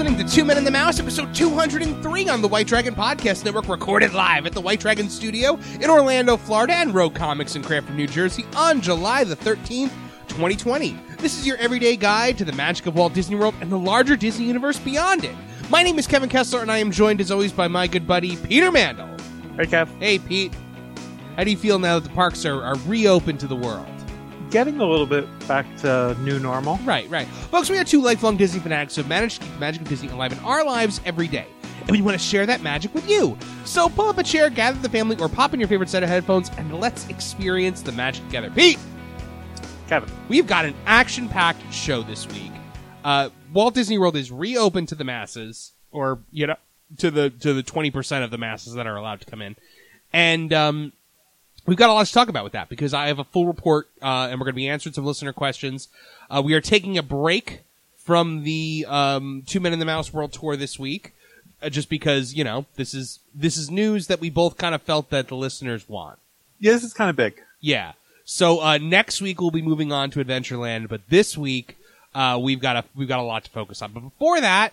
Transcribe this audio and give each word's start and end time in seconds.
Listening 0.00 0.26
to 0.26 0.34
Two 0.34 0.46
Men 0.46 0.56
in 0.56 0.64
the 0.64 0.70
Mouse, 0.70 0.98
episode 0.98 1.34
203 1.34 2.28
on 2.30 2.40
the 2.40 2.48
White 2.48 2.66
Dragon 2.66 2.94
Podcast 2.94 3.44
Network, 3.44 3.68
recorded 3.68 4.14
live 4.14 4.46
at 4.46 4.52
the 4.52 4.60
White 4.60 4.80
Dragon 4.80 5.10
Studio 5.10 5.58
in 5.78 5.90
Orlando, 5.90 6.38
Florida, 6.38 6.72
and 6.72 6.94
Rogue 6.94 7.14
Comics 7.14 7.54
in 7.54 7.62
Cranford, 7.62 7.96
New 7.96 8.06
Jersey 8.06 8.46
on 8.56 8.80
July 8.80 9.24
the 9.24 9.36
13th, 9.36 9.92
2020. 10.28 10.98
This 11.18 11.38
is 11.38 11.46
your 11.46 11.58
everyday 11.58 11.96
guide 11.96 12.38
to 12.38 12.46
the 12.46 12.52
magic 12.52 12.86
of 12.86 12.94
Walt 12.94 13.12
Disney 13.12 13.36
World 13.36 13.54
and 13.60 13.70
the 13.70 13.76
larger 13.76 14.16
Disney 14.16 14.46
universe 14.46 14.78
beyond 14.78 15.22
it. 15.24 15.34
My 15.68 15.82
name 15.82 15.98
is 15.98 16.06
Kevin 16.06 16.30
Kessler, 16.30 16.62
and 16.62 16.72
I 16.72 16.78
am 16.78 16.90
joined, 16.90 17.20
as 17.20 17.30
always, 17.30 17.52
by 17.52 17.68
my 17.68 17.86
good 17.86 18.06
buddy, 18.06 18.36
Peter 18.36 18.72
Mandel. 18.72 19.06
Hey, 19.58 19.66
Kev. 19.66 19.88
Hey, 19.98 20.18
Pete. 20.18 20.54
How 21.36 21.44
do 21.44 21.50
you 21.50 21.58
feel 21.58 21.78
now 21.78 21.98
that 21.98 22.08
the 22.08 22.14
parks 22.14 22.46
are, 22.46 22.62
are 22.62 22.76
reopened 22.86 23.38
to 23.40 23.46
the 23.46 23.56
world? 23.56 23.99
Getting 24.50 24.80
a 24.80 24.84
little 24.84 25.06
bit 25.06 25.26
back 25.46 25.64
to 25.78 26.16
new 26.20 26.40
normal. 26.40 26.76
Right, 26.78 27.08
right. 27.08 27.28
Folks, 27.28 27.70
we 27.70 27.78
are 27.78 27.84
two 27.84 28.02
lifelong 28.02 28.36
Disney 28.36 28.58
fanatics 28.58 28.96
who 28.96 29.02
have 29.02 29.08
managed 29.08 29.36
to 29.36 29.46
keep 29.46 29.54
the 29.54 29.60
magic 29.60 29.82
of 29.82 29.88
Disney 29.88 30.08
alive 30.08 30.32
in 30.32 30.40
our 30.40 30.64
lives 30.64 31.00
every 31.04 31.28
day. 31.28 31.46
And 31.82 31.90
we 31.90 32.02
want 32.02 32.18
to 32.18 32.24
share 32.24 32.46
that 32.46 32.60
magic 32.60 32.92
with 32.92 33.08
you. 33.08 33.38
So 33.64 33.88
pull 33.88 34.08
up 34.08 34.18
a 34.18 34.24
chair, 34.24 34.50
gather 34.50 34.78
the 34.80 34.88
family, 34.88 35.16
or 35.20 35.28
pop 35.28 35.54
in 35.54 35.60
your 35.60 35.68
favorite 35.68 35.88
set 35.88 36.02
of 36.02 36.08
headphones, 36.08 36.50
and 36.58 36.80
let's 36.80 37.08
experience 37.08 37.80
the 37.80 37.92
magic 37.92 38.24
together. 38.26 38.50
Pete, 38.50 38.78
Kevin. 39.86 40.10
we've 40.28 40.48
got 40.48 40.64
an 40.64 40.74
action 40.84 41.28
packed 41.28 41.72
show 41.72 42.02
this 42.02 42.26
week. 42.28 42.52
Uh, 43.04 43.30
Walt 43.52 43.74
Disney 43.74 43.98
World 43.98 44.16
is 44.16 44.32
reopened 44.32 44.88
to 44.88 44.96
the 44.96 45.04
masses, 45.04 45.72
or, 45.92 46.18
you 46.32 46.48
know, 46.48 46.56
to 46.98 47.12
the 47.12 47.30
to 47.30 47.54
the 47.54 47.62
20% 47.62 48.24
of 48.24 48.32
the 48.32 48.38
masses 48.38 48.74
that 48.74 48.88
are 48.88 48.96
allowed 48.96 49.20
to 49.20 49.26
come 49.26 49.42
in. 49.42 49.54
And 50.12 50.52
um, 50.52 50.92
we've 51.66 51.76
got 51.76 51.90
a 51.90 51.92
lot 51.92 52.06
to 52.06 52.12
talk 52.12 52.28
about 52.28 52.44
with 52.44 52.52
that 52.52 52.68
because 52.68 52.94
I 52.94 53.08
have 53.08 53.18
a 53.18 53.24
full 53.24 53.46
report, 53.46 53.88
uh, 54.02 54.28
and 54.30 54.40
we're 54.40 54.44
going 54.44 54.54
to 54.54 54.56
be 54.56 54.68
answering 54.68 54.92
some 54.92 55.04
listener 55.04 55.32
questions. 55.32 55.88
Uh, 56.30 56.42
we 56.44 56.54
are 56.54 56.60
taking 56.60 56.98
a 56.98 57.02
break 57.02 57.60
from 57.96 58.42
the 58.42 58.86
um, 58.88 59.42
Two 59.46 59.60
Men 59.60 59.72
in 59.72 59.78
the 59.78 59.84
Mouse 59.84 60.12
World 60.12 60.32
Tour 60.32 60.56
this 60.56 60.78
week, 60.78 61.12
uh, 61.62 61.68
just 61.68 61.88
because 61.88 62.34
you 62.34 62.44
know 62.44 62.66
this 62.76 62.94
is 62.94 63.20
this 63.34 63.56
is 63.56 63.70
news 63.70 64.06
that 64.08 64.20
we 64.20 64.30
both 64.30 64.56
kind 64.56 64.74
of 64.74 64.82
felt 64.82 65.10
that 65.10 65.28
the 65.28 65.36
listeners 65.36 65.88
want. 65.88 66.18
Yeah, 66.58 66.72
this 66.72 66.84
is 66.84 66.92
kind 66.92 67.10
of 67.10 67.16
big. 67.16 67.40
Yeah. 67.60 67.92
So 68.24 68.60
uh, 68.60 68.78
next 68.78 69.20
week 69.20 69.40
we'll 69.40 69.50
be 69.50 69.62
moving 69.62 69.92
on 69.92 70.10
to 70.12 70.24
Adventureland, 70.24 70.88
but 70.88 71.00
this 71.08 71.36
week 71.36 71.76
uh, 72.14 72.38
we've 72.40 72.60
got 72.60 72.76
a 72.76 72.84
we've 72.94 73.08
got 73.08 73.18
a 73.18 73.22
lot 73.22 73.44
to 73.44 73.50
focus 73.50 73.82
on. 73.82 73.92
But 73.92 74.00
before 74.00 74.40
that, 74.40 74.72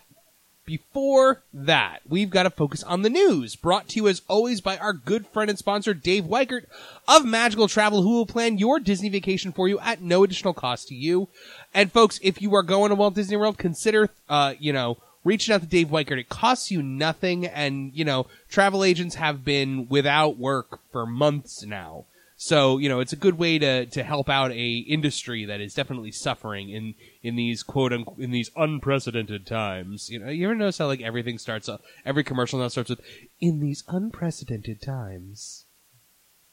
before 0.67 1.41
that, 1.53 2.01
we've 2.07 2.29
got 2.29 2.43
to 2.43 2.51
focus 2.51 2.83
on 2.83 3.01
the 3.01 3.09
news, 3.09 3.55
brought 3.55 3.87
to 3.87 3.95
you 3.95 4.07
as 4.07 4.21
always 4.27 4.61
by 4.61 4.77
our 4.77 4.93
good 4.93 5.25
friend 5.25 5.49
and 5.49 5.57
sponsor 5.57 5.95
Dave 5.95 6.25
Weikert 6.25 6.65
of 7.07 7.25
Magical 7.25 7.67
Travel, 7.67 8.03
who 8.03 8.11
will 8.11 8.25
plan 8.27 8.59
your 8.59 8.79
Disney 8.79 9.09
vacation 9.09 9.53
for 9.53 9.67
you 9.67 9.79
at 9.79 10.01
no 10.01 10.23
additional 10.23 10.53
cost 10.53 10.89
to 10.89 10.95
you. 10.95 11.29
And 11.73 11.91
folks, 11.91 12.19
if 12.21 12.41
you 12.41 12.53
are 12.53 12.63
going 12.63 12.89
to 12.89 12.95
Walt 12.95 13.15
Disney 13.15 13.37
World, 13.37 13.57
consider 13.57 14.09
uh, 14.29 14.53
you 14.59 14.73
know 14.73 14.97
reaching 15.23 15.55
out 15.55 15.61
to 15.61 15.67
Dave 15.67 15.87
Weikert. 15.87 16.19
It 16.19 16.29
costs 16.29 16.69
you 16.69 16.83
nothing, 16.83 17.45
and 17.47 17.91
you 17.95 18.05
know 18.05 18.27
travel 18.49 18.83
agents 18.83 19.15
have 19.15 19.45
been 19.45 19.87
without 19.87 20.37
work 20.37 20.81
for 20.91 21.05
months 21.05 21.65
now. 21.65 22.05
So 22.39 22.77
you 22.77 22.87
know 22.87 22.99
it's 22.99 23.13
a 23.13 23.17
good 23.17 23.37
way 23.39 23.57
to 23.57 23.87
to 23.87 24.03
help 24.03 24.29
out 24.29 24.51
a 24.51 24.77
industry 24.77 25.43
that 25.45 25.59
is 25.59 25.73
definitely 25.73 26.11
suffering 26.11 26.69
in 26.69 26.93
in 27.23 27.35
these 27.35 27.63
quote 27.63 27.91
unquote 27.91 28.19
in 28.19 28.29
these 28.31 28.51
unprecedented 28.55 29.47
times. 29.47 30.09
You 30.11 30.19
know, 30.19 30.29
you 30.29 30.45
ever 30.45 30.53
notice 30.55 30.77
how 30.77 30.85
like 30.85 31.01
everything 31.01 31.39
starts 31.39 31.67
up, 31.67 31.81
every 32.05 32.23
commercial 32.23 32.59
now 32.59 32.67
starts 32.67 32.91
with 32.91 33.01
in 33.41 33.59
these 33.59 33.83
unprecedented 33.87 34.81
times. 34.81 35.65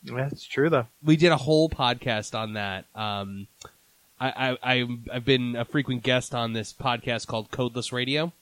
That's 0.03 0.45
true, 0.45 0.69
though. 0.71 0.87
We 1.03 1.17
did 1.17 1.33
a 1.33 1.37
whole 1.39 1.69
podcast 1.69 2.39
on 2.39 2.55
that. 2.55 2.85
Um, 2.95 3.47
I, 4.21 4.57
I 4.63 4.75
I 4.75 4.87
I've 5.13 5.25
been 5.25 5.55
a 5.57 5.65
frequent 5.67 6.03
guest 6.03 6.35
on 6.35 6.53
this 6.55 6.73
podcast 6.73 7.27
called 7.27 7.51
Codeless 7.51 7.93
Radio, 7.93 8.33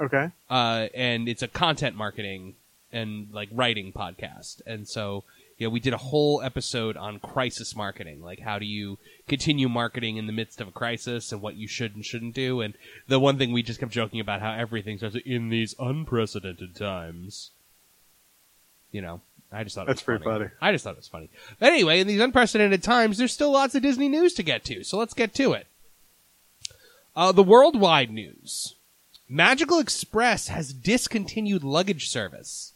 Okay. 0.00 0.30
uh, 0.48 0.88
and 0.94 1.28
it's 1.28 1.42
a 1.42 1.48
content 1.48 1.96
marketing 1.96 2.54
and 2.92 3.28
like 3.32 3.48
writing 3.52 3.92
podcast, 3.92 4.60
and 4.66 4.86
so 4.88 5.24
you 5.58 5.66
know, 5.66 5.70
we 5.70 5.80
did 5.80 5.92
a 5.92 5.98
whole 5.98 6.40
episode 6.40 6.96
on 6.96 7.18
crisis 7.18 7.74
marketing, 7.74 8.22
like 8.22 8.38
how 8.38 8.60
do 8.60 8.64
you 8.64 8.96
continue 9.26 9.68
marketing 9.68 10.16
in 10.16 10.28
the 10.28 10.32
midst 10.32 10.60
of 10.60 10.68
a 10.68 10.72
crisis 10.72 11.32
and 11.32 11.42
what 11.42 11.56
you 11.56 11.66
should 11.66 11.96
and 11.96 12.04
shouldn't 12.06 12.34
do. 12.34 12.60
And 12.60 12.74
the 13.08 13.18
one 13.18 13.38
thing 13.38 13.52
we 13.52 13.64
just 13.64 13.80
kept 13.80 13.90
joking 13.90 14.20
about 14.20 14.40
how 14.40 14.52
everything 14.52 14.98
starts 14.98 15.16
in 15.26 15.48
these 15.48 15.74
unprecedented 15.80 16.76
times. 16.76 17.50
You 18.92 19.02
know, 19.02 19.20
I 19.50 19.64
just 19.64 19.74
thought 19.74 19.82
it 19.82 19.86
That's 19.88 20.00
was 20.00 20.04
pretty 20.04 20.24
funny. 20.24 20.46
I 20.60 20.70
just 20.70 20.84
thought 20.84 20.94
it 20.94 20.98
was 20.98 21.08
funny. 21.08 21.28
But 21.58 21.70
anyway, 21.70 21.98
in 21.98 22.06
these 22.06 22.20
unprecedented 22.20 22.82
times, 22.84 23.18
there's 23.18 23.32
still 23.32 23.52
lots 23.52 23.74
of 23.74 23.82
Disney 23.82 24.08
news 24.08 24.34
to 24.34 24.44
get 24.44 24.64
to, 24.66 24.84
so 24.84 24.96
let's 24.96 25.14
get 25.14 25.34
to 25.34 25.54
it. 25.54 25.66
Uh, 27.16 27.32
the 27.32 27.42
worldwide 27.42 28.12
news. 28.12 28.76
Magical 29.28 29.80
Express 29.80 30.48
has 30.48 30.72
discontinued 30.72 31.64
luggage 31.64 32.08
service. 32.08 32.74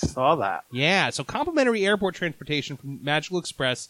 Saw 0.00 0.36
that. 0.36 0.64
Yeah, 0.70 1.10
so 1.10 1.24
complimentary 1.24 1.86
airport 1.86 2.14
transportation 2.14 2.76
from 2.76 3.02
Magical 3.02 3.38
Express 3.38 3.88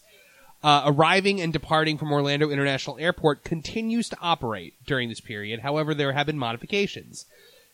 uh, 0.63 0.83
arriving 0.85 1.39
and 1.39 1.53
departing 1.53 1.97
from 1.97 2.11
Orlando 2.11 2.49
International 2.49 2.97
Airport 2.99 3.43
continues 3.43 4.09
to 4.09 4.17
operate 4.21 4.73
during 4.85 5.09
this 5.09 5.21
period. 5.21 5.61
However, 5.61 5.93
there 5.93 6.13
have 6.13 6.25
been 6.25 6.37
modifications. 6.37 7.25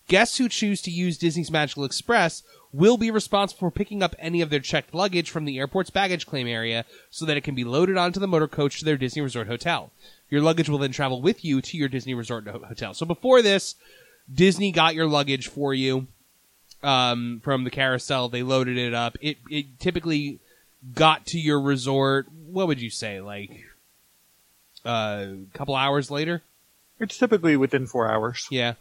Guests 0.07 0.37
who 0.37 0.47
choose 0.47 0.81
to 0.83 0.91
use 0.91 1.17
Disney's 1.17 1.49
Magical 1.49 1.83
Express 1.83 2.43
will 2.71 2.97
be 2.97 3.09
responsible 3.09 3.59
for 3.59 3.71
picking 3.71 4.03
up 4.03 4.15
any 4.19 4.41
of 4.41 4.51
their 4.51 4.59
checked 4.59 4.93
luggage 4.93 5.31
from 5.31 5.45
the 5.45 5.57
airport's 5.57 5.89
baggage 5.89 6.27
claim 6.27 6.45
area 6.47 6.85
so 7.09 7.25
that 7.25 7.37
it 7.37 7.43
can 7.43 7.55
be 7.55 7.63
loaded 7.63 7.97
onto 7.97 8.19
the 8.19 8.27
motor 8.27 8.47
coach 8.47 8.77
to 8.77 8.85
their 8.85 8.97
Disney 8.97 9.21
Resort 9.21 9.47
hotel. 9.47 9.91
Your 10.29 10.41
luggage 10.41 10.69
will 10.69 10.77
then 10.77 10.91
travel 10.91 11.21
with 11.21 11.43
you 11.43 11.61
to 11.61 11.77
your 11.77 11.87
Disney 11.87 12.13
Resort 12.13 12.47
hotel. 12.47 12.93
So 12.93 13.05
before 13.05 13.41
this, 13.41 13.75
Disney 14.31 14.71
got 14.71 14.93
your 14.93 15.07
luggage 15.07 15.47
for 15.47 15.73
you 15.73 16.07
um, 16.85 17.41
from 17.43 17.63
the 17.63 17.71
carousel. 17.71 18.29
They 18.29 18.43
loaded 18.43 18.77
it 18.77 18.93
up. 18.93 19.17
It 19.19 19.37
it 19.49 19.79
typically 19.79 20.39
got 20.93 21.25
to 21.27 21.39
your 21.39 21.59
resort. 21.59 22.27
What 22.31 22.67
would 22.67 22.79
you 22.79 22.89
say, 22.89 23.19
like 23.19 23.65
uh, 24.85 25.25
a 25.31 25.57
couple 25.57 25.75
hours 25.75 26.11
later? 26.11 26.43
It's 26.99 27.17
typically 27.17 27.57
within 27.57 27.87
four 27.87 28.09
hours. 28.09 28.47
Yeah. 28.49 28.75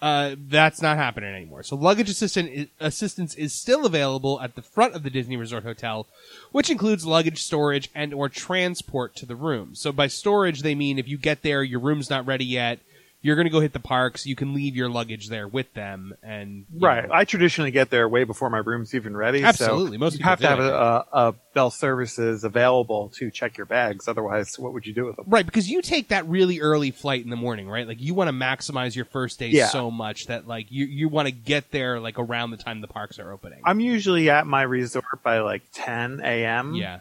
Uh, 0.00 0.34
that's 0.48 0.80
not 0.80 0.96
happening 0.96 1.34
anymore. 1.34 1.62
So 1.62 1.76
luggage 1.76 2.08
assistant 2.08 2.70
assistance 2.80 3.34
is 3.34 3.52
still 3.52 3.84
available 3.84 4.40
at 4.40 4.54
the 4.54 4.62
front 4.62 4.94
of 4.94 5.02
the 5.02 5.10
Disney 5.10 5.36
Resort 5.36 5.62
Hotel, 5.62 6.06
which 6.52 6.70
includes 6.70 7.04
luggage 7.04 7.42
storage 7.42 7.90
and 7.94 8.14
or 8.14 8.30
transport 8.30 9.14
to 9.16 9.26
the 9.26 9.36
room. 9.36 9.74
So 9.74 9.92
by 9.92 10.06
storage, 10.06 10.62
they 10.62 10.74
mean 10.74 10.98
if 10.98 11.06
you 11.06 11.18
get 11.18 11.42
there, 11.42 11.62
your 11.62 11.80
room's 11.80 12.08
not 12.08 12.26
ready 12.26 12.46
yet, 12.46 12.78
you're 13.22 13.36
going 13.36 13.44
to 13.46 13.50
go 13.50 13.60
hit 13.60 13.72
the 13.74 13.80
parks. 13.80 14.24
You 14.26 14.34
can 14.34 14.54
leave 14.54 14.74
your 14.76 14.88
luggage 14.88 15.28
there 15.28 15.46
with 15.46 15.72
them, 15.74 16.14
and 16.22 16.64
Right. 16.74 17.06
know, 17.08 17.14
I 17.14 17.24
traditionally 17.24 17.70
get 17.70 17.90
there 17.90 18.08
way 18.08 18.24
before 18.24 18.48
my 18.50 18.58
room's 18.58 18.94
even 18.94 19.16
ready. 19.16 19.44
Absolutely. 19.44 19.96
So 19.96 20.00
Most 20.00 20.18
you 20.18 20.24
have 20.24 20.40
to 20.40 20.46
have 20.48 20.58
a, 20.58 20.72
a, 20.72 21.06
a 21.28 21.34
Bell 21.52 21.70
services 21.70 22.44
available 22.44 23.10
to 23.16 23.30
check 23.30 23.56
your 23.58 23.66
bags. 23.66 24.06
Otherwise, 24.08 24.56
what 24.58 24.72
would 24.72 24.86
you 24.86 24.94
do 24.94 25.04
with 25.04 25.16
them? 25.16 25.24
Right, 25.28 25.44
because 25.44 25.68
you 25.68 25.82
take 25.82 26.08
that 26.08 26.26
really 26.28 26.60
early 26.60 26.92
flight 26.92 27.24
in 27.24 27.30
the 27.30 27.36
morning, 27.36 27.68
right? 27.68 27.86
Like 27.88 28.00
you 28.00 28.14
want 28.14 28.28
to 28.28 28.32
maximize 28.32 28.94
your 28.94 29.04
first 29.04 29.38
day 29.40 29.48
Yeah. 29.48 29.66
so 29.66 29.90
much 29.90 30.26
that 30.26 30.46
like 30.46 30.66
you 30.70 30.86
you 30.86 31.08
want 31.08 31.26
to 31.26 31.32
get 31.32 31.70
there 31.72 31.98
like 32.00 32.18
around 32.18 32.52
the 32.52 32.56
time 32.56 32.80
the 32.80 32.86
parks 32.88 33.18
are 33.18 33.32
opening. 33.32 33.60
I'm 33.64 33.80
usually 33.80 34.30
at 34.30 34.46
my 34.46 34.62
resort 34.62 35.04
by 35.24 35.40
like 35.40 35.62
10 35.74 36.20
a.m. 36.24 36.74
yeah. 36.74 37.00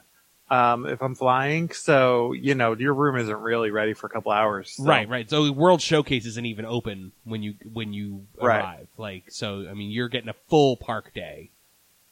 Um, 0.51 0.88
if 0.88 1.01
I'm 1.04 1.13
flying, 1.13 1.69
so 1.72 2.34
you 2.34 2.56
know 2.56 2.74
your 2.75 2.94
room 2.96 3.18
isn't 3.18 3.40
really 3.40 3.69
ready 3.69 3.94
for 3.94 4.07
a 4.07 4.10
couple 4.10 4.31
hours. 4.31 4.72
so- 4.72 4.84
Right, 4.84 5.07
right. 5.07 5.30
So 5.30 5.51
World 5.51 5.80
Showcase 5.81 6.25
isn't 6.25 6.46
even 6.46 6.66
open 6.66 7.12
when 7.24 7.44
you 7.44 7.54
when 7.72 7.94
you 7.94 8.25
Right. 8.42 8.60
arrive. 8.60 8.88
Like 8.98 9.25
so 9.30 9.68
I 9.69 9.74
mean 9.75 9.92
you're 9.92 10.10
getting 10.10 10.30
a 10.30 10.36
full 10.50 10.75
park 10.75 11.13
day 11.13 11.51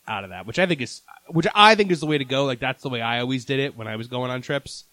out 0.07 0.23
of 0.23 0.29
that, 0.29 0.45
which 0.45 0.59
I 0.59 0.67
think 0.67 0.81
is 0.81 1.01
which 1.29 1.47
I 1.55 1.73
think 1.75 1.89
is 1.91 1.99
the 1.99 2.05
way 2.05 2.17
to 2.19 2.25
go. 2.25 2.45
Like 2.45 2.59
that's 2.59 2.83
the 2.83 2.89
way 2.89 3.01
I 3.01 3.19
always 3.21 3.43
did 3.43 3.59
it 3.59 3.75
when 3.75 3.87
I 3.87 3.95
was 3.95 4.07
going 4.07 4.29
on 4.29 4.41
trips. 4.43 4.83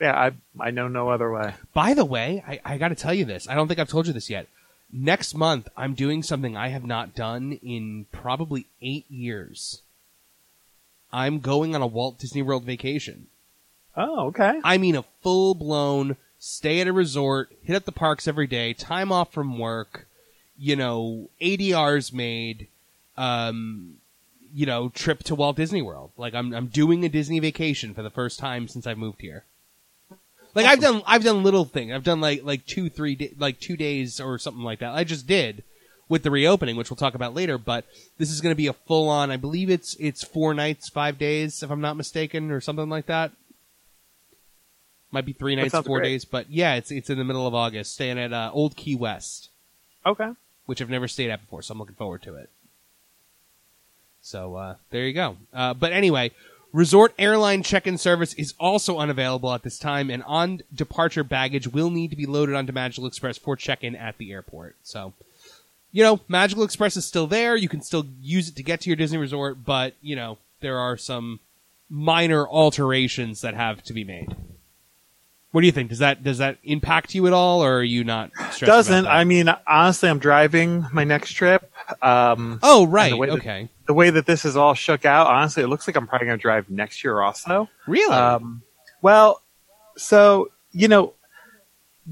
Yeah, 0.00 0.14
I 0.14 0.32
I 0.60 0.70
know 0.72 0.88
no 0.88 1.08
other 1.10 1.30
way. 1.32 1.54
By 1.72 1.94
the 1.94 2.04
way, 2.04 2.42
I, 2.46 2.60
I 2.64 2.78
got 2.78 2.88
to 2.88 2.94
tell 2.94 3.14
you 3.14 3.24
this. 3.24 3.48
I 3.48 3.54
don't 3.54 3.68
think 3.68 3.78
I've 3.80 3.88
told 3.88 4.06
you 4.06 4.12
this 4.12 4.28
yet. 4.28 4.48
Next 4.92 5.34
month, 5.34 5.68
I'm 5.76 5.94
doing 5.94 6.22
something 6.22 6.56
I 6.56 6.68
have 6.68 6.84
not 6.84 7.14
done 7.14 7.52
in 7.62 8.06
probably 8.10 8.66
eight 8.82 9.08
years. 9.10 9.82
I'm 11.12 11.40
going 11.40 11.74
on 11.74 11.82
a 11.82 11.86
Walt 11.86 12.18
Disney 12.18 12.42
World 12.42 12.64
vacation. 12.64 13.26
Oh, 13.96 14.26
okay. 14.26 14.60
I 14.62 14.78
mean 14.78 14.96
a 14.96 15.04
full 15.22 15.54
blown 15.54 16.16
stay 16.38 16.80
at 16.80 16.86
a 16.86 16.92
resort, 16.92 17.50
hit 17.62 17.76
up 17.76 17.84
the 17.84 17.92
parks 17.92 18.28
every 18.28 18.46
day, 18.46 18.72
time 18.72 19.10
off 19.10 19.32
from 19.32 19.58
work, 19.58 20.06
you 20.56 20.76
know, 20.76 21.28
ADRs 21.40 22.12
made, 22.12 22.68
um, 23.16 23.96
you 24.52 24.66
know, 24.66 24.88
trip 24.90 25.22
to 25.24 25.34
Walt 25.34 25.56
Disney 25.56 25.82
World. 25.82 26.10
Like 26.16 26.34
I'm 26.34 26.54
I'm 26.54 26.66
doing 26.66 27.04
a 27.04 27.08
Disney 27.08 27.38
vacation 27.40 27.94
for 27.94 28.02
the 28.02 28.10
first 28.10 28.38
time 28.38 28.68
since 28.68 28.86
I've 28.86 28.98
moved 28.98 29.20
here. 29.20 29.44
Like 30.54 30.66
I've 30.66 30.80
done 30.80 31.02
I've 31.06 31.24
done 31.24 31.42
little 31.42 31.64
things. 31.64 31.92
I've 31.92 32.04
done 32.04 32.20
like 32.20 32.42
like 32.44 32.66
two 32.66 32.88
three 32.88 33.14
da- 33.14 33.34
like 33.38 33.60
two 33.60 33.76
days 33.76 34.20
or 34.20 34.38
something 34.38 34.64
like 34.64 34.80
that. 34.80 34.94
I 34.94 35.04
just 35.04 35.26
did 35.26 35.62
with 36.08 36.22
the 36.22 36.30
reopening, 36.30 36.76
which 36.76 36.90
we'll 36.90 36.96
talk 36.96 37.14
about 37.14 37.34
later. 37.34 37.58
But 37.58 37.84
this 38.18 38.30
is 38.30 38.40
going 38.40 38.52
to 38.52 38.56
be 38.56 38.66
a 38.66 38.72
full 38.72 39.08
on. 39.08 39.30
I 39.30 39.36
believe 39.36 39.70
it's 39.70 39.94
it's 40.00 40.24
four 40.24 40.54
nights, 40.54 40.88
five 40.88 41.18
days, 41.18 41.62
if 41.62 41.70
I'm 41.70 41.80
not 41.80 41.96
mistaken, 41.96 42.50
or 42.50 42.60
something 42.60 42.88
like 42.88 43.06
that. 43.06 43.32
Might 45.10 45.24
be 45.24 45.32
three 45.32 45.56
nights, 45.56 45.72
four 45.72 46.00
great. 46.00 46.10
days, 46.10 46.24
but 46.26 46.50
yeah, 46.50 46.74
it's 46.74 46.90
it's 46.90 47.08
in 47.08 47.16
the 47.18 47.24
middle 47.24 47.46
of 47.46 47.54
August. 47.54 47.94
Staying 47.94 48.18
at 48.18 48.32
uh, 48.32 48.50
Old 48.52 48.76
Key 48.76 48.94
West, 48.94 49.48
Okay. 50.04 50.32
which 50.66 50.82
I've 50.82 50.90
never 50.90 51.08
stayed 51.08 51.30
at 51.30 51.40
before, 51.40 51.62
so 51.62 51.72
I'm 51.72 51.78
looking 51.78 51.94
forward 51.94 52.22
to 52.22 52.34
it. 52.34 52.50
So 54.20 54.56
uh, 54.56 54.74
there 54.90 55.06
you 55.06 55.14
go. 55.14 55.36
Uh, 55.54 55.72
but 55.72 55.92
anyway, 55.92 56.32
resort 56.74 57.14
airline 57.18 57.62
check-in 57.62 57.96
service 57.96 58.34
is 58.34 58.52
also 58.60 58.98
unavailable 58.98 59.50
at 59.54 59.62
this 59.62 59.78
time, 59.78 60.10
and 60.10 60.22
on 60.24 60.60
departure 60.74 61.24
baggage 61.24 61.66
will 61.68 61.88
need 61.88 62.10
to 62.10 62.16
be 62.16 62.26
loaded 62.26 62.54
onto 62.54 62.72
Magical 62.72 63.06
Express 63.06 63.38
for 63.38 63.56
check-in 63.56 63.96
at 63.96 64.18
the 64.18 64.30
airport. 64.32 64.76
So, 64.82 65.14
you 65.92 66.02
know, 66.02 66.20
Magical 66.28 66.64
Express 66.64 66.96
is 66.96 67.04
still 67.06 67.26
there. 67.26 67.56
You 67.56 67.68
can 67.68 67.80
still 67.82 68.06
use 68.20 68.48
it 68.48 68.56
to 68.56 68.62
get 68.62 68.80
to 68.82 68.90
your 68.90 68.96
Disney 68.96 69.18
resort, 69.18 69.64
but 69.64 69.94
you 70.00 70.16
know 70.16 70.38
there 70.60 70.78
are 70.78 70.96
some 70.96 71.40
minor 71.90 72.46
alterations 72.46 73.40
that 73.40 73.54
have 73.54 73.82
to 73.84 73.92
be 73.92 74.04
made. 74.04 74.34
What 75.50 75.62
do 75.62 75.66
you 75.66 75.72
think? 75.72 75.88
Does 75.88 76.00
that 76.00 76.22
does 76.22 76.38
that 76.38 76.58
impact 76.62 77.14
you 77.14 77.26
at 77.26 77.32
all, 77.32 77.64
or 77.64 77.78
are 77.78 77.82
you 77.82 78.04
not? 78.04 78.30
stressed 78.34 78.60
Doesn't. 78.66 79.06
I 79.06 79.24
mean, 79.24 79.48
honestly, 79.66 80.10
I'm 80.10 80.18
driving 80.18 80.86
my 80.92 81.04
next 81.04 81.32
trip. 81.32 81.70
Um, 82.02 82.60
Oh 82.62 82.86
right. 82.86 83.10
the 83.10 83.16
way 83.16 83.28
that- 83.28 83.38
Okay. 83.38 83.68
the 83.86 83.94
way 83.94 84.10
that 84.10 84.26
this 84.26 84.44
is 84.44 84.56
all 84.58 84.74
shook 84.74 85.06
out, 85.06 85.26
honestly, 85.26 85.62
it 85.62 85.68
looks 85.68 85.86
like 85.88 85.96
I'm 85.96 86.06
probably 86.06 86.26
going 86.26 86.38
to 86.38 86.42
drive 86.42 86.68
next 86.68 87.02
year 87.02 87.22
also. 87.22 87.70
Really? 87.86 88.14
Um, 88.14 88.60
well, 89.00 89.40
so 89.96 90.50
you 90.72 90.86
know, 90.86 91.14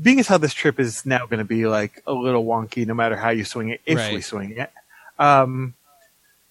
being 0.00 0.20
as 0.20 0.26
how 0.26 0.38
this 0.38 0.54
trip 0.54 0.78
is 0.78 1.06
now 1.06 1.26
going 1.26 1.38
to 1.38 1.44
be 1.44 1.66
like 1.66 2.02
a 2.06 2.12
little 2.12 2.44
wonky, 2.44 2.86
no 2.86 2.94
matter 2.94 3.16
how 3.16 3.30
you 3.30 3.44
swing 3.44 3.70
it, 3.70 3.80
if 3.86 4.12
we 4.12 4.20
swing 4.20 4.56
it, 4.58 4.70
um, 5.18 5.74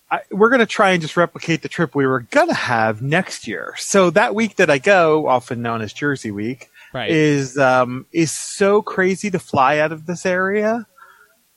I, 0.09 0.21
we're 0.31 0.49
going 0.49 0.59
to 0.59 0.65
try 0.65 0.91
and 0.91 1.01
just 1.01 1.17
replicate 1.17 1.61
the 1.61 1.69
trip 1.69 1.95
we 1.95 2.05
were 2.05 2.21
going 2.21 2.47
to 2.47 2.53
have 2.53 3.01
next 3.01 3.47
year. 3.47 3.73
So 3.77 4.09
that 4.11 4.35
week 4.35 4.57
that 4.57 4.69
I 4.69 4.77
go, 4.77 5.27
often 5.27 5.61
known 5.61 5.81
as 5.81 5.93
Jersey 5.93 6.31
Week, 6.31 6.69
right. 6.93 7.09
is 7.09 7.57
um, 7.57 8.05
is 8.11 8.31
so 8.31 8.81
crazy 8.81 9.31
to 9.31 9.39
fly 9.39 9.79
out 9.79 9.91
of 9.91 10.05
this 10.05 10.25
area. 10.25 10.85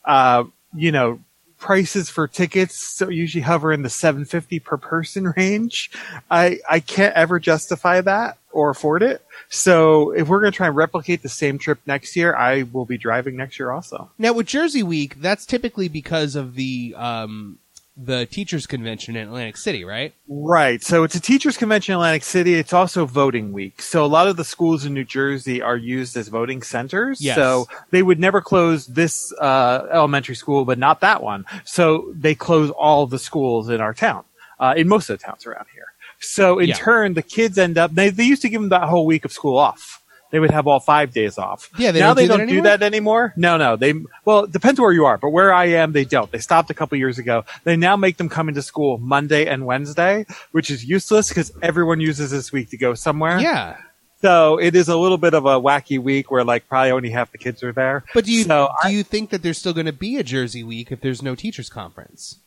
Uh, 0.05 0.45
you 0.75 0.93
know, 0.93 1.21
prices 1.59 2.09
for 2.09 2.29
tickets 2.29 2.79
so 2.79 3.09
usually 3.09 3.43
hover 3.43 3.73
in 3.73 3.83
the 3.83 3.91
750 3.91 4.61
per 4.61 4.77
person 4.77 5.33
range. 5.37 5.91
I 6.31 6.61
I 6.69 6.81
can't 6.81 7.15
ever 7.15 7.39
justify 7.39 8.01
that 8.01 8.39
or 8.53 8.71
afford 8.71 9.03
it. 9.03 9.25
So 9.51 10.11
if 10.11 10.29
we're 10.29 10.41
going 10.41 10.53
to 10.53 10.57
try 10.57 10.67
and 10.67 10.77
replicate 10.77 11.23
the 11.23 11.29
same 11.29 11.59
trip 11.59 11.79
next 11.87 12.17
year, 12.17 12.35
I 12.35 12.65
will 12.65 12.85
be 12.85 12.99
driving 12.99 13.37
next 13.37 13.59
year 13.59 13.71
also. 13.71 14.11
Now 14.19 14.33
with 14.33 14.47
Jersey 14.47 14.83
Week, 14.83 15.21
that's 15.21 15.47
typically 15.47 15.89
because 15.89 16.35
of 16.35 16.55
the 16.55 16.95
um, 16.97 17.59
the 18.01 18.27
teachers 18.27 18.67
convention 18.67 19.17
in 19.17 19.27
Atlantic 19.27 19.57
City, 19.57 19.85
right? 19.85 20.15
Right. 20.29 20.81
So 20.83 21.03
it's 21.03 21.17
a 21.17 21.21
teachers 21.21 21.57
convention 21.57 21.95
in 21.95 21.97
Atlantic 21.97 22.23
City. 22.23 22.55
It's 22.55 22.73
also 22.73 23.07
voting 23.07 23.53
week. 23.53 23.83
So 23.83 24.05
a 24.05 24.07
lot 24.07 24.29
of 24.29 24.37
the 24.37 24.45
schools 24.45 24.85
in 24.85 24.95
New 24.95 25.03
Jersey 25.05 25.61
are 25.61 25.77
used 25.77 26.17
as 26.17 26.29
voting 26.29 26.63
centers. 26.63 27.21
Yes. 27.21 27.35
So 27.35 27.67
they 27.91 28.05
would 28.05 28.21
never 28.21 28.41
close 28.41 28.87
this 28.87 29.33
uh, 29.41 29.87
elementary 29.93 30.37
school, 30.37 30.65
but 30.65 30.79
not 30.79 31.01
that 31.01 31.23
one. 31.23 31.45
So 31.65 32.13
they 32.15 32.37
close 32.37 32.71
all 32.71 33.07
the 33.09 33.19
schools 33.19 33.69
in 33.69 33.81
our 33.81 33.95
town, 33.95 34.23
uh, 34.61 34.75
in 34.77 34.87
most 34.87 35.11
of 35.11 35.19
the 35.19 35.25
towns 35.25 35.45
around 35.45 35.67
here. 35.75 35.87
So 36.21 36.59
in 36.61 36.69
Yeah. 36.69 36.75
turn, 36.77 37.15
the 37.15 37.23
kids 37.23 37.59
end 37.59 37.79
up. 37.79 37.95
They 37.95 38.11
they 38.11 38.25
used 38.25 38.43
to 38.43 38.49
give 38.49 38.61
them 38.61 38.71
that 38.71 38.89
whole 38.89 39.07
week 39.07 39.25
of 39.25 39.33
school 39.33 39.57
off. 39.59 39.98
They 40.31 40.39
would 40.41 40.51
have 40.51 40.67
all 40.67 40.79
five 40.81 41.13
days 41.13 41.39
off. 41.39 41.71
Yeah, 41.79 41.91
they 41.91 42.01
now 42.01 42.09
don't 42.09 42.17
they 42.17 42.23
do 42.25 42.29
don't 42.29 42.39
do 42.39 42.43
anymore? 42.45 42.63
that 42.65 42.83
anymore. 42.83 43.33
No, 43.37 43.57
no. 43.57 43.77
They 43.77 43.95
well, 44.27 44.45
it 44.45 44.53
depends 44.53 44.79
where 44.79 44.93
you 44.93 45.07
are, 45.07 45.17
but 45.17 45.31
where 45.31 45.53
I 45.55 45.67
am, 45.67 45.93
they 45.93 46.05
don't. 46.05 46.31
They 46.31 46.39
stopped 46.39 46.69
a 46.71 46.75
couple 46.75 46.99
years 46.99 47.19
ago. 47.19 47.45
They 47.65 47.77
now 47.77 47.97
make 47.97 48.19
them 48.19 48.29
come 48.29 48.49
into 48.49 48.61
school 48.63 48.99
Monday 48.99 49.47
and 49.47 49.65
Wednesday, 49.65 50.27
which 50.53 50.71
is 50.71 50.85
useless 50.85 51.29
because 51.31 51.51
everyone 51.63 52.01
uses 52.01 52.31
this 52.31 52.53
week 52.53 52.69
to 52.71 52.77
go 52.77 52.93
somewhere. 52.95 53.39
Yeah. 53.39 53.79
So 54.21 54.59
it 54.59 54.75
is 54.75 54.89
a 54.89 54.97
little 54.99 55.17
bit 55.17 55.33
of 55.33 55.47
a 55.47 55.61
wacky 55.61 55.99
week 55.99 56.31
where 56.31 56.43
like 56.45 56.69
probably 56.69 56.91
only 56.91 57.11
half 57.11 57.31
the 57.33 57.39
kids 57.39 57.63
are 57.63 57.73
there. 57.73 58.05
But 58.13 58.25
do 58.25 58.33
you 58.33 58.43
So 58.45 58.69
do 58.83 58.89
I- 58.89 58.91
you 58.91 59.03
think 59.05 59.31
that 59.31 59.43
there's 59.43 59.59
still 59.59 59.73
going 59.73 59.87
to 59.87 59.93
be 59.93 60.17
a 60.17 60.23
Jersey 60.25 60.65
Week 60.65 60.91
if 60.91 61.01
there's 61.01 61.23
no 61.23 61.35
teachers 61.37 61.71
conference? 61.71 62.41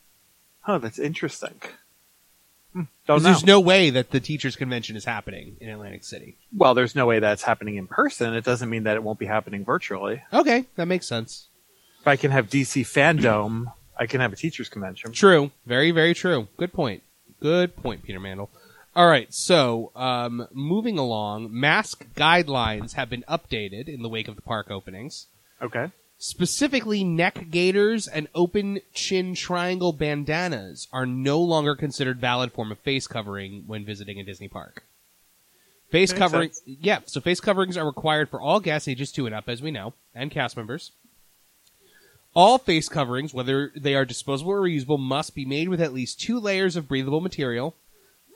Oh, 0.68 0.78
that's 0.78 0.98
interesting. 0.98 1.54
'Cause 2.74 2.86
Don't 3.06 3.22
know. 3.22 3.28
there's 3.30 3.44
no 3.44 3.60
way 3.60 3.90
that 3.90 4.10
the 4.10 4.20
teachers 4.20 4.56
convention 4.56 4.96
is 4.96 5.04
happening 5.04 5.56
in 5.60 5.68
Atlantic 5.68 6.04
City. 6.04 6.36
well, 6.56 6.74
there's 6.74 6.94
no 6.94 7.04
way 7.06 7.18
that's 7.18 7.42
happening 7.42 7.76
in 7.76 7.86
person. 7.86 8.32
It 8.34 8.44
doesn't 8.44 8.70
mean 8.70 8.84
that 8.84 8.96
it 8.96 9.02
won't 9.02 9.18
be 9.18 9.26
happening 9.26 9.64
virtually. 9.64 10.22
Okay, 10.32 10.66
that 10.76 10.86
makes 10.86 11.06
sense. 11.06 11.48
If 12.00 12.06
I 12.08 12.16
can 12.16 12.30
have 12.30 12.48
DC 12.48 12.82
fandom, 12.82 13.72
I 13.98 14.06
can 14.06 14.20
have 14.20 14.32
a 14.32 14.36
teachers 14.36 14.68
convention. 14.68 15.12
True. 15.12 15.50
Very, 15.66 15.90
very 15.90 16.14
true. 16.14 16.48
Good 16.56 16.72
point. 16.72 17.02
Good 17.40 17.76
point, 17.76 18.02
Peter 18.04 18.18
Mandel. 18.20 18.50
All 18.94 19.08
right, 19.08 19.32
so 19.32 19.90
um, 19.96 20.46
moving 20.52 20.98
along, 20.98 21.48
mask 21.50 22.06
guidelines 22.14 22.92
have 22.94 23.08
been 23.10 23.24
updated 23.28 23.88
in 23.88 24.02
the 24.02 24.08
wake 24.08 24.28
of 24.28 24.36
the 24.36 24.42
park 24.42 24.70
openings. 24.70 25.26
Okay. 25.62 25.90
Specifically, 26.24 27.02
neck 27.02 27.50
gaiters 27.50 28.06
and 28.06 28.28
open 28.32 28.78
chin 28.94 29.34
triangle 29.34 29.92
bandanas 29.92 30.86
are 30.92 31.04
no 31.04 31.40
longer 31.40 31.74
considered 31.74 32.20
valid 32.20 32.52
form 32.52 32.70
of 32.70 32.78
face 32.78 33.08
covering 33.08 33.64
when 33.66 33.84
visiting 33.84 34.20
a 34.20 34.22
Disney 34.22 34.46
park. 34.46 34.84
Face 35.90 36.12
covering, 36.12 36.52
sense. 36.52 36.78
yeah. 36.80 37.00
So 37.06 37.20
face 37.20 37.40
coverings 37.40 37.76
are 37.76 37.84
required 37.84 38.28
for 38.28 38.40
all 38.40 38.60
guests 38.60 38.86
ages 38.86 39.10
two 39.10 39.26
and 39.26 39.34
up, 39.34 39.48
as 39.48 39.60
we 39.60 39.72
know, 39.72 39.94
and 40.14 40.30
cast 40.30 40.56
members. 40.56 40.92
All 42.34 42.56
face 42.56 42.88
coverings, 42.88 43.34
whether 43.34 43.72
they 43.74 43.96
are 43.96 44.04
disposable 44.04 44.52
or 44.52 44.60
reusable, 44.60 45.00
must 45.00 45.34
be 45.34 45.44
made 45.44 45.68
with 45.68 45.80
at 45.80 45.92
least 45.92 46.20
two 46.20 46.38
layers 46.38 46.76
of 46.76 46.86
breathable 46.86 47.20
material, 47.20 47.74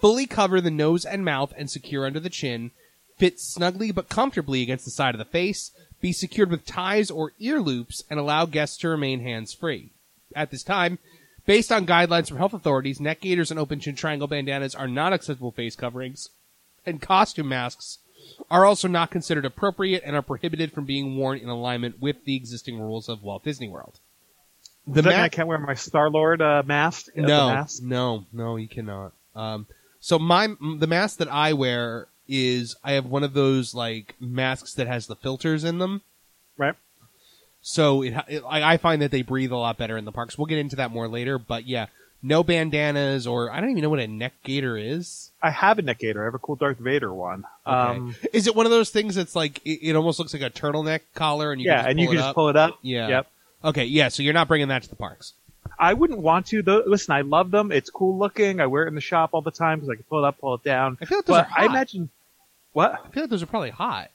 fully 0.00 0.26
cover 0.26 0.60
the 0.60 0.72
nose 0.72 1.04
and 1.04 1.24
mouth, 1.24 1.54
and 1.56 1.70
secure 1.70 2.04
under 2.04 2.18
the 2.18 2.30
chin, 2.30 2.72
fit 3.16 3.38
snugly 3.38 3.92
but 3.92 4.08
comfortably 4.08 4.60
against 4.60 4.84
the 4.84 4.90
side 4.90 5.14
of 5.14 5.20
the 5.20 5.24
face, 5.24 5.70
be 6.06 6.12
secured 6.12 6.52
with 6.52 6.64
ties 6.64 7.10
or 7.10 7.32
ear 7.40 7.58
loops, 7.58 8.04
and 8.08 8.20
allow 8.20 8.46
guests 8.46 8.76
to 8.76 8.88
remain 8.88 9.18
hands 9.18 9.52
free. 9.52 9.90
At 10.36 10.52
this 10.52 10.62
time, 10.62 11.00
based 11.46 11.72
on 11.72 11.84
guidelines 11.84 12.28
from 12.28 12.36
health 12.36 12.54
authorities, 12.54 13.00
neck 13.00 13.22
gaiters 13.22 13.50
and 13.50 13.58
open 13.58 13.80
chin 13.80 13.96
triangle 13.96 14.28
bandanas 14.28 14.76
are 14.76 14.86
not 14.86 15.12
acceptable 15.12 15.50
face 15.50 15.74
coverings, 15.74 16.30
and 16.86 17.02
costume 17.02 17.48
masks 17.48 17.98
are 18.52 18.64
also 18.64 18.86
not 18.86 19.10
considered 19.10 19.44
appropriate 19.44 20.04
and 20.06 20.14
are 20.14 20.22
prohibited 20.22 20.70
from 20.70 20.84
being 20.84 21.16
worn 21.16 21.38
in 21.38 21.48
alignment 21.48 22.00
with 22.00 22.24
the 22.24 22.36
existing 22.36 22.78
rules 22.78 23.08
of 23.08 23.24
Walt 23.24 23.42
Disney 23.42 23.68
World. 23.68 23.98
The 24.86 25.02
Does 25.02 25.04
that 25.04 25.10
mean 25.10 25.18
ma- 25.18 25.24
I 25.24 25.28
can't 25.28 25.48
wear 25.48 25.58
my 25.58 25.74
Star 25.74 26.08
Lord 26.08 26.40
uh, 26.40 26.62
mask. 26.64 27.08
no, 27.16 27.48
mask? 27.48 27.82
no, 27.82 28.26
no, 28.32 28.54
you 28.54 28.68
cannot. 28.68 29.12
Um, 29.34 29.66
so 29.98 30.20
my 30.20 30.54
the 30.78 30.86
mask 30.86 31.18
that 31.18 31.32
I 31.32 31.52
wear 31.52 32.06
is 32.28 32.76
I 32.82 32.92
have 32.92 33.06
one 33.06 33.22
of 33.22 33.32
those 33.34 33.74
like 33.74 34.14
masks 34.20 34.74
that 34.74 34.86
has 34.86 35.06
the 35.06 35.16
filters 35.16 35.64
in 35.64 35.78
them. 35.78 36.02
Right. 36.56 36.74
So 37.62 38.02
it, 38.02 38.14
it 38.28 38.42
I, 38.48 38.74
I 38.74 38.76
find 38.76 39.02
that 39.02 39.10
they 39.10 39.22
breathe 39.22 39.52
a 39.52 39.56
lot 39.56 39.76
better 39.76 39.96
in 39.96 40.04
the 40.04 40.12
parks. 40.12 40.38
We'll 40.38 40.46
get 40.46 40.58
into 40.58 40.76
that 40.76 40.90
more 40.90 41.08
later, 41.08 41.38
but 41.38 41.66
yeah, 41.66 41.86
no 42.22 42.42
bandanas 42.42 43.26
or 43.26 43.50
I 43.50 43.60
don't 43.60 43.70
even 43.70 43.82
know 43.82 43.90
what 43.90 44.00
a 44.00 44.06
neck 44.06 44.34
gaiter 44.42 44.76
is. 44.76 45.30
I 45.42 45.50
have 45.50 45.78
a 45.78 45.82
neck 45.82 45.98
gaiter. 45.98 46.22
I 46.22 46.24
have 46.26 46.34
a 46.34 46.38
cool 46.38 46.56
Darth 46.56 46.78
Vader 46.78 47.12
one. 47.12 47.44
Okay. 47.66 47.98
Um, 47.98 48.14
is 48.32 48.46
it 48.46 48.54
one 48.54 48.66
of 48.66 48.72
those 48.72 48.90
things 48.90 49.14
that's 49.14 49.36
like 49.36 49.60
it, 49.64 49.80
it 49.82 49.96
almost 49.96 50.18
looks 50.18 50.32
like 50.32 50.42
a 50.42 50.50
turtleneck 50.50 51.00
collar 51.14 51.52
and 51.52 51.60
you 51.60 51.68
yeah, 51.68 51.86
and 51.86 51.96
pull 51.96 52.02
you 52.02 52.08
can 52.08 52.16
just 52.18 52.34
pull 52.34 52.48
it 52.48 52.56
up. 52.56 52.78
Yeah. 52.82 53.08
Yep. 53.08 53.26
Okay, 53.64 53.84
yeah. 53.84 54.08
So 54.08 54.22
you're 54.22 54.34
not 54.34 54.48
bringing 54.48 54.68
that 54.68 54.82
to 54.84 54.88
the 54.88 54.96
parks. 54.96 55.32
I 55.78 55.94
wouldn't 55.94 56.20
want 56.20 56.46
to 56.46 56.62
though. 56.62 56.82
Listen, 56.86 57.14
I 57.14 57.22
love 57.22 57.50
them. 57.50 57.72
It's 57.72 57.90
cool 57.90 58.18
looking. 58.18 58.60
I 58.60 58.66
wear 58.66 58.84
it 58.84 58.88
in 58.88 58.94
the 58.94 59.00
shop 59.00 59.30
all 59.32 59.42
the 59.42 59.50
time 59.50 59.78
because 59.78 59.90
I 59.90 59.94
can 59.96 60.04
pull 60.04 60.24
it 60.24 60.28
up, 60.28 60.38
pull 60.38 60.54
it 60.54 60.64
down. 60.64 60.98
I 61.00 61.04
feel 61.04 61.18
like 61.18 61.26
those 61.26 61.36
But 61.36 61.50
are 61.50 61.62
I 61.62 61.66
imagine 61.66 62.08
what 62.76 62.92
I 62.92 63.08
feel 63.08 63.22
like 63.22 63.30
those 63.30 63.42
are 63.42 63.46
probably 63.46 63.70
hot. 63.70 64.10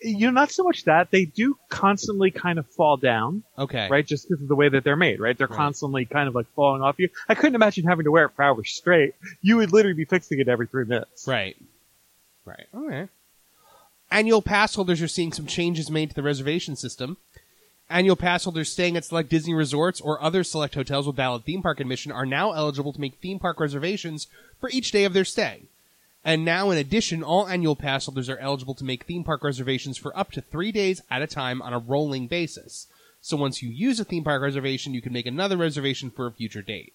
you 0.00 0.26
know, 0.26 0.32
not 0.32 0.50
so 0.50 0.62
much 0.64 0.84
that 0.84 1.10
they 1.10 1.24
do 1.24 1.56
constantly 1.68 2.30
kind 2.30 2.58
of 2.58 2.66
fall 2.70 2.96
down, 2.96 3.42
Okay. 3.58 3.88
right? 3.90 4.06
Just 4.06 4.28
because 4.28 4.42
of 4.42 4.48
the 4.48 4.54
way 4.54 4.68
that 4.68 4.84
they're 4.84 4.96
made, 4.96 5.18
right? 5.20 5.36
They're 5.38 5.46
Right. 5.46 5.56
constantly 5.56 6.04
kind 6.04 6.28
of 6.28 6.34
like 6.34 6.46
falling 6.54 6.82
off 6.82 6.98
you. 6.98 7.08
I 7.28 7.34
couldn't 7.34 7.54
imagine 7.54 7.84
having 7.86 8.04
to 8.04 8.10
wear 8.10 8.24
it 8.26 8.32
for 8.36 8.42
hours 8.42 8.70
straight. 8.70 9.14
You 9.40 9.56
would 9.58 9.72
literally 9.72 9.94
be 9.96 10.04
fixing 10.04 10.40
it 10.40 10.48
every 10.48 10.66
three 10.66 10.84
minutes. 10.84 11.26
Right. 11.28 11.56
Right. 12.44 12.66
Okay. 12.74 13.08
Annual 14.10 14.42
pass 14.42 14.74
holders 14.74 15.00
are 15.00 15.08
seeing 15.08 15.32
some 15.32 15.46
changes 15.46 15.90
made 15.90 16.10
to 16.10 16.14
the 16.16 16.22
reservation 16.22 16.76
system. 16.76 17.16
Annual 17.88 18.16
pass 18.16 18.44
holders 18.44 18.70
staying 18.72 18.96
at 18.96 19.04
select 19.04 19.28
Disney 19.30 19.54
resorts 19.54 20.00
or 20.00 20.22
other 20.22 20.42
select 20.44 20.74
hotels 20.74 21.06
with 21.06 21.16
valid 21.16 21.44
theme 21.44 21.62
park 21.62 21.80
admission 21.80 22.12
are 22.12 22.26
now 22.26 22.52
eligible 22.52 22.92
to 22.92 23.00
make 23.00 23.14
theme 23.16 23.38
park 23.38 23.60
reservations 23.60 24.26
for 24.60 24.68
each 24.70 24.90
day 24.90 25.04
of 25.04 25.12
their 25.14 25.24
stay. 25.24 25.62
And 26.24 26.44
now, 26.44 26.70
in 26.70 26.78
addition, 26.78 27.22
all 27.22 27.46
annual 27.46 27.76
pass 27.76 28.06
holders 28.06 28.30
are 28.30 28.38
eligible 28.38 28.74
to 28.74 28.84
make 28.84 29.04
theme 29.04 29.24
park 29.24 29.44
reservations 29.44 29.98
for 29.98 30.16
up 30.16 30.32
to 30.32 30.40
three 30.40 30.72
days 30.72 31.02
at 31.10 31.22
a 31.22 31.26
time 31.26 31.60
on 31.60 31.74
a 31.74 31.78
rolling 31.78 32.28
basis. 32.28 32.86
So 33.20 33.36
once 33.36 33.62
you 33.62 33.68
use 33.68 34.00
a 34.00 34.04
theme 34.04 34.24
park 34.24 34.42
reservation, 34.42 34.94
you 34.94 35.02
can 35.02 35.12
make 35.12 35.26
another 35.26 35.56
reservation 35.56 36.10
for 36.10 36.26
a 36.26 36.32
future 36.32 36.62
date. 36.62 36.94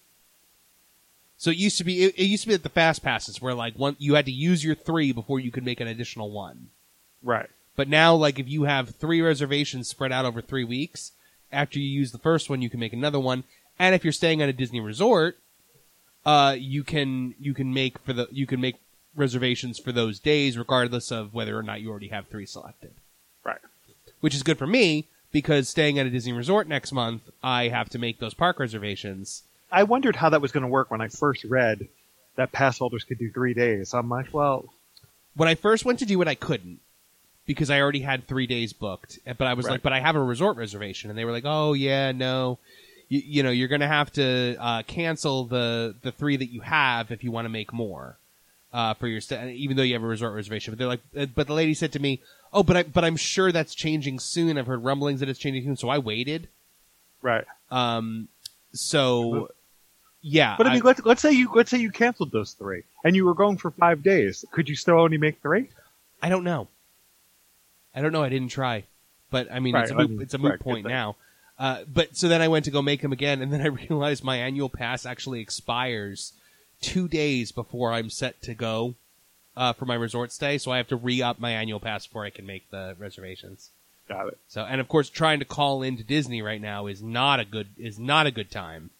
So 1.36 1.50
it 1.50 1.56
used 1.56 1.78
to 1.78 1.84
be 1.84 2.04
it, 2.04 2.18
it 2.18 2.24
used 2.24 2.42
to 2.42 2.48
be 2.48 2.54
at 2.54 2.64
the 2.64 2.68
fast 2.68 3.02
passes 3.02 3.40
where 3.40 3.54
like 3.54 3.78
one 3.78 3.96
you 3.98 4.14
had 4.14 4.26
to 4.26 4.32
use 4.32 4.62
your 4.62 4.74
three 4.74 5.10
before 5.12 5.40
you 5.40 5.50
could 5.50 5.64
make 5.64 5.80
an 5.80 5.88
additional 5.88 6.30
one. 6.30 6.68
Right. 7.22 7.48
But 7.76 7.88
now, 7.88 8.14
like, 8.14 8.38
if 8.38 8.48
you 8.48 8.64
have 8.64 8.90
three 8.90 9.22
reservations 9.22 9.88
spread 9.88 10.12
out 10.12 10.26
over 10.26 10.42
three 10.42 10.64
weeks, 10.64 11.12
after 11.50 11.78
you 11.78 11.88
use 11.88 12.12
the 12.12 12.18
first 12.18 12.50
one, 12.50 12.60
you 12.60 12.68
can 12.68 12.80
make 12.80 12.92
another 12.92 13.18
one. 13.18 13.44
And 13.78 13.94
if 13.94 14.04
you're 14.04 14.12
staying 14.12 14.42
at 14.42 14.48
a 14.48 14.52
Disney 14.52 14.80
resort, 14.80 15.38
uh, 16.26 16.56
you 16.58 16.84
can 16.84 17.34
you 17.40 17.54
can 17.54 17.72
make 17.72 17.98
for 18.00 18.12
the 18.12 18.28
you 18.30 18.46
can 18.46 18.60
make 18.60 18.76
reservations 19.14 19.78
for 19.78 19.92
those 19.92 20.18
days, 20.18 20.56
regardless 20.58 21.10
of 21.10 21.34
whether 21.34 21.58
or 21.58 21.62
not 21.62 21.80
you 21.80 21.90
already 21.90 22.08
have 22.08 22.26
three 22.28 22.46
selected. 22.46 22.92
Right. 23.44 23.60
Which 24.20 24.34
is 24.34 24.42
good 24.42 24.58
for 24.58 24.66
me 24.66 25.06
because 25.32 25.68
staying 25.68 25.98
at 25.98 26.06
a 26.06 26.10
Disney 26.10 26.32
resort 26.32 26.68
next 26.68 26.92
month, 26.92 27.22
I 27.42 27.68
have 27.68 27.88
to 27.90 27.98
make 27.98 28.18
those 28.18 28.34
park 28.34 28.58
reservations. 28.58 29.42
I 29.72 29.82
wondered 29.84 30.16
how 30.16 30.28
that 30.30 30.40
was 30.42 30.52
going 30.52 30.62
to 30.62 30.68
work 30.68 30.90
when 30.90 31.00
I 31.00 31.08
first 31.08 31.44
read 31.44 31.88
that 32.36 32.52
pass 32.52 32.78
holders 32.78 33.04
could 33.04 33.18
do 33.18 33.30
three 33.30 33.54
days. 33.54 33.94
I'm 33.94 34.08
like, 34.08 34.32
well, 34.32 34.64
When 35.34 35.48
I 35.48 35.54
first 35.54 35.84
went 35.84 35.98
to 36.00 36.06
do 36.06 36.20
it, 36.22 36.28
I 36.28 36.34
couldn't 36.34 36.80
because 37.46 37.70
I 37.70 37.80
already 37.80 38.00
had 38.00 38.26
three 38.26 38.46
days 38.46 38.72
booked. 38.72 39.18
But 39.26 39.42
I 39.46 39.54
was 39.54 39.66
Right. 39.66 39.72
like, 39.72 39.82
but 39.82 39.92
I 39.92 40.00
have 40.00 40.16
a 40.16 40.22
resort 40.22 40.56
reservation, 40.56 41.10
and 41.10 41.18
they 41.18 41.24
were 41.24 41.32
like, 41.32 41.44
oh 41.46 41.72
yeah, 41.72 42.12
no, 42.12 42.58
you, 43.08 43.22
you 43.24 43.42
know, 43.42 43.50
you're 43.50 43.68
gonna 43.68 43.88
have 43.88 44.12
to 44.14 44.56
uh, 44.58 44.82
cancel 44.84 45.44
the 45.44 45.94
the 46.02 46.12
three 46.12 46.36
that 46.36 46.50
you 46.52 46.60
have 46.62 47.10
if 47.10 47.22
you 47.24 47.30
want 47.30 47.44
to 47.44 47.48
make 47.48 47.72
more 47.72 48.16
uh, 48.72 48.94
for 48.94 49.08
your 49.08 49.20
even 49.48 49.76
though 49.76 49.82
you 49.82 49.94
have 49.94 50.02
a 50.02 50.06
resort 50.06 50.34
reservation. 50.34 50.72
But 50.72 50.78
they're 50.78 50.88
like, 50.88 51.00
uh, 51.16 51.26
but 51.34 51.46
the 51.46 51.54
lady 51.54 51.74
said 51.74 51.92
to 51.92 51.98
me, 51.98 52.20
oh, 52.52 52.62
but 52.62 52.76
I 52.76 52.82
but 52.84 53.04
I'm 53.04 53.16
sure 53.16 53.52
that's 53.52 53.74
changing 53.74 54.18
soon. 54.18 54.58
I've 54.58 54.66
heard 54.66 54.84
rumblings 54.84 55.20
that 55.20 55.28
it's 55.28 55.38
changing 55.38 55.64
soon, 55.64 55.76
so 55.76 55.88
I 55.88 55.98
waited. 55.98 56.48
right. 57.22 57.44
Um, 57.70 58.28
so 58.72 59.50
yeah, 60.22 60.56
But 60.56 60.66
I 60.66 60.74
mean, 60.74 60.82
let's 60.82 61.04
let's 61.04 61.22
say 61.22 61.32
you 61.32 61.50
let's 61.54 61.70
say 61.70 61.78
you 61.78 61.90
canceled 61.90 62.30
those 62.30 62.52
three 62.52 62.82
and 63.04 63.16
you 63.16 63.24
were 63.24 63.34
going 63.34 63.56
for 63.56 63.70
five 63.70 64.02
days. 64.02 64.44
Could 64.50 64.68
you 64.68 64.76
still 64.76 64.98
only 64.98 65.18
make 65.18 65.40
three? 65.40 65.68
I 66.22 66.28
don't 66.28 66.44
know. 66.44 66.68
I 67.94 68.02
don't 68.02 68.12
know. 68.12 68.22
I 68.22 68.28
didn't 68.28 68.50
try, 68.50 68.84
but 69.30 69.50
I 69.50 69.58
mean, 69.60 69.74
it's 69.74 69.90
a 69.90 69.94
moot, 69.94 70.10
mean, 70.10 70.20
it's 70.20 70.34
a 70.34 70.38
moot 70.38 70.52
right, 70.52 70.60
point 70.60 70.86
now. 70.86 71.16
Uh, 71.58 71.84
but 71.92 72.16
so 72.16 72.28
then 72.28 72.40
I 72.40 72.48
went 72.48 72.66
to 72.66 72.70
go 72.70 72.82
make 72.82 73.02
them 73.02 73.12
again, 73.12 73.42
and 73.42 73.52
then 73.52 73.60
I 73.60 73.66
realized 73.90 74.22
my 74.22 74.36
annual 74.36 74.68
pass 74.68 75.06
actually 75.06 75.40
expires 75.40 76.32
two 76.80 77.08
days 77.08 77.52
before 77.52 77.92
I'm 77.92 78.10
set 78.10 78.40
to 78.42 78.54
go 78.54 78.94
uh, 79.56 79.72
for 79.72 79.84
my 79.84 79.94
resort 79.94 80.32
stay. 80.32 80.58
So 80.58 80.70
I 80.70 80.76
have 80.78 80.88
to 80.88 80.96
re 80.96 81.20
up 81.22 81.38
my 81.38 81.50
annual 81.52 81.80
pass 81.80 82.06
before 82.06 82.24
I 82.24 82.30
can 82.30 82.46
make 82.46 82.70
the 82.70 82.94
reservations. 82.98 83.70
Got 84.08 84.28
it. 84.28 84.38
So, 84.48 84.64
and 84.64 84.80
of 84.80 84.88
course, 84.88 85.08
trying 85.08 85.38
to 85.38 85.44
call 85.44 85.82
into 85.82 86.02
Disney 86.02 86.42
right 86.42 86.60
now 86.60 86.86
is 86.86 87.02
not 87.02 87.38
a 87.40 87.44
good 87.44 87.68
is 87.78 87.98
not 87.98 88.26
a 88.26 88.30
good 88.32 88.50
time. 88.50 88.90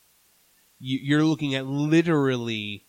You, 0.78 0.98
you're 1.02 1.24
looking 1.24 1.54
at 1.54 1.66
literally 1.66 2.84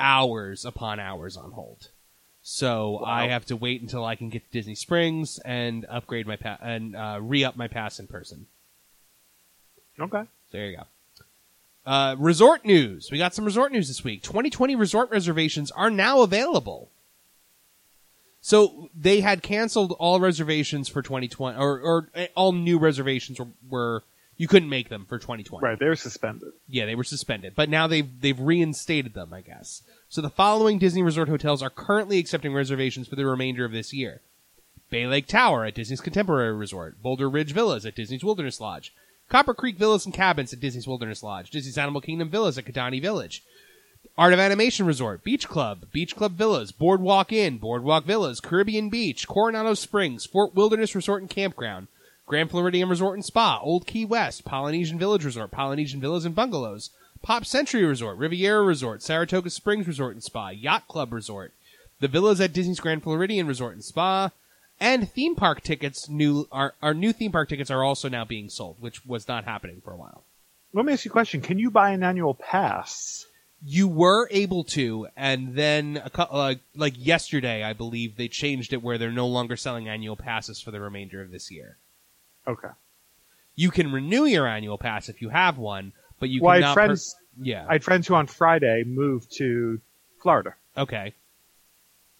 hours 0.00 0.64
upon 0.64 0.98
hours 1.00 1.36
on 1.36 1.52
hold. 1.52 1.88
So 2.42 2.98
Wow. 3.00 3.04
I 3.04 3.28
have 3.28 3.46
to 3.46 3.56
wait 3.56 3.80
until 3.82 4.04
I 4.04 4.16
can 4.16 4.28
get 4.28 4.44
to 4.46 4.52
Disney 4.58 4.74
Springs 4.74 5.38
and 5.44 5.86
upgrade 5.88 6.26
my 6.26 6.36
pa- 6.36 6.58
and 6.60 6.94
uh, 6.96 7.18
re 7.20 7.44
up 7.44 7.56
my 7.56 7.68
pass 7.68 7.98
in 7.98 8.06
person. 8.06 8.46
Okay. 9.98 10.22
So 10.22 10.28
there 10.50 10.66
you 10.66 10.76
go. 10.76 10.84
Uh, 11.86 12.16
resort 12.18 12.64
news. 12.64 13.10
We 13.10 13.18
got 13.18 13.34
some 13.34 13.44
resort 13.44 13.72
news 13.72 13.88
this 13.88 14.02
week. 14.02 14.22
2020 14.22 14.74
resort 14.74 15.10
reservations 15.10 15.70
are 15.70 15.90
now 15.90 16.22
available. 16.22 16.90
So 18.40 18.90
they 18.94 19.20
had 19.20 19.42
canceled 19.42 19.92
all 19.98 20.20
reservations 20.20 20.88
for 20.88 21.02
2020, 21.02 21.58
or, 21.58 21.80
or 21.80 22.08
uh, 22.14 22.26
all 22.34 22.52
new 22.52 22.78
reservations 22.78 23.38
were, 23.38 23.48
were 23.68 24.02
you 24.36 24.48
couldn't 24.48 24.68
make 24.68 24.88
them 24.88 25.06
for 25.08 25.18
2020. 25.18 25.64
Right. 25.64 25.78
They're 25.78 25.96
suspended. 25.96 26.52
Yeah, 26.68 26.86
they 26.86 26.94
were 26.94 27.04
suspended, 27.04 27.54
but 27.54 27.68
now 27.68 27.86
they've 27.86 28.08
they've 28.20 28.38
reinstated 28.38 29.14
them, 29.14 29.32
I 29.32 29.42
guess. 29.42 29.82
So 30.08 30.20
the 30.20 30.30
following 30.30 30.78
Disney 30.78 31.02
Resort 31.02 31.28
hotels 31.28 31.62
are 31.62 31.70
currently 31.70 32.18
accepting 32.18 32.52
reservations 32.52 33.08
for 33.08 33.16
the 33.16 33.26
remainder 33.26 33.64
of 33.64 33.72
this 33.72 33.92
year: 33.92 34.20
Bay 34.90 35.06
Lake 35.06 35.26
Tower 35.26 35.64
at 35.64 35.74
Disney's 35.74 36.00
Contemporary 36.00 36.54
Resort, 36.54 37.00
Boulder 37.02 37.30
Ridge 37.30 37.52
Villas 37.52 37.86
at 37.86 37.94
Disney's 37.94 38.24
Wilderness 38.24 38.60
Lodge, 38.60 38.92
Copper 39.28 39.54
Creek 39.54 39.76
Villas 39.76 40.04
and 40.04 40.14
Cabins 40.14 40.52
at 40.52 40.60
Disney's 40.60 40.86
Wilderness 40.86 41.22
Lodge, 41.22 41.50
Disney's 41.50 41.78
Animal 41.78 42.00
Kingdom 42.00 42.28
Villas 42.28 42.58
at 42.58 42.64
Kidani 42.64 43.00
Village, 43.00 43.42
Art 44.16 44.32
of 44.32 44.38
Animation 44.38 44.86
Resort, 44.86 45.24
Beach 45.24 45.48
Club, 45.48 45.86
Beach 45.92 46.14
Club 46.14 46.32
Villas, 46.32 46.70
Boardwalk 46.70 47.32
Inn, 47.32 47.58
Boardwalk 47.58 48.04
Villas, 48.04 48.38
Caribbean 48.40 48.90
Beach, 48.90 49.26
Coronado 49.26 49.74
Springs, 49.74 50.24
Fort 50.24 50.54
Wilderness 50.54 50.94
Resort 50.94 51.22
and 51.22 51.30
Campground, 51.30 51.88
Grand 52.26 52.50
Floridian 52.50 52.88
Resort 52.88 53.14
and 53.14 53.24
Spa, 53.24 53.58
Old 53.60 53.86
Key 53.86 54.04
West, 54.04 54.44
Polynesian 54.44 54.98
Village 54.98 55.24
Resort, 55.24 55.50
Polynesian 55.50 56.00
Villas 56.00 56.24
and 56.24 56.34
Bungalows, 56.34 56.90
Pop 57.22 57.44
Century 57.44 57.84
Resort, 57.84 58.18
Riviera 58.18 58.62
Resort, 58.62 59.02
Saratoga 59.02 59.50
Springs 59.50 59.86
Resort 59.88 60.14
and 60.14 60.22
Spa, 60.22 60.50
Yacht 60.50 60.86
Club 60.86 61.12
Resort, 61.12 61.52
the 62.00 62.08
villas 62.08 62.40
at 62.40 62.52
Disney's 62.52 62.80
Grand 62.80 63.02
Floridian 63.02 63.46
Resort 63.46 63.74
and 63.74 63.84
Spa, 63.84 64.30
and 64.80 65.10
theme 65.10 65.34
park 65.34 65.62
tickets. 65.62 66.08
New 66.08 66.48
our, 66.52 66.74
our 66.82 66.94
new 66.94 67.12
theme 67.12 67.32
park 67.32 67.48
tickets 67.48 67.70
are 67.70 67.82
also 67.82 68.08
now 68.08 68.24
being 68.24 68.48
sold, 68.48 68.76
which 68.80 69.04
was 69.06 69.28
not 69.28 69.44
happening 69.44 69.80
for 69.84 69.92
a 69.92 69.96
while. 69.96 70.24
Let 70.72 70.84
me 70.84 70.92
ask 70.92 71.04
you 71.04 71.10
a 71.10 71.12
question. 71.12 71.40
Can 71.40 71.58
you 71.58 71.70
buy 71.70 71.90
an 71.90 72.02
annual 72.02 72.34
pass? 72.34 73.26
You 73.66 73.88
were 73.88 74.28
able 74.30 74.64
to, 74.64 75.06
and 75.16 75.54
then 75.54 76.02
a 76.04 76.22
uh, 76.22 76.54
like 76.74 76.94
yesterday, 76.98 77.62
I 77.62 77.72
believe 77.72 78.16
they 78.16 78.28
changed 78.28 78.72
it 78.72 78.82
where 78.82 78.98
they're 78.98 79.10
no 79.10 79.26
longer 79.26 79.56
selling 79.56 79.88
annual 79.88 80.16
passes 80.16 80.60
for 80.60 80.70
the 80.70 80.80
remainder 80.80 81.22
of 81.22 81.30
this 81.30 81.50
year. 81.50 81.78
Okay. 82.46 82.68
You 83.54 83.70
can 83.70 83.92
renew 83.92 84.24
your 84.24 84.46
annual 84.46 84.76
pass 84.76 85.08
if 85.08 85.22
you 85.22 85.30
have 85.30 85.56
one, 85.56 85.92
but 86.18 86.28
you 86.28 86.42
well, 86.42 86.50
I 86.50 86.56
cannot. 86.56 86.68
had 86.68 86.74
per- 86.74 86.86
friends. 86.86 87.16
yeah. 87.40 87.64
I 87.68 87.74
had 87.74 87.84
friends 87.84 88.06
who 88.08 88.14
on 88.14 88.26
Friday 88.26 88.84
moved 88.84 89.32
to 89.38 89.80
Florida, 90.20 90.54
okay. 90.76 91.14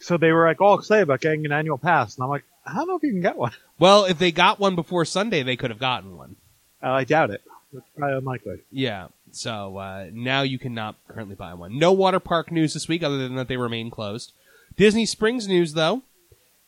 So 0.05 0.17
they 0.17 0.33
were 0.33 0.47
like 0.47 0.61
all 0.61 0.79
excited 0.79 1.03
about 1.03 1.21
getting 1.21 1.45
an 1.47 1.53
annual 1.53 1.79
pass, 1.79 2.17
and 2.17 2.25
I'm 2.25 2.31
like, 2.31 2.45
I 2.67 2.75
don't 2.75 2.87
know 2.89 2.97
if 2.97 3.03
you 3.03 3.11
can 3.13 3.21
get 3.23 3.37
one. 3.37 3.53
Well, 3.77 4.05
if 4.05 4.19
they 4.21 4.31
got 4.31 4.61
one 4.61 4.77
before 4.77 5.05
Sunday, 5.05 5.43
they 5.43 5.57
could 5.57 5.71
have 5.71 5.81
gotten 5.81 6.17
one. 6.17 6.37
Uh, 6.81 6.91
I 6.93 7.03
doubt 7.03 7.31
it. 7.31 7.43
It's 7.73 7.85
probably 7.99 8.19
unlikely. 8.19 8.61
Yeah. 8.71 9.09
So 9.33 9.79
uh, 9.79 10.07
now 10.13 10.43
you 10.43 10.61
cannot 10.61 10.95
currently 11.09 11.35
buy 11.35 11.55
one. 11.55 11.77
No 11.77 11.91
water 11.93 12.21
park 12.21 12.53
news 12.53 12.73
this 12.75 12.87
week, 12.87 13.03
other 13.03 13.19
than 13.19 13.35
that 13.35 13.49
they 13.49 13.57
remain 13.57 13.91
closed. 13.91 14.31
Disney 14.77 15.07
Springs 15.07 15.49
news, 15.49 15.73
though. 15.73 16.03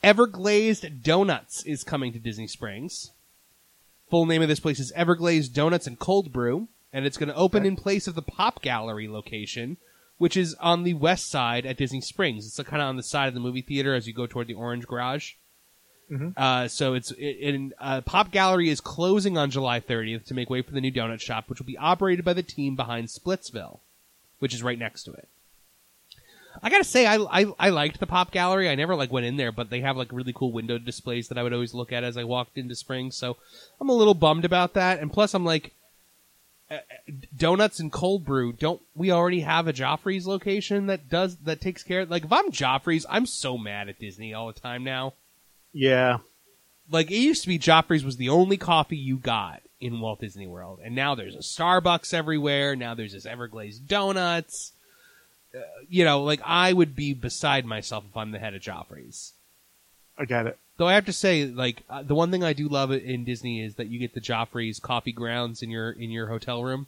Everglazed 0.03 1.03
Donuts 1.05 1.63
is 1.65 1.85
coming 1.85 2.13
to 2.13 2.19
Disney 2.19 2.49
Springs. 2.49 3.13
Full 4.11 4.27
name 4.27 4.43
of 4.43 4.49
this 4.49 4.61
place 4.61 4.81
is 4.81 4.93
Everglazed 4.97 5.55
Donuts 5.55 5.87
and 5.87 5.97
Cold 5.99 6.33
Brew, 6.33 6.67
and 6.93 7.07
it's 7.07 7.17
going 7.17 7.29
to 7.29 7.35
open 7.37 7.61
Okay. 7.63 7.69
in 7.69 7.77
place 7.77 8.09
of 8.09 8.17
the 8.17 8.23
Pop 8.23 8.63
Gallery 8.63 9.07
location, 9.09 9.77
which 10.19 10.37
is 10.37 10.55
on 10.55 10.83
the 10.83 10.95
west 10.95 11.29
side 11.31 11.67
at 11.67 11.77
Disney 11.77 12.01
Springs. 12.01 12.47
It's 12.47 12.69
kind 12.69 12.83
of 12.83 12.89
on 12.89 12.97
the 12.97 13.03
side 13.03 13.29
of 13.29 13.35
the 13.35 13.41
movie 13.41 13.63
theater 13.63 13.95
as 13.95 14.07
you 14.07 14.13
go 14.13 14.27
toward 14.27 14.47
the 14.47 14.55
Orange 14.55 14.87
Garage. 14.87 15.33
Mhm. 16.11 16.35
Uh, 16.37 16.69
so 16.69 16.95
it's 16.95 17.11
it, 17.13 17.37
in 17.41 17.75
uh, 17.81 18.01
Pop 18.01 18.31
Gallery 18.31 18.69
is 18.69 18.81
closing 18.81 19.37
on 19.37 19.51
July 19.51 19.81
30th 19.81 20.25
to 20.27 20.35
make 20.35 20.49
way 20.49 20.63
for 20.63 20.71
the 20.73 20.81
new 20.81 20.93
donut 20.93 21.21
shop, 21.21 21.49
which 21.49 21.59
will 21.59 21.67
be 21.67 21.79
operated 21.79 22.25
by 22.25 22.33
the 22.33 22.45
team 22.45 22.77
behind 22.77 23.09
Splitsville, 23.09 23.81
which 24.39 24.55
is 24.55 24.63
right 24.63 24.79
next 24.79 25.03
to 25.05 25.13
it. 25.13 25.29
I 26.63 26.71
gotta 26.71 26.85
say, 26.85 27.07
I, 27.07 27.17
I 27.17 27.47
I 27.59 27.69
liked 27.71 28.01
the 28.01 28.07
Pop 28.07 28.31
Gallery. 28.31 28.71
I 28.71 28.75
never 28.77 28.95
like 28.95 29.13
went 29.13 29.27
in 29.27 29.37
there, 29.37 29.53
but 29.53 29.69
they 29.69 29.81
have 29.81 29.97
like 29.97 30.13
really 30.13 30.33
cool 30.33 30.53
window 30.53 30.79
displays 30.79 31.29
that 31.29 31.37
I 31.37 31.43
would 31.43 31.53
always 31.53 31.75
look 31.75 31.93
at 31.93 32.05
as 32.05 32.17
I 32.17 32.25
walked 32.25 32.57
into 32.57 32.75
Springs. 32.75 33.17
So 33.17 33.37
I'm 33.81 33.91
a 33.91 33.95
little 33.95 34.15
bummed 34.15 34.45
about 34.47 34.73
that. 34.75 35.01
And 35.01 35.13
plus, 35.13 35.35
I'm 35.35 35.45
like, 35.45 35.75
uh, 36.71 36.79
donuts 37.37 37.79
and 37.81 37.93
cold 37.93 38.25
brew. 38.25 38.53
Don't 38.53 38.83
we 38.95 39.11
already 39.13 39.41
have 39.41 39.69
a 39.69 39.73
Joffrey's 39.73 40.27
location 40.27 40.87
that 40.87 41.09
does 41.09 41.37
that 41.45 41.61
takes 41.61 41.83
care? 41.83 42.05
Like 42.07 42.25
if 42.25 42.33
I'm 42.33 42.51
Joffrey's, 42.51 43.07
I'm 43.09 43.27
so 43.27 43.57
mad 43.59 43.89
at 43.89 43.99
Disney 44.01 44.35
all 44.35 44.49
the 44.53 44.59
time 44.61 44.83
now 44.85 45.13
Yeah. 45.73 46.19
like 46.91 47.11
it 47.11 47.17
used 47.19 47.43
to 47.43 47.49
be 47.49 47.59
Joffrey's 47.59 48.05
was 48.05 48.17
the 48.17 48.29
only 48.31 48.57
coffee 48.57 48.97
you 48.97 49.17
got 49.17 49.63
in 49.81 50.01
Walt 50.01 50.21
Disney 50.21 50.47
World, 50.47 50.81
and 50.83 50.95
now 50.95 51.15
there's 51.15 51.35
a 51.35 51.39
Starbucks 51.39 52.15
everywhere. 52.15 52.75
Now 52.75 52.95
there's 52.95 53.13
this 53.13 53.27
Everglazed 53.27 53.87
Donuts. 53.87 54.73
Uh, 55.55 55.61
you 55.89 56.05
know, 56.05 56.23
like 56.23 56.41
I 56.45 56.73
would 56.73 56.97
be 56.97 57.13
beside 57.15 57.65
myself 57.67 58.05
if 58.11 58.17
I'm 58.17 58.31
the 58.31 58.39
head 58.39 58.55
of 58.55 58.63
Joffrey's. 58.63 59.35
I 60.19 60.25
get 60.25 60.47
it. 60.47 60.59
Though 60.79 60.89
I 60.89 60.95
have 60.95 61.07
to 61.07 61.13
say, 61.13 61.47
like 61.47 61.83
uh, 61.89 62.03
the 62.03 62.15
one 62.15 62.31
thing 62.31 62.45
I 62.45 62.53
do 62.53 62.69
love 62.69 62.93
in 62.93 63.25
Disney 63.25 63.63
is 63.63 63.77
that 63.77 63.89
you 63.89 63.99
get 63.99 64.15
the 64.15 64.21
Joffrey's 64.21 64.79
coffee 64.79 65.13
grounds 65.13 65.63
in 65.63 65.71
your 65.71 65.91
in 65.91 66.11
your 66.11 66.27
hotel 66.27 66.63
room. 66.63 66.87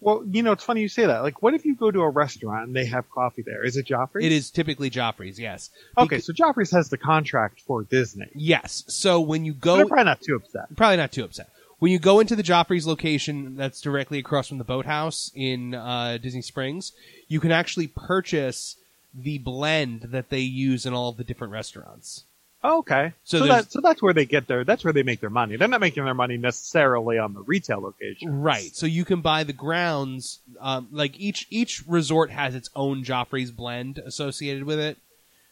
Well, 0.00 0.24
you 0.30 0.42
know, 0.42 0.52
it's 0.52 0.64
funny 0.64 0.82
you 0.82 0.88
say 0.88 1.06
that. 1.06 1.22
Like, 1.22 1.42
what 1.42 1.54
if 1.54 1.64
you 1.64 1.74
go 1.74 1.90
to 1.90 2.00
a 2.02 2.08
restaurant 2.08 2.66
and 2.66 2.76
they 2.76 2.84
have 2.86 3.10
coffee 3.10 3.42
there? 3.42 3.64
Is 3.64 3.76
it 3.76 3.86
Joffrey's? 3.86 4.26
It 4.26 4.32
is 4.32 4.50
typically 4.50 4.90
Joffrey's, 4.90 5.40
yes. 5.40 5.70
Okay, 5.96 6.18
so 6.18 6.34
Joffrey's 6.34 6.70
has 6.72 6.90
the 6.90 6.98
contract 6.98 7.62
for 7.62 7.82
Disney. 7.82 8.28
Yes. 8.34 8.84
So 8.88 9.20
when 9.20 9.46
you 9.46 9.54
go, 9.54 9.76
they're 9.76 9.86
probably 9.86 10.04
not 10.04 10.20
too 10.20 10.36
upset. 10.36 10.76
probably 10.76 10.98
not 10.98 11.12
too 11.12 11.24
upset. 11.24 11.48
When 11.78 11.92
you 11.92 11.98
go 11.98 12.20
into 12.20 12.36
the 12.36 12.42
Joffrey's 12.42 12.86
location 12.86 13.56
that's 13.56 13.80
directly 13.80 14.18
across 14.18 14.48
from 14.48 14.58
the 14.58 14.64
boathouse 14.64 15.30
in 15.34 15.74
uh, 15.74 16.18
Disney 16.18 16.42
Springs, 16.42 16.92
you 17.28 17.40
can 17.40 17.50
actually 17.50 17.86
purchase 17.86 18.76
the 19.14 19.38
blend 19.38 20.02
that 20.02 20.28
they 20.28 20.40
use 20.40 20.86
in 20.86 20.92
all 20.92 21.10
of 21.10 21.16
the 21.16 21.24
different 21.24 21.52
restaurants. 21.52 22.24
Oh, 22.64 22.78
okay. 22.78 23.12
So 23.24 23.38
So, 23.38 23.46
that, 23.46 23.70
so 23.70 23.80
that's 23.80 24.02
where 24.02 24.12
they 24.12 24.24
get 24.24 24.46
their, 24.48 24.64
that's 24.64 24.82
where 24.82 24.92
they 24.92 25.02
make 25.02 25.20
their 25.20 25.30
money. 25.30 25.56
They're 25.56 25.68
not 25.68 25.80
making 25.80 26.04
their 26.04 26.14
money 26.14 26.36
necessarily 26.36 27.18
on 27.18 27.34
the 27.34 27.42
retail 27.42 27.80
location. 27.80 28.40
Right. 28.40 28.74
So 28.74 28.86
you 28.86 29.04
can 29.04 29.20
buy 29.20 29.44
the 29.44 29.52
grounds. 29.52 30.40
Um, 30.60 30.88
like 30.90 31.18
each 31.20 31.46
each 31.50 31.84
resort 31.86 32.30
has 32.30 32.54
its 32.54 32.70
own 32.74 33.04
Joffrey's 33.04 33.50
blend 33.50 33.98
associated 33.98 34.64
with 34.64 34.80
it, 34.80 34.96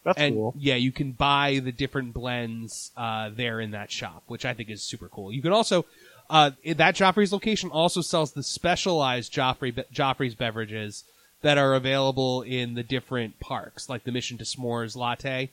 That's 0.03 0.19
and 0.19 0.35
cool. 0.35 0.55
yeah, 0.59 0.77
you 0.77 0.91
can 0.93 1.13
buy 1.13 1.61
the 1.63 1.73
different 1.73 2.15
blends 2.15 2.91
uh, 2.97 3.31
there 3.33 3.61
in 3.61 3.73
that 3.73 3.91
shop, 3.93 4.25
which 4.27 4.45
I 4.45 4.55
think 4.55 4.71
is 4.71 4.83
super 4.83 5.09
cool. 5.09 5.31
You 5.31 5.43
can 5.43 5.53
also 5.53 5.85
uh, 6.31 6.53
that 6.65 6.97
Joffrey's 6.97 7.33
location 7.33 7.71
also 7.71 8.01
sells 8.01 8.33
the 8.33 8.43
specialized 8.43 9.33
Joffrey 9.33 9.73
Joffrey's 9.93 10.35
beverages 10.35 11.05
that 11.43 11.59
are 11.59 11.75
available 11.75 12.43
in 12.43 12.75
the 12.75 12.83
different 12.83 13.39
parks, 13.39 13.89
like 13.89 14.05
the 14.05 14.13
Mission 14.13 14.39
to 14.39 14.45
S'mores 14.45 14.97
latte 14.97 15.51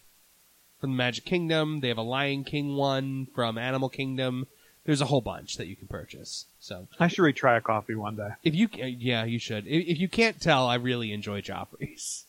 from 0.81 0.91
the 0.91 0.97
Magic 0.97 1.23
Kingdom. 1.23 1.79
They 1.79 1.87
have 1.87 1.97
a 1.97 2.01
Lion 2.03 2.43
King 2.43 2.75
one 2.75 3.27
from 3.33 3.57
Animal 3.57 3.87
Kingdom. 3.87 4.47
There's 4.83 4.99
a 4.99 5.05
whole 5.05 5.21
bunch 5.21 5.57
that 5.57 5.67
you 5.67 5.75
can 5.75 5.87
purchase. 5.87 6.45
So 6.59 6.87
I 6.99 7.07
should 7.07 7.21
retry 7.21 7.57
a 7.57 7.61
coffee 7.61 7.93
one 7.93 8.15
day. 8.15 8.29
if 8.43 8.55
you, 8.55 8.67
yeah, 8.73 9.23
you 9.23 9.37
should. 9.37 9.67
If, 9.67 9.87
if 9.87 9.99
you 9.99 10.09
can't 10.09 10.41
tell, 10.41 10.65
I 10.67 10.75
really 10.75 11.13
enjoy 11.13 11.41
Joffrey's. 11.41 12.25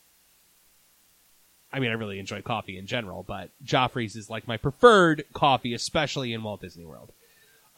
I 1.73 1.81
mean, 1.81 1.91
I 1.91 1.95
really 1.95 2.19
enjoy 2.19 2.43
coffee 2.43 2.77
in 2.77 2.87
general, 2.87 3.25
but 3.27 3.49
Joffrey's 3.65 4.15
is 4.15 4.29
like 4.29 4.47
my 4.47 4.59
preferred 4.59 5.25
coffee, 5.33 5.73
especially 5.73 6.35
in 6.35 6.43
Walt 6.43 6.61
Disney 6.61 6.85
World. 6.85 7.11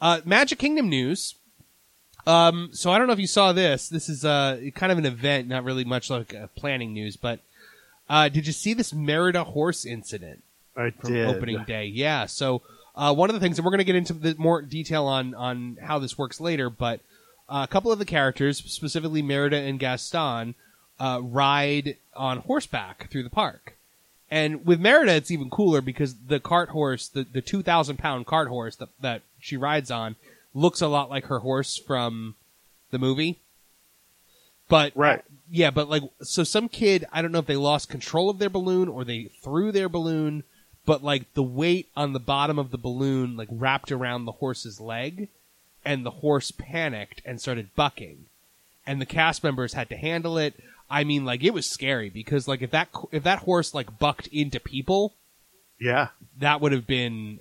Uh, 0.01 0.19
Magic 0.25 0.59
Kingdom 0.59 0.89
news. 0.89 1.35
Um, 2.27 2.71
so 2.73 2.91
I 2.91 2.97
don't 2.97 3.07
know 3.07 3.13
if 3.13 3.19
you 3.19 3.27
saw 3.27 3.53
this. 3.53 3.87
This 3.87 4.09
is 4.09 4.25
uh, 4.25 4.59
kind 4.75 4.91
of 4.91 4.97
an 4.97 5.05
event, 5.05 5.47
not 5.47 5.63
really 5.63 5.85
much 5.85 6.09
like 6.09 6.35
uh, 6.35 6.47
planning 6.55 6.91
news, 6.91 7.15
but 7.15 7.39
uh, 8.09 8.27
did 8.27 8.45
you 8.47 8.53
see 8.53 8.73
this 8.73 8.93
Merida 8.93 9.45
horse 9.45 9.85
incident? 9.85 10.43
I 10.75 10.91
from 10.91 11.13
did. 11.13 11.27
opening 11.27 11.63
day. 11.65 11.85
Yeah. 11.85 12.25
So 12.25 12.61
uh, 12.95 13.13
one 13.13 13.29
of 13.29 13.33
the 13.33 13.39
things, 13.39 13.57
and 13.57 13.65
we're 13.65 13.71
going 13.71 13.79
to 13.79 13.85
get 13.85 13.95
into 13.95 14.13
the 14.13 14.35
more 14.37 14.61
detail 14.61 15.05
on 15.05 15.33
on 15.35 15.77
how 15.81 15.99
this 15.99 16.17
works 16.17 16.39
later, 16.39 16.69
but 16.69 16.99
uh, 17.49 17.65
a 17.67 17.71
couple 17.71 17.91
of 17.91 17.99
the 17.99 18.05
characters, 18.05 18.57
specifically 18.57 19.21
Merida 19.21 19.57
and 19.57 19.79
Gaston, 19.79 20.55
uh, 20.99 21.19
ride 21.21 21.97
on 22.15 22.39
horseback 22.39 23.09
through 23.11 23.23
the 23.23 23.29
park. 23.29 23.75
And 24.31 24.65
with 24.65 24.79
Merida, 24.79 25.13
it's 25.13 25.29
even 25.29 25.49
cooler 25.51 25.81
because 25.81 26.15
the 26.27 26.39
cart 26.39 26.69
horse, 26.69 27.07
the, 27.07 27.23
the 27.23 27.41
2,000 27.41 27.97
pound 27.97 28.25
cart 28.25 28.47
horse 28.47 28.75
that, 28.77 28.89
that 28.99 29.21
she 29.39 29.55
rides 29.55 29.91
on, 29.91 30.15
looks 30.55 30.81
a 30.81 30.87
lot 30.87 31.09
like 31.11 31.25
her 31.25 31.39
horse 31.39 31.77
from 31.77 32.35
the 32.89 32.97
movie. 32.97 33.37
But 34.67 34.93
Right. 34.95 35.21
yeah, 35.51 35.69
but 35.69 35.89
like, 35.89 36.01
so 36.21 36.43
some 36.43 36.69
kid, 36.69 37.05
I 37.11 37.21
don't 37.21 37.31
know 37.31 37.39
if 37.39 37.45
they 37.45 37.55
lost 37.55 37.87
control 37.87 38.29
of 38.31 38.39
their 38.39 38.49
balloon 38.49 38.89
or 38.89 39.03
they 39.03 39.25
threw 39.43 39.71
their 39.71 39.89
balloon, 39.89 40.43
but 40.85 41.03
like 41.03 41.33
the 41.33 41.43
weight 41.43 41.87
on 41.95 42.13
the 42.13 42.19
bottom 42.19 42.57
of 42.59 42.71
the 42.71 42.77
balloon 42.77 43.35
like 43.37 43.47
wrapped 43.51 43.91
around 43.91 44.25
the 44.25 44.33
horse's 44.33 44.79
leg, 44.79 45.29
and 45.83 46.05
the 46.05 46.11
horse 46.11 46.51
panicked 46.51 47.21
and 47.25 47.39
started 47.41 47.73
bucking, 47.75 48.25
and 48.85 48.99
the 49.01 49.05
cast 49.05 49.43
members 49.43 49.73
had 49.73 49.89
to 49.89 49.95
handle 49.97 50.37
it. 50.37 50.53
I 50.89 51.03
mean, 51.03 51.25
like 51.25 51.43
it 51.43 51.53
was 51.53 51.65
scary 51.65 52.09
because 52.09 52.47
like 52.47 52.61
if 52.61 52.71
that 52.71 52.89
if 53.11 53.23
that 53.23 53.39
horse 53.39 53.73
like 53.73 53.97
bucked 53.99 54.27
into 54.27 54.59
people, 54.59 55.13
Yeah. 55.79 56.09
that 56.37 56.61
would 56.61 56.71
have 56.71 56.85
been 56.87 57.39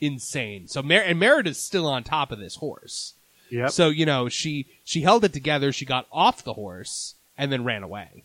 insane. 0.00 0.68
So 0.68 0.82
Mer- 0.82 1.02
and 1.02 1.18
Merida's 1.18 1.58
still 1.58 1.86
on 1.86 2.04
top 2.04 2.30
of 2.32 2.38
this 2.38 2.56
horse. 2.56 3.14
Yep. 3.50 3.70
So 3.70 3.88
you 3.88 4.06
know 4.06 4.28
she 4.28 4.66
she 4.84 5.02
held 5.02 5.24
it 5.24 5.32
together. 5.32 5.72
She 5.72 5.84
got 5.84 6.06
off 6.12 6.42
the 6.44 6.54
horse 6.54 7.14
and 7.38 7.52
then 7.52 7.64
ran 7.64 7.82
away. 7.82 8.24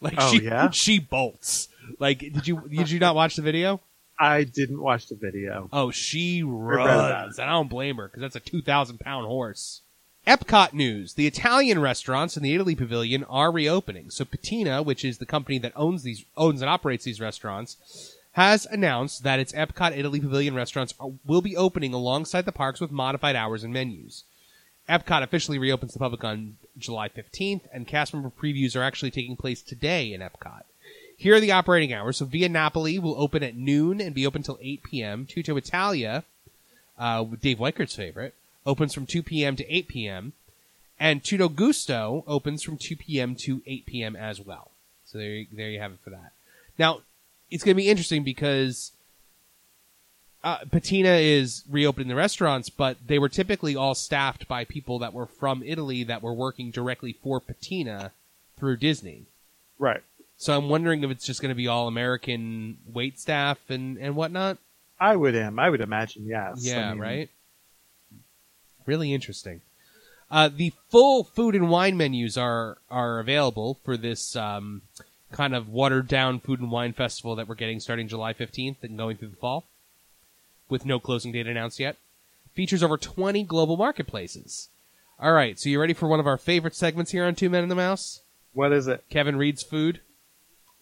Like 0.00 0.14
Oh, 0.18 0.30
she 0.30 0.42
yeah? 0.42 0.70
she 0.70 0.98
bolts. 0.98 1.68
Like 1.98 2.20
did 2.20 2.46
you 2.46 2.62
did 2.68 2.90
you 2.90 2.98
not 2.98 3.14
watch 3.14 3.36
the 3.36 3.42
video? 3.42 3.80
I 4.18 4.44
didn't 4.44 4.80
watch 4.80 5.08
the 5.08 5.14
video. 5.14 5.68
Oh, 5.72 5.90
she 5.90 6.42
runs, 6.42 7.38
and 7.38 7.50
I 7.50 7.52
don't 7.52 7.68
blame 7.68 7.96
her 7.96 8.08
because 8.08 8.22
that's 8.22 8.36
a 8.36 8.40
two 8.40 8.62
thousand 8.62 9.00
pound 9.00 9.26
horse. 9.26 9.82
Epcot 10.26 10.72
news: 10.72 11.14
The 11.14 11.26
Italian 11.26 11.80
restaurants 11.80 12.36
in 12.36 12.42
the 12.42 12.54
Italy 12.54 12.74
Pavilion 12.74 13.24
are 13.24 13.52
reopening. 13.52 14.10
So 14.10 14.24
Patina, 14.24 14.82
which 14.82 15.04
is 15.04 15.18
the 15.18 15.26
company 15.26 15.58
that 15.58 15.72
owns 15.76 16.02
these 16.02 16.24
owns 16.36 16.62
and 16.62 16.70
operates 16.70 17.04
these 17.04 17.20
restaurants, 17.20 18.16
has 18.32 18.66
announced 18.66 19.22
that 19.22 19.38
its 19.38 19.52
Epcot 19.52 19.96
Italy 19.96 20.20
Pavilion 20.20 20.54
restaurants 20.54 20.94
will 21.24 21.42
be 21.42 21.56
opening 21.56 21.94
alongside 21.94 22.44
the 22.44 22.52
parks 22.52 22.80
with 22.80 22.90
modified 22.90 23.36
hours 23.36 23.64
and 23.64 23.72
menus. 23.72 24.24
Epcot 24.88 25.22
officially 25.22 25.58
reopens 25.58 25.92
the 25.92 25.98
public 25.98 26.22
on 26.22 26.58
July 26.76 27.08
15th, 27.08 27.62
and 27.72 27.88
cast 27.88 28.12
member 28.12 28.30
previews 28.30 28.76
are 28.76 28.82
actually 28.82 29.10
taking 29.10 29.36
place 29.36 29.62
today 29.62 30.12
in 30.12 30.20
Epcot. 30.20 30.62
Here 31.16 31.34
are 31.34 31.40
the 31.40 31.52
operating 31.52 31.92
hours. 31.92 32.18
So 32.18 32.24
Via 32.26 32.48
Napoli 32.48 32.98
will 32.98 33.18
open 33.20 33.42
at 33.42 33.56
noon 33.56 34.00
and 34.00 34.14
be 34.14 34.26
open 34.26 34.42
till 34.42 34.58
8 34.60 34.82
p.m. 34.82 35.26
Tutto 35.26 35.56
Italia, 35.56 36.24
uh, 36.98 37.24
Dave 37.40 37.58
Weikert's 37.58 37.96
favorite, 37.96 38.34
opens 38.66 38.92
from 38.92 39.06
2 39.06 39.22
p.m. 39.22 39.56
to 39.56 39.72
8 39.74 39.88
p.m. 39.88 40.32
And 41.00 41.22
Tutto 41.24 41.48
Gusto 41.48 42.24
opens 42.26 42.62
from 42.62 42.76
2 42.76 42.96
p.m. 42.96 43.34
to 43.36 43.62
8 43.66 43.86
p.m. 43.86 44.16
as 44.16 44.40
well. 44.40 44.70
So 45.06 45.18
there, 45.18 45.28
you- 45.30 45.46
there 45.52 45.70
you 45.70 45.80
have 45.80 45.92
it 45.92 45.98
for 46.04 46.10
that. 46.10 46.32
Now, 46.78 47.00
it's 47.50 47.64
going 47.64 47.74
to 47.74 47.82
be 47.82 47.88
interesting 47.88 48.22
because 48.24 48.92
uh, 50.44 50.58
Patina 50.70 51.10
is 51.16 51.64
reopening 51.70 52.08
the 52.08 52.14
restaurants, 52.14 52.68
but 52.68 52.96
they 53.06 53.18
were 53.18 53.28
typically 53.28 53.74
all 53.74 53.94
staffed 53.94 54.46
by 54.48 54.64
people 54.64 54.98
that 54.98 55.12
were 55.14 55.26
from 55.26 55.62
Italy 55.62 56.04
that 56.04 56.22
were 56.22 56.34
working 56.34 56.70
directly 56.70 57.12
for 57.12 57.40
Patina 57.40 58.12
through 58.58 58.76
Disney. 58.76 59.24
Right. 59.78 60.02
So 60.38 60.56
I'm 60.56 60.68
wondering 60.68 61.02
if 61.02 61.10
it's 61.10 61.24
just 61.24 61.40
going 61.40 61.50
to 61.50 61.56
be 61.56 61.68
all 61.68 61.88
American 61.88 62.78
wait 62.92 63.18
staff 63.18 63.58
and, 63.68 63.96
and 63.98 64.16
whatnot. 64.16 64.58
I 65.00 65.16
would 65.16 65.34
am. 65.34 65.58
I 65.58 65.70
would 65.70 65.80
imagine 65.80 66.26
yes. 66.26 66.58
yeah, 66.60 66.88
I 66.88 66.92
mean, 66.92 67.02
right. 67.02 67.30
Really 68.86 69.12
interesting. 69.12 69.62
Uh, 70.30 70.48
the 70.48 70.72
full 70.88 71.24
food 71.24 71.54
and 71.54 71.70
wine 71.70 71.96
menus 71.96 72.36
are 72.36 72.78
are 72.90 73.20
available 73.20 73.78
for 73.84 73.96
this 73.96 74.34
um, 74.34 74.82
kind 75.30 75.54
of 75.54 75.68
watered 75.68 76.08
down 76.08 76.40
food 76.40 76.60
and 76.60 76.70
wine 76.70 76.92
festival 76.92 77.36
that 77.36 77.48
we're 77.48 77.54
getting 77.54 77.80
starting 77.80 78.08
July 78.08 78.32
15th 78.32 78.82
and 78.82 78.96
going 78.96 79.16
through 79.16 79.28
the 79.28 79.36
fall, 79.36 79.64
with 80.68 80.86
no 80.86 80.98
closing 80.98 81.32
date 81.32 81.46
announced 81.46 81.78
yet. 81.78 81.96
Features 82.54 82.82
over 82.82 82.96
20 82.96 83.44
global 83.44 83.76
marketplaces. 83.76 84.68
All 85.18 85.32
right, 85.32 85.58
so 85.58 85.68
you 85.68 85.80
ready 85.80 85.94
for 85.94 86.08
one 86.08 86.20
of 86.20 86.26
our 86.26 86.38
favorite 86.38 86.74
segments 86.74 87.12
here 87.12 87.24
on 87.24 87.34
Two 87.34 87.50
Men 87.50 87.62
and 87.62 87.70
the 87.70 87.76
Mouse? 87.76 88.22
What 88.52 88.72
is 88.72 88.86
it? 88.86 89.04
Kevin 89.10 89.36
reads 89.36 89.62
food. 89.62 90.00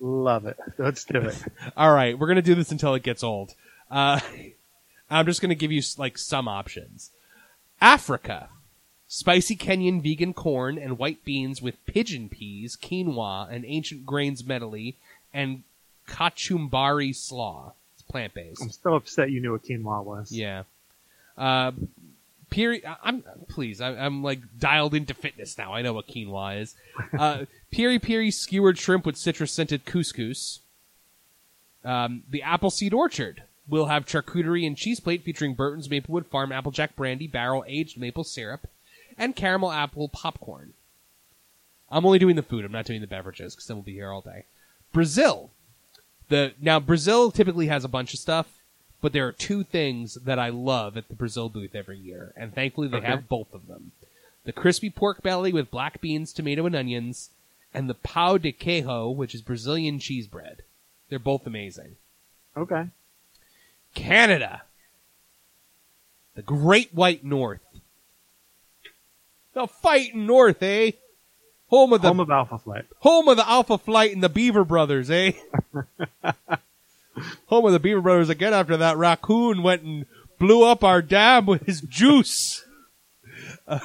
Love 0.00 0.46
it. 0.46 0.57
Let's 0.78 1.04
do 1.04 1.20
it. 1.20 1.42
All 1.76 1.92
right, 1.92 2.18
we're 2.18 2.26
gonna 2.26 2.42
do 2.42 2.54
this 2.54 2.70
until 2.72 2.94
it 2.94 3.02
gets 3.02 3.22
old. 3.22 3.54
Uh, 3.90 4.20
I'm 5.11 5.26
just 5.26 5.40
gonna 5.40 5.54
give 5.54 5.72
you 5.72 5.83
like 5.98 6.18
some 6.18 6.48
options. 6.48 7.11
Africa, 7.80 8.48
spicy 9.09 9.57
Kenyan 9.57 10.02
vegan 10.02 10.35
corn 10.35 10.78
and 10.78 10.98
white 10.98 11.24
beans 11.24 11.62
with 11.62 11.85
pigeon 11.87 12.28
peas, 12.28 12.76
quinoa, 12.80 13.48
and 13.50 13.64
ancient 13.66 14.04
grains 14.07 14.44
medley, 14.44 14.96
and 15.33 15.62
kachumbari 16.09 17.14
slaw. 17.14 17.72
It's 17.94 18.02
plant 18.02 18.35
based. 18.35 18.62
I'm 18.62 18.70
still 18.70 18.96
upset 18.96 19.30
you 19.30 19.40
knew 19.40 19.52
what 19.52 19.64
quinoa 19.64 20.04
was. 20.04 20.33
Yeah. 20.33 20.64
Uh, 21.37 21.72
piri, 22.50 22.85
I- 22.87 22.96
I'm 23.02 23.24
please. 23.48 23.80
I, 23.80 23.90
I'm 23.90 24.22
like 24.22 24.40
dialed 24.59 24.94
into 24.94 25.14
fitness 25.14 25.57
now. 25.59 25.72
I 25.72 25.83
know 25.83 25.92
what 25.92 26.07
quinoa 26.09 26.61
is. 26.61 26.74
Uh, 27.18 27.44
piri 27.74 27.98
piri 27.98 28.30
skewered 28.30 28.78
shrimp 28.78 29.04
with 29.04 29.16
citrus 29.16 29.50
scented 29.52 29.84
couscous. 29.84 30.60
Um, 31.84 32.22
the 32.30 32.42
Appleseed 32.42 32.94
Orchard 32.94 33.42
will 33.68 33.87
have 33.87 34.06
charcuterie 34.06 34.66
and 34.66 34.76
cheese 34.76 35.00
plate 35.00 35.24
featuring 35.24 35.54
Burton's 35.54 35.90
Maplewood 35.90 36.26
Farm 36.26 36.52
Applejack 36.52 36.94
brandy, 36.94 37.26
barrel 37.26 37.64
aged 37.66 37.98
maple 37.98 38.22
syrup, 38.24 38.68
and 39.18 39.34
caramel 39.34 39.72
apple 39.72 40.08
popcorn. 40.08 40.72
I'm 41.90 42.06
only 42.06 42.18
doing 42.18 42.37
the 42.37 42.42
food. 42.42 42.64
I'm 42.64 42.72
not 42.72 42.87
doing 42.87 43.00
the 43.00 43.06
beverages 43.06 43.54
because 43.54 43.66
then 43.66 43.76
we'll 43.76 43.84
be 43.84 43.94
here 43.94 44.10
all 44.10 44.20
day. 44.20 44.44
Brazil. 44.92 45.50
The 46.28 46.54
now 46.60 46.80
Brazil 46.80 47.30
typically 47.30 47.66
has 47.66 47.84
a 47.84 47.88
bunch 47.88 48.14
of 48.14 48.20
stuff, 48.20 48.60
but 49.02 49.12
there 49.12 49.26
are 49.26 49.32
two 49.32 49.62
things 49.64 50.14
that 50.14 50.38
I 50.38 50.48
love 50.48 50.96
at 50.96 51.08
the 51.08 51.14
Brazil 51.14 51.48
booth 51.48 51.74
every 51.74 51.98
year, 51.98 52.32
and 52.37 52.54
thankfully 52.54 52.88
they 52.88 52.96
Okay. 52.98 53.06
have 53.06 53.28
both 53.28 53.52
of 53.52 53.66
them: 53.66 53.92
the 54.44 54.52
crispy 54.52 54.88
pork 54.90 55.22
belly 55.22 55.52
with 55.52 55.70
black 55.70 56.00
beans, 56.00 56.32
tomato, 56.32 56.64
and 56.64 56.74
onions, 56.74 57.30
and 57.74 57.90
the 57.90 57.94
pão 57.94 58.40
de 58.40 58.52
queijo, 58.52 59.14
which 59.14 59.34
is 59.34 59.42
Brazilian 59.42 59.98
cheese 59.98 60.28
bread. 60.28 60.62
They're 61.08 61.18
both 61.18 61.46
amazing. 61.46 61.96
Okay. 62.56 62.87
Canada, 63.94 64.62
the 66.34 66.42
Great 66.42 66.94
White 66.94 67.24
North. 67.24 67.60
The 69.54 69.66
fighting 69.66 70.26
North, 70.26 70.62
eh? 70.62 70.92
Home 71.68 71.92
of 71.92 72.02
the 72.02 72.08
Home 72.08 72.20
of 72.20 72.30
Alpha 72.30 72.58
Flight. 72.58 72.84
home 73.00 73.28
of 73.28 73.37
the 73.37 73.48
Alpha 73.48 73.78
Flight 73.78 74.12
and 74.12 74.22
the 74.22 74.28
Beaver 74.28 74.64
Brothers, 74.64 75.10
eh? 75.10 75.32
home 77.46 77.64
of 77.66 77.72
the 77.72 77.80
Beaver 77.80 78.00
Brothers 78.00 78.28
again 78.28 78.52
after 78.54 78.76
that 78.76 78.96
raccoon 78.96 79.62
went 79.62 79.82
and 79.82 80.06
blew 80.38 80.64
up 80.64 80.82
our 80.82 81.02
dam 81.02 81.46
with 81.46 81.66
his 81.66 81.80
juice. 81.80 82.64
Uh, 83.66 83.78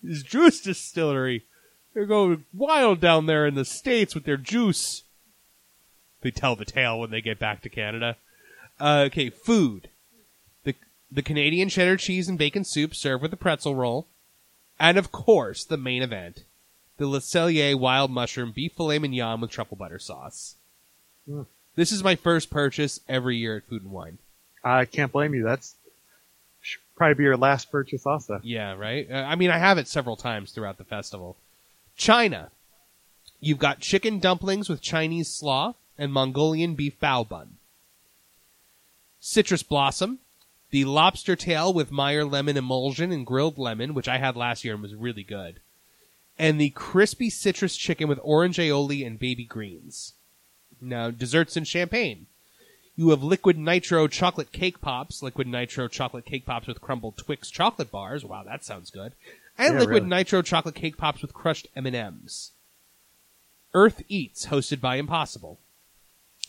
his 0.00 0.22
juice 0.22 0.60
distillery. 0.60 1.44
They're 1.94 2.06
going 2.06 2.44
wild 2.52 3.00
down 3.00 3.26
there 3.26 3.46
in 3.46 3.54
the 3.54 3.64
States 3.64 4.14
with 4.14 4.24
their 4.24 4.36
juice. 4.36 5.04
They 6.20 6.30
tell 6.30 6.56
the 6.56 6.64
tale 6.64 6.98
when 6.98 7.10
they 7.10 7.20
get 7.20 7.38
back 7.38 7.62
to 7.62 7.68
Canada. 7.68 8.16
Uh, 8.80 9.04
okay, 9.06 9.30
food. 9.30 9.88
The, 10.64 10.74
the 11.10 11.22
Canadian 11.22 11.68
cheddar 11.68 11.96
cheese 11.96 12.28
and 12.28 12.36
bacon 12.36 12.64
soup 12.64 12.94
served 12.94 13.22
with 13.22 13.32
a 13.32 13.36
pretzel 13.36 13.74
roll. 13.74 14.08
And 14.80 14.98
of 14.98 15.12
course, 15.12 15.64
the 15.64 15.76
main 15.76 16.02
event 16.02 16.44
the 16.96 17.06
Le 17.06 17.18
Cellier 17.18 17.78
wild 17.78 18.10
mushroom 18.10 18.52
beef 18.52 18.72
filet 18.72 18.98
mignon 18.98 19.40
with 19.40 19.50
truffle 19.50 19.76
butter 19.76 19.98
sauce. 19.98 20.56
Mm. 21.28 21.46
This 21.76 21.90
is 21.90 22.04
my 22.04 22.14
first 22.14 22.50
purchase 22.50 23.00
every 23.08 23.36
year 23.36 23.56
at 23.56 23.64
Food 23.64 23.82
and 23.82 23.90
Wine. 23.90 24.18
I 24.62 24.84
can't 24.84 25.10
blame 25.10 25.34
you. 25.34 25.42
That's 25.42 25.74
probably 26.96 27.14
be 27.14 27.24
your 27.24 27.36
last 27.36 27.70
purchase 27.70 28.06
also. 28.06 28.40
Yeah, 28.44 28.74
right? 28.74 29.10
Uh, 29.10 29.14
I 29.14 29.34
mean, 29.34 29.50
I 29.50 29.58
have 29.58 29.78
it 29.78 29.88
several 29.88 30.16
times 30.16 30.52
throughout 30.52 30.78
the 30.78 30.84
festival. 30.84 31.36
China. 31.96 32.50
You've 33.40 33.58
got 33.58 33.80
chicken 33.80 34.18
dumplings 34.18 34.68
with 34.68 34.80
Chinese 34.80 35.28
slaw 35.28 35.74
and 35.98 36.12
Mongolian 36.12 36.74
beef 36.74 36.98
bao 37.00 37.28
bun. 37.28 37.56
Citrus 39.20 39.62
Blossom. 39.62 40.18
The 40.70 40.84
lobster 40.84 41.36
tail 41.36 41.72
with 41.72 41.92
Meyer 41.92 42.24
lemon 42.24 42.56
emulsion 42.56 43.12
and 43.12 43.24
grilled 43.24 43.58
lemon, 43.58 43.94
which 43.94 44.08
I 44.08 44.18
had 44.18 44.36
last 44.36 44.64
year 44.64 44.74
and 44.74 44.82
was 44.82 44.94
really 44.94 45.22
good. 45.22 45.60
And 46.36 46.60
the 46.60 46.70
crispy 46.70 47.30
citrus 47.30 47.76
chicken 47.76 48.08
with 48.08 48.18
orange 48.22 48.56
aioli 48.56 49.06
and 49.06 49.18
baby 49.18 49.44
greens. 49.44 50.14
Now, 50.80 51.10
desserts 51.10 51.56
and 51.56 51.66
champagne. 51.66 52.26
You 52.96 53.10
have 53.10 53.22
liquid 53.22 53.56
nitro 53.56 54.08
chocolate 54.08 54.52
cake 54.52 54.80
pops, 54.80 55.22
liquid 55.22 55.46
nitro 55.46 55.88
chocolate 55.88 56.24
cake 56.24 56.44
pops 56.44 56.66
with 56.66 56.80
crumbled 56.80 57.16
Twix 57.16 57.50
chocolate 57.50 57.90
bars. 57.90 58.24
Wow, 58.24 58.42
that 58.44 58.64
sounds 58.64 58.90
good. 58.90 59.12
And 59.56 59.74
Yeah, 59.74 59.80
liquid 59.80 60.04
really. 60.04 60.08
nitro 60.08 60.42
chocolate 60.42 60.74
cake 60.74 60.96
pops 60.96 61.22
with 61.22 61.32
crushed 61.34 61.68
M&Ms. 61.76 62.50
Earth 63.72 64.02
Eats, 64.08 64.46
hosted 64.46 64.80
by 64.80 64.96
Impossible. 64.96 65.58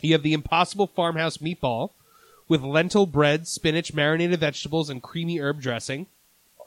You 0.02 0.14
have 0.14 0.24
the 0.24 0.34
Impossible 0.34 0.88
Farmhouse 0.88 1.38
meatball 1.38 1.92
with 2.48 2.62
lentil 2.62 3.06
bread, 3.06 3.48
spinach, 3.48 3.94
marinated 3.94 4.40
vegetables, 4.40 4.90
and 4.90 5.02
creamy 5.02 5.40
herb 5.40 5.62
dressing. 5.62 6.08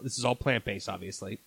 This 0.01 0.18
is 0.18 0.24
all 0.24 0.35
plant 0.35 0.64
based, 0.64 0.88
obviously. 0.88 1.38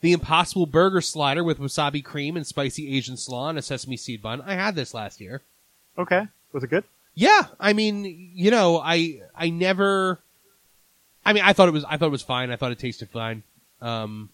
The 0.00 0.12
Impossible 0.12 0.66
Burger 0.66 1.00
Slider 1.00 1.42
with 1.42 1.58
wasabi 1.58 2.04
cream 2.04 2.36
and 2.36 2.46
spicy 2.46 2.94
Asian 2.96 3.16
slaw 3.16 3.48
and 3.48 3.58
a 3.58 3.62
sesame 3.62 3.96
seed 3.96 4.20
bun. 4.22 4.42
I 4.42 4.54
had 4.54 4.74
this 4.74 4.92
last 4.92 5.20
year. 5.20 5.42
Okay. 5.98 6.26
Was 6.52 6.62
it 6.64 6.70
good? 6.70 6.84
Yeah, 7.14 7.46
I 7.58 7.72
mean, 7.72 8.04
you 8.34 8.50
know, 8.50 8.78
I 8.78 9.22
I 9.34 9.48
never. 9.48 10.20
I 11.24 11.32
mean, 11.32 11.42
I 11.44 11.54
thought 11.54 11.68
it 11.68 11.72
was 11.72 11.84
I 11.84 11.96
thought 11.96 12.06
it 12.06 12.10
was 12.10 12.22
fine. 12.22 12.50
I 12.50 12.56
thought 12.56 12.72
it 12.72 12.78
tasted 12.78 13.08
fine. 13.08 13.42
Um, 13.80 14.30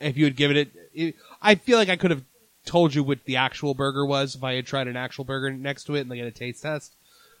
if 0.00 0.16
you 0.16 0.24
had 0.24 0.36
given 0.36 0.56
it, 0.56 0.72
it, 0.94 1.16
I 1.42 1.54
feel 1.54 1.78
like 1.78 1.88
I 1.88 1.96
could 1.96 2.10
have 2.10 2.24
told 2.64 2.94
you 2.94 3.02
what 3.02 3.24
the 3.24 3.36
actual 3.36 3.74
burger 3.74 4.04
was 4.04 4.34
if 4.34 4.44
I 4.44 4.54
had 4.54 4.66
tried 4.66 4.88
an 4.88 4.96
actual 4.96 5.24
burger 5.24 5.50
next 5.50 5.84
to 5.84 5.94
it 5.94 6.00
and 6.02 6.10
like 6.10 6.18
had 6.18 6.28
a 6.28 6.32
taste 6.32 6.62
test. 6.62 6.94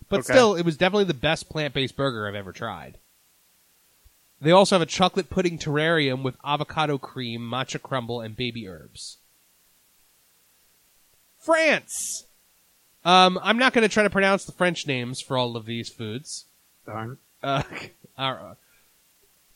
But 0.08 0.20
Okay. 0.20 0.32
still, 0.32 0.54
it 0.54 0.64
was 0.64 0.76
definitely 0.76 1.04
the 1.04 1.14
best 1.14 1.48
plant 1.48 1.74
based 1.74 1.96
burger 1.96 2.26
I've 2.26 2.34
ever 2.34 2.52
tried. 2.52 2.98
They 4.40 4.52
also 4.52 4.76
have 4.76 4.82
a 4.82 4.86
chocolate 4.86 5.30
pudding 5.30 5.58
terrarium 5.58 6.22
with 6.22 6.36
avocado 6.44 6.96
cream, 6.96 7.40
matcha 7.42 7.82
crumble, 7.82 8.20
and 8.20 8.36
baby 8.36 8.68
herbs. 8.68 9.18
France. 11.38 12.26
Um, 13.04 13.38
I'm 13.42 13.58
not 13.58 13.72
going 13.72 13.82
to 13.86 13.92
try 13.92 14.02
to 14.02 14.10
pronounce 14.10 14.44
the 14.44 14.52
French 14.52 14.86
names 14.86 15.20
for 15.20 15.36
all 15.36 15.56
of 15.56 15.66
these 15.66 15.88
foods. 15.88 16.46
Darn. 16.86 17.18
Uh, 17.42 17.62
our, 18.18 18.56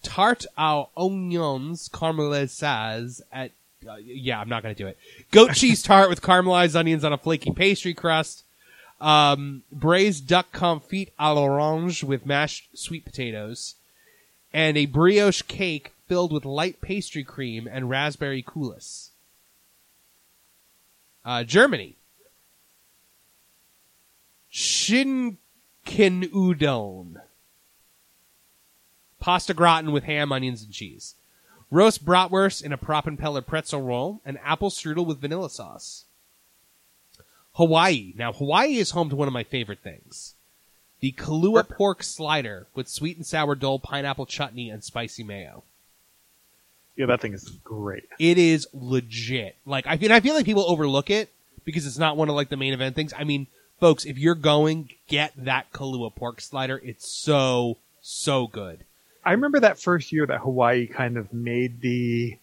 tarte 0.02 0.46
aux 0.58 0.88
oignons 0.96 1.88
caramelisés 1.88 3.20
at 3.32 3.52
uh, 3.88 3.96
yeah, 3.96 4.40
I'm 4.40 4.48
not 4.48 4.62
to 4.62 4.74
do 4.74 4.86
it. 4.86 4.96
Goat 5.30 5.52
cheese 5.54 5.82
tart 5.82 6.08
with 6.08 6.22
caramelized 6.22 6.76
onions 6.76 7.04
on 7.04 7.12
a 7.12 7.18
flaky 7.18 7.50
pastry 7.50 7.94
crust. 7.94 8.44
Um, 9.00 9.64
braised 9.72 10.28
duck 10.28 10.52
confit 10.52 11.08
à 11.18 11.34
l'orange 11.34 12.04
with 12.04 12.24
mashed 12.24 12.78
sweet 12.78 13.04
potatoes, 13.04 13.74
and 14.52 14.76
a 14.76 14.86
brioche 14.86 15.42
cake 15.42 15.92
filled 16.06 16.32
with 16.32 16.44
light 16.44 16.80
pastry 16.80 17.24
cream 17.24 17.68
and 17.70 17.90
raspberry 17.90 18.42
coulis. 18.42 19.08
Uh, 21.24 21.42
Germany. 21.42 21.96
Schinken 24.52 25.34
udon. 25.86 27.20
Pasta 29.22 29.54
gratin 29.54 29.92
with 29.92 30.02
ham, 30.02 30.32
onions, 30.32 30.64
and 30.64 30.72
cheese. 30.72 31.14
Roast 31.70 32.04
bratwurst 32.04 32.64
in 32.64 32.72
a 32.72 32.76
Proppenpeller 32.76 33.46
pretzel 33.46 33.80
roll, 33.80 34.20
and 34.26 34.36
apple 34.42 34.68
strudel 34.68 35.06
with 35.06 35.20
vanilla 35.20 35.48
sauce. 35.48 36.06
Hawaii. 37.52 38.14
Now, 38.16 38.32
Hawaii 38.32 38.78
is 38.78 38.90
home 38.90 39.10
to 39.10 39.16
one 39.16 39.28
of 39.28 39.32
my 39.32 39.44
favorite 39.44 39.78
things. 39.78 40.34
The 40.98 41.12
Kalua 41.12 41.68
pork 41.68 42.02
slider 42.02 42.66
with 42.74 42.88
sweet 42.88 43.16
and 43.16 43.24
sour 43.24 43.54
dole, 43.54 43.78
pineapple 43.78 44.26
chutney, 44.26 44.68
and 44.68 44.82
spicy 44.82 45.22
mayo. 45.22 45.62
Yeah, 46.96 47.06
that 47.06 47.20
thing 47.20 47.32
is 47.32 47.48
great. 47.62 48.08
It 48.18 48.38
is 48.38 48.66
legit. 48.72 49.54
Like 49.64 49.86
I 49.86 49.98
feel, 49.98 50.12
I 50.12 50.18
feel 50.18 50.34
like 50.34 50.44
people 50.44 50.68
overlook 50.68 51.10
it 51.10 51.30
because 51.64 51.86
it's 51.86 51.96
not 51.96 52.16
one 52.16 52.28
of 52.28 52.34
like 52.34 52.48
the 52.48 52.56
main 52.56 52.72
event 52.72 52.96
things. 52.96 53.14
I 53.16 53.22
mean, 53.22 53.46
folks, 53.78 54.04
if 54.04 54.18
you're 54.18 54.34
going, 54.34 54.90
get 55.06 55.32
that 55.36 55.72
Kalua 55.72 56.12
pork 56.12 56.40
slider. 56.40 56.80
It's 56.84 57.08
so 57.08 57.78
so 58.00 58.48
good. 58.48 58.84
I 59.24 59.32
remember 59.32 59.60
that 59.60 59.78
first 59.78 60.12
year 60.12 60.26
that 60.26 60.40
Hawaii 60.40 60.86
kind 60.86 61.16
of 61.16 61.32
made 61.32 61.80
the, 61.80 62.36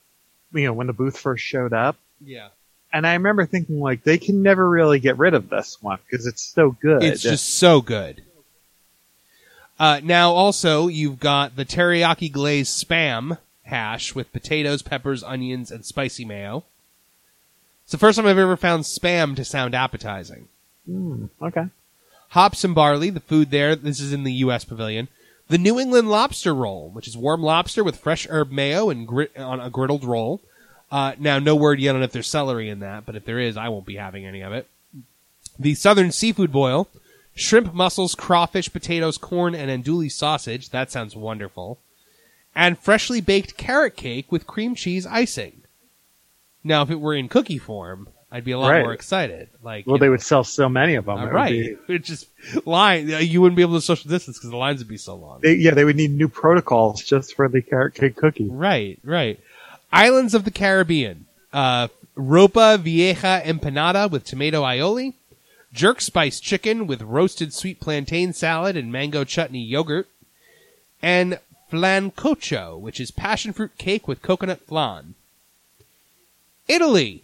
you 0.53 0.63
know, 0.63 0.73
when 0.73 0.87
the 0.87 0.93
booth 0.93 1.17
first 1.17 1.43
showed 1.43 1.73
up. 1.73 1.97
Yeah, 2.21 2.49
And 2.91 3.07
I 3.07 3.13
remember 3.13 3.45
thinking 3.45 3.79
like 3.79 4.03
they 4.03 4.17
can 4.17 4.41
never 4.41 4.67
really 4.69 4.99
get 4.99 5.17
rid 5.17 5.33
of 5.33 5.49
this 5.49 5.77
one 5.81 5.99
because 6.09 6.25
it's 6.25 6.41
so 6.41 6.71
good. 6.71 7.03
it's 7.03 7.21
just 7.21 7.55
so 7.57 7.81
good. 7.81 8.23
Uh, 9.79 10.01
now, 10.03 10.31
also, 10.31 10.87
you've 10.87 11.19
got 11.19 11.55
the 11.55 11.63
teriyaki 11.65 12.29
glazed 12.29 12.85
spam 12.85 13.37
hash 13.63 14.13
with 14.13 14.33
potatoes, 14.33 14.81
peppers, 14.81 15.23
onions, 15.23 15.71
and 15.71 15.85
spicy 15.85 16.25
mayo. 16.25 16.65
It's 17.83 17.91
the 17.93 17.97
first 17.97 18.17
time 18.17 18.27
I've 18.27 18.37
ever 18.37 18.57
found 18.57 18.83
spam 18.83 19.35
to 19.37 19.45
sound 19.45 19.73
appetizing. 19.73 20.49
Mm, 20.89 21.29
okay. 21.41 21.67
Hops 22.29 22.63
and 22.63 22.75
barley, 22.75 23.09
the 23.09 23.21
food 23.21 23.51
there. 23.51 23.75
This 23.75 24.01
is 24.01 24.11
in 24.11 24.23
the 24.23 24.33
U.S. 24.33 24.65
pavilion. 24.65 25.07
The 25.49 25.57
New 25.57 25.79
England 25.79 26.09
lobster 26.09 26.53
roll, 26.53 26.91
which 26.91 27.07
is 27.07 27.17
warm 27.17 27.41
lobster 27.41 27.83
with 27.83 27.97
fresh 27.97 28.27
herb 28.29 28.51
mayo 28.51 28.91
and 28.91 29.09
on 29.35 29.59
a 29.59 29.71
griddled 29.71 30.05
roll. 30.05 30.41
Uh, 30.91 31.13
now, 31.17 31.39
no 31.39 31.55
word 31.55 31.79
yet 31.79 31.95
on 31.95 32.03
if 32.03 32.11
there's 32.11 32.27
celery 32.27 32.69
in 32.69 32.79
that, 32.79 33.05
but 33.05 33.15
if 33.15 33.25
there 33.25 33.39
is, 33.39 33.57
I 33.57 33.69
won't 33.69 33.85
be 33.85 33.95
having 33.95 34.25
any 34.25 34.41
of 34.41 34.53
it. 34.53 34.67
The 35.57 35.73
Southern 35.73 36.11
seafood 36.11 36.51
boil, 36.51 36.87
shrimp, 37.33 37.73
mussels, 37.73 38.13
crawfish, 38.13 38.71
potatoes, 38.71 39.17
corn, 39.17 39.55
and 39.55 39.69
andouille 39.71 40.11
sausage. 40.11 40.69
That 40.69 40.91
sounds 40.91 41.15
wonderful. 41.15 41.79
And 42.55 42.77
freshly 42.77 43.19
baked 43.19 43.57
carrot 43.57 43.95
cake 43.95 44.31
with 44.31 44.47
cream 44.47 44.75
cheese 44.75 45.05
icing. 45.05 45.63
Now, 46.63 46.83
if 46.83 46.91
it 46.91 46.99
were 46.99 47.15
in 47.15 47.27
cookie 47.27 47.57
form, 47.57 48.09
I'd 48.31 48.43
be 48.45 48.51
a 48.51 48.59
lot 48.59 48.69
Right. 48.69 48.81
more 48.83 48.93
excited. 48.93 49.49
Like, 49.63 49.87
Well, 49.87 49.97
they 49.97 50.05
know. 50.05 50.11
would 50.11 50.21
sell 50.21 50.43
so 50.43 50.69
many 50.69 50.95
of 50.95 51.05
them. 51.05 51.17
Uh, 51.17 51.25
It 51.25 51.33
right. 51.33 51.51
be- 51.51 51.77
It's 51.95 52.07
just 52.07 52.27
line. 52.65 53.07
You 53.09 53.41
wouldn't 53.41 53.55
be 53.55 53.63
able 53.63 53.75
to 53.75 53.81
social 53.81 54.09
distance 54.09 54.37
because 54.37 54.51
the 54.51 54.57
lines 54.57 54.79
would 54.79 54.87
be 54.87 54.97
so 54.97 55.15
long. 55.15 55.39
they, 55.41 55.55
yeah, 55.55 55.71
they 55.71 55.83
would 55.83 55.95
need 55.95 56.11
new 56.11 56.27
protocols 56.27 57.03
just 57.03 57.35
for 57.35 57.47
the 57.49 57.61
carrot 57.61 57.95
cake 57.95 58.15
cookie. 58.15 58.47
Right, 58.49 58.99
right. 59.03 59.39
Islands 59.91 60.35
of 60.35 60.43
the 60.43 60.51
Caribbean. 60.51 61.25
Uh, 61.51 61.87
Ropa 62.15 62.77
Vieja 62.79 63.41
empanada 63.43 64.09
with 64.11 64.25
tomato 64.25 64.61
aioli. 64.63 65.13
Jerk 65.73 65.99
spice 66.01 66.39
chicken 66.39 66.85
with 66.85 67.01
roasted 67.01 67.53
sweet 67.53 67.79
plantain 67.79 68.33
salad 68.33 68.75
and 68.77 68.91
mango 68.91 69.23
chutney 69.23 69.61
yogurt. 69.63 70.07
And 71.01 71.39
flancocho, 71.71 72.79
which 72.79 72.99
is 72.99 73.09
passion 73.11 73.53
fruit 73.53 73.77
cake 73.79 74.07
with 74.07 74.21
coconut 74.21 74.61
flan. 74.67 75.15
Italy. 76.67 77.23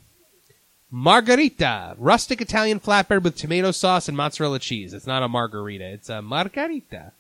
Margarita, 0.92 1.96
rustic 1.98 2.42
Italian 2.42 2.80
flatbread 2.80 3.24
with 3.24 3.36
tomato 3.36 3.72
sauce 3.72 4.08
and 4.08 4.16
mozzarella 4.16 4.60
cheese. 4.60 4.94
It's 4.94 5.08
not 5.08 5.24
a 5.24 5.28
margarita, 5.28 5.86
it's 5.86 6.10
a 6.10 6.22
margarita. 6.22 7.12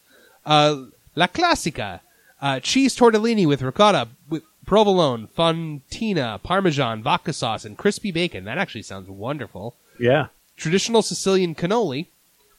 Uh, 0.45 0.85
La 1.15 1.27
Classica, 1.27 2.01
uh, 2.41 2.59
cheese 2.59 2.95
tortellini 2.95 3.47
with 3.47 3.61
ricotta, 3.61 4.07
with 4.29 4.43
provolone, 4.65 5.27
fontina, 5.37 6.41
parmesan, 6.41 7.03
vodka 7.03 7.33
sauce, 7.33 7.65
and 7.65 7.77
crispy 7.77 8.11
bacon. 8.11 8.45
That 8.45 8.57
actually 8.57 8.83
sounds 8.83 9.09
wonderful. 9.09 9.75
Yeah. 9.99 10.27
Traditional 10.57 11.01
Sicilian 11.01 11.55
cannoli, 11.55 12.07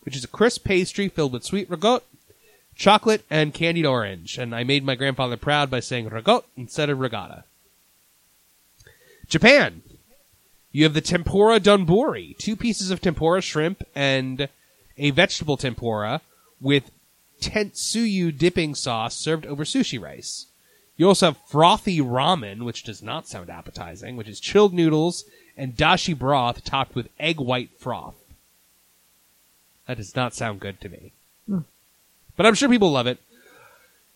which 0.03 0.16
is 0.16 0.25
a 0.25 0.29
crisp 0.29 0.64
pastry 0.64 1.09
filled 1.09 1.33
with 1.33 1.45
sweet 1.45 1.71
ricotta, 1.71 2.05
chocolate 2.75 3.25
and 3.31 3.55
candied 3.55 3.87
orange. 3.87 4.38
And 4.38 4.55
I 4.55 4.64
made 4.64 4.85
my 4.85 4.95
grandfather 4.95 5.37
proud 5.37 5.71
by 5.71 5.81
saying 5.81 6.11
ragout 6.11 6.45
instead 6.57 6.90
of 6.90 7.01
regatta. 7.01 7.45
Japan. 9.29 9.83
You 10.77 10.85
have 10.85 10.93
the 10.93 11.01
tempura 11.01 11.59
donburi, 11.59 12.37
two 12.37 12.55
pieces 12.55 12.91
of 12.91 13.01
tempura 13.01 13.41
shrimp 13.41 13.83
and 13.95 14.47
a 14.99 15.11
vegetable 15.11 15.57
tempura 15.57 16.21
with 16.61 16.91
tentsuyu 17.41 18.37
dipping 18.37 18.75
sauce 18.75 19.17
served 19.17 19.47
over 19.47 19.65
sushi 19.65 19.99
rice. 19.99 20.49
You 20.99 21.09
also 21.09 21.29
have 21.29 21.39
frothy 21.49 22.01
ramen, 22.01 22.67
which 22.67 22.83
does 22.83 23.03
not 23.03 23.27
sound 23.27 23.49
appetizing, 23.49 24.19
which 24.19 24.29
is 24.29 24.39
chilled 24.39 24.75
noodles 24.75 25.25
and 25.57 25.79
dashi 25.79 26.12
broth 26.12 26.62
topped 26.62 26.95
with 26.95 27.09
egg 27.19 27.41
white 27.41 27.71
froth. 27.79 28.23
That 29.89 29.97
does 29.97 30.15
not 30.15 30.35
sound 30.35 30.61
good 30.61 30.79
to 30.83 30.91
me. 30.91 31.12
Hmm. 31.49 31.61
But 32.37 32.45
I'm 32.45 32.55
sure 32.55 32.69
people 32.69 32.93
love 32.93 33.07
it. 33.07 33.19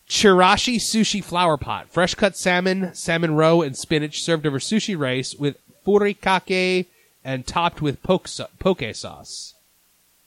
Chirashi 0.07 0.75
sushi 0.75 1.23
flower 1.23 1.57
pot, 1.57 1.89
fresh 1.89 2.13
cut 2.13 2.37
salmon, 2.37 2.93
salmon 2.93 3.33
roe, 3.33 3.63
and 3.63 3.75
spinach 3.75 4.21
served 4.21 4.45
over 4.45 4.59
sushi 4.59 4.95
rice 4.95 5.33
with 5.33 5.57
furikake 5.85 6.85
and 7.23 7.45
topped 7.45 7.81
with 7.81 8.01
poke, 8.03 8.27
so- 8.27 8.47
poke 8.59 8.83
sauce. 8.93 9.53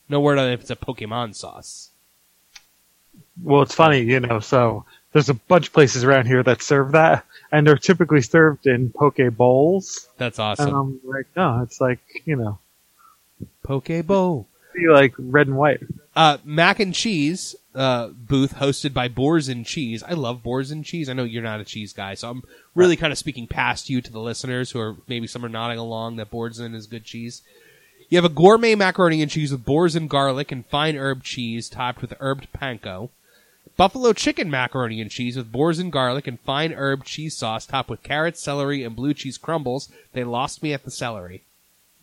No 0.08 0.20
word 0.20 0.38
on 0.38 0.50
if 0.50 0.60
it's 0.60 0.70
a 0.70 0.76
Pokemon 0.76 1.34
sauce. 1.34 1.90
Well, 3.42 3.62
it's 3.62 3.74
funny, 3.74 4.00
you 4.02 4.20
know, 4.20 4.40
so 4.40 4.84
there's 5.12 5.28
a 5.28 5.34
bunch 5.34 5.68
of 5.68 5.72
places 5.72 6.04
around 6.04 6.26
here 6.26 6.42
that 6.42 6.62
serve 6.62 6.92
that, 6.92 7.24
and 7.50 7.66
they're 7.66 7.76
typically 7.78 8.20
served 8.20 8.66
in 8.66 8.90
poke 8.90 9.18
bowls. 9.36 10.08
That's 10.18 10.38
And 10.38 10.44
awesome. 10.46 10.74
I'm 10.74 11.00
like, 11.04 11.26
no, 11.36 11.62
it's 11.62 11.80
like, 11.80 12.00
you 12.24 12.36
know, 12.36 12.58
Poke 13.62 14.06
bowl. 14.06 14.46
be 14.74 14.86
like 14.88 15.14
red 15.18 15.46
and 15.48 15.56
white. 15.56 15.80
Uh, 16.14 16.38
mac 16.44 16.78
and 16.80 16.94
cheese 16.94 17.56
uh, 17.74 18.08
booth 18.08 18.54
hosted 18.56 18.92
by 18.94 19.08
Boursin 19.08 19.64
Cheese. 19.64 20.02
I 20.02 20.12
love 20.12 20.42
Boursin 20.42 20.82
Cheese. 20.84 21.08
I 21.08 21.12
know 21.12 21.24
you're 21.24 21.42
not 21.42 21.60
a 21.60 21.64
cheese 21.64 21.92
guy, 21.92 22.14
so 22.14 22.30
I'm 22.30 22.42
really 22.74 22.96
kind 22.96 23.12
of 23.12 23.18
speaking 23.18 23.46
past 23.46 23.90
you 23.90 24.00
to 24.00 24.12
the 24.12 24.20
listeners 24.20 24.70
who 24.70 24.80
are 24.80 24.96
maybe 25.08 25.26
some 25.26 25.44
are 25.44 25.48
nodding 25.48 25.78
along 25.78 26.16
that 26.16 26.30
Boursin 26.30 26.74
is 26.74 26.86
good 26.86 27.04
cheese. 27.04 27.42
You 28.08 28.16
have 28.18 28.24
a 28.24 28.28
gourmet 28.34 28.74
macaroni 28.74 29.22
and 29.22 29.30
cheese 29.30 29.50
with 29.50 29.64
Boursin 29.64 30.06
garlic 30.06 30.52
and 30.52 30.64
fine 30.66 30.96
herb 30.96 31.24
cheese 31.24 31.68
topped 31.68 32.00
with 32.00 32.12
herbed 32.20 32.46
panko. 32.54 33.10
Buffalo 33.76 34.12
chicken 34.12 34.48
macaroni 34.50 35.00
and 35.00 35.10
cheese 35.10 35.36
with 35.36 35.50
Boursin 35.50 35.90
garlic 35.90 36.28
and 36.28 36.38
fine 36.40 36.72
herb 36.72 37.04
cheese 37.04 37.36
sauce 37.36 37.66
topped 37.66 37.90
with 37.90 38.04
carrots, 38.04 38.40
celery, 38.40 38.84
and 38.84 38.94
blue 38.94 39.14
cheese 39.14 39.36
crumbles. 39.38 39.88
They 40.12 40.22
lost 40.22 40.62
me 40.62 40.72
at 40.72 40.84
the 40.84 40.92
celery. 40.92 41.42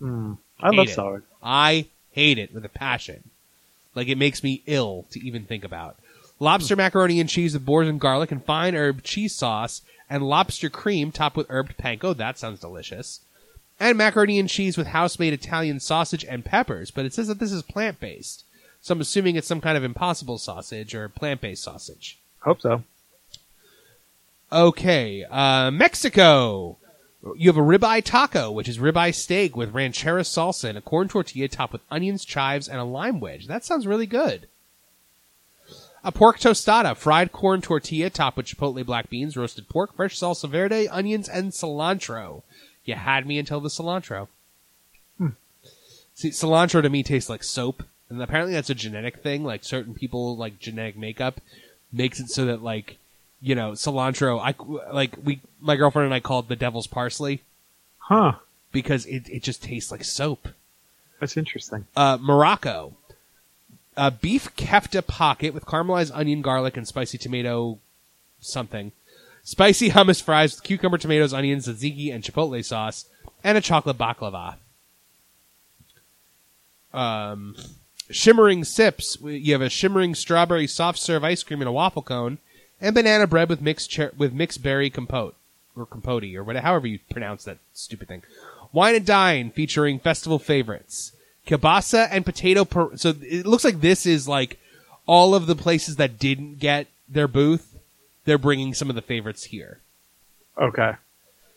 Mm. 0.02 0.38
I 0.60 0.70
Hate 0.72 0.78
love 0.78 0.88
it. 0.88 0.92
celery. 0.92 1.22
I 1.42 1.86
hate 2.12 2.38
it 2.38 2.54
with 2.54 2.66
a 2.66 2.70
passion. 2.70 3.30
Like 3.95 4.08
it 4.08 4.17
makes 4.17 4.43
me 4.43 4.63
ill 4.65 5.06
to 5.12 5.19
even 5.25 5.45
think 5.45 5.63
about. 5.63 5.97
Lobster 6.39 6.75
macaroni 6.75 7.19
and 7.19 7.30
cheese 7.30 7.54
with 7.54 7.65
Boursin 7.65 7.99
garlic 7.99 8.32
and 8.32 8.43
fine 8.43 8.75
herb 8.75 9.04
cheese 9.04 9.36
sauce 9.36 9.82
and 10.10 10.23
lobster 10.23 10.69
cream 10.69 11.12
topped 11.12 11.38
with 11.38 11.47
herbed 11.47 11.77
panko. 11.77 12.15
That 12.15 12.38
sounds 12.38 12.60
delicious. 12.60 13.21
And 13.80 13.97
macaroni 13.97 14.39
and 14.39 14.49
cheese 14.49 14.77
with 14.77 14.88
house-made 14.88 15.34
Italian 15.34 15.80
sausage 15.80 16.25
and 16.25 16.45
peppers, 16.45 16.91
but 16.91 17.06
it 17.06 17.13
says 17.13 17.27
that 17.27 17.39
this 17.39 17.51
is 17.51 17.63
plant-based. 17.63 18.43
So 18.82 18.93
I'm 18.93 19.01
assuming 19.01 19.36
it's 19.36 19.47
some 19.47 19.62
kind 19.62 19.77
of 19.77 19.84
impossible 19.84 20.38
sausage 20.38 20.93
or 20.93 21.10
plant-based 21.10 21.63
sausage. 21.63 22.19
Hope 22.41 22.62
so. 22.62 22.84
Okay, 24.51 25.23
uh, 25.23 25.71
Mexico. 25.71 26.77
You 27.38 27.50
have 27.50 27.58
a 27.58 27.62
ribeye 27.62 28.04
taco, 28.04 28.52
which 28.52 28.68
is 28.68 28.80
ribeye 28.80 29.14
steak 29.14 29.56
with 29.56 29.74
ranchera 29.74 30.22
salsa 30.22 30.70
and 30.70 30.78
a 30.78 30.82
corn 30.82 31.08
tortilla 31.08 31.48
topped 31.48 31.74
with 31.74 31.84
onions, 31.92 32.26
chives, 32.26 32.68
and 32.68 32.80
a 32.80 32.84
lime 32.84 33.20
wedge. 33.20 33.48
That 33.48 33.64
sounds 33.64 33.86
really 33.86 34.08
good. 34.08 34.48
A 36.04 36.12
pork 36.12 36.40
tostada, 36.40 36.98
fried 36.98 37.32
corn 37.32 37.62
tortilla 37.62 38.10
topped 38.10 38.38
with 38.38 38.48
chipotle 38.48 38.84
black 38.84 39.10
beans, 39.10 39.38
roasted 39.38 39.70
pork, 39.70 39.96
fresh 39.96 40.20
salsa 40.20 40.50
verde, 40.50 40.88
onions, 40.88 41.30
and 41.30 41.52
cilantro. 41.52 42.42
You 42.86 42.96
had 42.96 43.28
me 43.28 43.38
until 43.38 43.60
the 43.60 43.70
cilantro. 43.70 44.28
Hmm. 45.20 45.30
See, 46.16 46.30
cilantro 46.30 46.82
to 46.82 46.90
me 46.90 47.04
tastes 47.04 47.30
like 47.30 47.44
soap, 47.44 47.84
and 48.10 48.20
apparently 48.20 48.54
that's 48.56 48.72
a 48.72 48.76
genetic 48.76 49.18
thing. 49.18 49.44
Like 49.44 49.64
certain 49.64 49.94
people, 49.94 50.36
like 50.36 50.58
genetic 50.58 50.98
makeup, 50.98 51.40
makes 51.92 52.20
it 52.20 52.30
so 52.30 52.46
that 52.46 52.64
like 52.64 52.98
you 53.41 53.56
know 53.56 53.71
cilantro. 53.71 54.39
I 54.39 54.54
like 54.93 55.15
we 55.23 55.39
my 55.60 55.75
girlfriend 55.75 56.06
and 56.06 56.13
I 56.13 56.19
called 56.19 56.47
the 56.47 56.56
devil's 56.56 56.88
parsley 56.88 57.41
Huh. 57.99 58.34
because 58.71 59.06
it 59.06 59.30
it 59.30 59.43
just 59.43 59.63
tastes 59.63 59.91
like 59.91 60.04
soap. 60.04 60.47
That's 61.19 61.38
interesting. 61.38 61.86
Uh, 61.95 62.17
Morocco, 62.19 62.93
a 63.95 64.10
beef 64.12 64.56
kefta 64.56 65.06
pocket 65.06 65.54
with 65.54 65.65
caramelized 65.65 66.12
onion, 66.13 66.41
garlic, 66.41 66.77
and 66.77 66.88
spicy 66.88 67.17
tomato 67.17 67.77
something. 68.39 68.91
Spicy 69.43 69.89
hummus 69.89 70.21
fries 70.21 70.54
with 70.56 70.63
cucumber, 70.63 70.97
tomatoes, 70.97 71.34
onions, 71.34 71.67
tzatziki, 71.67 72.13
and 72.13 72.23
chipotle 72.23 72.63
sauce, 72.63 73.06
and 73.43 73.58
a 73.58 73.62
chocolate 73.62 73.97
baklava. 73.97 74.56
Um, 76.93 77.56
shimmering 78.10 78.63
sips. 78.63 79.17
You 79.21 79.54
have 79.54 79.62
a 79.62 79.69
shimmering 79.69 80.15
strawberry 80.15 80.67
soft 80.67 80.99
serve 80.99 81.23
ice 81.23 81.43
cream 81.43 81.62
in 81.62 81.67
a 81.67 81.71
waffle 81.71 82.01
cone, 82.01 82.38
and 82.82 82.96
banana 82.96 83.28
bread 83.28 83.50
with 83.50 83.62
mixed 83.62 83.91
cher- 83.91 84.12
with 84.17 84.34
mixed 84.34 84.62
berry 84.63 84.89
compote 84.89 85.36
or 85.76 85.86
compote 85.86 86.24
or 86.24 86.44
whatever, 86.44 86.65
however 86.65 86.88
you 86.88 87.00
pronounce 87.12 87.44
that 87.46 87.60
stupid 87.74 88.08
thing. 88.08 88.24
Wine 88.74 88.96
and 88.96 89.06
dine 89.06 89.52
featuring 89.52 90.00
festival 90.00 90.39
favorites. 90.39 91.13
Kielbasa 91.48 92.08
and 92.12 92.26
potato. 92.26 92.65
Per- 92.65 92.96
so 92.98 93.13
it 93.22 93.46
looks 93.46 93.63
like 93.63 93.82
this 93.82 94.06
is 94.06 94.28
like 94.28 94.60
all 95.06 95.34
of 95.36 95.48
the 95.48 95.56
places 95.56 95.96
that 95.98 96.20
didn't 96.20 96.60
get 96.60 96.88
their 97.10 97.28
booth. 97.28 97.78
They're 98.26 98.38
bringing 98.38 98.74
some 98.74 98.89
of 98.89 98.96
the 98.96 99.02
favorites 99.02 99.46
here. 99.46 99.80
Okay. 100.58 100.94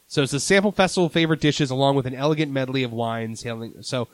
So 0.08 0.22
it's 0.22 0.32
a 0.32 0.40
sample 0.40 0.72
festival 0.72 1.08
favorite 1.08 1.40
dishes 1.40 1.70
along 1.70 1.96
with 1.96 2.06
an 2.06 2.14
elegant 2.14 2.50
medley 2.52 2.82
of 2.82 2.92
wines. 2.92 3.42
hailing- 3.42 3.82
So 3.82 4.08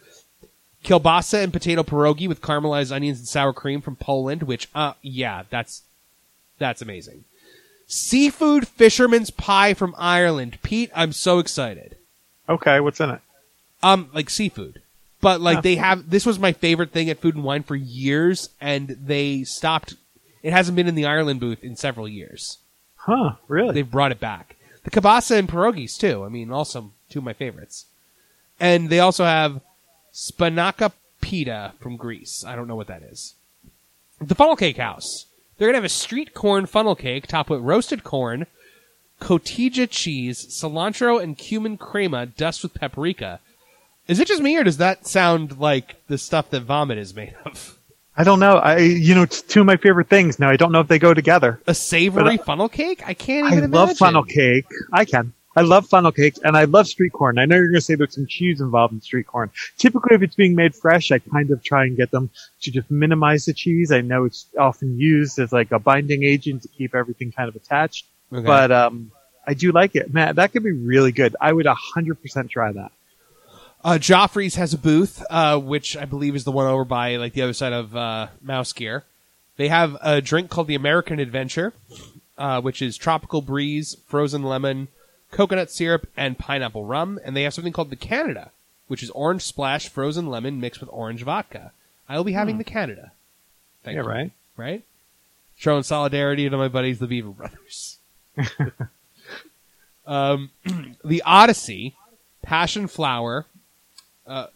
kielbasa 0.85 1.42
and 1.44 1.53
potato 1.53 1.83
pierogi 1.83 2.27
with 2.27 2.40
caramelized 2.40 2.90
onions 2.92 3.18
and 3.18 3.29
sour 3.29 3.53
cream 3.53 3.81
from 3.81 3.96
Poland, 3.96 4.42
which, 4.44 4.68
uh, 4.75 4.94
yeah, 5.03 5.44
that's, 5.51 5.83
that's 6.61 6.81
amazing. 6.83 7.25
Seafood 7.88 8.68
fisherman's 8.68 9.31
pie 9.31 9.75
from 9.75 9.96
Ireland. 9.99 10.59
Pete, 10.62 10.92
I'm 10.94 11.11
so 11.12 11.40
excited. 11.40 11.96
Okay. 12.49 12.79
What's 12.79 13.01
in 13.01 13.11
it? 13.11 13.20
Um, 13.83 14.11
like 14.14 14.31
seafood. 14.31 14.83
But 15.20 15.40
like 15.40 15.57
Huh. 15.57 15.61
they 15.62 15.75
have, 15.77 16.09
this 16.09 16.25
was 16.25 16.38
my 16.38 16.53
favorite 16.53 16.92
thing 16.92 17.11
at 17.11 17.18
Food 17.18 17.35
and 17.35 17.42
Wine 17.44 17.62
for 17.64 17.75
years, 17.75 18.51
and 18.61 18.88
they 18.88 19.42
stopped. 19.42 19.94
It 20.42 20.53
hasn't 20.53 20.77
been 20.77 20.87
in 20.87 20.94
the 20.94 21.05
Ireland 21.07 21.40
booth 21.40 21.64
in 21.64 21.75
several 21.77 22.09
years. 22.09 22.59
Huh. 22.96 23.33
Really? 23.49 23.75
They've 23.75 23.90
brought 23.90 24.12
it 24.12 24.20
back. 24.20 24.57
The 24.85 24.90
kielbasa 24.90 25.38
and 25.38 25.49
pierogies 25.49 25.99
too. 25.99 26.25
I 26.25 26.29
mean, 26.29 26.51
also 26.53 26.92
two 27.11 27.18
of 27.18 27.25
my 27.25 27.33
favorites. 27.35 27.87
And 28.59 28.88
they 28.88 29.01
also 29.01 29.25
have 29.25 29.61
spanaka 30.14 30.92
pita 31.20 31.73
from 31.81 31.96
Greece. 31.96 32.44
I 32.46 32.57
don't 32.57 32.68
know 32.68 32.77
what 32.77 32.87
that 32.87 33.03
is. 33.03 33.35
The 34.20 34.35
funnel 34.35 34.57
cake 34.57 34.77
house. 34.79 35.27
They're 35.61 35.68
gonna 35.68 35.77
have 35.77 35.85
a 35.85 35.90
street 35.90 36.33
corn 36.33 36.64
funnel 36.64 36.94
cake 36.94 37.27
topped 37.27 37.51
with 37.51 37.61
roasted 37.61 38.03
corn, 38.03 38.46
cotija 39.20 39.87
cheese, 39.90 40.46
cilantro, 40.46 41.23
and 41.23 41.37
cumin 41.37 41.77
crema, 41.77 42.25
dust 42.25 42.62
with 42.62 42.73
paprika. 42.73 43.40
Is 44.09 44.18
it 44.20 44.27
just 44.27 44.40
me, 44.40 44.57
or 44.57 44.64
does 44.64 44.79
that 44.79 45.07
sound 45.07 45.59
like 45.59 45.96
the 46.07 46.16
stuff 46.16 46.49
that 46.49 46.62
vomit 46.62 46.96
is 46.96 47.14
made 47.14 47.35
of? 47.44 47.79
I 48.16 48.25
don't 48.25 48.40
know. 48.40 48.57
I 48.57 48.79
you 48.79 49.14
know 49.14 49.25
it's 49.25 49.42
two 49.42 49.61
of 49.61 49.66
my 49.66 49.77
favorite 49.77 50.09
things. 50.09 50.38
Now 50.38 50.49
I 50.49 50.57
don't 50.57 50.73
know 50.73 50.81
if 50.81 50.88
they 50.88 50.99
go 50.99 51.12
together. 51.12 51.61
A 51.66 51.75
savory 51.75 52.38
But, 52.38 52.40
uh, 52.40 52.44
funnel 52.44 52.70
cake? 52.70 53.03
I 53.07 53.12
can't 53.12 53.49
even. 53.49 53.53
I 53.53 53.57
even 53.59 53.70
love 53.70 53.99
funnel 53.99 54.25
cake. 54.25 54.64
I 54.94 55.05
can. 55.05 55.35
I 55.57 55.63
love 55.63 55.87
funnel 55.89 56.13
cakes 56.13 56.39
and 56.45 56.57
I 56.57 56.65
love 56.65 56.87
street 56.87 57.13
corn. 57.13 57.39
I 57.39 57.45
know 57.45 57.57
you're 57.57 57.67
going 57.67 57.75
to 57.75 57.81
say 57.81 57.97
there's 57.97 58.15
some 58.15 58.27
cheese 58.27 58.61
involved 58.61 58.93
in 58.95 59.01
street 59.01 59.27
corn. 59.27 59.51
Typically, 59.79 60.15
if 60.15 60.23
it's 60.23 60.37
being 60.37 60.55
made 60.55 60.75
fresh, 60.77 61.11
I 61.11 61.19
kind 61.19 61.51
of 61.51 61.63
try 61.65 61.85
and 61.85 61.97
get 61.97 62.13
them 62.13 62.31
to 62.63 62.71
just 62.71 62.89
minimize 62.91 63.47
the 63.47 63.53
cheese. 63.53 63.91
I 63.91 64.01
know 64.01 64.25
it's 64.27 64.47
often 64.59 64.99
used 64.99 65.39
as 65.41 65.53
like 65.53 65.73
a 65.73 65.79
binding 65.81 66.23
agent 66.23 66.63
to 66.63 66.69
keep 66.69 66.95
everything 66.95 67.33
kind 67.33 67.49
of 67.49 67.57
attached, 67.57 68.07
Okay. 68.33 68.47
but 68.47 68.71
um, 68.71 69.11
I 69.45 69.55
do 69.55 69.73
like 69.73 69.97
it. 69.97 70.15
Man, 70.15 70.37
that 70.37 70.53
could 70.53 70.63
be 70.63 70.71
really 70.73 71.11
good. 71.11 71.35
I 71.41 71.53
would 71.53 71.67
100% 71.67 72.49
try 72.51 72.71
that. 72.73 72.93
Uh, 73.83 73.95
Joffrey's 73.95 74.55
has 74.57 74.73
a 74.75 74.79
booth, 74.79 75.25
uh, 75.31 75.59
which 75.59 75.97
I 75.97 76.05
believe 76.05 76.37
is 76.37 76.45
the 76.45 76.53
one 76.53 76.67
over 76.67 76.85
by 76.85 77.17
like 77.17 77.33
the 77.33 77.43
other 77.43 77.55
side 77.55 77.73
of 77.73 77.97
uh, 77.97 78.29
Mouse 78.43 78.73
Gear. 78.73 79.05
They 79.57 79.69
have 79.69 79.97
a 80.01 80.21
drink 80.21 80.49
called 80.49 80.69
the 80.69 80.75
American 80.75 81.19
Adventure, 81.19 81.73
uh, 82.39 82.61
which 82.61 82.83
is 82.83 82.97
tropical 82.97 83.43
breeze, 83.43 83.97
frozen 84.07 84.43
lemon, 84.43 84.89
coconut 85.31 85.71
syrup, 85.71 86.09
and 86.16 86.38
pineapple 86.38 86.85
rum. 86.85 87.21
And 87.25 87.37
they 87.37 87.43
have 87.43 87.55
something 87.55 87.73
called 87.73 87.90
the 87.90 87.97
Canada, 87.97 88.51
which 88.88 89.03
is 89.03 89.11
orange 89.11 89.43
splash 89.43 89.88
frozen 89.88 90.27
lemon 90.27 90.61
mixed 90.61 90.81
with 90.81 90.90
orange 90.93 91.23
vodka. 91.23 91.73
I 92.09 92.16
will 92.16 92.25
be 92.25 92.33
having 92.33 92.59
the 92.59 92.64
Canada. 92.64 93.12
Thank 93.85 93.97
yeah, 93.97 94.03
you. 94.03 94.09
right? 94.09 94.33
Right? 94.57 94.85
Showing 95.57 95.83
solidarity 95.83 96.49
to 96.49 96.57
my 96.57 96.69
buddies, 96.69 96.99
the 96.99 97.07
Beaver 97.07 97.31
Brothers. 97.31 97.99
um, 100.07 100.51
the 101.05 101.23
Odyssey, 101.25 101.95
passion 102.43 102.88
flower, 102.88 103.47
uh, 104.27 104.47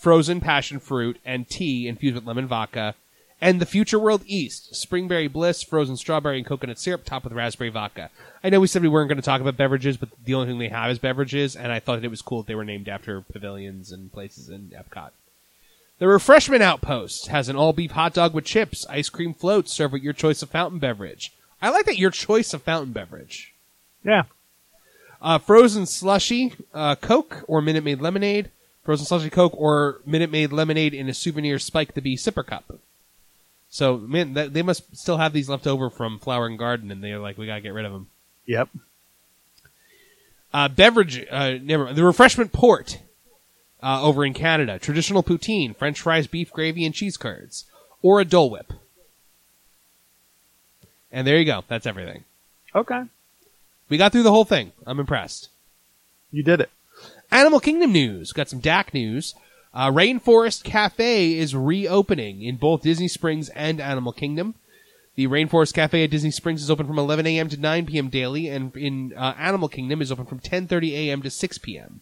frozen 0.00 0.40
passion 0.40 0.78
fruit, 0.80 1.18
and 1.24 1.48
tea 1.48 1.88
infused 1.88 2.14
with 2.14 2.24
lemon 2.24 2.46
vodka, 2.46 2.94
And 3.40 3.60
the 3.60 3.66
Future 3.66 3.98
World 4.00 4.22
East, 4.26 4.72
Springberry 4.72 5.32
Bliss, 5.32 5.62
frozen 5.62 5.96
strawberry 5.96 6.38
and 6.38 6.46
coconut 6.46 6.78
syrup, 6.78 7.04
topped 7.04 7.24
with 7.24 7.32
raspberry 7.32 7.70
vodka. 7.70 8.10
I 8.42 8.50
know 8.50 8.58
we 8.58 8.66
said 8.66 8.82
we 8.82 8.88
weren't 8.88 9.08
going 9.08 9.16
to 9.16 9.22
talk 9.22 9.40
about 9.40 9.56
beverages, 9.56 9.96
but 9.96 10.08
the 10.24 10.34
only 10.34 10.48
thing 10.48 10.58
they 10.58 10.68
have 10.68 10.90
is 10.90 10.98
beverages, 10.98 11.54
and 11.54 11.70
I 11.70 11.78
thought 11.78 12.02
it 12.02 12.10
was 12.10 12.22
cool 12.22 12.42
that 12.42 12.48
they 12.48 12.56
were 12.56 12.64
named 12.64 12.88
after 12.88 13.20
pavilions 13.20 13.92
and 13.92 14.12
places 14.12 14.48
in 14.48 14.72
Epcot. 14.76 15.10
The 15.98 16.08
Refreshment 16.08 16.62
Outpost 16.62 17.28
has 17.28 17.48
an 17.48 17.56
all 17.56 17.72
beef 17.72 17.92
hot 17.92 18.14
dog 18.14 18.34
with 18.34 18.44
chips, 18.44 18.86
ice 18.88 19.08
cream 19.08 19.34
floats, 19.34 19.72
served 19.72 19.92
with 19.92 20.02
your 20.02 20.12
choice 20.12 20.42
of 20.42 20.50
fountain 20.50 20.78
beverage. 20.78 21.32
I 21.62 21.70
like 21.70 21.86
that 21.86 21.98
your 21.98 22.10
choice 22.10 22.54
of 22.54 22.62
fountain 22.62 22.92
beverage. 22.92 23.52
Yeah. 24.04 24.24
Uh, 25.20 25.38
frozen 25.38 25.86
slushy, 25.86 26.54
uh, 26.72 26.94
Coke 26.94 27.44
or 27.48 27.60
Minute 27.60 27.82
Maid 27.82 28.00
lemonade, 28.00 28.50
frozen 28.84 29.06
slushy 29.06 29.30
Coke 29.30 29.54
or 29.56 30.00
Minute 30.06 30.30
Maid 30.30 30.52
lemonade 30.52 30.94
in 30.94 31.08
a 31.08 31.14
souvenir 31.14 31.58
Spike 31.58 31.94
the 31.94 32.00
Bee 32.00 32.16
sipper 32.16 32.46
cup. 32.46 32.78
So, 33.70 33.98
man, 33.98 34.34
that, 34.34 34.54
they 34.54 34.62
must 34.62 34.96
still 34.96 35.18
have 35.18 35.32
these 35.32 35.48
left 35.48 35.66
over 35.66 35.90
from 35.90 36.18
Flower 36.18 36.46
and 36.46 36.58
Garden, 36.58 36.90
and 36.90 37.02
they're 37.02 37.18
like, 37.18 37.36
we 37.36 37.46
gotta 37.46 37.60
get 37.60 37.74
rid 37.74 37.84
of 37.84 37.92
them. 37.92 38.08
Yep. 38.46 38.68
Uh, 40.52 40.68
beverage, 40.68 41.26
uh, 41.30 41.54
never 41.60 41.92
the 41.92 42.04
refreshment 42.04 42.52
port 42.52 42.98
uh, 43.82 44.02
over 44.02 44.24
in 44.24 44.32
Canada. 44.32 44.78
Traditional 44.78 45.22
poutine, 45.22 45.76
French 45.76 46.00
fries, 46.00 46.26
beef 46.26 46.50
gravy, 46.50 46.86
and 46.86 46.94
cheese 46.94 47.18
curds, 47.18 47.66
or 48.00 48.20
a 48.20 48.24
Dole 48.24 48.50
Whip. 48.50 48.72
And 51.12 51.26
there 51.26 51.38
you 51.38 51.44
go. 51.44 51.64
That's 51.68 51.86
everything. 51.86 52.24
Okay. 52.74 53.02
We 53.88 53.98
got 53.98 54.12
through 54.12 54.22
the 54.22 54.30
whole 54.30 54.44
thing. 54.44 54.72
I'm 54.86 55.00
impressed. 55.00 55.48
You 56.30 56.42
did 56.42 56.60
it. 56.60 56.70
Animal 57.30 57.60
Kingdom 57.60 57.92
news. 57.92 58.32
Got 58.32 58.48
some 58.48 58.60
DAC 58.60 58.92
news. 58.92 59.34
Uh, 59.74 59.90
Rainforest 59.90 60.64
Cafe 60.64 61.36
is 61.36 61.54
reopening 61.54 62.42
in 62.42 62.56
both 62.56 62.82
Disney 62.82 63.08
Springs 63.08 63.48
and 63.50 63.80
Animal 63.80 64.12
Kingdom. 64.12 64.54
The 65.14 65.26
Rainforest 65.26 65.74
Cafe 65.74 66.04
at 66.04 66.10
Disney 66.10 66.30
Springs 66.30 66.62
is 66.62 66.70
open 66.70 66.86
from 66.86 66.98
11 66.98 67.26
a.m. 67.26 67.48
to 67.48 67.56
9 67.56 67.86
p.m. 67.86 68.08
daily, 68.08 68.48
and 68.48 68.74
in 68.76 69.12
uh, 69.16 69.34
Animal 69.36 69.68
Kingdom 69.68 70.00
is 70.00 70.12
open 70.12 70.26
from 70.26 70.38
10:30 70.38 70.92
a.m. 70.92 71.22
to 71.22 71.30
6 71.30 71.58
p.m. 71.58 72.00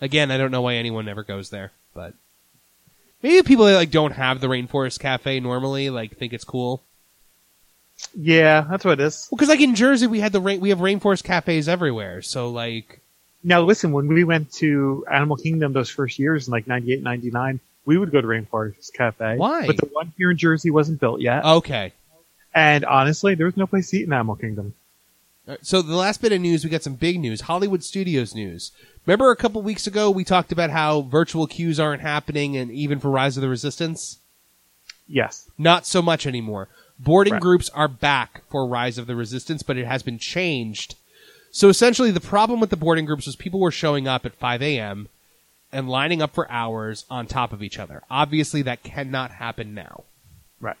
Again, 0.00 0.30
I 0.30 0.38
don't 0.38 0.50
know 0.50 0.62
why 0.62 0.74
anyone 0.74 1.06
ever 1.06 1.22
goes 1.22 1.50
there, 1.50 1.70
but 1.94 2.14
maybe 3.22 3.46
people 3.46 3.66
that 3.66 3.74
like 3.74 3.90
don't 3.90 4.12
have 4.12 4.40
the 4.40 4.48
Rainforest 4.48 5.00
Cafe 5.00 5.38
normally 5.40 5.90
like 5.90 6.16
think 6.16 6.32
it's 6.32 6.44
cool. 6.44 6.82
Yeah, 8.16 8.66
that's 8.68 8.84
what 8.84 8.98
it 8.98 9.04
is. 9.04 9.28
Well, 9.30 9.36
because 9.36 9.50
like 9.50 9.60
in 9.60 9.74
Jersey, 9.74 10.06
we 10.06 10.20
had 10.20 10.32
the 10.32 10.40
rain, 10.40 10.60
we 10.60 10.70
have 10.70 10.78
Rainforest 10.78 11.24
cafes 11.24 11.68
everywhere, 11.68 12.22
so 12.22 12.48
like 12.48 13.01
Now 13.44 13.62
listen, 13.62 13.92
when 13.92 14.06
we 14.08 14.24
went 14.24 14.52
to 14.54 15.04
Animal 15.12 15.36
Kingdom 15.36 15.72
those 15.72 15.90
first 15.90 16.18
years 16.18 16.46
in 16.46 16.52
like 16.52 16.66
98, 16.66 17.02
99, 17.02 17.60
we 17.84 17.98
would 17.98 18.12
go 18.12 18.20
to 18.20 18.26
Rainforest 18.26 18.92
Cafe. 18.94 19.36
Why? 19.36 19.66
But 19.66 19.78
the 19.78 19.86
one 19.86 20.12
here 20.16 20.30
in 20.30 20.36
Jersey 20.36 20.70
wasn't 20.70 21.00
built 21.00 21.20
yet. 21.20 21.44
okay. 21.44 21.92
And 22.54 22.84
honestly, 22.84 23.34
there 23.34 23.46
was 23.46 23.56
no 23.56 23.66
place 23.66 23.90
to 23.90 23.96
eat 23.96 24.06
in 24.06 24.12
Animal 24.12 24.36
Kingdom. 24.36 24.74
Uh, 25.48 25.56
So 25.62 25.80
the 25.82 25.96
last 25.96 26.20
bit 26.20 26.32
of 26.32 26.40
news, 26.40 26.62
we 26.64 26.70
got 26.70 26.82
some 26.82 26.94
big 26.96 27.18
news. 27.18 27.40
Hollywood 27.42 27.82
Studios 27.82 28.34
news. 28.34 28.72
Remember 29.06 29.30
a 29.32 29.36
couple 29.36 29.62
weeks 29.62 29.86
ago 29.86 30.10
we 30.10 30.22
talked 30.22 30.52
about 30.52 30.70
how 30.70 31.00
virtual 31.02 31.46
queues 31.46 31.80
aren't 31.80 32.02
happening, 32.02 32.56
and 32.56 32.70
even 32.70 33.00
for 33.00 33.10
Rise 33.10 33.36
of 33.36 33.40
the 33.40 33.48
Resistance, 33.48 34.18
Yes. 35.08 35.48
not 35.58 35.86
so 35.86 36.00
much 36.02 36.26
anymore. 36.26 36.68
Boarding 36.98 37.32
Right. 37.32 37.42
groups 37.42 37.68
are 37.70 37.88
back 37.88 38.42
for 38.50 38.66
Rise 38.68 38.98
of 38.98 39.06
the 39.08 39.16
Resistance, 39.16 39.62
but 39.64 39.76
it 39.76 39.86
has 39.86 40.02
been 40.04 40.18
changed. 40.18 40.94
So 41.52 41.68
essentially, 41.68 42.10
the 42.10 42.20
problem 42.20 42.60
with 42.60 42.70
the 42.70 42.76
boarding 42.76 43.04
groups 43.04 43.26
was 43.26 43.36
people 43.36 43.60
were 43.60 43.70
showing 43.70 44.08
up 44.08 44.24
at 44.24 44.34
5 44.34 44.62
a.m. 44.62 45.08
and 45.70 45.88
lining 45.88 46.22
up 46.22 46.34
for 46.34 46.50
hours 46.50 47.04
on 47.10 47.26
top 47.26 47.52
of 47.52 47.62
each 47.62 47.78
other. 47.78 48.02
Obviously, 48.10 48.62
that 48.62 48.82
cannot 48.82 49.32
happen 49.32 49.74
now. 49.74 50.04
Right. 50.60 50.78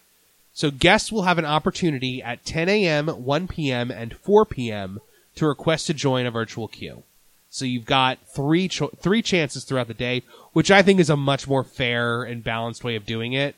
So 0.54 0.70
guests 0.70 1.12
will 1.12 1.22
have 1.22 1.38
an 1.38 1.44
opportunity 1.44 2.22
at 2.22 2.46
10 2.46 2.70
a.m., 2.70 3.08
1 3.08 3.48
p.m., 3.48 3.90
and 3.90 4.16
4 4.16 4.46
p.m. 4.46 5.00
to 5.36 5.46
request 5.46 5.86
to 5.88 5.94
join 5.94 6.24
a 6.24 6.30
virtual 6.30 6.68
queue. 6.68 7.02
So 7.50 7.66
you've 7.66 7.84
got 7.84 8.18
three 8.26 8.66
cho- 8.66 8.92
three 8.98 9.20
chances 9.20 9.64
throughout 9.64 9.88
the 9.88 9.94
day, 9.94 10.22
which 10.54 10.70
I 10.70 10.80
think 10.80 10.98
is 10.98 11.10
a 11.10 11.18
much 11.18 11.46
more 11.46 11.62
fair 11.62 12.22
and 12.22 12.42
balanced 12.42 12.82
way 12.82 12.96
of 12.96 13.04
doing 13.04 13.34
it. 13.34 13.56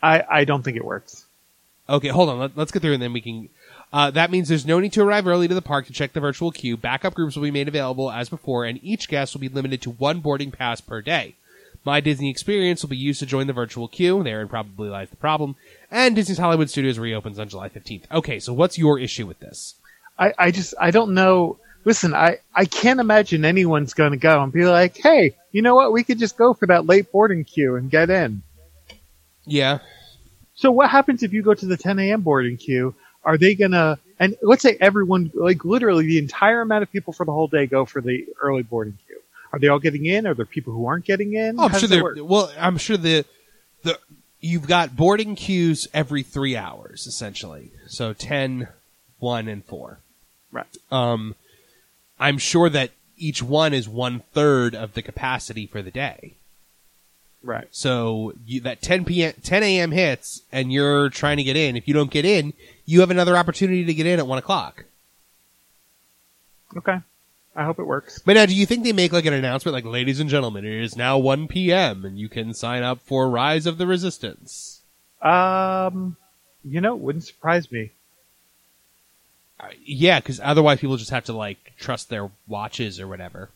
I, 0.00 0.22
I 0.30 0.44
don't 0.44 0.62
think 0.62 0.76
it 0.76 0.84
works. 0.84 1.26
Okay, 1.88 2.08
hold 2.08 2.28
on. 2.28 2.38
Let, 2.38 2.56
us 2.56 2.70
get 2.70 2.82
through 2.82 2.94
and 2.94 3.02
then 3.02 3.12
we 3.12 3.20
can. 3.20 3.48
Uh, 3.92 4.10
that 4.10 4.30
means 4.30 4.48
there's 4.48 4.66
no 4.66 4.80
need 4.80 4.92
to 4.92 5.02
arrive 5.02 5.26
early 5.26 5.48
to 5.48 5.54
the 5.54 5.62
park 5.62 5.86
to 5.86 5.92
check 5.92 6.12
the 6.12 6.20
virtual 6.20 6.50
queue. 6.50 6.76
Backup 6.76 7.14
groups 7.14 7.36
will 7.36 7.44
be 7.44 7.50
made 7.50 7.68
available 7.68 8.10
as 8.10 8.28
before, 8.28 8.64
and 8.64 8.78
each 8.82 9.08
guest 9.08 9.34
will 9.34 9.40
be 9.40 9.48
limited 9.48 9.80
to 9.82 9.90
one 9.90 10.20
boarding 10.20 10.50
pass 10.50 10.80
per 10.80 11.00
day. 11.00 11.36
My 11.84 12.00
Disney 12.00 12.30
experience 12.30 12.82
will 12.82 12.88
be 12.88 12.96
used 12.96 13.20
to 13.20 13.26
join 13.26 13.46
the 13.46 13.52
virtual 13.52 13.86
queue. 13.86 14.20
Therein 14.22 14.48
probably 14.48 14.88
lies 14.88 15.08
the 15.08 15.16
problem. 15.16 15.54
And 15.88 16.16
Disney's 16.16 16.38
Hollywood 16.38 16.68
Studios 16.68 16.98
reopens 16.98 17.38
on 17.38 17.48
July 17.48 17.68
15th. 17.68 18.10
Okay, 18.10 18.40
so 18.40 18.52
what's 18.52 18.76
your 18.76 18.98
issue 18.98 19.24
with 19.24 19.38
this? 19.38 19.76
I, 20.18 20.34
I 20.36 20.50
just 20.50 20.74
I 20.80 20.90
don't 20.90 21.14
know. 21.14 21.58
Listen, 21.84 22.12
I, 22.12 22.38
I 22.52 22.64
can't 22.64 22.98
imagine 22.98 23.44
anyone's 23.44 23.94
going 23.94 24.10
to 24.10 24.16
go 24.16 24.42
and 24.42 24.52
be 24.52 24.64
like, 24.64 24.96
hey, 24.96 25.36
you 25.52 25.62
know 25.62 25.76
what? 25.76 25.92
We 25.92 26.02
could 26.02 26.18
just 26.18 26.36
go 26.36 26.52
for 26.52 26.66
that 26.66 26.86
late 26.86 27.12
boarding 27.12 27.44
queue 27.44 27.76
and 27.76 27.88
get 27.88 28.10
in. 28.10 28.42
Yeah. 29.44 29.78
So 30.56 30.72
what 30.72 30.90
happens 30.90 31.22
if 31.22 31.32
you 31.32 31.42
go 31.42 31.54
to 31.54 31.66
the 31.66 31.76
10 31.76 32.00
a.m. 32.00 32.22
boarding 32.22 32.56
queue? 32.56 32.96
Are 33.26 33.36
they 33.36 33.54
gonna? 33.54 33.98
And 34.18 34.36
let's 34.40 34.62
say 34.62 34.78
everyone, 34.80 35.30
like 35.34 35.64
literally 35.64 36.06
the 36.06 36.18
entire 36.18 36.62
amount 36.62 36.84
of 36.84 36.90
people 36.90 37.12
for 37.12 37.26
the 37.26 37.32
whole 37.32 37.48
day, 37.48 37.66
go 37.66 37.84
for 37.84 38.00
the 38.00 38.24
early 38.40 38.62
boarding 38.62 38.96
queue. 39.06 39.20
Are 39.52 39.58
they 39.58 39.68
all 39.68 39.80
getting 39.80 40.06
in? 40.06 40.26
Are 40.26 40.32
there 40.32 40.46
people 40.46 40.72
who 40.72 40.86
aren't 40.86 41.04
getting 41.04 41.34
in? 41.34 41.60
Oh, 41.60 41.64
I'm 41.64 41.78
sure 41.78 41.88
they're 41.88 42.24
well. 42.24 42.50
I'm 42.58 42.78
sure 42.78 42.96
the 42.96 43.26
the 43.82 43.98
you've 44.40 44.66
got 44.66 44.96
boarding 44.96 45.34
queues 45.34 45.88
every 45.92 46.22
three 46.22 46.56
hours 46.56 47.06
essentially. 47.06 47.72
So 47.88 48.12
10, 48.12 48.68
1, 49.18 49.48
and 49.48 49.64
four. 49.64 49.98
Right. 50.52 50.66
Um, 50.90 51.34
I'm 52.18 52.38
sure 52.38 52.68
that 52.70 52.90
each 53.16 53.42
one 53.42 53.74
is 53.74 53.88
one 53.88 54.20
third 54.32 54.74
of 54.74 54.94
the 54.94 55.02
capacity 55.02 55.66
for 55.66 55.82
the 55.82 55.90
day. 55.90 56.34
Right. 57.42 57.68
So 57.70 58.32
you, 58.44 58.60
that 58.62 58.82
10 58.82 59.04
p.m. 59.04 59.34
10 59.42 59.62
a.m. 59.62 59.90
hits, 59.92 60.42
and 60.50 60.72
you're 60.72 61.08
trying 61.10 61.36
to 61.36 61.44
get 61.44 61.56
in. 61.56 61.76
If 61.76 61.86
you 61.86 61.94
don't 61.94 62.10
get 62.10 62.24
in, 62.24 62.52
you 62.84 63.00
have 63.00 63.10
another 63.10 63.36
opportunity 63.36 63.84
to 63.84 63.94
get 63.94 64.06
in 64.06 64.18
at 64.18 64.26
one 64.26 64.38
o'clock. 64.38 64.84
Okay. 66.76 66.98
I 67.54 67.64
hope 67.64 67.78
it 67.78 67.86
works. 67.86 68.18
But 68.18 68.34
now, 68.34 68.44
do 68.44 68.54
you 68.54 68.66
think 68.66 68.84
they 68.84 68.92
make 68.92 69.12
like 69.12 69.24
an 69.24 69.32
announcement, 69.32 69.72
like, 69.72 69.84
"Ladies 69.84 70.20
and 70.20 70.28
gentlemen, 70.28 70.66
it 70.66 70.82
is 70.82 70.96
now 70.96 71.16
1 71.16 71.48
p.m. 71.48 72.04
and 72.04 72.18
you 72.18 72.28
can 72.28 72.52
sign 72.52 72.82
up 72.82 73.00
for 73.00 73.30
Rise 73.30 73.66
of 73.66 73.78
the 73.78 73.86
Resistance"? 73.86 74.82
Um, 75.22 76.16
you 76.64 76.80
know, 76.80 76.94
it 76.94 77.00
wouldn't 77.00 77.24
surprise 77.24 77.70
me. 77.72 77.92
Uh, 79.58 79.68
yeah, 79.84 80.20
because 80.20 80.38
otherwise 80.42 80.80
people 80.80 80.98
just 80.98 81.10
have 81.10 81.24
to 81.24 81.32
like 81.32 81.72
trust 81.78 82.10
their 82.10 82.30
watches 82.46 83.00
or 83.00 83.08
whatever. 83.08 83.48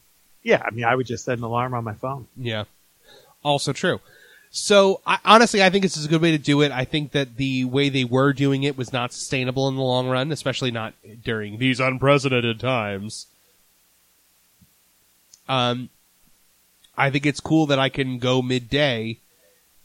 Yeah, 0.43 0.63
I 0.65 0.71
mean, 0.71 0.85
I 0.85 0.95
would 0.95 1.07
just 1.07 1.25
set 1.25 1.37
an 1.37 1.45
alarm 1.45 1.75
on 1.75 1.85
my 1.85 1.95
phone. 1.95 2.27
Yeah. 2.37 2.65
Also 3.43 3.73
true. 3.73 4.01
So 4.51 5.01
I, 5.07 5.19
honestly, 5.25 5.63
I 5.63 5.71
think 5.71 5.83
this 5.83 5.97
is 5.97 6.07
a 6.07 6.09
good 6.09 6.21
way 6.21 6.33
to 6.33 6.39
do 6.39 6.61
it. 6.61 6.73
I 6.73 6.85
think 6.85 7.13
that 7.13 7.37
the 7.37 7.65
way 7.65 7.89
they 7.89 8.05
were 8.05 8.33
doing 8.33 8.65
it 8.65 8.77
was 8.77 8.93
not 8.93 9.13
sustainable 9.13 9.69
in 9.69 9.77
the 9.77 9.83
long 9.83 10.09
run, 10.09 10.33
especially 10.33 10.73
not 10.73 10.95
during 11.25 11.59
these 11.59 11.79
unprecedented 11.79 12.59
times. 12.59 13.27
Um, 15.49 15.89
I 16.97 17.11
think 17.11 17.27
it's 17.27 17.41
cool 17.41 17.67
that 17.67 17.79
I 17.79 17.89
can 17.89 18.19
go 18.19 18.43
midday 18.43 19.19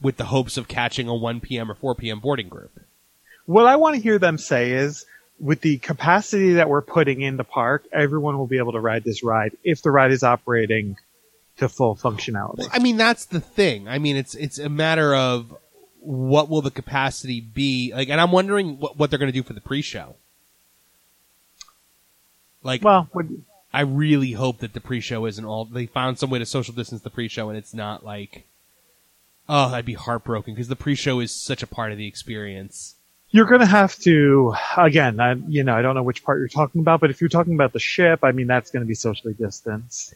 with 0.01 0.17
the 0.17 0.25
hopes 0.25 0.57
of 0.57 0.67
catching 0.67 1.07
a 1.07 1.15
1 1.15 1.41
p.m. 1.41 1.71
or 1.71 1.75
4 1.75 1.95
p.m. 1.95 2.19
boarding 2.19 2.49
group. 2.49 2.71
What 3.45 3.67
I 3.67 3.75
want 3.75 3.95
to 3.95 4.01
hear 4.01 4.19
them 4.19 4.37
say 4.37 4.71
is, 4.71 5.05
with 5.39 5.61
the 5.61 5.77
capacity 5.77 6.53
that 6.53 6.69
we're 6.69 6.81
putting 6.81 7.21
in 7.21 7.37
the 7.37 7.43
park, 7.43 7.83
everyone 7.91 8.37
will 8.37 8.47
be 8.47 8.57
able 8.57 8.71
to 8.71 8.79
ride 8.79 9.03
this 9.03 9.23
ride 9.23 9.55
if 9.63 9.81
the 9.81 9.91
ride 9.91 10.11
is 10.11 10.23
operating 10.23 10.97
to 11.57 11.69
full 11.69 11.95
functionality. 11.95 12.67
I 12.71 12.79
mean, 12.79 12.97
that's 12.97 13.25
the 13.25 13.39
thing. 13.39 13.87
I 13.87 13.99
mean, 13.99 14.15
it's 14.17 14.35
it's 14.35 14.59
a 14.59 14.69
matter 14.69 15.15
of 15.15 15.55
what 15.99 16.49
will 16.49 16.61
the 16.61 16.71
capacity 16.71 17.41
be 17.41 17.91
like, 17.95 18.09
and 18.09 18.21
I'm 18.21 18.31
wondering 18.31 18.79
what, 18.79 18.97
what 18.97 19.09
they're 19.09 19.19
going 19.19 19.31
to 19.31 19.37
do 19.37 19.43
for 19.43 19.53
the 19.53 19.61
pre-show. 19.61 20.15
Like, 22.61 22.83
well, 22.83 23.09
I 23.73 23.81
really 23.81 24.31
hope 24.31 24.59
that 24.59 24.73
the 24.73 24.81
pre-show 24.81 25.25
isn't 25.25 25.45
all. 25.45 25.65
They 25.65 25.85
found 25.85 26.19
some 26.19 26.29
way 26.29 26.39
to 26.39 26.45
social 26.45 26.73
distance 26.73 27.01
the 27.01 27.09
pre-show, 27.09 27.49
and 27.49 27.57
it's 27.57 27.73
not 27.73 28.03
like, 28.05 28.45
oh, 29.47 29.73
I'd 29.73 29.85
be 29.85 29.93
heartbroken 29.93 30.53
because 30.53 30.67
the 30.67 30.75
pre-show 30.75 31.19
is 31.19 31.31
such 31.31 31.61
a 31.63 31.67
part 31.67 31.91
of 31.91 31.97
the 31.97 32.07
experience. 32.07 32.95
you're 33.35 33.45
going 33.45 33.59
to 33.59 33.65
have 33.67 33.97
to 33.99 34.53
again. 34.77 35.19
I, 35.19 35.33
you 35.33 35.65
know, 35.65 35.75
I 35.75 35.81
don't 35.81 35.93
know 35.93 36.03
which 36.03 36.23
part 36.23 36.39
you're 36.39 36.47
talking 36.47 36.79
about, 36.79 37.01
but 37.01 37.09
if 37.09 37.19
you're 37.19 37.29
talking 37.29 37.53
about 37.53 37.73
the 37.73 37.79
ship, 37.79 38.21
I 38.23 38.31
mean, 38.31 38.47
that's 38.47 38.71
going 38.71 38.81
to 38.81 38.87
be 38.87 38.95
socially 38.95 39.33
distanced. 39.33 40.13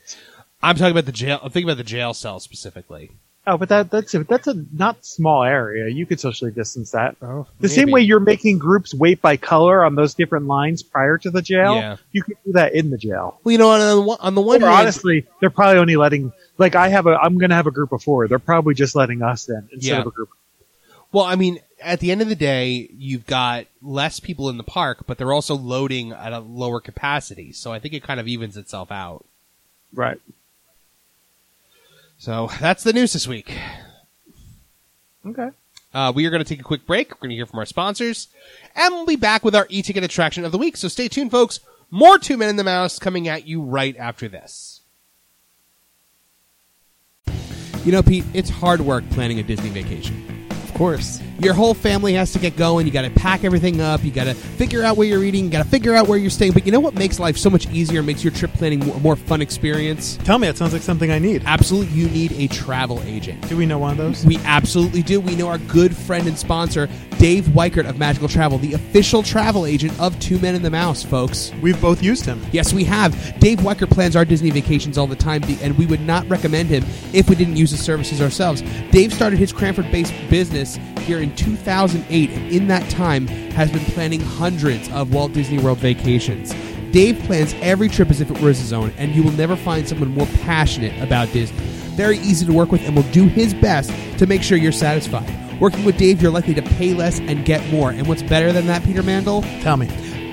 I'm 0.62 0.76
talking 0.76 0.91
about 0.91 1.05
the 1.05 1.12
jail. 1.12 1.39
I'm 1.41 1.49
thinking 1.51 1.70
about 1.70 1.78
the 1.78 1.84
jail 1.84 2.14
cell 2.14 2.39
specifically. 2.39 3.12
Oh, 3.47 3.57
but 3.57 3.70
that 3.70 3.89
that's 3.89 4.14
a, 4.14 4.24
that's 4.26 4.47
a 4.47 4.64
not 4.74 5.03
small 5.05 5.43
area. 5.43 5.88
You 5.89 6.05
could 6.05 6.20
socially 6.20 6.51
distance 6.51 6.91
that. 6.91 7.16
Oh, 7.22 7.47
The 7.60 7.70
same 7.70 7.89
way 7.89 8.01
you're 8.01 8.20
making 8.20 8.60
groups 8.60 8.93
wait 8.93 9.22
by 9.22 9.38
color 9.38 9.84
on 9.84 9.95
those 9.95 10.14
different 10.14 10.45
lines 10.45 10.84
prior 10.84 11.18
to 11.20 11.32
the 11.32 11.41
jail, 11.41 11.76
Yeah. 11.76 11.95
you 12.12 12.22
could 12.22 12.38
do 12.45 12.51
that 12.51 12.76
in 12.76 12.91
the 12.91 12.97
jail. 12.97 13.39
Well, 13.43 13.51
you 13.53 13.57
know, 13.57 13.70
on 13.70 13.80
the 13.95 14.01
one, 14.01 14.18
on 14.20 14.36
the 14.36 14.41
one 14.41 14.62
Or 14.62 14.68
hand, 14.68 14.82
honestly, 14.82 15.26
they're 15.39 15.49
probably 15.49 15.80
only 15.80 15.95
letting 15.95 16.32
like 16.60 16.76
I 16.76 16.89
have 16.89 17.07
a 17.07 17.16
I'm 17.16 17.38
going 17.39 17.49
to 17.49 17.55
have 17.55 17.66
a 17.66 17.72
group 17.72 17.91
of 17.91 18.03
four. 18.03 18.28
They're 18.28 18.38
probably 18.38 18.76
just 18.76 18.93
letting 18.95 19.22
us 19.24 19.49
in 19.49 19.68
instead 19.72 19.89
Yeah. 19.93 20.01
of 20.01 20.07
a 20.07 20.12
group. 20.12 20.30
Well, 21.12 21.26
I 21.26 21.36
mean, 21.36 21.60
at 21.82 22.01
the 22.01 22.12
end 22.12 22.22
of 22.22 22.30
the 22.30 22.36
day, 22.36 22.88
you've 22.93 23.26
got 23.26 23.66
less 23.82 24.20
people 24.20 24.49
in 24.49 24.57
the 24.57 24.64
park, 24.64 25.05
but 25.07 25.18
they're 25.18 25.34
also 25.34 25.55
loading 25.55 26.12
at 26.12 26.34
a 26.34 26.39
lower 26.39 26.80
capacity. 26.80 27.51
So 27.53 27.72
I 27.74 27.80
think 27.80 27.95
it 27.95 28.03
kind 28.03 28.20
of 28.20 28.28
evens 28.28 28.57
itself 28.57 28.91
out. 28.91 29.26
Right. 29.91 30.20
So 32.20 32.51
that's 32.59 32.84
the 32.84 32.93
news 32.93 33.13
this 33.13 33.28
week. 33.28 33.57
Okay. 35.26 35.49
Uh, 35.91 36.13
we 36.13 36.28
are 36.28 36.30
going 36.30 36.43
to 36.43 36.47
take 36.47 36.59
a 36.59 36.63
quick 36.63 36.86
break. 36.86 37.09
We're 37.09 37.22
going 37.22 37.30
to 37.32 37.36
hear 37.36 37.47
from 37.47 37.57
our 37.57 37.65
sponsors, 37.65 38.28
and 38.76 38.93
we'll 38.93 39.07
be 39.07 39.15
back 39.15 39.43
with 39.43 39.55
our 39.55 39.65
e-ticket 39.70 40.03
attraction 40.03 40.45
of 40.45 40.51
the 40.51 40.59
week. 40.59 40.78
So 40.78 40.88
stay 40.88 41.07
tuned, 41.07 41.32
folks. 41.32 41.61
More 41.89 42.20
Two 42.20 42.38
Men 42.38 42.49
and 42.49 42.59
the 42.59 42.63
Mouse 42.63 42.99
coming 42.99 43.28
at 43.28 43.47
you 43.47 43.61
right 43.63 43.97
after 43.97 44.28
this. 44.28 44.82
You 47.84 47.91
know, 47.91 48.03
Pete, 48.03 48.26
it's 48.34 48.49
hard 48.49 48.82
work 48.82 49.09
planning 49.09 49.39
a 49.39 49.43
Disney 49.43 49.70
vacation. 49.70 50.47
Of 50.51 50.74
course. 50.76 51.20
Your 51.40 51.54
whole 51.54 51.74
family 51.74 52.14
has 52.14 52.34
to 52.34 52.40
get 52.40 52.56
going. 52.58 52.86
You 52.86 52.92
got 52.92 53.04
to 53.04 53.10
pack 53.10 53.44
everything 53.44 53.80
up. 53.80 54.04
You 54.04 54.12
got 54.12 54.26
to 54.26 54.34
figure 54.34 54.84
out 54.84 54.98
where 54.98 55.08
you're 55.08 55.24
eating. 55.24 55.46
You 55.46 55.50
got 55.50 55.64
to 55.64 55.70
figure 55.70 55.96
out 55.96 56.08
where 56.08 56.18
you're 56.18 56.30
staying. 56.30 56.52
But 56.52 56.66
you 56.66 56.72
know 56.72 56.80
what 56.80 56.96
makes 56.96 57.20
life 57.20 57.38
so 57.38 57.50
much 57.50 57.68
easier? 57.70 58.04
Makes 58.04 58.24
your 58.24 58.34
trip 58.34 58.52
planning 58.54 58.82
a 58.90 59.00
more 59.00 59.16
fun 59.16 59.42
experience. 59.42 60.18
Tell 60.24 60.38
me, 60.38 60.48
that 60.48 60.58
sounds 60.58 60.74
like 60.74 60.82
something 60.82 61.12
I 61.12 61.20
need. 61.20 61.44
Absolutely, 61.46 61.94
you 61.94 62.10
need 62.10 62.34
a 62.34 62.48
travel 62.54 63.02
agent. 63.04 63.48
Do 63.48 63.56
we 63.56 63.66
know 63.66 63.80
one 63.80 63.92
of 63.92 63.98
those? 63.98 64.26
We 64.26 64.38
absolutely 64.40 65.02
do. 65.02 65.22
We 65.22 65.36
know 65.36 65.48
our 65.48 65.58
good 65.58 65.96
friend 65.96 66.28
and 66.28 66.38
sponsor, 66.38 66.90
Dave 67.18 67.46
Weichert 67.46 67.88
of 67.88 67.98
Magical 67.98 68.28
Travel, 68.28 68.58
the 68.58 68.74
official 68.74 69.24
travel 69.24 69.66
agent 69.66 69.98
of 70.00 70.20
Two 70.20 70.40
Men 70.40 70.56
and 70.56 70.64
the 70.64 70.70
Mouse, 70.70 71.04
folks. 71.04 71.52
We've 71.62 71.80
both 71.82 72.04
used 72.04 72.26
him. 72.26 72.46
Yes, 72.52 72.74
we 72.74 72.84
have. 72.86 73.40
Dave 73.40 73.60
Weichert 73.60 73.92
plans 73.92 74.16
our 74.16 74.26
Disney 74.26 74.50
vacations 74.50 74.98
all 74.98 75.08
the 75.08 75.16
time, 75.16 75.44
and 75.62 75.78
we 75.78 75.86
would 75.86 76.02
not 76.02 76.28
recommend 76.30 76.70
him 76.70 76.84
if 77.14 77.30
we 77.30 77.36
didn't 77.36 77.56
use 77.56 77.72
his 77.72 77.84
services 77.84 78.22
ourselves. 78.22 78.62
Dave 78.92 79.14
started 79.14 79.40
his 79.40 79.54
Cranford 79.54 79.90
based 79.92 80.14
business 80.30 80.78
here 81.00 81.20
in 81.20 81.29
2008, 81.36 82.30
and 82.30 82.52
in 82.52 82.68
that 82.68 82.90
time 82.90 83.28
has 83.28 83.72
been 83.72 83.86
planning 83.86 84.22
hundreds 84.22 84.90
of 84.90 85.14
Walt 85.14 85.34
Disney 85.34 85.58
World 85.60 85.80
vacations. 85.80 86.54
Dave 86.92 87.20
plans 87.20 87.54
every 87.62 87.88
trip 87.88 88.10
as 88.10 88.22
if 88.22 88.32
it 88.32 88.40
were 88.42 88.50
his 88.50 88.74
own, 88.74 88.92
and 88.98 89.14
you 89.14 89.24
will 89.24 89.32
never 89.32 89.56
find 89.56 89.88
someone 89.88 90.10
more 90.10 90.28
passionate 90.44 91.02
about 91.04 91.32
Disney. 91.32 91.58
Very 91.96 92.18
easy 92.20 92.46
to 92.46 92.54
work 92.54 92.72
with 92.72 92.82
and 92.86 92.96
will 92.96 93.12
do 93.12 93.28
his 93.28 93.54
best 93.54 93.92
to 94.18 94.26
make 94.26 94.42
sure 94.42 94.58
you're 94.58 94.72
satisfied. 94.72 95.30
Working 95.60 95.84
with 95.84 95.98
Dave, 95.98 96.22
you're 96.22 96.32
likely 96.32 96.54
to 96.54 96.62
pay 96.62 96.94
less 96.94 97.20
and 97.20 97.44
get 97.44 97.68
more. 97.70 97.92
And 97.92 98.08
what's 98.08 98.24
better 98.24 98.54
than 98.54 98.68
that, 98.68 98.84
Peter 98.84 99.04
Mandel? 99.04 99.42
Tell 99.62 99.78
me. 99.78 99.90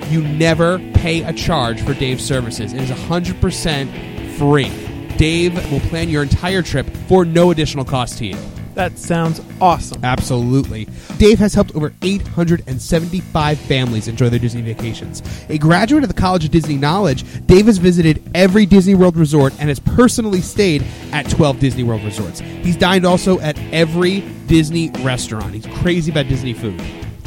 You 0.09 0.23
never 0.23 0.79
pay 0.95 1.23
a 1.23 1.33
charge 1.33 1.83
for 1.83 1.93
Dave's 1.93 2.25
services. 2.25 2.73
It 2.73 2.81
is 2.81 2.91
100% 2.91 4.39
free. 4.39 4.71
Dave 5.17 5.73
will 5.73 5.81
plan 5.81 6.09
your 6.09 6.23
entire 6.23 6.63
trip 6.63 6.89
for 7.09 7.25
no 7.25 7.51
additional 7.51 7.85
cost 7.85 8.19
to 8.19 8.27
you. 8.27 8.37
That 8.77 8.99
sounds 8.99 9.41
awesome. 9.59 10.05
Absolutely. 10.05 10.87
Dave 11.17 11.39
has 11.39 11.55
helped 11.55 11.75
over 11.75 11.95
875 12.03 13.59
families 13.59 14.07
enjoy 14.07 14.29
their 14.29 14.39
Disney 14.39 14.61
vacations. 14.61 15.23
A 15.49 15.57
graduate 15.57 16.03
of 16.03 16.11
the 16.11 16.15
College 16.15 16.45
of 16.45 16.51
Disney 16.51 16.77
Knowledge, 16.77 17.25
Dave 17.47 17.67
has 17.67 17.79
visited 17.79 18.23
every 18.35 18.67
Disney 18.67 18.95
World 18.95 19.17
resort 19.17 19.55
and 19.59 19.71
has 19.71 19.81
personally 19.81 20.43
stayed 20.43 20.85
at 21.13 21.27
12 21.31 21.59
Disney 21.59 21.85
World 21.85 22.05
resorts. 22.05 22.41
He's 22.41 22.77
dined 22.77 23.07
also 23.07 23.41
at 23.41 23.59
every 23.73 24.21
Disney 24.47 24.91
restaurant. 25.01 25.55
He's 25.55 25.67
crazy 25.79 26.11
about 26.11 26.29
Disney 26.29 26.53
food. 26.53 26.79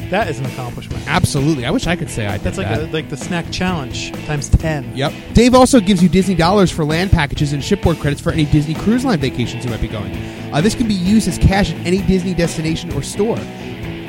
That 0.10 0.28
is 0.28 0.40
an 0.40 0.46
accomplishment. 0.46 1.08
Absolutely. 1.08 1.66
I 1.66 1.72
wish 1.72 1.88
I 1.88 1.96
could 1.96 2.10
say 2.10 2.26
I 2.26 2.38
did 2.38 2.42
That's 2.44 2.58
like 2.58 2.68
that. 2.68 2.82
a, 2.82 2.86
like 2.92 3.10
the 3.10 3.18
snack 3.18 3.46
challenge 3.52 4.12
times 4.26 4.50
ten. 4.50 4.96
Yep. 4.96 5.14
Dave 5.34 5.54
also 5.54 5.80
gives 5.80 6.02
you 6.02 6.10
Disney 6.10 6.36
dollars 6.36 6.72
for 6.72 6.84
land 6.84 7.12
packages 7.12 7.54
and 7.54 7.64
shipboard 7.64 7.98
credits 8.00 8.22
for 8.22 8.32
any 8.32 8.46
Disney 8.46 8.74
Cruise 8.74 9.06
Line 9.06 9.20
vacations 9.20 9.64
you 9.66 9.72
might 9.72 9.82
be 9.82 9.88
going. 9.88 10.16
Uh, 10.54 10.62
this 10.62 10.74
can 10.76 10.88
be 10.88 10.94
used 10.96 11.28
as 11.28 11.38
cash 11.38 11.72
at 11.72 11.78
any 11.86 12.02
Disney 12.02 12.34
destination 12.34 12.92
or 12.94 13.04
store. 13.04 13.38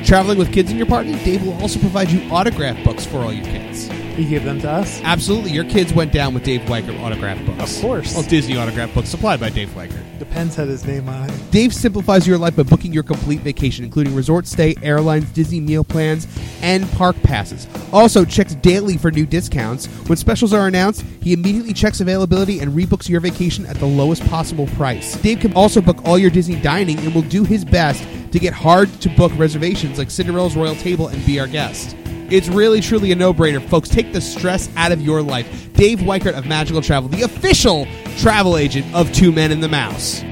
Traveling 0.03 0.39
with 0.39 0.51
kids 0.51 0.71
in 0.71 0.77
your 0.77 0.87
party, 0.87 1.11
Dave 1.23 1.45
will 1.45 1.59
also 1.61 1.79
provide 1.79 2.09
you 2.09 2.27
autograph 2.31 2.83
books 2.83 3.05
for 3.05 3.17
all 3.17 3.31
your 3.31 3.45
kids. 3.45 3.87
He 4.15 4.25
gave 4.25 4.43
them 4.43 4.59
to 4.61 4.69
us. 4.69 5.01
Absolutely, 5.03 5.51
your 5.51 5.63
kids 5.63 5.93
went 5.93 6.11
down 6.11 6.33
with 6.33 6.43
Dave 6.43 6.61
Weichert 6.61 7.01
autograph 7.01 7.43
books. 7.45 7.75
Of 7.77 7.81
course. 7.81 8.13
Well, 8.13 8.23
Disney 8.23 8.57
autograph 8.57 8.93
books 8.93 9.09
supplied 9.09 9.39
by 9.39 9.49
Dave 9.49 9.69
Weichert. 9.69 10.19
The 10.19 10.25
Pens 10.25 10.55
had 10.55 10.67
his 10.67 10.85
name 10.85 11.09
on 11.09 11.29
it. 11.29 11.51
Dave 11.51 11.73
simplifies 11.73 12.27
your 12.27 12.37
life 12.37 12.55
by 12.55 12.63
booking 12.63 12.93
your 12.93 13.03
complete 13.03 13.41
vacation, 13.41 13.83
including 13.83 14.13
resort 14.13 14.45
stay, 14.47 14.75
airlines, 14.81 15.25
Disney 15.31 15.59
meal 15.59 15.83
plans, 15.83 16.27
and 16.61 16.89
park 16.91 17.15
passes. 17.23 17.67
Also, 17.91 18.23
checks 18.23 18.53
daily 18.55 18.97
for 18.97 19.11
new 19.11 19.25
discounts. 19.25 19.87
When 20.07 20.17
specials 20.17 20.53
are 20.53 20.67
announced, 20.67 21.03
he 21.21 21.33
immediately 21.33 21.73
checks 21.73 22.01
availability 22.01 22.59
and 22.59 22.71
rebooks 22.71 23.09
your 23.09 23.21
vacation 23.21 23.65
at 23.65 23.77
the 23.77 23.85
lowest 23.87 24.23
possible 24.27 24.67
price. 24.67 25.19
Dave 25.21 25.39
can 25.39 25.53
also 25.53 25.81
book 25.81 25.97
all 26.05 26.17
your 26.17 26.29
Disney 26.31 26.59
dining 26.61 26.99
and 26.99 27.15
will 27.15 27.21
do 27.23 27.43
his 27.43 27.65
best 27.65 28.03
to 28.31 28.39
get 28.39 28.53
hard 28.53 28.91
to 29.01 29.09
book 29.09 29.31
reservations 29.35 29.97
like 29.97 30.11
Cinderella's 30.11 30.55
Royal 30.55 30.75
Table 30.75 31.07
and 31.07 31.25
Be 31.25 31.39
Our 31.39 31.47
Guest. 31.47 31.95
It's 32.31 32.47
really, 32.47 32.79
truly 32.79 33.11
a 33.11 33.15
no 33.15 33.33
brainer. 33.33 33.61
Folks, 33.61 33.89
take 33.89 34.13
the 34.13 34.21
stress 34.21 34.69
out 34.77 34.93
of 34.93 35.01
your 35.01 35.21
life. 35.21 35.73
Dave 35.73 35.99
Weichert 35.99 36.37
of 36.37 36.45
Magical 36.45 36.81
Travel, 36.81 37.09
the 37.09 37.23
official 37.23 37.85
travel 38.19 38.55
agent 38.55 38.85
of 38.95 39.11
Two 39.11 39.33
Men 39.33 39.51
and 39.51 39.61
the 39.61 39.67
Mouse. 39.67 40.23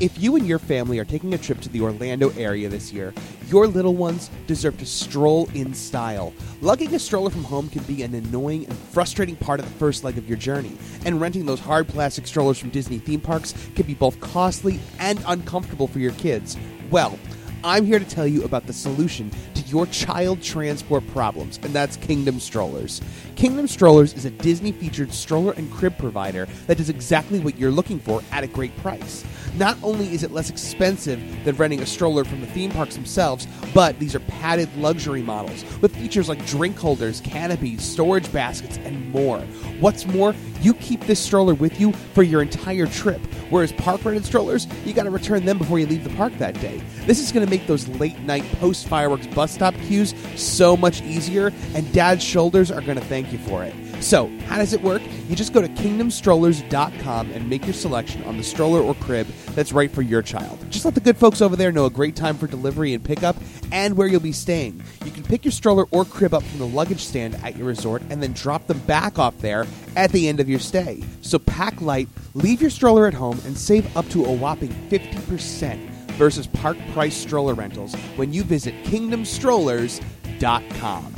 If 0.00 0.18
you 0.18 0.34
and 0.36 0.46
your 0.46 0.58
family 0.58 0.98
are 0.98 1.04
taking 1.04 1.34
a 1.34 1.38
trip 1.38 1.60
to 1.60 1.68
the 1.68 1.82
Orlando 1.82 2.30
area 2.30 2.70
this 2.70 2.90
year, 2.90 3.12
your 3.48 3.66
little 3.66 3.94
ones 3.94 4.30
deserve 4.46 4.78
to 4.78 4.86
stroll 4.86 5.46
in 5.52 5.74
style. 5.74 6.32
Lugging 6.62 6.94
a 6.94 6.98
stroller 6.98 7.28
from 7.28 7.44
home 7.44 7.68
can 7.68 7.82
be 7.82 8.02
an 8.02 8.14
annoying 8.14 8.64
and 8.64 8.78
frustrating 8.78 9.36
part 9.36 9.60
of 9.60 9.66
the 9.66 9.78
first 9.78 10.02
leg 10.02 10.16
of 10.16 10.26
your 10.26 10.38
journey, 10.38 10.72
and 11.04 11.20
renting 11.20 11.44
those 11.44 11.60
hard 11.60 11.86
plastic 11.86 12.26
strollers 12.26 12.58
from 12.58 12.70
Disney 12.70 12.96
theme 12.96 13.20
parks 13.20 13.52
can 13.74 13.84
be 13.84 13.92
both 13.92 14.18
costly 14.20 14.80
and 14.98 15.22
uncomfortable 15.26 15.86
for 15.86 15.98
your 15.98 16.12
kids. 16.12 16.56
Well, 16.90 17.18
I'm 17.62 17.84
here 17.84 17.98
to 17.98 18.04
tell 18.06 18.26
you 18.26 18.42
about 18.44 18.66
the 18.66 18.72
solution 18.72 19.30
to 19.52 19.60
your 19.64 19.84
child 19.84 20.40
transport 20.40 21.06
problems, 21.08 21.60
and 21.62 21.74
that's 21.74 21.98
Kingdom 21.98 22.40
Strollers. 22.40 23.02
Kingdom 23.36 23.66
Strollers 23.66 24.14
is 24.14 24.24
a 24.24 24.30
Disney 24.30 24.72
featured 24.72 25.12
stroller 25.12 25.52
and 25.52 25.70
crib 25.70 25.98
provider 25.98 26.46
that 26.68 26.78
does 26.78 26.88
exactly 26.88 27.38
what 27.38 27.58
you're 27.58 27.70
looking 27.70 28.00
for 28.00 28.22
at 28.32 28.44
a 28.44 28.46
great 28.46 28.74
price. 28.78 29.26
Not 29.56 29.76
only 29.82 30.12
is 30.12 30.22
it 30.22 30.32
less 30.32 30.50
expensive 30.50 31.20
than 31.44 31.56
renting 31.56 31.80
a 31.80 31.86
stroller 31.86 32.24
from 32.24 32.40
the 32.40 32.46
theme 32.46 32.70
parks 32.70 32.94
themselves, 32.94 33.46
but 33.74 33.98
these 33.98 34.14
are 34.14 34.20
padded 34.20 34.74
luxury 34.76 35.22
models 35.22 35.64
with 35.80 35.94
features 35.94 36.28
like 36.28 36.44
drink 36.46 36.78
holders, 36.78 37.20
canopies, 37.20 37.82
storage 37.82 38.30
baskets, 38.32 38.78
and 38.78 39.10
more. 39.12 39.40
What's 39.80 40.06
more, 40.06 40.34
you 40.60 40.74
keep 40.74 41.00
this 41.02 41.20
stroller 41.20 41.54
with 41.54 41.80
you 41.80 41.92
for 42.14 42.22
your 42.22 42.42
entire 42.42 42.86
trip, 42.86 43.20
whereas 43.50 43.72
park 43.72 44.04
rented 44.04 44.24
strollers, 44.24 44.66
you 44.84 44.92
got 44.92 45.04
to 45.04 45.10
return 45.10 45.44
them 45.44 45.58
before 45.58 45.78
you 45.78 45.86
leave 45.86 46.04
the 46.04 46.10
park 46.16 46.32
that 46.38 46.60
day. 46.60 46.80
This 47.06 47.18
is 47.18 47.32
to 47.44 47.50
make 47.50 47.66
those 47.66 47.88
late 47.88 48.18
night 48.20 48.44
post 48.60 48.86
fireworks 48.86 49.26
bus 49.28 49.52
stop 49.52 49.74
queues 49.86 50.14
so 50.36 50.76
much 50.76 51.02
easier, 51.02 51.52
and 51.74 51.92
dad's 51.92 52.22
shoulders 52.22 52.70
are 52.70 52.80
to 52.98 53.04
thank 53.04 53.32
you 53.32 53.38
for 53.38 53.64
it. 53.64 53.74
So, 54.00 54.28
how 54.46 54.56
does 54.56 54.72
it 54.72 54.82
work? 54.82 55.02
You 55.28 55.36
just 55.36 55.52
go 55.52 55.60
to 55.60 55.68
kingdomstrollers.com 55.68 57.30
and 57.32 57.50
make 57.50 57.64
your 57.64 57.74
selection 57.74 58.24
on 58.24 58.38
the 58.38 58.42
stroller 58.42 58.80
or 58.80 58.94
crib 58.94 59.26
that's 59.54 59.72
right 59.72 59.90
for 59.90 60.02
your 60.02 60.22
child. 60.22 60.58
Just 60.70 60.86
let 60.86 60.94
the 60.94 61.00
good 61.00 61.18
folks 61.18 61.42
over 61.42 61.54
there 61.54 61.70
know 61.70 61.84
a 61.84 61.90
great 61.90 62.16
time 62.16 62.38
for 62.38 62.46
delivery 62.46 62.94
and 62.94 63.04
pickup 63.04 63.36
and 63.72 63.94
where 63.96 64.08
you'll 64.08 64.20
be 64.20 64.32
staying. 64.32 64.82
You 65.04 65.10
can 65.10 65.22
pick 65.22 65.44
your 65.44 65.52
stroller 65.52 65.84
or 65.90 66.06
crib 66.06 66.32
up 66.32 66.42
from 66.42 66.60
the 66.60 66.66
luggage 66.66 67.04
stand 67.04 67.34
at 67.36 67.56
your 67.56 67.66
resort 67.66 68.02
and 68.08 68.22
then 68.22 68.32
drop 68.32 68.66
them 68.66 68.78
back 68.80 69.18
off 69.18 69.36
there 69.38 69.66
at 69.96 70.12
the 70.12 70.28
end 70.28 70.40
of 70.40 70.48
your 70.48 70.60
stay. 70.60 71.04
So, 71.20 71.38
pack 71.38 71.82
light, 71.82 72.08
leave 72.34 72.62
your 72.62 72.70
stroller 72.70 73.06
at 73.06 73.14
home, 73.14 73.40
and 73.44 73.56
save 73.56 73.96
up 73.96 74.08
to 74.10 74.24
a 74.24 74.32
whopping 74.32 74.70
50% 74.88 75.78
versus 76.12 76.46
park 76.46 76.76
price 76.92 77.16
stroller 77.16 77.54
rentals 77.54 77.94
when 78.16 78.32
you 78.32 78.44
visit 78.44 78.74
kingdomstrollers.com. 78.84 81.14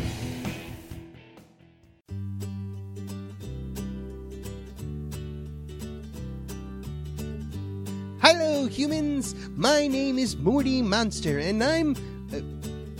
Hello, 8.22 8.68
humans! 8.68 9.34
My 9.56 9.88
name 9.88 10.16
is 10.16 10.36
Morty 10.36 10.80
Monster, 10.80 11.40
and 11.40 11.60
I'm. 11.60 11.96
Uh, 12.32 12.38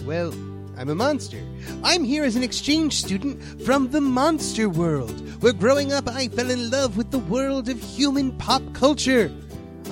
well, 0.05 0.33
I'm 0.77 0.89
a 0.89 0.97
monster. 0.97 1.41
I'm 1.85 2.03
here 2.03 2.25
as 2.25 2.35
an 2.35 2.43
exchange 2.43 2.95
student 2.95 3.41
from 3.63 3.89
the 3.89 4.01
monster 4.01 4.69
world, 4.69 5.17
where 5.41 5.53
growing 5.53 5.93
up 5.93 6.09
I 6.09 6.27
fell 6.27 6.51
in 6.51 6.73
love 6.73 6.97
with 6.97 7.13
the 7.13 7.21
world 7.21 7.69
of 7.69 7.81
human 7.81 8.37
pop 8.39 8.65
culture. 8.75 9.31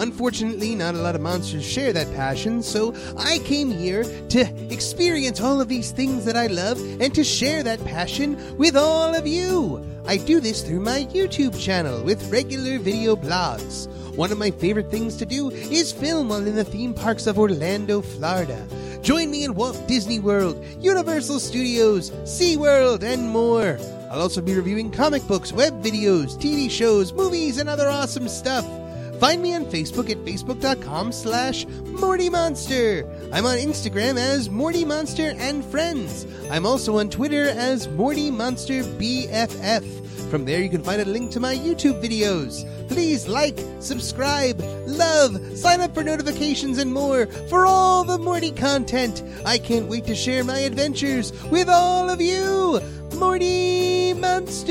Unfortunately, 0.00 0.74
not 0.74 0.96
a 0.96 0.98
lot 0.98 1.14
of 1.14 1.20
monsters 1.20 1.64
share 1.64 1.92
that 1.92 2.12
passion, 2.16 2.60
so 2.60 2.92
I 3.16 3.38
came 3.44 3.70
here 3.70 4.02
to 4.30 4.72
experience 4.72 5.40
all 5.40 5.60
of 5.60 5.68
these 5.68 5.92
things 5.92 6.24
that 6.24 6.36
I 6.36 6.48
love 6.48 6.80
and 7.00 7.14
to 7.14 7.22
share 7.22 7.62
that 7.62 7.84
passion 7.84 8.58
with 8.58 8.76
all 8.76 9.14
of 9.14 9.28
you. 9.28 9.80
I 10.08 10.16
do 10.16 10.40
this 10.40 10.62
through 10.62 10.80
my 10.80 11.04
YouTube 11.04 11.56
channel 11.62 12.02
with 12.02 12.32
regular 12.32 12.80
video 12.80 13.14
blogs. 13.14 13.86
One 14.16 14.32
of 14.32 14.38
my 14.38 14.50
favorite 14.50 14.90
things 14.90 15.16
to 15.16 15.26
do 15.26 15.50
is 15.50 15.92
film 15.92 16.28
while 16.28 16.46
in 16.46 16.56
the 16.56 16.64
theme 16.64 16.94
parks 16.94 17.26
of 17.26 17.38
Orlando, 17.38 18.00
Florida. 18.00 18.66
Join 19.02 19.30
me 19.30 19.44
in 19.44 19.54
Walt 19.54 19.80
Disney 19.86 20.18
World, 20.18 20.62
Universal 20.80 21.40
Studios, 21.40 22.10
SeaWorld, 22.24 23.02
and 23.02 23.28
more. 23.28 23.78
I'll 24.10 24.20
also 24.20 24.40
be 24.40 24.54
reviewing 24.54 24.90
comic 24.90 25.26
books, 25.26 25.52
web 25.52 25.82
videos, 25.82 26.36
TV 26.36 26.70
shows, 26.70 27.12
movies, 27.12 27.58
and 27.58 27.68
other 27.68 27.88
awesome 27.88 28.28
stuff. 28.28 28.66
Find 29.20 29.42
me 29.42 29.54
on 29.54 29.66
Facebook 29.66 30.10
at 30.10 30.16
facebook.com 30.24 31.12
slash 31.12 31.66
Morty 31.66 32.30
Monster. 32.30 33.06
I'm 33.32 33.44
on 33.44 33.58
Instagram 33.58 34.18
as 34.18 34.48
Morty 34.48 34.84
Monster 34.84 35.34
and 35.36 35.64
Friends. 35.64 36.26
I'm 36.50 36.64
also 36.64 36.98
on 36.98 37.10
Twitter 37.10 37.50
as 37.50 37.86
Morty 37.88 38.30
Monster 38.30 38.82
BFF. 38.82 40.09
From 40.30 40.44
there, 40.44 40.62
you 40.62 40.70
can 40.70 40.84
find 40.84 41.02
a 41.02 41.04
link 41.04 41.32
to 41.32 41.40
my 41.40 41.56
YouTube 41.56 42.00
videos. 42.00 42.64
Please 42.86 43.26
like, 43.26 43.58
subscribe, 43.80 44.60
love, 44.86 45.58
sign 45.58 45.80
up 45.80 45.92
for 45.92 46.04
notifications, 46.04 46.78
and 46.78 46.92
more 46.92 47.26
for 47.26 47.66
all 47.66 48.04
the 48.04 48.16
Morty 48.16 48.52
content. 48.52 49.24
I 49.44 49.58
can't 49.58 49.88
wait 49.88 50.04
to 50.04 50.14
share 50.14 50.44
my 50.44 50.60
adventures 50.60 51.32
with 51.50 51.68
all 51.68 52.08
of 52.08 52.20
you. 52.20 52.80
Morty 53.16 54.12
Monster! 54.14 54.70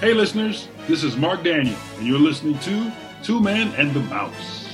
Hey, 0.00 0.14
listeners, 0.14 0.66
this 0.88 1.04
is 1.04 1.14
Mark 1.18 1.44
Daniel, 1.44 1.76
and 1.98 2.06
you're 2.06 2.18
listening 2.18 2.58
to 2.60 2.90
Two 3.22 3.38
Men 3.38 3.74
and 3.74 3.92
the 3.92 4.00
Mouse. 4.00 4.71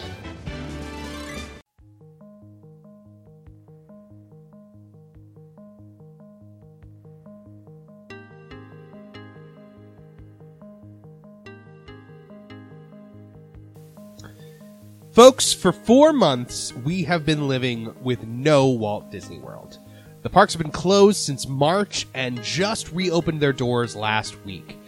Folks, 15.18 15.52
for 15.52 15.72
four 15.72 16.12
months, 16.12 16.72
we 16.84 17.02
have 17.02 17.26
been 17.26 17.48
living 17.48 17.92
with 18.04 18.24
no 18.24 18.68
Walt 18.68 19.10
Disney 19.10 19.40
World. 19.40 19.78
The 20.22 20.30
parks 20.30 20.52
have 20.52 20.62
been 20.62 20.70
closed 20.70 21.18
since 21.18 21.48
March 21.48 22.06
and 22.14 22.40
just 22.40 22.92
reopened 22.92 23.40
their 23.40 23.52
doors 23.52 23.96
last 23.96 24.40
week. 24.44 24.78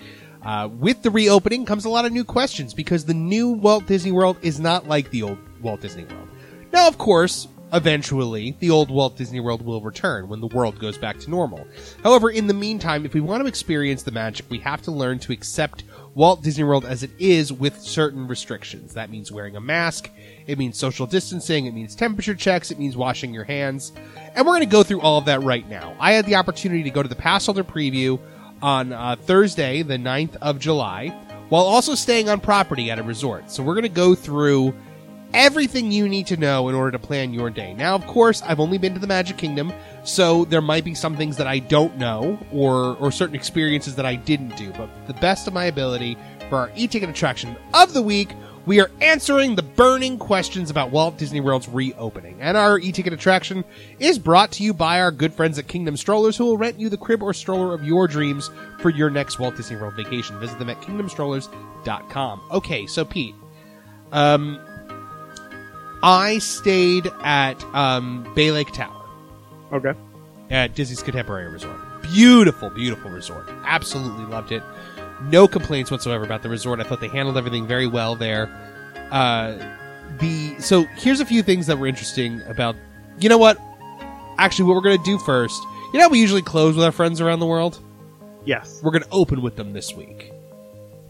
Uh, 0.45 0.69
with 0.71 1.03
the 1.03 1.11
reopening 1.11 1.65
comes 1.65 1.85
a 1.85 1.89
lot 1.89 2.05
of 2.05 2.13
new 2.13 2.23
questions 2.23 2.75
because 2.75 3.05
the 3.05 3.13
new 3.13 3.49
Walt 3.49 3.87
Disney 3.87 4.13
World 4.13 4.37
is 4.41 4.61
not 4.61 4.87
like 4.87 5.11
the 5.11 5.25
old 5.25 5.39
Walt 5.63 5.81
Disney 5.81 6.05
World. 6.05 6.29
Now, 6.73 6.87
of 6.87 6.97
course, 6.97 7.49
eventually, 7.73 8.57
the 8.61 8.71
old 8.71 8.89
Walt 8.89 9.17
Disney 9.17 9.41
World 9.41 9.63
will 9.63 9.81
return 9.81 10.29
when 10.29 10.41
the 10.41 10.47
world 10.47 10.79
goes 10.79 10.97
back 10.97 11.19
to 11.19 11.31
normal. 11.31 11.67
However, 12.05 12.31
in 12.31 12.47
the 12.47 12.55
meantime, 12.55 13.05
if 13.05 13.15
we 13.15 13.21
want 13.21 13.43
to 13.43 13.49
experience 13.49 14.05
the 14.05 14.13
magic, 14.13 14.47
we 14.49 14.61
have 14.61 14.81
to 14.83 14.93
learn 14.93 15.19
to 15.19 15.33
accept 15.33 15.83
Walt 16.15 16.43
Disney 16.43 16.65
World 16.65 16.85
as 16.85 17.03
it 17.03 17.11
is 17.19 17.53
with 17.53 17.81
certain 17.81 18.27
restrictions. 18.27 18.95
That 18.95 19.11
means 19.11 19.31
wearing 19.31 19.57
a 19.57 19.61
mask, 19.61 20.11
it 20.47 20.59
means 20.59 20.77
social 20.77 21.07
distancing, 21.07 21.67
it 21.67 21.75
means 21.75 21.95
temperature 21.95 22.35
checks, 22.35 22.71
it 22.71 22.79
means 22.79 22.97
washing 22.97 23.33
your 23.33 23.45
hands. 23.45 23.93
And 24.35 24.47
we're 24.47 24.55
going 24.55 24.61
to 24.61 24.67
go 24.67 24.83
through 24.83 25.01
all 25.01 25.19
of 25.19 25.27
that 25.27 25.43
right 25.43 25.69
now. 25.69 25.95
I 26.01 26.13
had 26.13 26.27
the 26.27 26.35
opportunity 26.35 26.83
to 26.83 26.91
go 26.91 27.03
to 27.03 27.09
the 27.09 27.15
pass 27.15 27.47
holder 27.47 27.65
preview 27.65 28.19
on 28.63 28.93
uh, 28.93 29.17
Thursday, 29.17 29.83
the 29.83 29.97
9th 29.97 30.37
of 30.37 30.59
July, 30.59 31.09
while 31.49 31.65
also 31.65 31.95
staying 31.95 32.29
on 32.29 32.41
property 32.41 32.91
at 32.91 32.99
a 32.99 33.03
resort. 33.03 33.51
So 33.51 33.63
we're 33.63 33.75
going 33.75 33.83
to 33.83 33.89
go 33.89 34.15
through 34.15 34.75
everything 35.35 35.93
you 35.93 36.09
need 36.09 36.27
to 36.29 36.37
know 36.37 36.69
in 36.69 36.75
order 36.75 36.91
to 36.93 36.99
plan 36.99 37.33
your 37.33 37.51
day. 37.51 37.75
Now, 37.75 37.95
of 37.95 38.07
course, 38.07 38.43
I've 38.43 38.61
only 38.61 38.79
been 38.79 38.95
to 38.95 39.01
the 39.01 39.07
Magic 39.07 39.37
Kingdom, 39.37 39.73
so 40.05 40.45
there 40.47 40.61
might 40.61 40.85
be 40.85 40.95
some 40.95 41.17
things 41.17 41.37
that 41.37 41.47
I 41.47 41.59
don't 41.59 41.97
know 41.97 42.39
or 42.53 42.97
or 42.97 43.13
certain 43.13 43.35
experiences 43.35 43.95
that 43.97 44.07
I 44.07 44.15
didn't 44.15 44.57
do. 44.57 44.73
But 44.73 44.89
the 45.07 45.15
best 45.15 45.47
of 45.47 45.55
my 45.55 45.65
ability 45.67 46.17
for 46.49 46.59
our 46.59 46.73
e-ticket 46.75 47.09
attraction 47.09 47.57
of 47.75 47.93
the 47.93 48.03
week, 48.03 48.31
we 48.67 48.81
are 48.81 48.91
answering 49.01 49.55
the 49.55 49.63
burning 49.63 50.19
questions 50.19 50.69
about 50.69 50.91
Walt 50.91 51.17
Disney 51.17 51.41
World's 51.41 51.69
reopening. 51.69 52.37
And 52.41 52.57
our 52.57 52.79
e-ticket 52.79 53.13
attraction 53.13 53.65
is 53.99 54.19
brought 54.19 54.53
to 54.53 54.63
you 54.63 54.75
by 54.75 55.01
our 55.01 55.13
good 55.13 55.33
friends 55.33 55.59
at 55.59 55.69
Kingdom 55.69 55.97
Strollers 55.97 56.37
who 56.37 56.45
will 56.45 56.59
rent 56.59 56.79
you 56.79 56.89
the 56.89 56.97
crib 56.97 57.23
or 57.23 57.33
stroller 57.33 57.73
of 57.73 57.85
your 57.85 58.07
dreams 58.07 58.51
for 58.81 58.91
your 58.91 59.11
next 59.11 59.39
Walt 59.39 59.57
Disney 59.57 59.77
World 59.77 59.95
vacation. 59.95 60.39
Visit 60.41 60.59
them 60.59 60.69
at 60.69 60.81
kingdomstrollers.com. 60.83 62.43
Okay, 62.51 62.87
so 62.87 63.05
Pete, 63.05 63.35
um, 64.13 64.61
I 66.03 66.39
stayed 66.39 67.09
at 67.23 67.63
um, 67.75 68.31
Bay 68.35 68.51
Lake 68.53 68.73
Tower 68.73 69.07
Okay. 69.73 69.93
at 70.51 70.75
Disney's 70.75 71.03
Contemporary 71.03 71.51
Resort. 71.53 71.77
Beautiful, 72.03 72.71
beautiful 72.71 73.11
resort. 73.11 73.47
Absolutely 73.67 74.25
loved 74.25 74.53
it. 74.53 74.63
No 75.25 75.47
complaints 75.47 75.91
whatsoever 75.91 76.25
about 76.25 76.43
the 76.43 76.49
resort. 76.49 76.81
I 76.81 76.85
thought 76.85 77.01
they 77.01 77.09
handled 77.09 77.37
everything 77.37 77.67
very 77.67 77.87
well 77.87 78.17
there. 78.17 78.49
Uh, 79.11 79.53
the 80.19 80.59
so 80.59 80.85
here's 80.97 81.21
a 81.21 81.27
few 81.27 81.43
things 81.43 81.67
that 81.67 81.79
were 81.79 81.87
interesting 81.87 82.41
about. 82.49 82.75
You 83.19 83.29
know 83.29 83.39
what? 83.39 83.59
Actually, 84.39 84.65
what 84.67 84.77
we're 84.77 84.81
gonna 84.83 85.05
do 85.05 85.19
first. 85.19 85.63
You 85.93 85.99
know, 85.99 86.07
how 86.07 86.09
we 86.09 86.21
usually 86.21 86.43
close 86.43 86.75
with 86.75 86.85
our 86.85 86.93
friends 86.93 87.21
around 87.21 87.41
the 87.41 87.47
world. 87.47 87.79
Yes. 88.47 88.81
We're 88.83 88.93
gonna 88.93 89.05
open 89.13 89.43
with 89.43 89.57
them 89.57 89.73
this 89.75 89.95
week 89.95 90.30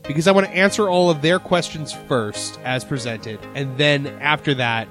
because 0.03 0.27
I 0.27 0.33
want 0.33 0.47
to 0.47 0.53
answer 0.53 0.89
all 0.89 1.11
of 1.11 1.23
their 1.23 1.39
questions 1.39 1.93
first 1.93 2.59
as 2.65 2.85
presented, 2.85 3.41
and 3.55 3.77
then 3.79 4.07
after 4.07 4.55
that, 4.55 4.89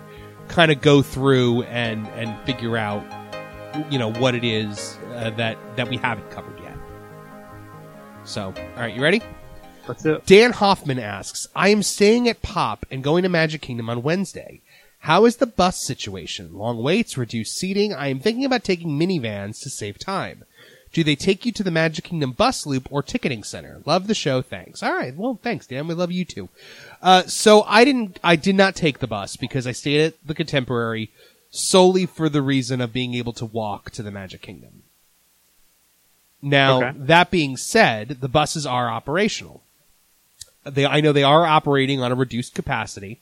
kind 0.47 0.72
of 0.72 0.82
go 0.82 1.01
through 1.01 1.64
and 1.64 2.07
and 2.10 2.39
figure 2.45 2.78
out 2.78 3.03
you 3.91 3.99
know 3.99 4.12
what 4.14 4.36
it 4.36 4.43
is 4.43 4.97
uh, 5.14 5.30
that 5.32 5.57
that 5.76 5.89
we 5.89 5.97
haven't 5.97 6.30
covered 6.32 6.60
yet. 6.60 6.78
So, 8.24 8.53
all 8.76 8.82
right, 8.82 8.95
you 8.95 9.01
ready? 9.01 9.22
That's 9.88 10.05
it. 10.05 10.26
Dan 10.28 10.51
Hoffman 10.51 10.99
asks, 10.99 11.47
I 11.55 11.70
am 11.70 11.82
staying 11.82 12.30
at 12.30 12.43
Pop 12.43 12.86
and 12.91 13.03
going 13.03 13.24
to 13.24 13.30
Magic 13.30 13.62
Kingdom 13.62 13.89
on 13.89 14.03
Wednesday. 14.03 14.62
How 14.99 15.26
is 15.26 15.38
the 15.38 15.47
bus 15.47 15.82
situation? 15.82 16.53
Long 16.53 16.84
waits, 16.84 17.18
reduced 17.18 17.57
seating. 17.57 17.93
I 17.93 18.10
am 18.10 18.20
thinking 18.20 18.45
about 18.45 18.64
taking 18.64 18.99
minivans 18.99 19.62
to 19.64 19.70
save 19.70 19.97
time. 19.97 20.43
Do 20.92 21.04
they 21.04 21.16
take 21.16 21.46
you 21.46 21.52
to 21.52 21.64
the 21.64 21.70
Magic 21.72 22.06
Kingdom 22.06 22.32
bus 22.32 22.66
loop 22.66 22.88
or 22.92 23.04
ticketing 23.04 23.44
center? 23.44 23.82
Love 23.86 24.08
the 24.08 24.16
show. 24.16 24.42
Thanks. 24.42 24.82
All 24.82 24.94
right. 24.94 25.16
Well, 25.16 25.40
thanks, 25.44 25.68
Dan. 25.68 25.88
We 25.88 25.94
love 25.94 26.12
you 26.12 26.26
too. 26.26 26.50
Uh, 27.02 27.24
so 27.24 27.62
I 27.64 27.86
didn't, 27.86 28.20
I 28.24 28.36
did 28.36 28.56
not 28.56 28.76
take 28.76 28.98
the 29.00 29.06
bus 29.08 29.36
because 29.36 29.68
I 29.68 29.72
stayed 29.72 30.02
at 30.04 30.14
the 30.26 30.34
Contemporary 30.34 31.12
solely 31.52 32.06
for 32.08 32.28
the 32.28 32.42
reason 32.42 32.82
of 32.82 32.92
being 32.94 33.14
able 33.14 33.34
to 33.34 33.46
walk 33.46 33.92
to 33.92 34.04
the 34.04 34.12
Magic 34.12 34.42
Kingdom. 34.42 34.84
Now, 36.42 36.78
Okay. 36.84 36.98
that 36.98 37.32
being 37.32 37.58
said, 37.58 38.18
the 38.22 38.28
buses 38.30 38.66
are 38.66 38.90
operational. 38.90 39.62
They, 40.64 40.86
I 40.86 41.02
know 41.02 41.12
they 41.12 41.24
are 41.24 41.46
operating 41.46 42.02
on 42.02 42.12
a 42.12 42.16
reduced 42.16 42.56
capacity. 42.56 43.20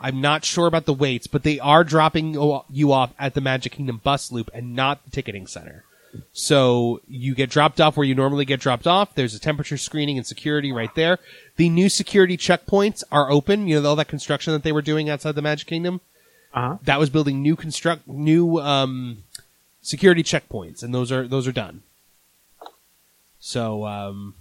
I'm 0.00 0.20
not 0.20 0.44
sure 0.44 0.66
about 0.66 0.84
the 0.84 0.92
weights, 0.92 1.26
but 1.28 1.42
they 1.44 1.60
are 1.60 1.84
dropping 1.84 2.34
you 2.70 2.92
off 2.92 3.12
at 3.18 3.34
the 3.34 3.40
Magic 3.40 3.72
Kingdom 3.72 4.00
bus 4.02 4.32
loop 4.32 4.50
and 4.52 4.74
not 4.74 5.04
the 5.04 5.10
ticketing 5.10 5.46
center. 5.46 5.84
So 6.32 7.00
you 7.08 7.34
get 7.34 7.48
dropped 7.50 7.80
off 7.80 7.96
where 7.96 8.06
you 8.06 8.14
normally 8.14 8.44
get 8.44 8.60
dropped 8.60 8.86
off. 8.86 9.14
There's 9.14 9.34
a 9.34 9.40
temperature 9.40 9.78
screening 9.78 10.18
and 10.18 10.26
security 10.26 10.70
right 10.72 10.94
there. 10.94 11.18
The 11.56 11.68
new 11.68 11.88
security 11.88 12.36
checkpoints 12.36 13.02
are 13.10 13.30
open. 13.30 13.66
You 13.66 13.80
know, 13.80 13.88
all 13.88 13.96
that 13.96 14.08
construction 14.08 14.52
that 14.52 14.62
they 14.62 14.72
were 14.72 14.82
doing 14.82 15.08
outside 15.08 15.34
the 15.34 15.42
Magic 15.42 15.66
Kingdom 15.68 16.00
Uh 16.52 16.60
huh. 16.60 16.76
that 16.84 16.98
was 16.98 17.08
building 17.10 17.40
new 17.42 17.56
construct 17.56 18.06
new 18.06 18.58
um, 18.60 19.24
security 19.80 20.22
checkpoints, 20.22 20.82
and 20.82 20.94
those 20.94 21.10
are 21.10 21.26
those 21.26 21.46
are 21.46 21.52
done. 21.52 21.82
So, 23.40 23.84
um, 23.86 24.34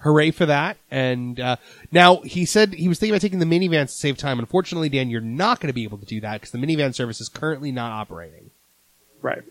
hooray 0.00 0.30
for 0.30 0.46
that! 0.46 0.76
And 0.90 1.40
uh, 1.40 1.56
now 1.90 2.16
he 2.18 2.44
said 2.44 2.74
he 2.74 2.88
was 2.88 2.98
thinking 2.98 3.14
about 3.14 3.22
taking 3.22 3.38
the 3.40 3.46
minivans 3.46 3.86
to 3.86 3.92
save 3.92 4.16
time. 4.18 4.38
Unfortunately, 4.38 4.88
Dan, 4.88 5.10
you're 5.10 5.20
not 5.20 5.60
going 5.60 5.68
to 5.68 5.74
be 5.74 5.84
able 5.84 5.98
to 5.98 6.06
do 6.06 6.20
that 6.20 6.34
because 6.40 6.52
the 6.52 6.58
minivan 6.58 6.94
service 6.94 7.20
is 7.20 7.28
currently 7.28 7.72
not 7.72 7.90
operating. 7.90 8.50
Right. 9.22 9.42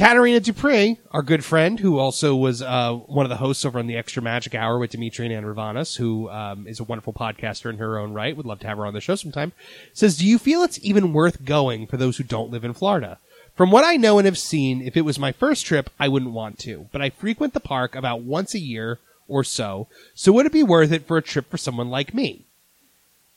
Katarina 0.00 0.40
Dupree, 0.40 0.98
our 1.10 1.20
good 1.20 1.44
friend, 1.44 1.78
who 1.78 1.98
also 1.98 2.34
was 2.34 2.62
uh, 2.62 2.94
one 2.94 3.26
of 3.26 3.28
the 3.28 3.36
hosts 3.36 3.66
over 3.66 3.78
on 3.78 3.86
the 3.86 3.98
Extra 3.98 4.22
Magic 4.22 4.54
Hour 4.54 4.78
with 4.78 4.92
Dimitri 4.92 5.30
and 5.30 5.46
Ravanas, 5.46 5.98
who 5.98 6.30
um, 6.30 6.66
is 6.66 6.80
a 6.80 6.84
wonderful 6.84 7.12
podcaster 7.12 7.68
in 7.68 7.76
her 7.76 7.98
own 7.98 8.14
right. 8.14 8.34
Would 8.34 8.46
love 8.46 8.60
to 8.60 8.66
have 8.66 8.78
her 8.78 8.86
on 8.86 8.94
the 8.94 9.02
show 9.02 9.14
sometime. 9.14 9.52
Says, 9.92 10.16
"Do 10.16 10.26
you 10.26 10.38
feel 10.38 10.62
it's 10.62 10.80
even 10.82 11.12
worth 11.12 11.44
going 11.44 11.86
for 11.86 11.98
those 11.98 12.16
who 12.16 12.24
don't 12.24 12.50
live 12.50 12.64
in 12.64 12.72
Florida?" 12.72 13.18
From 13.54 13.70
what 13.70 13.84
I 13.84 13.96
know 13.96 14.16
and 14.16 14.24
have 14.24 14.38
seen, 14.38 14.80
if 14.80 14.96
it 14.96 15.04
was 15.04 15.18
my 15.18 15.32
first 15.32 15.66
trip, 15.66 15.90
I 16.00 16.08
wouldn't 16.08 16.32
want 16.32 16.58
to. 16.60 16.88
But 16.92 17.02
I 17.02 17.10
frequent 17.10 17.52
the 17.52 17.60
park 17.60 17.94
about 17.94 18.22
once 18.22 18.54
a 18.54 18.58
year 18.58 19.00
or 19.28 19.44
so, 19.44 19.86
so 20.14 20.32
would 20.32 20.46
it 20.46 20.52
be 20.52 20.62
worth 20.62 20.92
it 20.92 21.06
for 21.06 21.18
a 21.18 21.22
trip 21.22 21.50
for 21.50 21.58
someone 21.58 21.90
like 21.90 22.14
me? 22.14 22.46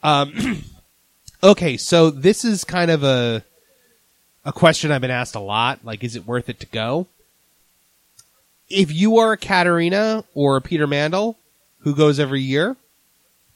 Um, 0.02 0.64
okay, 1.44 1.76
so 1.76 2.10
this 2.10 2.46
is 2.46 2.64
kind 2.64 2.90
of 2.90 3.04
a 3.04 3.44
a 4.46 4.54
question 4.54 4.92
I've 4.92 5.02
been 5.02 5.12
asked 5.12 5.36
a 5.36 5.40
lot. 5.40 5.80
Like, 5.84 6.04
is 6.04 6.16
it 6.16 6.28
worth 6.28 6.50
it 6.50 6.60
to 6.62 6.66
go? 6.68 7.08
If 8.70 8.92
you 8.92 9.18
are 9.18 9.34
a 9.34 9.38
Katarina 9.38 10.24
or 10.34 10.58
a 10.58 10.62
Peter 10.62 10.88
Mandel 10.88 11.38
who 11.80 11.96
goes 11.96 12.20
every 12.20 12.42
year, 12.42 12.76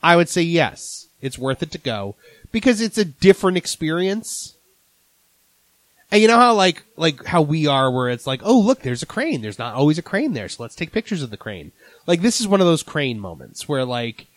I 0.01 0.15
would 0.15 0.29
say 0.29 0.41
yes, 0.41 1.07
it's 1.21 1.37
worth 1.37 1.63
it 1.63 1.71
to 1.71 1.77
go 1.77 2.15
because 2.51 2.81
it's 2.81 2.97
a 2.97 3.05
different 3.05 3.57
experience. 3.57 4.55
And 6.11 6.21
you 6.21 6.27
know 6.27 6.37
how 6.37 6.53
like 6.53 6.83
like 6.95 7.25
how 7.25 7.41
we 7.41 7.67
are 7.67 7.91
where 7.91 8.09
it's 8.09 8.27
like, 8.27 8.41
oh 8.43 8.59
look, 8.59 8.81
there's 8.81 9.03
a 9.03 9.07
crane. 9.07 9.41
There's 9.41 9.59
not 9.59 9.73
always 9.73 9.97
a 9.97 10.03
crane 10.03 10.33
there, 10.33 10.47
so 10.47 10.63
let's 10.63 10.75
take 10.75 10.91
pictures 10.91 11.21
of 11.21 11.31
the 11.31 11.37
crane. 11.37 11.71
Like 12.05 12.21
this 12.21 12.39
is 12.39 12.47
one 12.47 12.61
of 12.61 12.67
those 12.67 12.83
crane 12.83 13.19
moments 13.19 13.67
where 13.67 13.83
like 13.83 14.27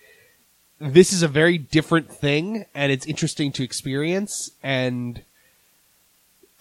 this 0.81 1.13
is 1.13 1.23
a 1.23 1.29
very 1.29 1.59
different 1.59 2.11
thing 2.11 2.65
and 2.75 2.91
it's 2.91 3.07
interesting 3.07 3.53
to 3.53 3.63
experience 3.63 4.51
and 4.63 5.23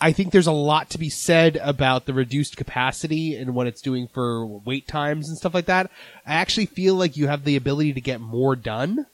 I 0.02 0.14
think 0.14 0.32
there's 0.32 0.48
a 0.48 0.52
lot 0.52 0.90
to 0.92 0.98
be 0.98 1.10
said 1.10 1.58
about 1.62 2.06
the 2.06 2.14
reduced 2.14 2.56
capacity 2.56 3.36
and 3.36 3.54
what 3.54 3.68
it's 3.68 3.82
doing 3.82 4.08
for 4.08 4.46
wait 4.46 4.88
times 4.88 5.28
and 5.28 5.38
stuff 5.38 5.54
like 5.54 5.66
that. 5.66 5.92
I 6.26 6.36
actually 6.36 6.68
feel 6.68 6.96
like 6.96 7.18
you 7.18 7.28
have 7.28 7.44
the 7.44 7.58
ability 7.58 7.94
to 7.94 8.02
get 8.02 8.22
more 8.22 8.56
done. 8.56 9.08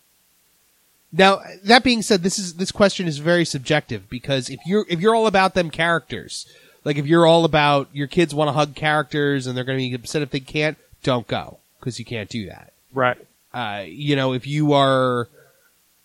Now, 1.12 1.42
that 1.64 1.84
being 1.84 2.02
said, 2.02 2.22
this 2.22 2.38
is 2.38 2.56
this 2.56 2.72
question 2.72 3.08
is 3.08 3.18
very 3.18 3.46
subjective 3.46 4.10
because 4.10 4.50
if 4.50 4.60
you're 4.66 4.86
if 4.88 5.00
you're 5.00 5.16
all 5.16 5.28
about 5.28 5.56
them 5.56 5.72
characters, 5.72 6.46
like 6.84 6.98
if 6.98 7.08
you're 7.08 7.26
all 7.26 7.46
about 7.46 7.90
your 7.94 8.08
kids 8.08 8.36
want 8.36 8.50
to 8.50 8.54
hug 8.54 8.76
characters 8.76 9.48
and 9.48 9.58
they're 9.58 9.64
going 9.64 9.80
to 9.80 9.90
be 9.90 9.96
upset 9.96 10.22
if 10.22 10.30
they 10.30 10.40
can't, 10.40 10.78
don't 11.04 11.26
go 11.26 11.58
because 11.80 11.98
you 11.98 12.06
can't 12.06 12.30
do 12.30 12.48
that. 12.48 12.74
Right. 12.94 13.18
Uh, 13.54 13.86
you 13.88 14.16
know, 14.16 14.34
if 14.34 14.46
you 14.46 14.74
are 14.74 15.30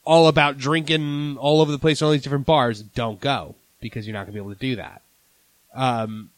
all 0.05 0.29
about 0.29 0.57
drinking 0.57 1.37
all 1.39 1.61
over 1.61 1.73
the 1.73 1.79
place 1.79 2.01
in 2.01 2.07
all 2.07 2.13
these 2.13 2.23
different 2.23 2.47
bars, 2.47 2.81
don't 2.81 3.21
go 3.21 3.57
because 3.81 4.07
you're 4.07 4.15
not 4.15 4.27
going 4.27 4.33
to 4.33 4.33
be 4.33 4.39
able 4.39 4.55
to 4.55 4.61
do 4.61 4.77
that. 4.77 5.03
Um, 5.75 6.31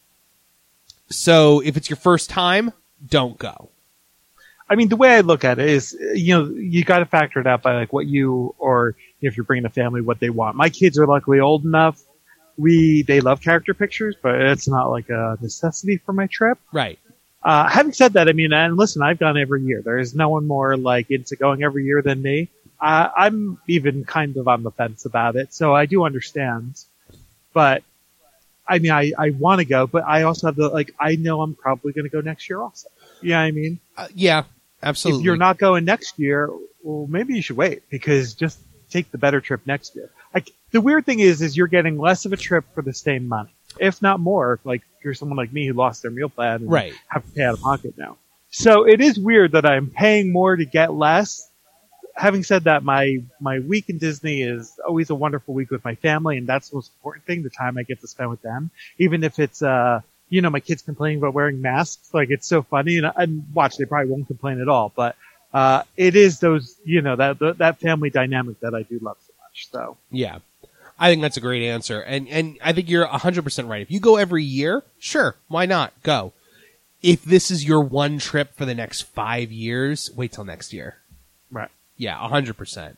so 1.09 1.59
if 1.59 1.77
it's 1.77 1.89
your 1.89 1.97
first 1.97 2.29
time, 2.29 2.71
don't 3.05 3.37
go. 3.37 3.69
I 4.69 4.75
mean, 4.75 4.89
the 4.89 4.95
way 4.95 5.15
I 5.15 5.21
look 5.21 5.43
at 5.43 5.59
it 5.59 5.69
is, 5.69 5.95
you 6.13 6.35
know, 6.35 6.49
you 6.49 6.83
got 6.83 6.99
to 6.99 7.05
factor 7.05 7.39
it 7.39 7.47
out 7.47 7.61
by 7.61 7.75
like 7.75 7.93
what 7.93 8.07
you 8.07 8.55
or 8.57 8.95
if 9.21 9.37
you're 9.37 9.43
bringing 9.43 9.65
a 9.65 9.69
family, 9.69 10.01
what 10.01 10.19
they 10.19 10.29
want. 10.29 10.55
My 10.55 10.69
kids 10.69 10.97
are 10.97 11.05
luckily 11.05 11.39
old 11.39 11.65
enough. 11.65 12.01
We 12.57 13.03
they 13.03 13.19
love 13.19 13.41
character 13.41 13.73
pictures, 13.73 14.15
but 14.21 14.35
it's 14.35 14.67
not 14.67 14.89
like 14.89 15.09
a 15.09 15.37
necessity 15.41 15.97
for 15.97 16.13
my 16.13 16.27
trip. 16.27 16.59
Right. 16.71 16.99
Uh, 17.43 17.67
having 17.67 17.91
said 17.91 18.13
that, 18.13 18.29
I 18.29 18.31
mean, 18.31 18.53
and 18.53 18.77
listen, 18.77 19.01
I've 19.01 19.19
gone 19.19 19.37
every 19.37 19.63
year. 19.63 19.81
There 19.83 19.97
is 19.97 20.15
no 20.15 20.29
one 20.29 20.47
more 20.47 20.77
like 20.77 21.11
into 21.11 21.35
going 21.35 21.61
every 21.61 21.83
year 21.83 22.01
than 22.01 22.21
me. 22.21 22.49
Uh, 22.79 23.09
I'm 23.15 23.59
even 23.67 24.05
kind 24.05 24.37
of 24.37 24.47
on 24.47 24.63
the 24.63 24.71
fence 24.71 25.05
about 25.05 25.35
it, 25.35 25.53
so 25.53 25.75
I 25.75 25.85
do 25.85 26.03
understand. 26.03 26.83
But 27.53 27.83
I 28.67 28.79
mean, 28.79 28.91
I, 28.91 29.11
I 29.17 29.29
want 29.31 29.59
to 29.59 29.65
go, 29.65 29.87
but 29.87 30.03
I 30.05 30.23
also 30.23 30.47
have 30.47 30.55
the 30.55 30.69
like, 30.69 30.93
I 30.99 31.15
know 31.15 31.41
I'm 31.41 31.53
probably 31.55 31.93
going 31.93 32.05
to 32.05 32.09
go 32.09 32.21
next 32.21 32.49
year 32.49 32.61
also. 32.61 32.87
Yeah, 33.21 33.39
I 33.39 33.51
mean, 33.51 33.79
Uh, 33.97 34.07
yeah, 34.15 34.43
absolutely. 34.81 35.21
if 35.21 35.25
you're 35.25 35.37
not 35.37 35.57
going 35.57 35.85
next 35.85 36.17
year, 36.19 36.49
well, 36.81 37.07
maybe 37.07 37.35
you 37.35 37.41
should 37.41 37.57
wait 37.57 37.89
because 37.89 38.33
just 38.33 38.59
take 38.89 39.11
the 39.11 39.17
better 39.17 39.41
trip 39.41 39.61
next 39.65 39.95
year. 39.95 40.09
Like 40.33 40.49
the 40.71 40.81
weird 40.81 41.05
thing 41.05 41.19
is, 41.19 41.41
is 41.41 41.55
you're 41.57 41.67
getting 41.67 41.97
less 41.97 42.25
of 42.25 42.33
a 42.33 42.37
trip 42.37 42.65
for 42.73 42.81
the 42.81 42.93
same 42.93 43.27
money, 43.27 43.53
if 43.79 44.01
not 44.01 44.19
more. 44.19 44.59
Like 44.63 44.81
if 44.97 45.05
you're 45.05 45.13
someone 45.13 45.37
like 45.37 45.51
me 45.53 45.67
who 45.67 45.73
lost 45.73 46.01
their 46.01 46.11
meal 46.11 46.29
plan 46.29 46.61
and 46.61 46.71
Right. 46.71 46.93
have 47.07 47.23
to 47.25 47.31
pay 47.31 47.43
out 47.43 47.53
of 47.55 47.61
pocket 47.61 47.97
now. 47.97 48.17
So 48.49 48.87
it 48.87 49.01
is 49.01 49.17
weird 49.19 49.53
that 49.53 49.65
I'm 49.65 49.89
paying 49.89 50.31
more 50.31 50.55
to 50.55 50.65
get 50.65 50.93
less. 50.93 51.49
Having 52.15 52.43
said 52.43 52.63
that, 52.65 52.83
my 52.83 53.23
my 53.39 53.59
week 53.59 53.89
in 53.89 53.97
Disney 53.97 54.41
is 54.41 54.79
always 54.87 55.09
a 55.09 55.15
wonderful 55.15 55.53
week 55.53 55.71
with 55.71 55.83
my 55.83 55.95
family, 55.95 56.37
and 56.37 56.47
that's 56.47 56.69
the 56.69 56.75
most 56.75 56.91
important 56.97 57.25
thing—the 57.25 57.49
time 57.49 57.77
I 57.77 57.83
get 57.83 58.01
to 58.01 58.07
spend 58.07 58.29
with 58.29 58.41
them. 58.41 58.69
Even 58.99 59.23
if 59.23 59.39
it's 59.39 59.61
uh, 59.61 60.01
you 60.29 60.41
know, 60.41 60.49
my 60.49 60.59
kids 60.59 60.81
complaining 60.81 61.19
about 61.19 61.33
wearing 61.33 61.61
masks, 61.61 62.13
like 62.13 62.29
it's 62.31 62.47
so 62.47 62.63
funny, 62.63 62.97
and, 62.97 63.11
and 63.15 63.45
watch, 63.53 63.77
they 63.77 63.85
probably 63.85 64.11
won't 64.11 64.27
complain 64.27 64.61
at 64.61 64.67
all. 64.67 64.91
But 64.95 65.15
uh, 65.53 65.83
it 65.95 66.15
is 66.15 66.39
those, 66.39 66.75
you 66.83 67.01
know, 67.01 67.15
that 67.15 67.57
that 67.59 67.79
family 67.79 68.09
dynamic 68.09 68.59
that 68.61 68.73
I 68.73 68.81
do 68.81 68.99
love 68.99 69.17
so 69.25 69.33
much. 69.43 69.69
So 69.71 69.97
Yeah. 70.09 70.39
I 70.99 71.09
think 71.09 71.21
that's 71.21 71.37
a 71.37 71.41
great 71.41 71.67
answer. 71.67 72.01
And 72.01 72.27
and 72.29 72.57
I 72.63 72.73
think 72.73 72.89
you're 72.89 73.05
100% 73.05 73.69
right. 73.69 73.81
If 73.81 73.91
you 73.91 73.99
go 73.99 74.15
every 74.17 74.43
year, 74.43 74.83
sure, 74.99 75.35
why 75.47 75.65
not? 75.65 75.93
Go. 76.03 76.33
If 77.01 77.23
this 77.23 77.51
is 77.51 77.65
your 77.65 77.81
one 77.81 78.17
trip 78.17 78.55
for 78.55 78.65
the 78.65 78.73
next 78.73 79.01
5 79.01 79.51
years, 79.51 80.09
wait 80.15 80.31
till 80.31 80.45
next 80.45 80.71
year. 80.73 80.97
right. 81.51 81.69
Yeah, 81.97 82.17
100%. 82.17 82.97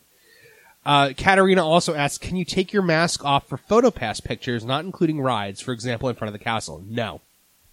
Uh, 0.86 1.14
Katarina 1.18 1.66
also 1.66 1.96
asks, 1.96 2.20
can 2.20 2.36
you 2.36 2.46
take 2.46 2.72
your 2.72 2.84
mask 2.84 3.26
off 3.26 3.48
for 3.48 3.58
PhotoPass 3.58 4.24
pictures, 4.24 4.64
not 4.64 4.86
including 4.86 5.20
rides, 5.20 5.60
for 5.60 5.72
example, 5.72 6.10
in 6.10 6.16
front 6.16 6.30
of 6.30 6.34
the 6.34 6.43
castle? 6.43 6.84
No. 6.88 7.22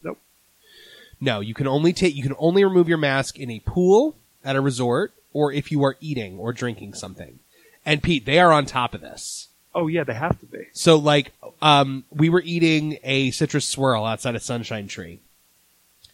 Nope. 0.03 0.19
No, 1.21 1.41
you 1.41 1.53
can 1.53 1.67
only 1.67 1.93
take, 1.93 2.17
you 2.17 2.23
can 2.23 2.35
only 2.39 2.65
remove 2.65 2.89
your 2.89 2.99
mask 2.99 3.39
in 3.39 3.51
a 3.51 3.61
pool 3.61 4.17
at 4.45 4.57
a 4.57 4.61
resort 4.61 5.13
or 5.33 5.53
if 5.53 5.71
you 5.71 5.85
are 5.85 5.97
eating 6.01 6.39
or 6.39 6.53
drinking 6.53 6.95
something. 6.95 7.39
And 7.85 8.03
Pete, 8.03 8.25
they 8.25 8.39
are 8.39 8.53
on 8.53 8.65
top 8.65 8.95
of 8.95 9.01
this. 9.01 9.49
Oh 9.75 9.87
yeah, 9.87 10.05
they 10.05 10.15
have 10.15 10.39
to 10.41 10.47
be. 10.47 10.67
So 10.73 10.97
like, 10.97 11.33
um, 11.61 12.05
we 12.11 12.29
were 12.29 12.43
eating 12.45 12.99
a 13.03 13.31
citrus 13.31 13.67
swirl 13.67 14.05
outside 14.05 14.35
of 14.35 14.43
Sunshine 14.43 14.87
Tree, 14.87 15.21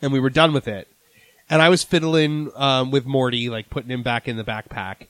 and 0.00 0.12
we 0.12 0.20
were 0.20 0.30
done 0.30 0.52
with 0.52 0.68
it. 0.68 0.88
And 1.50 1.62
I 1.62 1.68
was 1.68 1.82
fiddling 1.82 2.50
um, 2.56 2.90
with 2.90 3.06
Morty, 3.06 3.48
like 3.48 3.70
putting 3.70 3.90
him 3.90 4.02
back 4.02 4.28
in 4.28 4.36
the 4.36 4.44
backpack. 4.44 5.06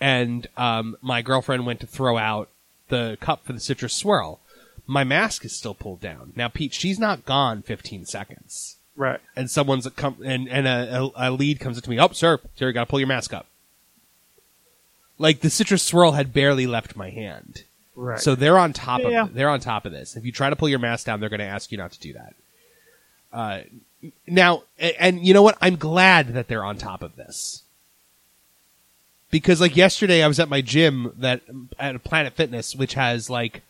And 0.00 0.46
um, 0.56 0.96
my 1.00 1.22
girlfriend 1.22 1.66
went 1.66 1.80
to 1.80 1.86
throw 1.86 2.18
out 2.18 2.48
the 2.88 3.16
cup 3.20 3.44
for 3.46 3.52
the 3.52 3.60
citrus 3.60 3.94
swirl. 3.94 4.40
My 4.86 5.04
mask 5.04 5.44
is 5.44 5.56
still 5.56 5.74
pulled 5.74 6.00
down. 6.00 6.32
Now, 6.36 6.48
Pete, 6.48 6.72
she's 6.74 6.98
not 6.98 7.24
gone 7.24 7.62
15 7.62 8.06
seconds. 8.06 8.76
Right. 8.96 9.20
And 9.36 9.50
someone's 9.50 9.86
a 9.86 9.90
com- 9.90 10.22
and 10.24 10.48
and 10.48 10.66
a, 10.66 11.10
a, 11.16 11.28
a 11.28 11.30
lead 11.30 11.60
comes 11.60 11.78
up 11.78 11.84
to 11.84 11.90
me. 11.90 12.00
Oh, 12.00 12.08
sir, 12.12 12.38
sir, 12.56 12.66
you 12.68 12.72
got 12.72 12.80
to 12.84 12.90
pull 12.90 12.98
your 13.00 13.06
mask 13.08 13.32
up. 13.32 13.46
Like 15.18 15.40
the 15.40 15.50
citrus 15.50 15.82
swirl 15.82 16.12
had 16.12 16.32
barely 16.32 16.66
left 16.66 16.96
my 16.96 17.10
hand. 17.10 17.62
Right. 17.94 18.18
So 18.20 18.34
they're 18.34 18.58
on 18.58 18.72
top 18.72 19.00
Yeah. 19.02 19.24
of 19.24 19.34
they're 19.34 19.48
on 19.48 19.60
top 19.60 19.84
of 19.84 19.92
this. 19.92 20.16
If 20.16 20.24
you 20.24 20.32
try 20.32 20.50
to 20.50 20.56
pull 20.56 20.68
your 20.68 20.78
mask 20.78 21.06
down, 21.06 21.20
they're 21.20 21.28
going 21.28 21.40
to 21.40 21.46
ask 21.46 21.72
you 21.72 21.78
not 21.78 21.92
to 21.92 22.00
do 22.00 22.12
that. 22.14 22.34
Uh, 23.32 23.60
now, 24.26 24.62
and 24.78 25.26
you 25.26 25.34
know 25.34 25.42
what? 25.42 25.58
I'm 25.60 25.76
glad 25.76 26.34
that 26.34 26.48
they're 26.48 26.64
on 26.64 26.76
top 26.76 27.02
of 27.02 27.16
this 27.16 27.62
because, 29.30 29.60
like 29.60 29.76
yesterday, 29.76 30.22
I 30.22 30.28
was 30.28 30.40
at 30.40 30.48
my 30.48 30.60
gym 30.60 31.12
that 31.18 31.42
at 31.78 32.02
Planet 32.04 32.34
Fitness, 32.34 32.74
which 32.74 32.94
has 32.94 33.28
like 33.28 33.62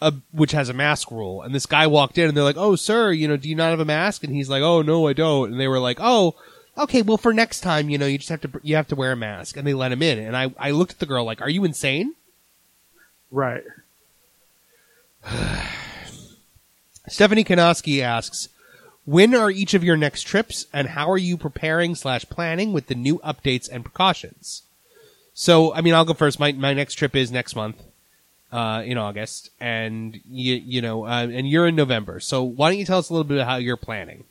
a 0.00 0.14
which 0.32 0.52
has 0.52 0.68
a 0.68 0.74
mask 0.74 1.10
rule, 1.10 1.42
and 1.42 1.54
this 1.54 1.66
guy 1.66 1.86
walked 1.86 2.18
in 2.18 2.28
and 2.28 2.36
they're 2.36 2.44
like, 2.44 2.56
"Oh, 2.56 2.76
sir, 2.76 3.12
you 3.12 3.28
know, 3.28 3.36
do 3.36 3.48
you 3.48 3.54
not 3.54 3.70
have 3.70 3.80
a 3.80 3.84
mask?" 3.84 4.24
And 4.24 4.34
he's 4.34 4.48
like, 4.48 4.62
"Oh, 4.62 4.82
no, 4.82 5.06
I 5.06 5.12
don't." 5.12 5.52
And 5.52 5.60
they 5.60 5.68
were 5.68 5.80
like, 5.80 5.98
"Oh." 6.00 6.34
Okay, 6.76 7.02
well, 7.02 7.16
for 7.16 7.34
next 7.34 7.60
time, 7.62 7.90
you 7.90 7.98
know, 7.98 8.06
you 8.06 8.18
just 8.18 8.30
have 8.30 8.40
to 8.42 8.50
you 8.62 8.76
have 8.76 8.86
to 8.88 8.94
wear 8.94 9.10
a 9.10 9.16
mask, 9.16 9.56
and 9.56 9.66
they 9.66 9.74
let 9.74 9.90
him 9.90 10.00
in. 10.00 10.18
And 10.20 10.36
I, 10.36 10.54
I 10.56 10.70
looked 10.70 10.92
at 10.92 10.98
the 11.00 11.06
girl 11.06 11.24
like, 11.24 11.40
"Are 11.40 11.50
you 11.50 11.64
insane?" 11.64 12.14
right. 13.30 13.64
Stephanie 17.08 17.44
Kanoski 17.44 18.00
asks, 18.00 18.48
when 19.08 19.34
are 19.34 19.50
each 19.50 19.72
of 19.72 19.82
your 19.82 19.96
next 19.96 20.24
trips 20.24 20.66
and 20.70 20.86
how 20.86 21.10
are 21.10 21.16
you 21.16 21.38
preparing 21.38 21.94
slash 21.94 22.26
planning 22.28 22.74
with 22.74 22.88
the 22.88 22.94
new 22.94 23.18
updates 23.20 23.66
and 23.66 23.82
precautions? 23.82 24.64
So, 25.32 25.72
I 25.72 25.80
mean, 25.80 25.94
I'll 25.94 26.04
go 26.04 26.12
first. 26.12 26.38
My, 26.38 26.52
my 26.52 26.74
next 26.74 26.96
trip 26.96 27.16
is 27.16 27.32
next 27.32 27.56
month, 27.56 27.82
uh, 28.52 28.82
in 28.84 28.98
August 28.98 29.48
and 29.60 30.20
you, 30.28 30.56
you 30.56 30.82
know, 30.82 31.06
uh, 31.06 31.26
and 31.26 31.48
you're 31.48 31.66
in 31.66 31.74
November. 31.74 32.20
So 32.20 32.42
why 32.42 32.68
don't 32.68 32.78
you 32.78 32.84
tell 32.84 32.98
us 32.98 33.08
a 33.08 33.14
little 33.14 33.24
bit 33.24 33.38
about 33.38 33.48
how 33.48 33.56
you're 33.56 33.78
planning? 33.78 34.24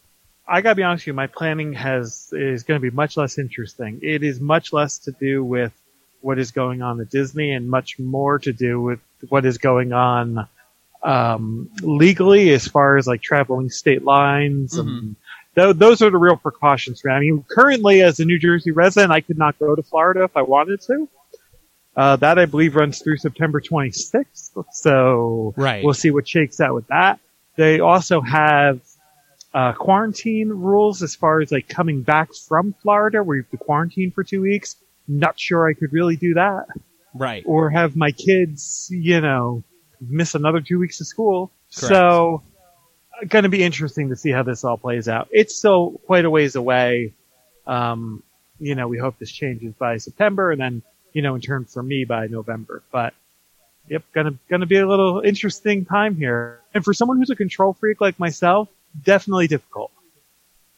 I 0.48 0.62
gotta 0.62 0.76
be 0.76 0.84
honest 0.84 1.02
with 1.02 1.08
you, 1.08 1.14
my 1.14 1.28
planning 1.28 1.74
has 1.74 2.30
is 2.32 2.62
going 2.62 2.80
to 2.80 2.92
be 2.92 2.96
much 2.96 3.18
less 3.18 3.40
interesting. 3.40 4.00
It 4.04 4.22
is 4.22 4.40
much 4.40 4.74
less 4.74 5.00
to 5.00 5.12
do 5.12 5.44
with 5.44 5.74
what 6.22 6.38
is 6.38 6.52
going 6.52 6.84
on 6.84 7.02
at 7.02 7.10
Disney, 7.10 7.52
and 7.52 7.68
much 7.68 7.98
more 7.98 8.38
to 8.40 8.54
do 8.54 8.80
with 8.80 9.00
what 9.28 9.44
is 9.44 9.58
going 9.58 9.92
on 9.92 10.48
um, 11.08 11.70
legally, 11.82 12.52
as 12.52 12.68
far 12.68 12.98
as 12.98 13.08
like 13.08 13.22
traveling 13.22 13.70
state 13.70 14.04
lines. 14.04 14.78
And 14.78 15.16
th- 15.56 15.76
those 15.78 16.02
are 16.02 16.10
the 16.10 16.18
real 16.18 16.36
precautions 16.36 17.00
for 17.02 17.08
me. 17.10 17.14
I 17.16 17.20
mean, 17.22 17.46
currently, 17.50 18.02
as 18.02 18.20
a 18.20 18.26
New 18.26 18.38
Jersey 18.40 18.72
resident, 18.72 19.12
I 19.12 19.22
could 19.22 19.38
not 19.38 19.58
go 19.58 19.76
to 19.76 19.84
Florida 19.84 20.24
if 20.24 20.36
I 20.36 20.42
wanted 20.42 20.82
to. 20.82 21.08
Uh, 21.96 22.16
that 22.18 22.38
I 22.38 22.46
believe 22.46 22.76
runs 22.76 23.00
through 23.02 23.18
September 23.18 23.60
26th. 23.60 24.52
So 24.72 25.54
Right. 25.58 25.84
we'll 25.84 25.96
see 25.96 26.12
what 26.12 26.28
shakes 26.28 26.60
out 26.60 26.76
with 26.76 26.86
that. 26.88 27.20
They 27.56 27.80
also 27.80 28.22
have 28.22 28.82
uh, 29.54 29.74
quarantine 29.74 30.50
rules 30.50 31.02
as 31.02 31.16
far 31.16 31.40
as 31.42 31.52
like 31.52 31.68
coming 31.68 32.04
back 32.04 32.30
from 32.48 32.76
Florida, 32.84 33.24
where 33.24 33.38
you 33.38 33.44
have 33.44 33.50
to 33.52 33.58
quarantine 33.58 34.12
for 34.12 34.24
two 34.24 34.42
weeks. 34.42 34.76
Not 35.08 35.40
sure 35.40 35.68
I 35.68 35.74
could 35.74 35.92
really 35.94 36.18
do 36.18 36.36
that, 36.36 36.66
Right. 37.16 37.44
or 37.48 37.70
have 37.72 37.96
my 37.96 38.12
kids, 38.12 38.90
you 38.92 39.22
know, 39.22 39.64
miss 40.02 40.36
another 40.36 40.62
two 40.62 40.80
weeks 40.80 41.02
of 41.02 41.08
school. 41.08 41.52
Correct. 41.76 41.90
So, 41.90 42.44
going 43.28 43.44
to 43.44 43.50
be 43.50 43.64
interesting 43.64 44.10
to 44.10 44.16
see 44.16 44.32
how 44.32 44.44
this 44.44 44.64
all 44.64 44.78
plays 44.78 45.08
out. 45.08 45.28
It's 45.32 45.56
still 45.56 46.00
quite 46.06 46.26
a 46.26 46.30
ways 46.30 46.56
away. 46.56 47.14
Um, 47.66 48.24
you 48.60 48.76
know, 48.76 48.88
we 48.88 48.98
hope 48.98 49.20
this 49.20 49.32
changes 49.32 49.74
by 49.74 49.98
September, 49.98 50.52
and 50.52 50.60
then, 50.60 50.82
you 51.14 51.22
know, 51.22 51.36
in 51.36 51.42
turn 51.42 51.66
for 51.66 51.84
me 51.84 52.06
by 52.06 52.28
November. 52.28 52.84
But 52.92 53.14
Yep, 53.90 54.04
gonna 54.14 54.34
gonna 54.50 54.66
be 54.66 54.78
a 54.78 54.88
little 54.88 55.22
interesting 55.22 55.86
time 55.86 56.16
here. 56.16 56.60
And 56.74 56.84
for 56.84 56.94
someone 56.94 57.18
who's 57.18 57.30
a 57.30 57.36
control 57.36 57.74
freak 57.74 58.02
like 58.02 58.20
myself, 58.20 58.68
definitely 59.04 59.48
difficult. 59.48 59.92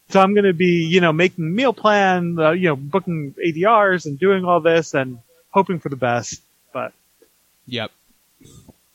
So 0.10 0.22
I'm 0.22 0.36
gonna 0.36 0.54
be, 0.54 0.88
you 0.88 1.02
know, 1.02 1.12
making 1.12 1.56
meal 1.56 1.74
plan, 1.74 2.38
uh, 2.40 2.52
you 2.52 2.70
know, 2.70 2.76
booking 2.76 3.34
ADRs 3.44 4.06
and 4.06 4.20
doing 4.20 4.46
all 4.46 4.60
this 4.60 4.94
and 4.94 5.20
hoping 5.50 5.80
for 5.80 5.90
the 5.90 5.96
best. 5.96 6.42
But 6.72 6.94
Yep. 7.66 7.92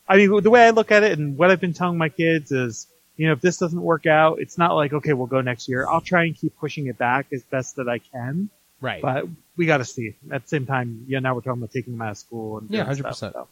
I 0.07 0.17
mean, 0.17 0.41
the 0.43 0.49
way 0.49 0.65
I 0.65 0.69
look 0.69 0.91
at 0.91 1.03
it 1.03 1.17
and 1.17 1.37
what 1.37 1.49
I've 1.51 1.59
been 1.61 1.73
telling 1.73 1.97
my 1.97 2.09
kids 2.09 2.51
is, 2.51 2.87
you 3.17 3.27
know, 3.27 3.33
if 3.33 3.41
this 3.41 3.57
doesn't 3.57 3.81
work 3.81 4.05
out, 4.05 4.39
it's 4.39 4.57
not 4.57 4.75
like, 4.75 4.93
okay, 4.93 5.13
we'll 5.13 5.27
go 5.27 5.41
next 5.41 5.67
year. 5.67 5.87
I'll 5.87 6.01
try 6.01 6.25
and 6.25 6.35
keep 6.35 6.55
pushing 6.57 6.87
it 6.87 6.97
back 6.97 7.27
as 7.33 7.43
best 7.43 7.77
that 7.77 7.87
I 7.89 7.99
can. 7.99 8.49
Right. 8.81 9.01
But 9.01 9.25
we 9.55 9.65
got 9.65 9.77
to 9.77 9.85
see. 9.85 10.15
At 10.31 10.43
the 10.43 10.47
same 10.47 10.65
time, 10.65 11.05
yeah, 11.07 11.19
now 11.19 11.33
we're 11.33 11.41
talking 11.41 11.61
about 11.61 11.71
taking 11.71 11.93
them 11.93 12.01
out 12.01 12.11
of 12.11 12.17
school 12.17 12.59
and 12.59 12.69
Yeah, 12.69 12.85
100%. 12.85 12.97
stuff, 13.15 13.17
so. 13.33 13.47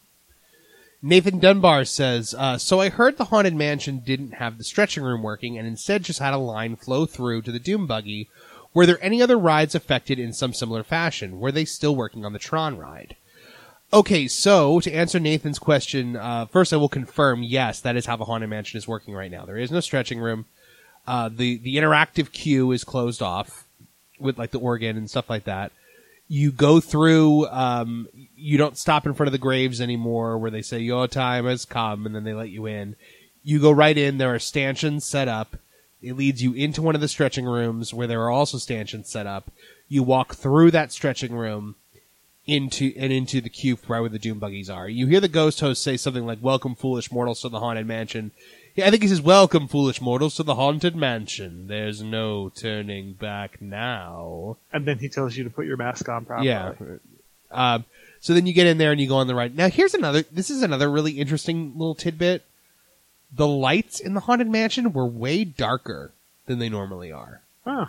Nathan 1.02 1.40
Dunbar 1.40 1.84
says, 1.86 2.34
uh, 2.38 2.58
so 2.58 2.80
I 2.80 2.90
heard 2.90 3.18
the 3.18 3.26
Haunted 3.26 3.56
Mansion 3.56 4.00
didn't 4.06 4.36
have 4.36 4.58
the 4.58 4.64
stretching 4.64 5.04
room 5.04 5.22
working 5.22 5.58
and 5.58 5.68
instead 5.68 6.04
just 6.04 6.20
had 6.20 6.34
a 6.34 6.38
line 6.38 6.76
flow 6.78 7.06
through 7.06 7.42
to 7.42 7.52
the 7.52 7.60
Doom 7.60 7.88
Buggy. 7.88 8.30
Were 8.74 8.86
there 8.86 9.04
any 9.04 9.22
other 9.22 9.38
rides 9.38 9.76
affected 9.76 10.18
in 10.18 10.32
some 10.34 10.54
similar 10.54 10.84
fashion? 10.84 11.40
Were 11.40 11.52
they 11.52 11.66
still 11.66 11.96
working 11.96 12.26
on 12.26 12.32
the 12.34 12.40
Tron 12.40 12.78
ride? 12.78 13.16
Okay, 13.94 14.28
so 14.28 14.80
to 14.80 14.92
answer 14.92 15.20
Nathan's 15.20 15.60
question, 15.60 16.16
uh, 16.16 16.48
first 16.48 16.74
I 16.74 16.78
will 16.78 16.90
confirm, 16.90 17.44
yes, 17.44 17.80
that 17.82 17.96
is 17.96 18.08
how 18.08 18.16
the 18.16 18.26
Haunted 18.26 18.50
Mansion 18.50 18.80
is 18.80 18.88
working 18.88 19.14
right 19.14 19.30
now. 19.30 19.46
There 19.46 19.56
is 19.56 19.72
no 19.72 19.82
stretching 19.82 20.20
room. 20.20 20.46
Uh, 21.06 21.30
the, 21.30 21.58
the 21.58 21.76
interactive 21.76 22.32
queue 22.32 22.72
is 22.72 22.84
closed 22.84 23.22
off 23.22 23.68
with 24.20 24.40
like 24.40 24.50
the 24.50 24.60
organ 24.60 24.98
and 24.98 25.08
stuff 25.08 25.30
like 25.30 25.44
that. 25.44 25.72
You 26.28 26.52
go 26.52 26.80
through, 26.80 27.46
um, 27.50 28.08
you 28.36 28.58
don't 28.58 28.80
stop 28.80 29.06
in 29.06 29.14
front 29.14 29.28
of 29.28 29.32
the 29.32 29.38
graves 29.38 29.80
anymore 29.80 30.40
where 30.40 30.50
they 30.50 30.64
say 30.64 30.80
your 30.80 31.08
time 31.08 31.46
has 31.46 31.64
come 31.64 32.08
and 32.08 32.16
then 32.16 32.24
they 32.24 32.34
let 32.34 32.50
you 32.50 32.66
in. 32.66 32.96
You 33.44 33.60
go 33.60 33.70
right 33.70 33.96
in. 33.96 34.18
There 34.18 34.34
are 34.34 34.40
stanchions 34.40 35.06
set 35.06 35.28
up. 35.28 35.58
It 36.02 36.18
leads 36.18 36.42
you 36.42 36.54
into 36.54 36.82
one 36.82 36.96
of 36.96 37.02
the 37.02 37.08
stretching 37.08 37.46
rooms 37.46 37.94
where 37.94 38.08
there 38.08 38.24
are 38.24 38.32
also 38.32 38.58
stanchions 38.58 39.08
set 39.12 39.28
up. 39.28 39.52
You 39.88 40.02
walk 40.02 40.34
through 40.34 40.72
that 40.72 40.92
stretching 40.92 41.36
room 41.36 41.76
into 42.46 42.94
and 42.98 43.14
into 43.14 43.40
the 43.40 43.50
queue 43.50 43.78
right 43.88 44.02
where 44.02 44.10
the 44.10 44.20
doom 44.20 44.40
buggies 44.40 44.70
are. 44.70 44.90
You 44.90 45.08
hear 45.08 45.20
the 45.20 45.28
ghost 45.28 45.60
host 45.60 45.84
say 45.84 45.98
something 45.98 46.26
like 46.26 46.40
"Welcome, 46.42 46.76
foolish 46.76 47.12
mortals, 47.12 47.42
to 47.42 47.50
the 47.50 47.60
haunted 47.60 47.88
mansion." 47.88 48.32
Yeah, 48.76 48.88
I 48.88 48.90
think 48.90 49.04
he 49.04 49.10
says, 49.10 49.22
"Welcome, 49.22 49.68
foolish 49.68 50.02
mortals, 50.02 50.36
to 50.36 50.44
the 50.44 50.56
haunted 50.56 50.96
mansion. 50.96 51.68
There's 51.68 52.02
no 52.02 52.50
turning 52.50 53.14
back 53.14 53.62
now." 53.62 54.58
And 54.72 54.86
then 54.86 55.00
he 55.00 55.10
tells 55.10 55.38
you 55.38 55.44
to 55.44 55.50
put 55.50 55.66
your 55.66 55.78
mask 55.78 56.10
on 56.10 56.26
properly. 56.26 56.50
Yeah. 56.50 56.74
Um, 57.52 57.86
so 58.20 58.34
then 58.34 58.46
you 58.46 58.54
get 58.54 58.68
in 58.68 58.78
there 58.78 58.92
and 58.92 59.00
you 59.00 59.08
go 59.08 59.18
on 59.18 59.28
the 59.28 59.36
right. 59.36 59.54
Now 59.54 59.70
here's 59.70 59.94
another. 59.94 60.24
This 60.24 60.50
is 60.50 60.64
another 60.64 60.90
really 60.90 61.14
interesting 61.14 61.74
little 61.76 61.96
tidbit. 61.96 62.44
The 63.36 63.48
lights 63.48 64.00
in 64.00 64.14
the 64.14 64.22
haunted 64.22 64.50
mansion 64.50 64.94
were 64.94 65.06
way 65.06 65.44
darker 65.44 66.12
than 66.46 66.60
they 66.60 66.70
normally 66.70 67.12
are. 67.12 67.42
Huh. 67.64 67.88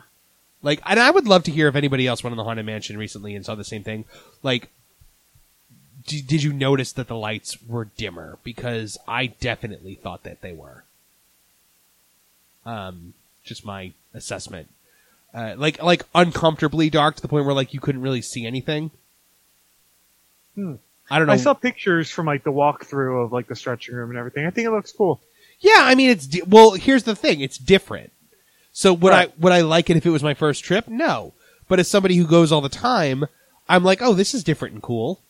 Like, 0.65 0.81
and 0.87 0.99
I 0.99 1.11
would 1.11 1.29
love 1.29 1.45
to 1.45 1.51
hear 1.51 1.69
if 1.69 1.77
anybody 1.77 2.07
else 2.07 2.25
went 2.25 2.33
in 2.33 2.39
the 2.39 2.45
haunted 2.45 2.65
mansion 2.65 2.97
recently 2.97 3.37
and 3.37 3.45
saw 3.45 3.55
the 3.55 3.65
same 3.65 3.85
thing. 3.85 4.07
Like, 4.43 4.71
d- 6.07 6.23
did 6.23 6.43
you 6.43 6.53
notice 6.55 6.91
that 6.93 7.07
the 7.07 7.17
lights 7.17 7.63
were 7.63 7.85
dimmer? 7.85 8.39
Because 8.43 8.97
I 9.07 9.27
definitely 9.27 9.95
thought 9.95 10.23
that 10.25 10.41
they 10.41 10.53
were. 10.53 10.85
Um, 12.65 13.13
just 13.45 13.65
my 13.65 13.93
assessment. 14.15 14.71
Uh, 15.35 15.55
like, 15.59 15.83
like 15.83 16.07
uncomfortably 16.15 16.89
dark 16.89 17.17
to 17.17 17.23
the 17.23 17.29
point 17.29 17.45
where 17.45 17.55
like 17.55 17.75
you 17.75 17.81
couldn't 17.81 18.01
really 18.01 18.23
see 18.23 18.47
anything. 18.47 18.91
Hmm. 20.55 20.77
I 21.11 21.19
don't 21.19 21.27
know. 21.27 21.35
I 21.35 21.37
saw 21.37 21.53
pictures 21.53 22.11
from 22.11 22.25
like 22.25 22.45
the 22.45 22.53
walkthrough 22.53 23.27
of 23.27 23.33
like 23.33 23.49
the 23.49 23.57
stretching 23.57 23.95
room 23.95 24.09
and 24.09 24.19
everything. 24.19 24.47
I 24.47 24.51
think 24.51 24.67
it 24.67 24.71
looks 24.71 24.93
cool. 24.93 25.21
Yeah, 25.61 25.81
I 25.81 25.95
mean 25.95 26.09
it's 26.09 26.27
di- 26.27 26.43
well. 26.47 26.73
Here's 26.73 27.03
the 27.05 27.15
thing: 27.15 27.41
it's 27.41 27.59
different. 27.59 28.13
So 28.77 28.93
would 28.93 29.11
Right. 29.11 29.29
I 29.31 29.33
would 29.39 29.53
I 29.53 29.61
like 29.63 29.89
it 29.89 29.97
if 29.97 30.05
it 30.05 30.11
was 30.11 30.23
my 30.23 30.35
first 30.35 30.63
trip? 30.65 30.89
No. 30.89 31.33
But 31.69 31.79
as 31.79 31.89
somebody 31.89 32.17
who 32.17 32.27
goes 32.27 32.53
all 32.53 32.61
the 32.61 32.69
time, 32.69 33.25
I'm 33.69 33.85
like, 33.85 34.03
oh, 34.03 34.13
this 34.13 34.35
is 34.35 34.45
different 34.45 34.75
and 34.75 34.83
cool. 34.83 35.21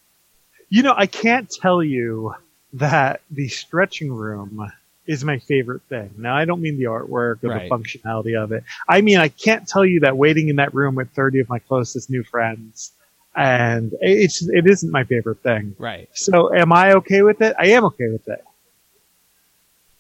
You 0.71 0.83
know, 0.83 0.95
I 0.97 1.07
can't 1.07 1.49
tell 1.49 1.83
you 1.85 2.35
that 2.73 3.21
the 3.31 3.47
stretching 3.49 4.11
room 4.13 4.73
is 5.07 5.23
my 5.25 5.39
favorite 5.39 5.83
thing. 5.91 6.11
Now, 6.17 6.35
I 6.35 6.47
don't 6.47 6.63
mean 6.63 6.79
the 6.79 6.85
artwork 6.85 7.45
or 7.45 7.51
Right. 7.51 7.69
the 7.69 7.77
functionality 7.77 8.43
of 8.43 8.51
it. 8.51 8.65
I 8.89 9.03
mean, 9.03 9.19
I 9.19 9.29
can't 9.29 9.69
tell 9.69 9.85
you 9.85 10.01
that 10.01 10.17
waiting 10.17 10.49
in 10.49 10.57
that 10.57 10.73
room 10.75 10.95
with 10.95 11.11
30 11.11 11.41
of 11.41 11.49
my 11.51 11.59
closest 11.59 12.09
new 12.11 12.25
friends 12.25 12.93
and 13.37 13.93
it's, 14.01 14.43
it 14.49 14.67
isn't 14.67 14.91
my 14.91 15.05
favorite 15.05 15.41
thing. 15.43 15.77
Right. 15.79 16.09
So 16.15 16.55
am 16.55 16.73
I 16.73 16.95
okay 16.95 17.21
with 17.23 17.43
it? 17.43 17.55
I 17.59 17.67
am 17.69 17.85
okay 17.85 18.09
with 18.09 18.27
it. 18.29 18.43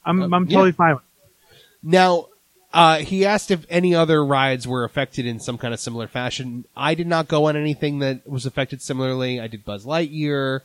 I'm, 0.05 0.23
Uh, 0.23 0.37
I'm 0.37 0.47
yeah. 0.49 0.55
totally 0.57 0.73
fine 0.73 0.95
with 0.95 1.03
it. 1.03 1.59
Now, 1.83 2.29
uh, 2.75 2.99
he 2.99 3.25
asked 3.25 3.53
if 3.53 3.65
any 3.71 3.95
other 3.95 4.25
rides 4.25 4.67
were 4.67 4.83
affected 4.83 5.25
in 5.25 5.39
some 5.39 5.57
kind 5.57 5.73
of 5.73 5.79
similar 5.79 6.09
fashion. 6.09 6.65
I 6.77 6.95
did 6.95 7.07
not 7.07 7.29
go 7.29 7.47
on 7.47 7.57
anything 7.57 8.01
that 8.01 8.29
was 8.29 8.45
affected 8.45 8.83
similarly. 8.83 9.41
I 9.41 9.47
did 9.47 9.65
Buzz 9.65 9.87
Lightyear. 9.87 10.61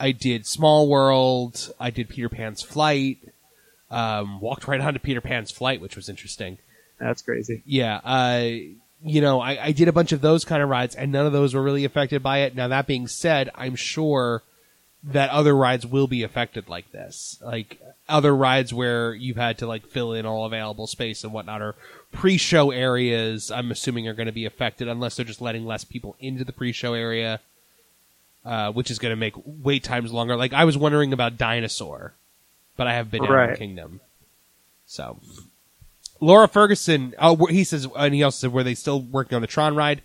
I 0.00 0.12
did 0.12 0.46
Small 0.46 0.88
World. 0.88 1.72
I 1.78 1.90
did 1.90 2.08
Peter 2.08 2.30
Pan's 2.30 2.62
Flight. 2.62 3.18
Um, 3.90 4.40
walked 4.40 4.66
right 4.66 4.80
onto 4.80 4.98
Peter 4.98 5.20
Pan's 5.20 5.50
Flight, 5.50 5.82
which 5.82 5.96
was 5.96 6.08
interesting. 6.08 6.56
That's 6.98 7.20
crazy. 7.20 7.62
Yeah, 7.66 8.00
uh, 8.02 8.48
you 9.02 9.20
know, 9.20 9.40
I, 9.40 9.66
I 9.66 9.72
did 9.72 9.88
a 9.88 9.92
bunch 9.92 10.12
of 10.12 10.22
those 10.22 10.46
kind 10.46 10.62
of 10.62 10.70
rides, 10.70 10.94
and 10.94 11.12
none 11.12 11.26
of 11.26 11.32
those 11.32 11.54
were 11.54 11.62
really 11.62 11.84
affected 11.84 12.22
by 12.22 12.38
it. 12.38 12.56
Now, 12.56 12.68
that 12.68 12.86
being 12.86 13.06
said, 13.06 13.50
I'm 13.54 13.76
sure 13.76 14.42
that 15.06 15.28
other 15.30 15.54
rides 15.54 15.84
will 15.84 16.06
be 16.06 16.22
affected 16.22 16.68
like 16.68 16.90
this. 16.90 17.38
Like, 17.44 17.78
other 18.08 18.34
rides 18.34 18.72
where 18.72 19.14
you've 19.14 19.36
had 19.36 19.58
to, 19.58 19.66
like, 19.66 19.86
fill 19.86 20.14
in 20.14 20.24
all 20.24 20.46
available 20.46 20.86
space 20.86 21.24
and 21.24 21.32
whatnot, 21.32 21.60
or 21.60 21.74
pre-show 22.10 22.70
areas, 22.70 23.50
I'm 23.50 23.70
assuming 23.70 24.08
are 24.08 24.14
going 24.14 24.26
to 24.26 24.32
be 24.32 24.46
affected, 24.46 24.88
unless 24.88 25.16
they're 25.16 25.26
just 25.26 25.42
letting 25.42 25.66
less 25.66 25.84
people 25.84 26.16
into 26.20 26.44
the 26.44 26.52
pre-show 26.52 26.94
area, 26.94 27.40
uh, 28.46 28.72
which 28.72 28.90
is 28.90 28.98
going 28.98 29.12
to 29.12 29.16
make 29.16 29.34
wait 29.44 29.84
times 29.84 30.12
longer. 30.12 30.36
Like, 30.36 30.54
I 30.54 30.64
was 30.64 30.78
wondering 30.78 31.12
about 31.12 31.36
Dinosaur, 31.36 32.14
but 32.76 32.86
I 32.86 32.94
have 32.94 33.10
been 33.10 33.22
Right. 33.50 33.58
Kingdom. 33.58 34.00
So, 34.86 35.18
Laura 36.20 36.48
Ferguson, 36.48 37.14
oh, 37.18 37.46
he 37.46 37.64
says, 37.64 37.86
and 37.96 38.14
he 38.14 38.22
also 38.22 38.46
said, 38.46 38.52
were 38.54 38.62
they 38.62 38.74
still 38.74 39.00
working 39.00 39.36
on 39.36 39.42
the 39.42 39.48
Tron 39.48 39.74
ride? 39.74 40.00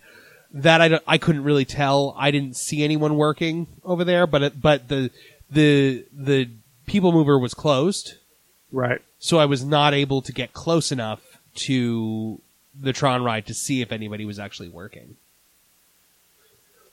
That 0.52 0.80
I, 0.80 0.88
don't- 0.88 1.02
I 1.06 1.18
couldn't 1.18 1.44
really 1.44 1.64
tell. 1.64 2.14
I 2.18 2.30
didn't 2.30 2.56
see 2.56 2.82
anyone 2.82 3.16
working 3.16 3.66
over 3.84 4.04
there, 4.04 4.26
but 4.26 4.42
it, 4.42 4.60
but 4.60 4.88
the 4.88 5.10
the 5.50 6.04
the 6.12 6.48
people 6.86 7.12
mover 7.12 7.38
was 7.38 7.54
closed, 7.54 8.14
Right. 8.72 9.00
so 9.20 9.38
I 9.38 9.44
was 9.46 9.64
not 9.64 9.94
able 9.94 10.22
to 10.22 10.32
get 10.32 10.52
close 10.52 10.90
enough 10.90 11.20
to 11.56 12.40
the 12.78 12.92
Tron 12.92 13.22
ride 13.22 13.46
to 13.46 13.54
see 13.54 13.80
if 13.80 13.92
anybody 13.92 14.24
was 14.24 14.38
actually 14.40 14.68
working. 14.70 15.16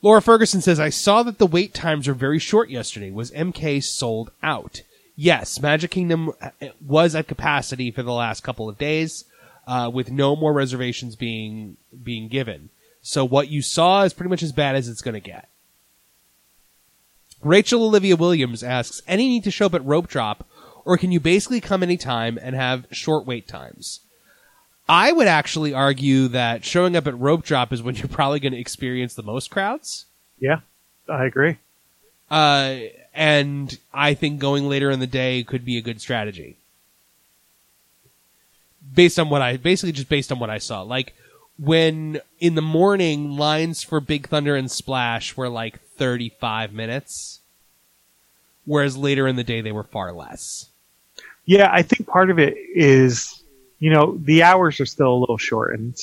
Laura 0.03 0.21
Ferguson 0.21 0.61
says, 0.61 0.79
I 0.79 0.89
saw 0.89 1.23
that 1.23 1.39
the 1.39 1.47
wait 1.47 1.73
times 1.73 2.07
were 2.07 2.13
very 2.13 2.37
short 2.39 2.69
yesterday. 2.69 3.09
Was 3.09 3.31
MK 3.31 3.83
sold 3.83 4.29
out? 4.43 4.81
Yes, 5.15 5.59
Magic 5.59 5.89
Kingdom 5.89 6.31
uh, 6.39 6.49
was 6.85 7.15
at 7.15 7.27
capacity 7.27 7.89
for 7.89 8.03
the 8.03 8.13
last 8.13 8.41
couple 8.43 8.69
of 8.69 8.77
days, 8.77 9.25
uh, 9.65 9.89
with 9.91 10.11
no 10.11 10.35
more 10.35 10.53
reservations 10.53 11.15
being 11.15 11.77
being 12.03 12.27
given. 12.27 12.69
So 13.07 13.23
what 13.23 13.47
you 13.47 13.61
saw 13.61 14.03
is 14.03 14.13
pretty 14.13 14.29
much 14.29 14.43
as 14.43 14.51
bad 14.51 14.75
as 14.75 14.89
it's 14.89 15.01
going 15.01 15.13
to 15.13 15.21
get. 15.21 15.47
Rachel 17.41 17.85
Olivia 17.85 18.17
Williams 18.17 18.63
asks, 18.63 19.01
any 19.07 19.29
need 19.29 19.45
to 19.45 19.51
show 19.51 19.67
up 19.67 19.75
at 19.75 19.85
rope 19.85 20.09
drop, 20.09 20.45
or 20.83 20.97
can 20.97 21.13
you 21.13 21.21
basically 21.21 21.61
come 21.61 21.83
anytime 21.83 22.37
and 22.41 22.53
have 22.53 22.85
short 22.91 23.25
wait 23.25 23.47
times? 23.47 24.01
I 24.89 25.13
would 25.13 25.27
actually 25.27 25.73
argue 25.73 26.27
that 26.27 26.65
showing 26.65 26.97
up 26.97 27.07
at 27.07 27.17
rope 27.17 27.45
drop 27.45 27.71
is 27.71 27.81
when 27.81 27.95
you're 27.95 28.09
probably 28.09 28.41
going 28.41 28.51
to 28.51 28.59
experience 28.59 29.15
the 29.15 29.23
most 29.23 29.49
crowds. 29.49 30.05
Yeah. 30.37 30.59
I 31.07 31.23
agree. 31.23 31.59
Uh, 32.29 32.75
and 33.13 33.79
I 33.93 34.15
think 34.15 34.41
going 34.41 34.67
later 34.67 34.91
in 34.91 34.99
the 34.99 35.07
day 35.07 35.43
could 35.43 35.63
be 35.63 35.77
a 35.77 35.81
good 35.81 36.01
strategy. 36.01 36.57
Based 38.93 39.17
on 39.17 39.29
what 39.29 39.41
I, 39.41 39.55
basically 39.55 39.93
just 39.93 40.09
based 40.09 40.29
on 40.29 40.39
what 40.39 40.49
I 40.49 40.57
saw. 40.57 40.81
Like, 40.81 41.13
when 41.59 42.19
in 42.39 42.55
the 42.55 42.61
morning, 42.61 43.31
lines 43.37 43.83
for 43.83 43.99
Big 43.99 44.27
Thunder 44.27 44.55
and 44.55 44.69
Splash 44.69 45.35
were 45.35 45.49
like 45.49 45.79
35 45.81 46.73
minutes, 46.73 47.39
whereas 48.65 48.95
later 48.97 49.27
in 49.27 49.35
the 49.35 49.43
day 49.43 49.61
they 49.61 49.71
were 49.71 49.83
far 49.83 50.11
less. 50.13 50.69
Yeah, 51.45 51.69
I 51.71 51.81
think 51.81 52.07
part 52.07 52.29
of 52.29 52.39
it 52.39 52.55
is, 52.75 53.41
you 53.79 53.91
know, 53.91 54.17
the 54.17 54.43
hours 54.43 54.79
are 54.79 54.85
still 54.85 55.13
a 55.13 55.19
little 55.19 55.37
shortened. 55.37 55.95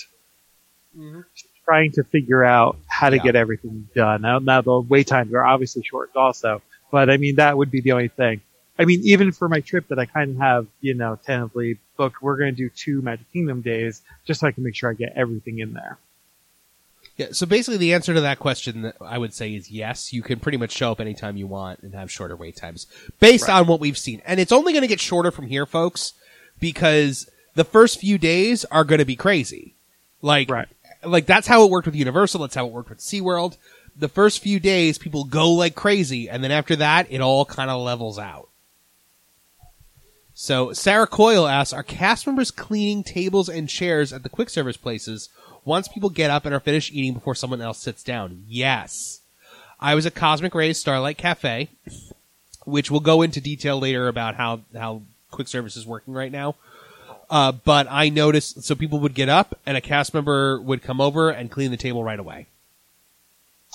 Mm-hmm. 0.97 1.21
Trying 1.65 1.93
to 1.93 2.05
figure 2.05 2.45
out 2.45 2.77
how 2.87 3.11
to 3.11 3.17
Yeah. 3.17 3.23
get 3.23 3.37
everything 3.37 3.89
done. 3.95 4.23
Now, 4.23 4.39
now 4.39 4.61
the 4.61 4.81
wait 4.81 5.07
times 5.07 5.33
are 5.33 5.45
obviously 5.45 5.83
shortened 5.83 6.17
also, 6.17 6.63
but 6.91 7.09
I 7.11 7.17
mean, 7.17 7.37
that 7.37 7.57
would 7.57 7.71
be 7.71 7.81
the 7.81 7.93
only 7.93 8.09
thing. 8.09 8.41
I 8.79 8.85
mean, 8.85 9.01
even 9.05 9.33
for 9.33 9.49
my 9.49 9.61
trip 9.61 9.89
that 9.89 9.99
I 9.99 10.05
kind 10.07 10.33
of 10.33 10.37
have, 10.39 10.67
you 10.81 10.95
know, 10.95 11.17
tentatively 11.25 11.79
booked, 11.97 12.23
we're 12.23 12.37
going 12.37 12.55
to 12.55 12.57
do 12.57 12.69
two 12.71 13.03
Magic 13.03 13.31
Kingdom 13.33 13.61
days 13.61 14.03
just 14.25 14.41
so 14.41 14.47
I 14.47 14.53
can 14.53 14.65
make 14.65 14.75
sure 14.75 14.91
I 14.91 14.95
get 14.95 15.13
everything 15.17 15.59
in 15.59 15.73
there. 15.73 15.99
Yeah, 17.17 17.29
so 17.31 17.47
basically 17.47 17.77
the 17.77 17.95
answer 17.95 18.13
to 18.13 18.23
that 18.23 18.41
question 18.41 18.83
that 18.83 18.97
I 19.01 19.19
would 19.19 19.33
say 19.33 19.55
is 19.55 19.71
yes, 19.71 20.13
you 20.13 20.21
can 20.23 20.41
pretty 20.41 20.59
much 20.59 20.73
show 20.73 20.91
up 20.91 21.01
anytime 21.01 21.37
you 21.37 21.47
want 21.47 21.81
and 21.81 21.95
have 21.95 22.11
shorter 22.11 22.35
wait 22.35 22.57
times 22.57 22.87
based 23.21 23.49
on 23.49 23.67
what 23.69 23.79
we've 23.79 23.99
seen. 23.99 24.21
And 24.27 24.41
it's 24.41 24.51
only 24.51 24.73
going 24.73 24.83
to 24.83 24.89
get 24.89 25.01
shorter 25.01 25.31
from 25.31 25.47
here, 25.47 25.65
folks, 25.65 26.15
because 26.59 27.31
the 27.55 27.63
first 27.65 28.01
few 28.01 28.19
days 28.19 28.65
are 28.67 28.83
going 28.85 28.99
to 28.99 29.05
be 29.05 29.15
crazy. 29.17 29.75
Like, 30.23 30.51
Right. 30.51 30.67
like 31.05 31.27
that's 31.27 31.47
how 31.47 31.65
it 31.65 31.71
worked 31.71 31.87
with 31.87 31.95
Universal, 31.95 32.41
that's 32.41 32.55
how 32.57 32.67
it 32.67 32.73
worked 32.73 32.89
with 32.91 32.99
SeaWorld. 32.99 33.59
The 33.97 34.09
first 34.09 34.43
few 34.43 34.59
days 34.59 34.99
people 34.99 35.23
go 35.23 35.53
like 35.53 35.77
crazy 35.77 36.29
and 36.29 36.43
then 36.43 36.51
after 36.51 36.75
that 36.77 37.07
it 37.11 37.21
all 37.21 37.45
kind 37.45 37.71
of 37.71 37.81
levels 37.81 38.19
out. 38.19 38.49
So 40.35 40.72
Sarah 40.72 41.07
Coyle 41.07 41.47
asks, 41.47 41.72
are 41.72 41.82
cast 41.82 42.26
members 42.26 42.51
cleaning 42.51 43.05
tables 43.05 43.49
and 43.49 43.68
chairs 43.68 44.12
at 44.12 44.22
the 44.22 44.28
quick 44.28 44.51
service 44.51 44.76
places 44.76 45.28
once 45.64 45.89
people 45.89 46.11
get 46.11 46.30
up 46.30 46.45
and 46.45 46.55
are 46.55 46.61
finished 46.61 46.93
eating 46.93 47.14
before 47.14 47.35
someone 47.35 47.61
else 47.61 47.78
sits 47.78 48.03
down? 48.03 48.45
Yes. 48.49 49.20
I 49.80 49.95
was 49.95 50.07
at 50.07 50.14
Cosmic 50.14 50.55
Rays 50.55 50.78
Starlight 50.78 51.18
Cafe. 51.18 51.68
which 52.64 52.91
we'll 52.91 53.01
go 53.01 53.22
into 53.22 53.41
detail 53.41 53.78
later 53.78 54.09
about 54.09 54.35
how 54.35 54.61
how 54.74 55.03
quick 55.30 55.49
service 55.49 55.76
is 55.76 55.87
working 55.87 56.14
right 56.14 56.32
now. 56.32 56.55
Uh, 57.30 57.53
but 57.53 57.87
I 57.91 58.09
noticed 58.11 58.62
so 58.62 58.74
people 58.74 58.99
would 59.01 59.14
get 59.14 59.28
up 59.28 59.59
and 59.66 59.76
a 59.76 59.80
cast 59.80 60.14
member 60.14 60.61
would 60.61 60.82
come 60.82 61.01
over 61.01 61.30
and 61.30 61.51
clean 61.51 61.70
the 61.70 61.76
table 61.76 62.05
right 62.05 62.18
away. 62.18 62.47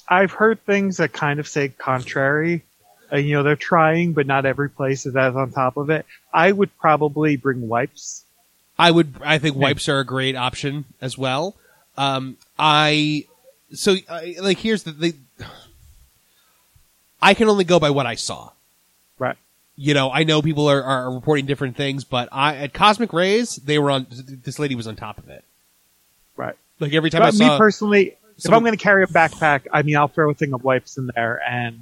I've 0.07 0.31
heard 0.31 0.63
things 0.65 0.97
that 0.97 1.13
kind 1.13 1.39
of 1.39 1.47
say 1.47 1.69
contrary. 1.69 2.63
Uh, 3.11 3.17
you 3.17 3.33
know, 3.33 3.43
they're 3.43 3.55
trying, 3.55 4.13
but 4.13 4.27
not 4.27 4.45
every 4.45 4.69
place 4.69 5.05
is 5.05 5.15
as 5.15 5.35
on 5.35 5.51
top 5.51 5.77
of 5.77 5.89
it. 5.89 6.05
I 6.33 6.51
would 6.51 6.75
probably 6.77 7.35
bring 7.37 7.67
wipes. 7.67 8.23
I 8.77 8.91
would. 8.91 9.15
I 9.23 9.39
think 9.39 9.55
wipes 9.55 9.89
are 9.89 9.99
a 9.99 10.05
great 10.05 10.35
option 10.35 10.85
as 11.01 11.17
well. 11.17 11.55
Um, 11.97 12.37
I 12.57 13.25
so 13.73 13.95
I, 14.09 14.35
like 14.39 14.57
here's 14.57 14.83
the, 14.83 14.91
the. 14.91 15.15
I 17.21 17.33
can 17.33 17.49
only 17.49 17.65
go 17.65 17.79
by 17.79 17.89
what 17.89 18.05
I 18.05 18.15
saw. 18.15 18.51
Right. 19.17 19.35
You 19.75 19.93
know, 19.93 20.11
I 20.11 20.23
know 20.23 20.41
people 20.41 20.69
are, 20.69 20.81
are 20.81 21.13
reporting 21.13 21.45
different 21.45 21.75
things, 21.75 22.03
but 22.03 22.29
I 22.31 22.55
at 22.55 22.73
Cosmic 22.73 23.11
Rays 23.11 23.57
they 23.57 23.79
were 23.79 23.91
on. 23.91 24.07
This 24.09 24.59
lady 24.59 24.75
was 24.75 24.87
on 24.87 24.95
top 24.95 25.17
of 25.17 25.29
it. 25.29 25.43
Right. 26.37 26.55
Like 26.79 26.93
every 26.93 27.09
time 27.09 27.23
I 27.23 27.31
But 27.31 27.33
me 27.33 27.45
saw. 27.47 27.57
personally, 27.57 28.17
if 28.37 28.53
I'm 28.53 28.61
going 28.61 28.77
to 28.77 28.81
carry 28.81 29.03
a 29.03 29.07
backpack, 29.07 29.67
I 29.73 29.81
mean, 29.81 29.97
I'll 29.97 30.07
throw 30.07 30.29
a 30.29 30.33
thing 30.33 30.53
of 30.53 30.63
wipes 30.63 30.97
in 30.97 31.09
there 31.13 31.41
and, 31.45 31.81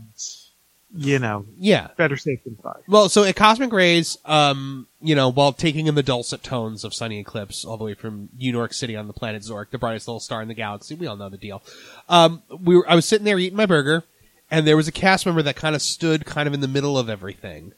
you 0.96 1.20
know, 1.20 1.46
yeah. 1.60 1.90
better 1.98 2.18
safe 2.18 2.44
than 2.44 2.60
sorry. 2.62 2.82
Well, 2.88 3.10
so 3.10 3.24
at 3.24 3.36
Cosmic 3.36 3.72
Rays, 3.72 4.18
um, 4.26 4.88
you 5.02 5.16
know, 5.16 5.30
while 5.30 5.54
taking 5.54 5.88
in 5.88 5.96
the 5.96 6.04
dulcet 6.04 6.44
tones 6.44 6.84
of 6.84 6.94
Sonny 6.94 7.20
Eclipse 7.20 7.66
all 7.66 7.78
the 7.78 7.84
way 7.84 7.94
from 7.94 8.30
New 8.38 8.52
York 8.52 8.74
City 8.74 8.96
on 8.96 9.08
the 9.08 9.14
planet 9.14 9.42
Zork, 9.44 9.70
the 9.70 9.78
brightest 9.78 10.08
little 10.08 10.20
star 10.20 10.42
in 10.42 10.48
the 10.48 10.54
galaxy, 10.54 10.96
we 10.96 11.06
all 11.08 11.18
know 11.18 11.30
the 11.30 11.38
deal. 11.38 11.62
Um, 12.10 12.42
we 12.64 12.76
were, 12.78 12.90
I 12.90 12.96
was 12.96 13.06
sitting 13.06 13.26
there 13.26 13.38
eating 13.38 13.58
my 13.58 13.66
burger, 13.66 14.04
and 14.50 14.66
there 14.66 14.78
was 14.78 14.88
a 14.88 14.92
cast 14.94 15.26
member 15.26 15.42
that 15.44 15.56
kind 15.56 15.76
of 15.76 15.82
stood 15.82 16.26
kind 16.26 16.48
of 16.48 16.54
in 16.54 16.62
the 16.62 16.68
middle 16.68 16.98
of 16.98 17.10
everything, 17.10 17.74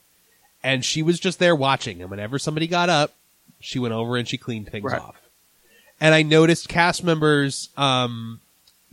and 0.63 0.85
she 0.85 1.01
was 1.01 1.19
just 1.19 1.39
there 1.39 1.55
watching. 1.55 2.01
And 2.01 2.09
whenever 2.11 2.37
somebody 2.39 2.67
got 2.67 2.89
up, 2.89 3.13
she 3.59 3.79
went 3.79 3.93
over 3.93 4.15
and 4.17 4.27
she 4.27 4.37
cleaned 4.37 4.69
things 4.69 4.85
Right. 4.85 5.01
off. 5.01 5.15
And 5.99 6.15
I 6.15 6.21
noticed 6.21 6.69
cast 6.69 7.03
members, 7.03 7.69
um, 7.75 8.39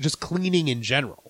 just 0.01 0.19
cleaning 0.21 0.67
in 0.69 0.83
general. 0.83 1.26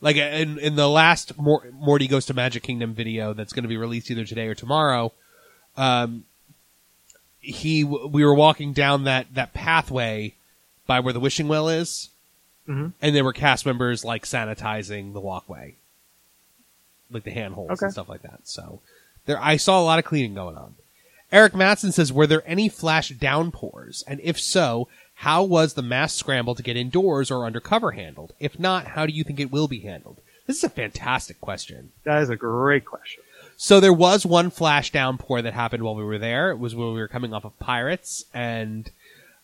Like 0.00 0.16
in 0.16 0.58
in 0.58 0.76
the 0.76 0.88
last 0.88 1.36
Mor- 1.38 1.66
Morty 1.72 2.06
Goes 2.06 2.26
to 2.26 2.34
Magic 2.34 2.62
Kingdom 2.62 2.94
video 2.94 3.32
that's 3.34 3.52
going 3.52 3.64
to 3.64 3.68
be 3.68 3.76
released 3.76 4.10
either 4.10 4.24
today 4.24 4.46
or 4.46 4.54
tomorrow, 4.54 5.12
um, 5.76 6.24
he 7.40 7.82
we 7.84 8.24
were 8.24 8.34
walking 8.34 8.72
down 8.72 9.04
that 9.04 9.34
that 9.34 9.52
pathway 9.54 10.34
by 10.86 11.00
where 11.00 11.12
the 11.12 11.20
wishing 11.20 11.48
well 11.48 11.68
is, 11.68 12.10
Mhm. 12.68 12.92
and 13.02 13.14
there 13.16 13.24
were 13.24 13.32
cast 13.32 13.66
members 13.66 14.04
like 14.04 14.24
sanitizing 14.24 15.12
the 15.14 15.20
walkway, 15.20 15.74
like 17.10 17.24
the 17.24 17.30
handholds 17.32 17.72
Okay. 17.72 17.86
and 17.86 17.92
stuff 17.92 18.08
like 18.08 18.22
that. 18.22 18.40
So 18.44 18.80
there, 19.26 19.40
I 19.42 19.56
saw 19.56 19.80
a 19.80 19.84
lot 19.84 19.98
of 19.98 20.04
cleaning 20.04 20.34
going 20.34 20.56
on. 20.56 20.76
Eric 21.30 21.54
Matson 21.54 21.92
says, 21.92 22.12
"Were 22.12 22.26
there 22.26 22.42
any 22.48 22.68
flash 22.68 23.10
downpours, 23.10 24.02
and 24.06 24.20
if 24.22 24.40
so, 24.40 24.88
how 25.18 25.42
was 25.42 25.74
the 25.74 25.82
mass 25.82 26.14
scramble 26.14 26.54
to 26.54 26.62
get 26.62 26.76
indoors 26.76 27.30
or 27.30 27.44
undercover 27.44 27.92
handled? 27.92 28.32
If 28.38 28.58
not, 28.58 28.88
how 28.88 29.06
do 29.06 29.12
you 29.12 29.24
think 29.24 29.40
it 29.40 29.52
will 29.52 29.68
be 29.68 29.80
handled?" 29.80 30.20
This 30.46 30.58
is 30.58 30.64
a 30.64 30.70
fantastic 30.70 31.40
question. 31.40 31.92
That 32.04 32.22
is 32.22 32.30
a 32.30 32.36
great 32.36 32.84
question. 32.84 33.22
So 33.58 33.80
there 33.80 33.92
was 33.92 34.24
one 34.24 34.50
flash 34.50 34.92
downpour 34.92 35.42
that 35.42 35.52
happened 35.52 35.82
while 35.82 35.96
we 35.96 36.04
were 36.04 36.18
there. 36.18 36.50
It 36.52 36.58
was 36.58 36.74
when 36.74 36.94
we 36.94 37.00
were 37.00 37.08
coming 37.08 37.34
off 37.34 37.44
of 37.44 37.58
Pirates, 37.58 38.24
and 38.32 38.90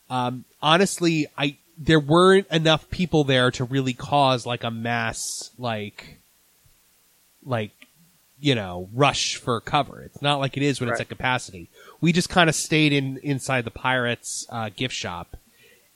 um, 0.09 0.45
honestly, 0.63 1.27
I 1.37 1.57
there 1.77 2.01
weren't 2.01 2.47
enough 2.49 2.89
people 2.91 3.25
there 3.25 3.51
to 3.51 3.65
really 3.65 3.93
cause 3.93 4.47
like 4.47 4.65
a 4.65 4.71
mass 4.71 5.51
like 5.59 6.19
like 7.45 7.73
you 8.41 8.55
know 8.55 8.89
rush 8.95 9.37
for 9.37 9.61
cover. 9.61 10.01
It's 10.03 10.23
not 10.23 10.39
like 10.39 10.57
it 10.57 10.63
is 10.63 10.81
when 10.81 10.89
it's 10.89 11.01
at 11.01 11.09
capacity. 11.09 11.69
We 12.01 12.13
just 12.13 12.29
kind 12.29 12.49
of 12.49 12.55
stayed 12.55 12.93
in 12.93 13.19
inside 13.19 13.65
the 13.65 13.71
Pirates 13.71 14.47
uh, 14.49 14.71
gift 14.75 14.95
shop, 14.95 15.37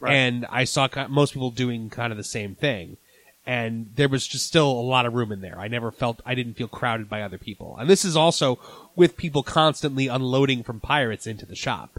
Right. 0.00 0.14
and 0.14 0.46
I 0.48 0.64
saw 0.64 0.88
most 1.08 1.32
people 1.32 1.50
doing 1.50 1.90
kind 1.90 2.12
of 2.12 2.16
the 2.16 2.24
same 2.24 2.54
thing. 2.54 2.98
And 3.44 3.92
there 3.96 4.10
was 4.10 4.26
just 4.26 4.46
still 4.46 4.70
a 4.70 4.82
lot 4.82 5.06
of 5.06 5.14
room 5.14 5.32
in 5.32 5.40
there. 5.40 5.58
I 5.58 5.68
never 5.68 5.90
felt 5.90 6.20
I 6.26 6.34
didn't 6.34 6.54
feel 6.54 6.68
crowded 6.68 7.08
by 7.08 7.22
other 7.22 7.38
people. 7.38 7.76
And 7.78 7.88
this 7.88 8.04
is 8.04 8.14
also 8.14 8.58
with 8.94 9.16
people 9.16 9.42
constantly 9.42 10.06
unloading 10.06 10.62
from 10.62 10.80
pirates 10.80 11.26
into 11.26 11.46
the 11.46 11.56
shop. 11.56 11.98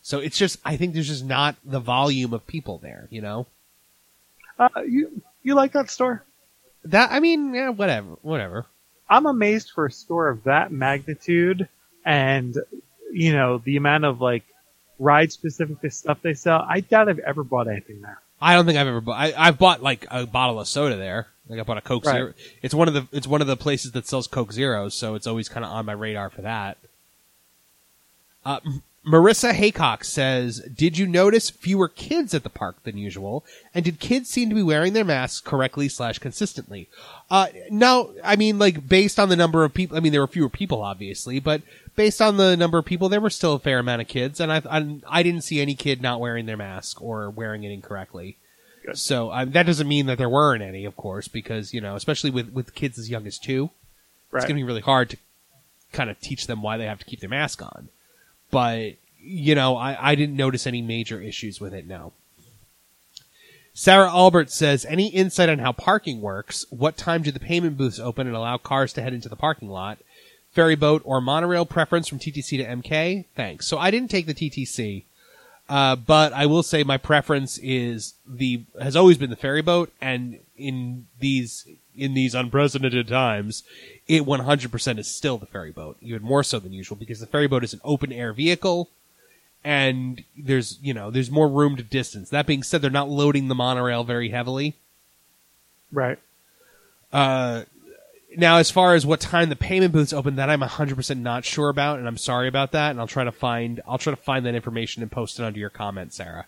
So 0.00 0.18
it's 0.20 0.38
just 0.38 0.58
I 0.64 0.76
think 0.76 0.94
there's 0.94 1.08
just 1.08 1.24
not 1.24 1.56
the 1.64 1.80
volume 1.80 2.32
of 2.32 2.46
people 2.46 2.78
there, 2.78 3.08
you 3.10 3.20
know? 3.20 3.46
Uh, 4.58 4.68
you 4.86 5.22
you 5.42 5.54
like 5.54 5.72
that 5.72 5.90
store? 5.90 6.24
That 6.84 7.10
I 7.10 7.20
mean, 7.20 7.52
yeah, 7.52 7.70
whatever, 7.70 8.16
whatever. 8.22 8.66
I'm 9.08 9.26
amazed 9.26 9.72
for 9.74 9.86
a 9.86 9.90
store 9.90 10.28
of 10.28 10.44
that 10.44 10.70
magnitude 10.70 11.68
and 12.04 12.56
you 13.12 13.32
know 13.32 13.58
the 13.58 13.76
amount 13.76 14.04
of 14.04 14.20
like 14.20 14.44
ride 15.00 15.32
specific 15.32 15.90
stuff 15.92 16.18
they 16.22 16.34
sell. 16.34 16.64
I 16.68 16.80
doubt 16.80 17.08
I've 17.08 17.18
ever 17.18 17.42
bought 17.42 17.66
anything 17.66 18.00
there. 18.02 18.20
I 18.40 18.54
don't 18.54 18.66
think 18.66 18.78
I've 18.78 18.86
ever 18.86 19.00
bought. 19.00 19.18
I, 19.18 19.34
I've 19.36 19.58
bought 19.58 19.82
like 19.82 20.06
a 20.10 20.26
bottle 20.26 20.60
of 20.60 20.68
soda 20.68 20.96
there. 20.96 21.28
Like 21.48 21.58
I 21.58 21.62
bought 21.64 21.78
a 21.78 21.82
Coke 21.82 22.04
Right. 22.06 22.14
Zero. 22.14 22.32
It's 22.62 22.74
one 22.74 22.86
of 22.86 22.94
the 22.94 23.08
it's 23.10 23.26
one 23.26 23.40
of 23.40 23.48
the 23.48 23.56
places 23.56 23.90
that 23.92 24.06
sells 24.06 24.28
Coke 24.28 24.52
Zeros, 24.52 24.94
so 24.94 25.16
it's 25.16 25.26
always 25.26 25.48
kind 25.48 25.64
of 25.64 25.72
on 25.72 25.84
my 25.86 25.92
radar 25.92 26.30
for 26.30 26.42
that. 26.42 26.78
Uh, 28.44 28.60
Marissa 29.06 29.52
Haycock 29.52 30.04
says, 30.04 30.60
"Did 30.60 30.98
you 30.98 31.06
notice 31.06 31.48
fewer 31.48 31.88
kids 31.88 32.34
at 32.34 32.42
the 32.42 32.50
park 32.50 32.82
than 32.82 32.98
usual? 32.98 33.44
And 33.74 33.84
did 33.84 33.98
kids 33.98 34.28
seem 34.28 34.50
to 34.50 34.54
be 34.54 34.62
wearing 34.62 34.92
their 34.92 35.06
masks 35.06 35.40
correctly 35.40 35.88
slash 35.88 36.18
consistently?" 36.18 36.88
Uh, 37.30 37.46
no, 37.70 38.14
I 38.22 38.36
mean 38.36 38.58
like 38.58 38.86
based 38.86 39.18
on 39.18 39.30
the 39.30 39.36
number 39.36 39.64
of 39.64 39.72
people. 39.72 39.96
I 39.96 40.00
mean 40.00 40.12
there 40.12 40.20
were 40.20 40.26
fewer 40.26 40.50
people, 40.50 40.82
obviously, 40.82 41.40
but 41.40 41.62
based 41.96 42.20
on 42.20 42.36
the 42.36 42.56
number 42.58 42.76
of 42.76 42.84
people, 42.84 43.08
there 43.08 43.22
were 43.22 43.30
still 43.30 43.54
a 43.54 43.58
fair 43.58 43.78
amount 43.78 44.02
of 44.02 44.08
kids, 44.08 44.38
and 44.38 44.52
I 44.52 44.62
I, 44.70 45.00
I 45.08 45.22
didn't 45.22 45.42
see 45.42 45.60
any 45.60 45.74
kid 45.74 46.02
not 46.02 46.20
wearing 46.20 46.44
their 46.44 46.58
mask 46.58 47.00
or 47.00 47.30
wearing 47.30 47.64
it 47.64 47.72
incorrectly. 47.72 48.36
Good. 48.84 48.98
So 48.98 49.32
um, 49.32 49.52
that 49.52 49.66
doesn't 49.66 49.88
mean 49.88 50.06
that 50.06 50.18
there 50.18 50.28
weren't 50.28 50.62
any, 50.62 50.84
of 50.84 50.96
course, 50.96 51.26
because 51.26 51.72
you 51.72 51.80
know, 51.80 51.96
especially 51.96 52.30
with 52.30 52.52
with 52.52 52.74
kids 52.74 52.98
as 52.98 53.08
young 53.08 53.26
as 53.26 53.38
two, 53.38 53.70
it's 54.32 54.44
going 54.44 54.56
to 54.56 54.60
be 54.60 54.62
really 54.62 54.80
hard 54.82 55.08
to 55.10 55.16
kind 55.92 56.10
of 56.10 56.20
teach 56.20 56.46
them 56.46 56.62
why 56.62 56.76
they 56.76 56.84
have 56.86 56.98
to 56.98 57.04
keep 57.06 57.20
their 57.20 57.30
mask 57.30 57.62
on. 57.62 57.88
But 58.50 58.94
you 59.22 59.54
know, 59.54 59.76
I, 59.76 60.10
I 60.10 60.14
didn't 60.14 60.36
notice 60.36 60.66
any 60.66 60.82
major 60.82 61.20
issues 61.20 61.60
with 61.60 61.74
it. 61.74 61.86
No. 61.86 62.12
Sarah 63.72 64.10
Albert 64.10 64.50
says, 64.50 64.84
any 64.84 65.08
insight 65.08 65.48
on 65.48 65.58
how 65.58 65.72
parking 65.72 66.20
works? 66.20 66.66
What 66.70 66.96
time 66.96 67.22
do 67.22 67.30
the 67.30 67.40
payment 67.40 67.76
booths 67.76 68.00
open 68.00 68.26
and 68.26 68.36
allow 68.36 68.58
cars 68.58 68.92
to 68.94 69.02
head 69.02 69.14
into 69.14 69.28
the 69.28 69.36
parking 69.36 69.68
lot? 69.68 69.98
Ferry 70.50 70.74
boat 70.74 71.02
or 71.04 71.20
monorail 71.20 71.64
preference 71.64 72.08
from 72.08 72.18
TTC 72.18 72.58
to 72.58 72.64
MK? 72.64 73.26
Thanks. 73.36 73.66
So 73.66 73.78
I 73.78 73.90
didn't 73.90 74.10
take 74.10 74.26
the 74.26 74.34
TTC, 74.34 75.04
uh, 75.70 75.94
but 75.94 76.32
I 76.32 76.46
will 76.46 76.64
say 76.64 76.82
my 76.82 76.96
preference 76.96 77.56
is 77.58 78.14
the 78.26 78.64
has 78.82 78.96
always 78.96 79.18
been 79.18 79.30
the 79.30 79.36
ferry 79.36 79.62
boat, 79.62 79.92
and 80.00 80.40
in 80.58 81.06
these 81.20 81.64
in 81.96 82.14
these 82.14 82.34
unprecedented 82.34 83.06
times, 83.06 83.62
it 84.08 84.24
100% 84.24 84.98
is 84.98 85.14
still 85.14 85.38
the 85.38 85.46
ferry 85.46 85.70
boat, 85.70 85.96
even 86.00 86.22
more 86.22 86.42
so 86.42 86.58
than 86.58 86.72
usual, 86.72 86.96
because 86.96 87.20
the 87.20 87.26
ferry 87.26 87.46
boat 87.46 87.62
is 87.62 87.72
an 87.72 87.80
open 87.84 88.10
air 88.10 88.32
vehicle, 88.32 88.90
and 89.62 90.24
there's 90.36 90.76
you 90.82 90.92
know 90.92 91.08
there's 91.08 91.30
more 91.30 91.48
room 91.48 91.76
to 91.76 91.84
distance. 91.84 92.30
That 92.30 92.48
being 92.48 92.64
said, 92.64 92.82
they're 92.82 92.90
not 92.90 93.08
loading 93.08 93.46
the 93.46 93.54
monorail 93.54 94.02
very 94.02 94.30
heavily. 94.30 94.74
Right. 95.92 96.18
Uh, 97.12 97.62
now, 98.36 98.58
as 98.58 98.70
far 98.70 98.94
as 98.94 99.04
what 99.04 99.20
time 99.20 99.48
the 99.48 99.56
payment 99.56 99.92
booths 99.92 100.12
open, 100.12 100.36
that 100.36 100.50
I'm 100.50 100.60
100% 100.60 101.18
not 101.18 101.44
sure 101.44 101.68
about, 101.68 101.98
and 101.98 102.06
I'm 102.06 102.16
sorry 102.16 102.48
about 102.48 102.72
that. 102.72 102.90
And 102.90 103.00
I'll 103.00 103.06
try 103.06 103.24
to 103.24 103.32
find 103.32 103.80
I'll 103.86 103.98
try 103.98 104.12
to 104.12 104.16
find 104.16 104.46
that 104.46 104.54
information 104.54 105.02
and 105.02 105.10
post 105.10 105.38
it 105.38 105.44
under 105.44 105.58
your 105.58 105.70
comment, 105.70 106.12
Sarah. 106.12 106.46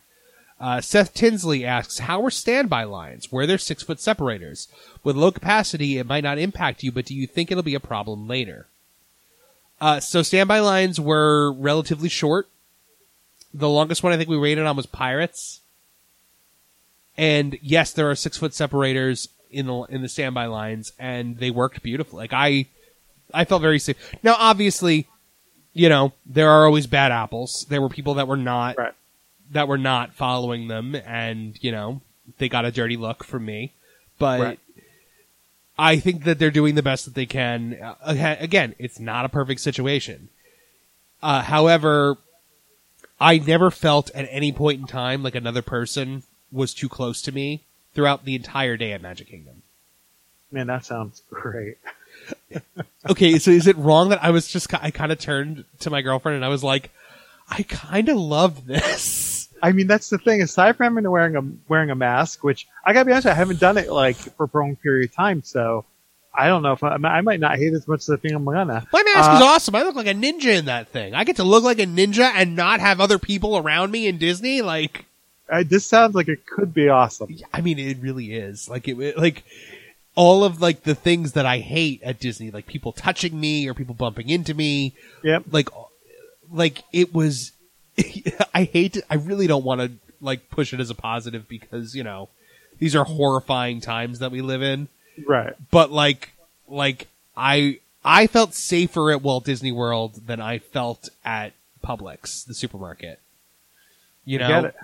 Uh, 0.60 0.80
Seth 0.80 1.12
Tinsley 1.12 1.64
asks, 1.64 1.98
"How 1.98 2.24
are 2.24 2.30
standby 2.30 2.84
lines? 2.84 3.32
Were 3.32 3.46
there 3.46 3.58
six 3.58 3.82
foot 3.82 4.00
separators? 4.00 4.68
With 5.02 5.16
low 5.16 5.32
capacity, 5.32 5.98
it 5.98 6.06
might 6.06 6.22
not 6.22 6.38
impact 6.38 6.84
you, 6.84 6.92
but 6.92 7.06
do 7.06 7.14
you 7.14 7.26
think 7.26 7.50
it'll 7.50 7.64
be 7.64 7.74
a 7.74 7.80
problem 7.80 8.28
later?" 8.28 8.66
Uh, 9.80 9.98
so 9.98 10.22
standby 10.22 10.60
lines 10.60 11.00
were 11.00 11.50
relatively 11.50 12.08
short. 12.08 12.48
The 13.52 13.68
longest 13.68 14.04
one 14.04 14.12
I 14.12 14.16
think 14.16 14.30
we 14.30 14.36
rated 14.36 14.64
on 14.64 14.76
was 14.76 14.86
Pirates. 14.86 15.60
And 17.16 17.58
yes, 17.60 17.92
there 17.92 18.08
are 18.08 18.14
six 18.14 18.38
foot 18.38 18.54
separators 18.54 19.28
in 19.52 19.66
the 19.66 19.82
in 19.84 20.02
the 20.02 20.08
standby 20.08 20.46
lines, 20.46 20.92
and 20.98 21.38
they 21.38 21.50
worked 21.50 21.82
beautifully. 21.82 22.18
Like 22.24 22.32
I, 22.32 22.66
I 23.32 23.44
felt 23.44 23.62
very 23.62 23.78
safe. 23.78 23.96
Now, 24.22 24.34
obviously, 24.38 25.06
you 25.72 25.88
know 25.88 26.12
there 26.26 26.50
are 26.50 26.66
always 26.66 26.86
bad 26.86 27.12
apples. 27.12 27.66
There 27.68 27.80
were 27.82 27.88
people 27.88 28.14
that 28.14 28.28
were 28.28 28.36
not 28.36 28.76
Right. 28.78 28.94
that 29.52 29.68
were 29.68 29.78
not 29.78 30.14
following 30.14 30.68
them, 30.68 30.94
and 30.94 31.56
you 31.62 31.72
know 31.72 32.00
they 32.38 32.48
got 32.48 32.64
a 32.64 32.72
dirty 32.72 32.96
look 32.96 33.24
from 33.24 33.44
me. 33.44 33.72
But 34.18 34.40
Right. 34.40 34.58
I 35.78 35.98
think 35.98 36.24
that 36.24 36.38
they're 36.38 36.50
doing 36.50 36.74
the 36.74 36.82
best 36.82 37.04
that 37.06 37.14
they 37.14 37.26
can. 37.26 37.78
Uh, 37.82 38.36
again, 38.38 38.74
it's 38.78 39.00
not 39.00 39.24
a 39.24 39.28
perfect 39.28 39.60
situation. 39.60 40.28
Uh, 41.22 41.42
however, 41.42 42.18
I 43.20 43.38
never 43.38 43.70
felt 43.70 44.10
at 44.10 44.28
any 44.30 44.52
point 44.52 44.80
in 44.80 44.86
time 44.86 45.22
like 45.22 45.34
another 45.34 45.62
person 45.62 46.24
was 46.50 46.74
too 46.74 46.88
close 46.88 47.22
to 47.22 47.32
me 47.32 47.62
throughout 47.94 48.24
the 48.24 48.34
entire 48.34 48.76
day 48.76 48.92
at 48.92 49.02
Magic 49.02 49.28
Kingdom. 49.28 49.62
Man, 50.50 50.66
that 50.66 50.84
sounds 50.84 51.22
great. 51.30 51.78
okay, 53.08 53.38
so 53.38 53.50
is 53.50 53.66
it 53.66 53.76
wrong 53.76 54.10
that 54.10 54.22
I 54.22 54.30
was 54.30 54.48
just 54.48 54.72
I 54.74 54.90
kind 54.90 55.12
of 55.12 55.18
turned 55.18 55.64
to 55.80 55.90
my 55.90 56.02
girlfriend 56.02 56.36
and 56.36 56.44
I 56.44 56.48
was 56.48 56.62
like, 56.62 56.90
I 57.48 57.62
kind 57.62 58.08
of 58.08 58.16
love 58.16 58.66
this. 58.66 59.48
I 59.62 59.72
mean, 59.72 59.86
that's 59.86 60.10
the 60.10 60.18
thing. 60.18 60.42
Aside 60.42 60.76
from 60.76 60.84
having 60.84 61.04
to 61.04 61.10
wearing 61.10 61.36
a 61.36 61.42
wearing 61.68 61.90
a 61.90 61.94
mask, 61.94 62.42
which 62.44 62.66
I 62.84 62.92
gotta 62.92 63.04
be 63.06 63.12
honest, 63.12 63.26
I 63.28 63.34
haven't 63.34 63.60
done 63.60 63.78
it 63.78 63.90
like 63.90 64.16
for 64.16 64.44
a 64.44 64.48
prolonged 64.48 64.82
period 64.82 65.08
of 65.10 65.14
time, 65.16 65.42
so 65.42 65.84
I 66.34 66.48
don't 66.48 66.62
know 66.62 66.72
if 66.72 66.82
I, 66.82 66.96
I 66.96 67.20
might 67.20 67.40
not 67.40 67.56
hate 67.56 67.72
it 67.72 67.76
as 67.76 67.86
much 67.86 68.00
as 68.00 68.10
I 68.10 68.16
think 68.16 68.34
I'm 68.34 68.44
gonna. 68.44 68.86
My 68.92 69.02
mask 69.14 69.30
Uh, 69.30 69.34
is 69.36 69.42
awesome. 69.42 69.74
I 69.76 69.82
look 69.82 69.94
like 69.94 70.06
a 70.06 70.14
ninja 70.14 70.58
in 70.58 70.64
that 70.66 70.88
thing. 70.88 71.14
I 71.14 71.24
get 71.24 71.36
to 71.36 71.44
look 71.44 71.62
like 71.64 71.78
a 71.78 71.86
ninja 71.86 72.30
and 72.34 72.56
not 72.56 72.80
have 72.80 73.00
other 73.00 73.18
people 73.18 73.56
around 73.56 73.90
me 73.92 74.06
in 74.08 74.18
Disney. 74.18 74.62
Like, 74.62 75.04
Uh, 75.48 75.62
this 75.66 75.86
sounds 75.86 76.14
like 76.14 76.28
it 76.28 76.46
could 76.46 76.72
be 76.72 76.88
awesome. 76.88 77.36
I 77.52 77.60
mean, 77.60 77.78
it 77.78 77.98
really 78.00 78.34
is. 78.34 78.68
Like, 78.68 78.88
it, 78.88 78.98
it- 78.98 79.18
like 79.18 79.44
all 80.14 80.44
of 80.44 80.60
like 80.60 80.82
the 80.82 80.94
things 80.94 81.32
that 81.32 81.46
I 81.46 81.58
hate 81.58 82.02
at 82.02 82.20
Disney, 82.20 82.50
like 82.50 82.66
people 82.66 82.92
touching 82.92 83.38
me 83.38 83.68
or 83.68 83.74
people 83.74 83.94
bumping 83.94 84.28
into 84.28 84.54
me. 84.54 84.94
Yep. 85.22 85.44
Like, 85.50 85.68
like 86.50 86.84
it 86.92 87.12
was. 87.14 87.52
I 88.54 88.64
hate. 88.64 88.96
It. 88.96 89.04
I 89.10 89.16
really 89.16 89.46
don't 89.46 89.64
want 89.64 89.80
to 89.80 89.90
like 90.20 90.48
push 90.50 90.72
it 90.72 90.80
as 90.80 90.88
a 90.90 90.94
positive 90.94 91.48
because 91.48 91.94
you 91.96 92.02
know 92.04 92.28
these 92.78 92.94
are 92.96 93.04
horrifying 93.04 93.80
times 93.80 94.18
that 94.20 94.30
we 94.30 94.40
live 94.40 94.62
in. 94.62 94.88
Right. 95.26 95.52
but 95.70 95.90
like 95.92 96.32
like 96.66 97.08
I 97.36 97.80
I 98.04 98.26
felt 98.26 98.54
safer 98.54 99.10
at 99.10 99.20
Walt 99.22 99.44
Disney 99.44 99.72
World 99.72 100.26
than 100.26 100.40
I 100.40 100.58
felt 100.58 101.10
at 101.24 101.52
Publix, 101.84 102.46
the 102.46 102.54
supermarket. 102.54 103.18
You 104.24 104.38
know, 104.38 104.48
Get 104.48 104.64
it. 104.66 104.74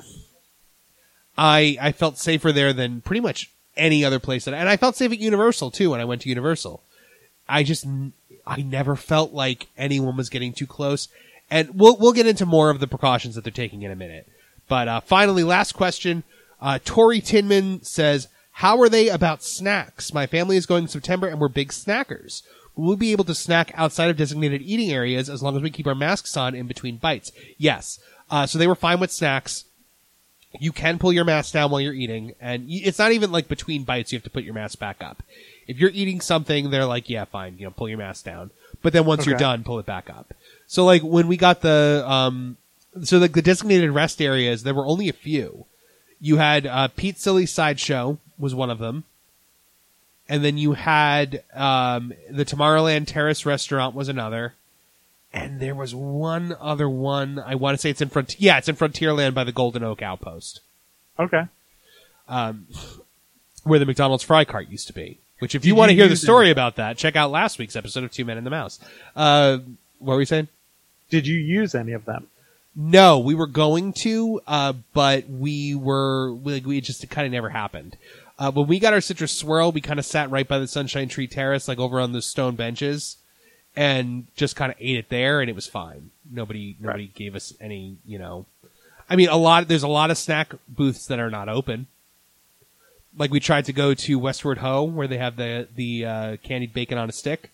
I 1.38 1.78
I 1.80 1.92
felt 1.92 2.18
safer 2.18 2.52
there 2.52 2.72
than 2.72 3.00
pretty 3.00 3.20
much 3.20 3.50
any 3.76 4.04
other 4.04 4.18
place 4.18 4.44
that, 4.44 4.54
and 4.54 4.68
I 4.68 4.76
felt 4.76 4.96
safe 4.96 5.12
at 5.12 5.20
Universal 5.20 5.70
too 5.70 5.90
when 5.90 6.00
I 6.00 6.04
went 6.04 6.22
to 6.22 6.28
Universal. 6.28 6.82
I 7.48 7.62
just 7.62 7.86
I 8.46 8.56
never 8.60 8.96
felt 8.96 9.32
like 9.32 9.68
anyone 9.78 10.16
was 10.16 10.28
getting 10.28 10.52
too 10.52 10.66
close, 10.66 11.08
and 11.48 11.70
we'll 11.78 11.96
we'll 11.96 12.12
get 12.12 12.26
into 12.26 12.44
more 12.44 12.70
of 12.70 12.80
the 12.80 12.88
precautions 12.88 13.36
that 13.36 13.44
they're 13.44 13.52
taking 13.52 13.82
in 13.82 13.92
a 13.92 13.96
minute. 13.96 14.28
But 14.68 14.88
uh, 14.88 15.00
finally, 15.00 15.44
last 15.44 15.72
question. 15.72 16.24
Uh, 16.60 16.80
Tori 16.84 17.20
Tinman 17.20 17.84
says, 17.84 18.26
"How 18.50 18.80
are 18.80 18.88
they 18.88 19.08
about 19.08 19.44
snacks? 19.44 20.12
My 20.12 20.26
family 20.26 20.56
is 20.56 20.66
going 20.66 20.84
in 20.84 20.88
September, 20.88 21.28
and 21.28 21.40
we're 21.40 21.48
big 21.48 21.68
snackers. 21.68 22.42
We 22.74 22.82
will 22.82 22.90
we 22.90 22.96
be 22.96 23.12
able 23.12 23.24
to 23.24 23.34
snack 23.34 23.70
outside 23.74 24.10
of 24.10 24.16
designated 24.16 24.62
eating 24.62 24.90
areas 24.90 25.30
as 25.30 25.42
long 25.42 25.56
as 25.56 25.62
we 25.62 25.70
keep 25.70 25.86
our 25.86 25.94
masks 25.94 26.36
on 26.36 26.56
in 26.56 26.66
between 26.66 26.96
bites?" 26.96 27.30
Yes. 27.56 28.00
Uh, 28.30 28.44
so 28.44 28.58
they 28.58 28.66
were 28.66 28.74
fine 28.74 29.00
with 29.00 29.10
snacks 29.10 29.64
you 30.58 30.72
can 30.72 30.98
pull 30.98 31.12
your 31.12 31.24
mask 31.24 31.52
down 31.52 31.70
while 31.70 31.80
you're 31.80 31.92
eating, 31.92 32.34
and 32.40 32.64
it's 32.68 32.98
not 32.98 33.12
even 33.12 33.30
like 33.30 33.48
between 33.48 33.84
bites 33.84 34.12
you 34.12 34.16
have 34.16 34.24
to 34.24 34.30
put 34.30 34.44
your 34.44 34.54
mask 34.54 34.78
back 34.78 35.02
up. 35.02 35.22
If 35.66 35.78
you're 35.78 35.90
eating 35.90 36.20
something, 36.20 36.70
they're 36.70 36.86
like, 36.86 37.10
yeah, 37.10 37.26
fine, 37.26 37.56
you 37.58 37.64
know, 37.64 37.70
pull 37.70 37.88
your 37.88 37.98
mask 37.98 38.24
down. 38.24 38.50
But 38.80 38.92
then 38.92 39.04
once 39.04 39.26
you're 39.26 39.36
done, 39.38 39.64
pull 39.64 39.78
it 39.78 39.86
back 39.86 40.08
up. 40.08 40.32
So 40.66 40.84
like 40.84 41.02
when 41.02 41.28
we 41.28 41.36
got 41.36 41.60
the, 41.60 42.04
um, 42.06 42.56
so 43.02 43.18
like 43.18 43.32
the 43.32 43.42
designated 43.42 43.90
rest 43.90 44.22
areas, 44.22 44.62
there 44.62 44.74
were 44.74 44.86
only 44.86 45.08
a 45.08 45.12
few. 45.12 45.66
You 46.20 46.36
had 46.36 46.66
uh, 46.66 46.88
Pete's 46.88 47.22
Silly 47.22 47.44
Sideshow 47.46 48.18
was 48.38 48.54
one 48.54 48.70
of 48.70 48.78
them, 48.78 49.04
and 50.28 50.44
then 50.44 50.58
you 50.58 50.72
had 50.72 51.42
um, 51.54 52.12
the 52.30 52.44
Tomorrowland 52.44 53.06
Terrace 53.06 53.44
restaurant 53.44 53.94
was 53.94 54.08
another, 54.08 54.54
and 55.32 55.60
there 55.60 55.74
was 55.74 55.94
one 55.94 56.56
other 56.60 56.88
one. 56.88 57.38
I 57.38 57.54
want 57.54 57.76
to 57.76 57.80
say 57.80 57.90
it's 57.90 58.00
in 58.00 58.08
front. 58.08 58.36
Yeah, 58.40 58.58
it's 58.58 58.68
in 58.68 58.76
Frontierland 58.76 59.34
by 59.34 59.44
the 59.44 59.52
Golden 59.52 59.82
Oak 59.82 60.02
Outpost, 60.02 60.60
Okay. 61.18 61.42
um, 62.28 62.66
where 63.64 63.78
the 63.78 63.86
McDonald's 63.86 64.24
fry 64.24 64.44
cart 64.44 64.68
used 64.68 64.86
to 64.88 64.92
be. 64.92 65.18
Which, 65.40 65.54
if 65.54 65.62
Did 65.62 65.68
you 65.68 65.74
want 65.76 65.90
to 65.90 65.94
hear 65.94 66.08
the 66.08 66.16
story 66.16 66.48
it? 66.48 66.52
about 66.52 66.76
that, 66.76 66.96
check 66.98 67.14
out 67.14 67.30
last 67.30 67.58
week's 67.58 67.76
episode 67.76 68.02
of 68.02 68.10
Two 68.10 68.24
Men 68.24 68.38
and 68.38 68.46
the 68.46 68.50
Mouse. 68.50 68.80
Uh, 69.14 69.58
what 70.00 70.14
were 70.14 70.18
we 70.18 70.24
saying? 70.24 70.48
Did 71.10 71.26
you 71.28 71.36
use 71.38 71.74
any 71.76 71.92
of 71.92 72.04
them? 72.06 72.26
No, 72.74 73.18
we 73.20 73.34
were 73.34 73.46
going 73.46 73.92
to, 74.02 74.40
uh, 74.46 74.72
but 74.94 75.28
we 75.28 75.74
were 75.74 76.32
we, 76.34 76.60
we 76.60 76.80
just 76.80 77.08
kind 77.10 77.24
of 77.26 77.32
never 77.32 77.50
happened. 77.50 77.96
Uh, 78.38 78.50
when 78.52 78.66
we 78.66 78.78
got 78.78 78.92
our 78.92 79.00
citrus 79.00 79.32
swirl, 79.32 79.70
we 79.72 79.80
kind 79.80 79.98
of 79.98 80.06
sat 80.06 80.30
right 80.30 80.46
by 80.46 80.58
the 80.58 80.66
Sunshine 80.68 81.08
Tree 81.08 81.26
Terrace, 81.28 81.66
like 81.68 81.78
over 81.78 81.98
on 82.00 82.12
the 82.12 82.22
stone 82.22 82.54
benches, 82.56 83.16
and 83.78 84.26
just 84.34 84.56
kind 84.56 84.72
of 84.72 84.78
ate 84.80 84.96
it 84.96 85.08
there, 85.08 85.40
and 85.40 85.48
it 85.48 85.54
was 85.54 85.68
fine. 85.68 86.10
Nobody 86.28 86.76
nobody 86.80 87.06
gave 87.06 87.36
us 87.36 87.54
any, 87.60 87.98
you 88.04 88.18
know. 88.18 88.44
I 89.08 89.14
mean, 89.14 89.28
a 89.28 89.36
lot. 89.36 89.68
There's 89.68 89.84
a 89.84 89.88
lot 89.88 90.10
of 90.10 90.18
snack 90.18 90.52
booths 90.68 91.06
that 91.06 91.20
are 91.20 91.30
not 91.30 91.48
open. 91.48 91.86
Like 93.16 93.30
we 93.30 93.38
tried 93.38 93.66
to 93.66 93.72
go 93.72 93.94
to 93.94 94.18
Westward 94.18 94.58
Ho, 94.58 94.82
where 94.82 95.06
they 95.06 95.18
have 95.18 95.36
the 95.36 95.68
the 95.72 96.04
uh, 96.04 96.36
candied 96.38 96.72
bacon 96.72 96.98
on 96.98 97.08
a 97.08 97.12
stick, 97.12 97.52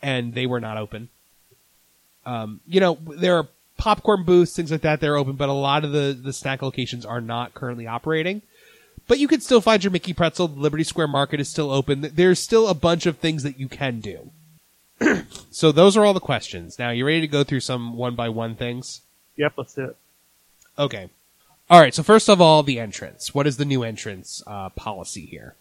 and 0.00 0.32
they 0.32 0.46
were 0.46 0.60
not 0.60 0.78
open. 0.78 1.10
Um, 2.24 2.60
you 2.66 2.80
know, 2.80 2.96
there 3.06 3.36
are 3.36 3.48
popcorn 3.76 4.24
booths, 4.24 4.56
things 4.56 4.70
like 4.70 4.80
that. 4.80 5.00
They're 5.00 5.18
open, 5.18 5.36
but 5.36 5.50
a 5.50 5.52
lot 5.52 5.84
of 5.84 5.92
the 5.92 6.18
the 6.18 6.32
snack 6.32 6.62
locations 6.62 7.04
are 7.04 7.20
not 7.20 7.52
currently 7.52 7.86
operating. 7.86 8.40
But 9.06 9.18
you 9.18 9.28
can 9.28 9.42
still 9.42 9.60
find 9.60 9.84
your 9.84 9.90
Mickey 9.90 10.14
Pretzel. 10.14 10.48
The 10.48 10.58
Liberty 10.58 10.84
Square 10.84 11.08
Market 11.08 11.38
is 11.38 11.50
still 11.50 11.70
open. 11.70 12.10
There's 12.14 12.40
still 12.40 12.66
a 12.66 12.74
bunch 12.74 13.04
of 13.04 13.18
things 13.18 13.42
that 13.42 13.60
you 13.60 13.68
can 13.68 14.00
do. 14.00 14.30
so 15.56 15.72
those 15.72 15.96
are 15.96 16.04
all 16.04 16.12
the 16.12 16.20
questions. 16.20 16.78
Now, 16.78 16.90
you 16.90 17.06
ready 17.06 17.22
to 17.22 17.26
go 17.26 17.42
through 17.42 17.60
some 17.60 17.96
one 17.96 18.14
by 18.14 18.28
one 18.28 18.56
things? 18.56 19.00
Yep, 19.36 19.54
let's 19.56 19.72
do 19.72 19.84
it. 19.84 19.96
Okay. 20.78 21.08
All 21.70 21.80
right. 21.80 21.94
So 21.94 22.02
first 22.02 22.28
of 22.28 22.42
all, 22.42 22.62
the 22.62 22.78
entrance. 22.78 23.34
What 23.34 23.46
is 23.46 23.56
the 23.56 23.64
new 23.64 23.82
entrance 23.82 24.42
uh, 24.46 24.68
policy 24.68 25.24
here? 25.24 25.54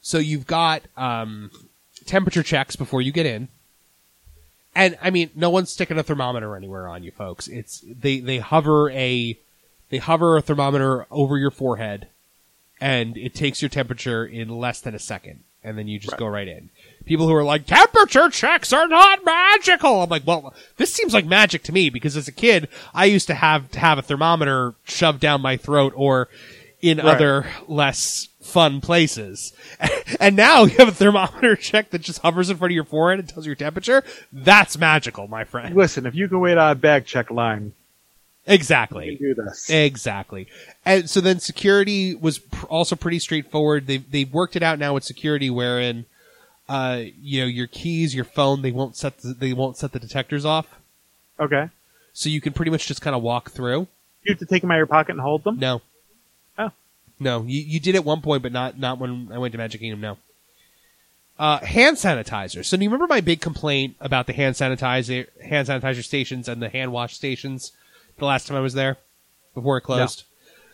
So 0.00 0.18
you've 0.18 0.46
got 0.46 0.82
um, 0.96 1.50
temperature 2.06 2.44
checks 2.44 2.76
before 2.76 3.02
you 3.02 3.10
get 3.10 3.26
in, 3.26 3.48
and 4.72 4.96
I 5.02 5.10
mean, 5.10 5.30
no 5.34 5.50
one's 5.50 5.72
sticking 5.72 5.98
a 5.98 6.04
thermometer 6.04 6.54
anywhere 6.54 6.86
on 6.86 7.02
you, 7.02 7.10
folks. 7.10 7.48
It's 7.48 7.82
they 7.84 8.20
they 8.20 8.38
hover 8.38 8.88
a 8.90 9.36
they 9.88 9.98
hover 9.98 10.36
a 10.36 10.42
thermometer 10.42 11.08
over 11.10 11.36
your 11.36 11.50
forehead, 11.50 12.06
and 12.80 13.16
it 13.16 13.34
takes 13.34 13.60
your 13.60 13.68
temperature 13.68 14.24
in 14.24 14.48
less 14.48 14.80
than 14.80 14.94
a 14.94 15.00
second, 15.00 15.42
and 15.64 15.76
then 15.76 15.88
you 15.88 15.98
just 15.98 16.18
go 16.18 16.28
right 16.28 16.46
in. 16.46 16.70
People 17.06 17.26
who 17.26 17.34
are 17.34 17.42
like 17.44 17.66
temperature 17.66 18.28
checks 18.30 18.72
are 18.72 18.86
not 18.86 19.24
magical. 19.24 20.02
I'm 20.02 20.10
like, 20.10 20.26
well, 20.26 20.54
this 20.76 20.92
seems 20.92 21.12
like 21.12 21.26
magic 21.26 21.62
to 21.64 21.72
me 21.72 21.90
because 21.90 22.16
as 22.16 22.28
a 22.28 22.32
kid, 22.32 22.68
I 22.94 23.06
used 23.06 23.26
to 23.28 23.34
have 23.34 23.70
to 23.72 23.80
have 23.80 23.98
a 23.98 24.02
thermometer 24.02 24.74
shoved 24.84 25.20
down 25.20 25.40
my 25.40 25.56
throat 25.56 25.92
or 25.96 26.28
in 26.80 26.98
Right. 26.98 27.06
other 27.16 27.46
less 27.66 28.28
fun 28.40 28.80
places. 28.80 29.52
and 30.20 30.36
now 30.36 30.64
you 30.64 30.76
have 30.78 30.88
a 30.88 30.92
thermometer 30.92 31.56
check 31.60 31.90
that 31.90 32.00
just 32.00 32.20
hovers 32.22 32.48
in 32.48 32.56
front 32.56 32.70
of 32.70 32.74
your 32.74 32.84
forehead 32.84 33.18
and 33.18 33.28
tells 33.28 33.44
you 33.44 33.50
your 33.50 33.56
temperature. 33.56 34.02
That's 34.32 34.78
magical, 34.78 35.26
my 35.28 35.44
friend. 35.44 35.74
Listen, 35.74 36.06
if 36.06 36.14
you 36.14 36.28
can 36.28 36.38
wait 36.40 36.58
on 36.58 36.70
a 36.70 36.74
bag 36.74 37.06
check 37.06 37.30
line, 37.30 37.72
Exactly. 38.46 39.10
you 39.10 39.16
can 39.18 39.26
do 39.28 39.34
this. 39.42 39.68
Exactly. 39.68 40.46
And 40.84 41.08
so 41.10 41.20
then 41.20 41.38
security 41.40 42.14
was 42.14 42.38
pr- 42.38 42.66
also 42.66 42.96
pretty 42.96 43.18
straightforward. 43.18 43.86
They 43.86 43.98
they've 43.98 44.32
worked 44.32 44.56
it 44.56 44.62
out 44.62 44.78
now 44.78 44.94
with 44.94 45.04
security 45.04 45.50
wherein 45.50 46.06
uh 46.70 47.02
you 47.20 47.40
know 47.40 47.46
your 47.46 47.66
keys, 47.66 48.14
your 48.14 48.24
phone, 48.24 48.62
they 48.62 48.70
won't 48.70 48.96
set 48.96 49.18
the, 49.18 49.34
they 49.34 49.52
won't 49.52 49.76
set 49.76 49.92
the 49.92 49.98
detectors 49.98 50.44
off. 50.44 50.68
Okay. 51.38 51.68
So 52.12 52.28
you 52.28 52.40
can 52.40 52.52
pretty 52.52 52.70
much 52.70 52.86
just 52.86 53.02
kind 53.02 53.16
of 53.16 53.22
walk 53.22 53.50
through. 53.50 53.88
You 54.22 54.32
have 54.32 54.38
to 54.38 54.46
take 54.46 54.62
them 54.62 54.70
out 54.70 54.74
of 54.74 54.78
your 54.78 54.86
pocket 54.86 55.12
and 55.12 55.20
hold 55.20 55.44
them? 55.44 55.58
No. 55.58 55.82
Oh. 56.58 56.70
No, 57.18 57.42
you 57.42 57.60
you 57.60 57.80
did 57.80 57.96
at 57.96 58.04
one 58.04 58.20
point 58.20 58.42
but 58.42 58.52
not 58.52 58.78
not 58.78 58.98
when 58.98 59.30
I 59.32 59.38
went 59.38 59.52
to 59.52 59.58
Magic 59.58 59.80
Kingdom, 59.80 60.00
no. 60.00 60.18
Uh, 61.38 61.58
hand 61.64 61.96
sanitizer. 61.96 62.64
So 62.64 62.76
do 62.76 62.84
you 62.84 62.90
remember 62.90 63.12
my 63.12 63.22
big 63.22 63.40
complaint 63.40 63.96
about 63.98 64.26
the 64.26 64.32
hand 64.34 64.54
sanitizer 64.54 65.26
hand 65.42 65.68
sanitizer 65.68 66.04
stations 66.04 66.48
and 66.48 66.62
the 66.62 66.68
hand 66.68 66.92
wash 66.92 67.16
stations 67.16 67.72
the 68.18 68.26
last 68.26 68.46
time 68.46 68.56
I 68.56 68.60
was 68.60 68.74
there 68.74 68.98
before 69.54 69.78
it 69.78 69.82
closed? 69.82 70.24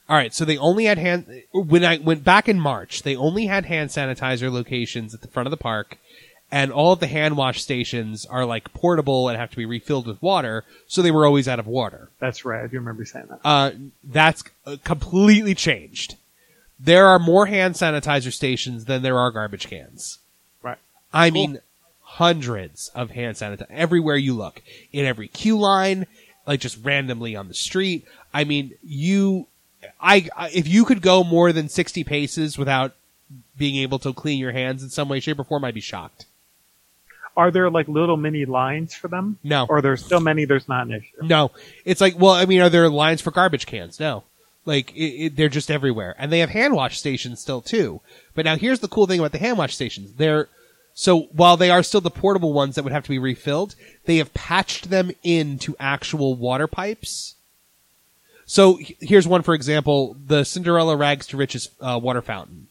All 0.08 0.16
right, 0.16 0.32
so 0.32 0.44
they 0.44 0.56
only 0.56 0.84
had 0.84 0.98
hand 0.98 1.42
when 1.52 1.84
I 1.84 1.98
went 1.98 2.22
back 2.22 2.48
in 2.48 2.60
March. 2.60 3.02
They 3.02 3.16
only 3.16 3.46
had 3.46 3.64
hand 3.64 3.90
sanitizer 3.90 4.52
locations 4.52 5.14
at 5.14 5.20
the 5.20 5.28
front 5.28 5.48
of 5.48 5.50
the 5.50 5.56
park, 5.56 5.98
and 6.50 6.70
all 6.70 6.92
of 6.92 7.00
the 7.00 7.08
hand 7.08 7.36
wash 7.36 7.60
stations 7.60 8.24
are 8.26 8.44
like 8.44 8.72
portable 8.72 9.28
and 9.28 9.36
have 9.36 9.50
to 9.50 9.56
be 9.56 9.66
refilled 9.66 10.06
with 10.06 10.22
water, 10.22 10.64
so 10.86 11.02
they 11.02 11.10
were 11.10 11.26
always 11.26 11.48
out 11.48 11.58
of 11.58 11.66
water. 11.66 12.08
That's 12.20 12.44
right. 12.44 12.62
I 12.62 12.68
do 12.68 12.76
remember 12.76 13.04
saying 13.04 13.26
that. 13.30 13.40
Uh, 13.44 13.72
that's 14.04 14.44
uh, 14.64 14.76
completely 14.84 15.56
changed. 15.56 16.14
There 16.78 17.06
are 17.06 17.18
more 17.18 17.46
hand 17.46 17.74
sanitizer 17.74 18.32
stations 18.32 18.84
than 18.84 19.02
there 19.02 19.18
are 19.18 19.32
garbage 19.32 19.66
cans. 19.66 20.18
Right. 20.62 20.78
I 21.12 21.30
mean, 21.30 21.58
hundreds 22.02 22.90
of 22.94 23.10
hand 23.10 23.36
sanitizer 23.36 23.66
everywhere 23.70 24.16
you 24.16 24.34
look 24.34 24.62
in 24.92 25.04
every 25.04 25.26
queue 25.26 25.58
line, 25.58 26.06
like 26.46 26.60
just 26.60 26.78
randomly 26.84 27.34
on 27.34 27.48
the 27.48 27.54
street. 27.54 28.06
I 28.32 28.44
mean, 28.44 28.74
you, 28.84 29.48
I, 30.00 30.28
I 30.36 30.50
if 30.50 30.66
you 30.68 30.84
could 30.84 31.02
go 31.02 31.24
more 31.24 31.52
than 31.52 31.68
sixty 31.68 32.04
paces 32.04 32.58
without 32.58 32.94
being 33.56 33.76
able 33.76 33.98
to 34.00 34.12
clean 34.12 34.38
your 34.38 34.52
hands 34.52 34.82
in 34.82 34.90
some 34.90 35.08
way, 35.08 35.20
shape, 35.20 35.38
or 35.38 35.44
form, 35.44 35.64
I'd 35.64 35.74
be 35.74 35.80
shocked. 35.80 36.26
Are 37.36 37.50
there 37.50 37.68
like 37.68 37.86
little 37.86 38.16
mini 38.16 38.46
lines 38.46 38.94
for 38.94 39.08
them? 39.08 39.38
No. 39.44 39.66
Or 39.68 39.82
there's 39.82 40.04
so 40.04 40.18
many 40.18 40.46
there's 40.46 40.68
not 40.68 40.86
an 40.86 40.94
issue? 40.94 41.22
No, 41.22 41.50
it's 41.84 42.00
like, 42.00 42.18
well, 42.18 42.32
I 42.32 42.46
mean, 42.46 42.62
are 42.62 42.70
there 42.70 42.88
lines 42.88 43.20
for 43.20 43.30
garbage 43.30 43.66
cans? 43.66 44.00
No, 44.00 44.24
like 44.64 44.94
it, 44.96 45.24
it, 45.24 45.36
they're 45.36 45.48
just 45.48 45.70
everywhere, 45.70 46.14
and 46.18 46.32
they 46.32 46.38
have 46.38 46.50
hand 46.50 46.74
wash 46.74 46.98
stations 46.98 47.40
still 47.40 47.60
too. 47.60 48.00
But 48.34 48.46
now 48.46 48.56
here's 48.56 48.80
the 48.80 48.88
cool 48.88 49.06
thing 49.06 49.20
about 49.20 49.32
the 49.32 49.38
hand 49.38 49.58
wash 49.58 49.74
stations: 49.74 50.14
they're 50.14 50.48
So 50.94 51.24
while 51.32 51.58
they 51.58 51.70
are 51.70 51.82
still 51.82 52.00
the 52.00 52.10
portable 52.10 52.54
ones 52.54 52.74
that 52.74 52.82
would 52.82 52.92
have 52.92 53.04
to 53.04 53.10
be 53.10 53.18
refilled, 53.18 53.74
they 54.06 54.16
have 54.16 54.32
patched 54.32 54.88
them 54.88 55.10
into 55.22 55.76
actual 55.78 56.34
water 56.34 56.66
pipes. 56.66 57.34
So 58.46 58.78
here's 59.00 59.26
one 59.28 59.42
for 59.42 59.54
example: 59.54 60.16
the 60.26 60.44
Cinderella 60.44 60.96
Rags 60.96 61.26
to 61.28 61.36
Riches 61.36 61.70
uh, 61.80 61.98
water 62.02 62.22
fountain. 62.22 62.68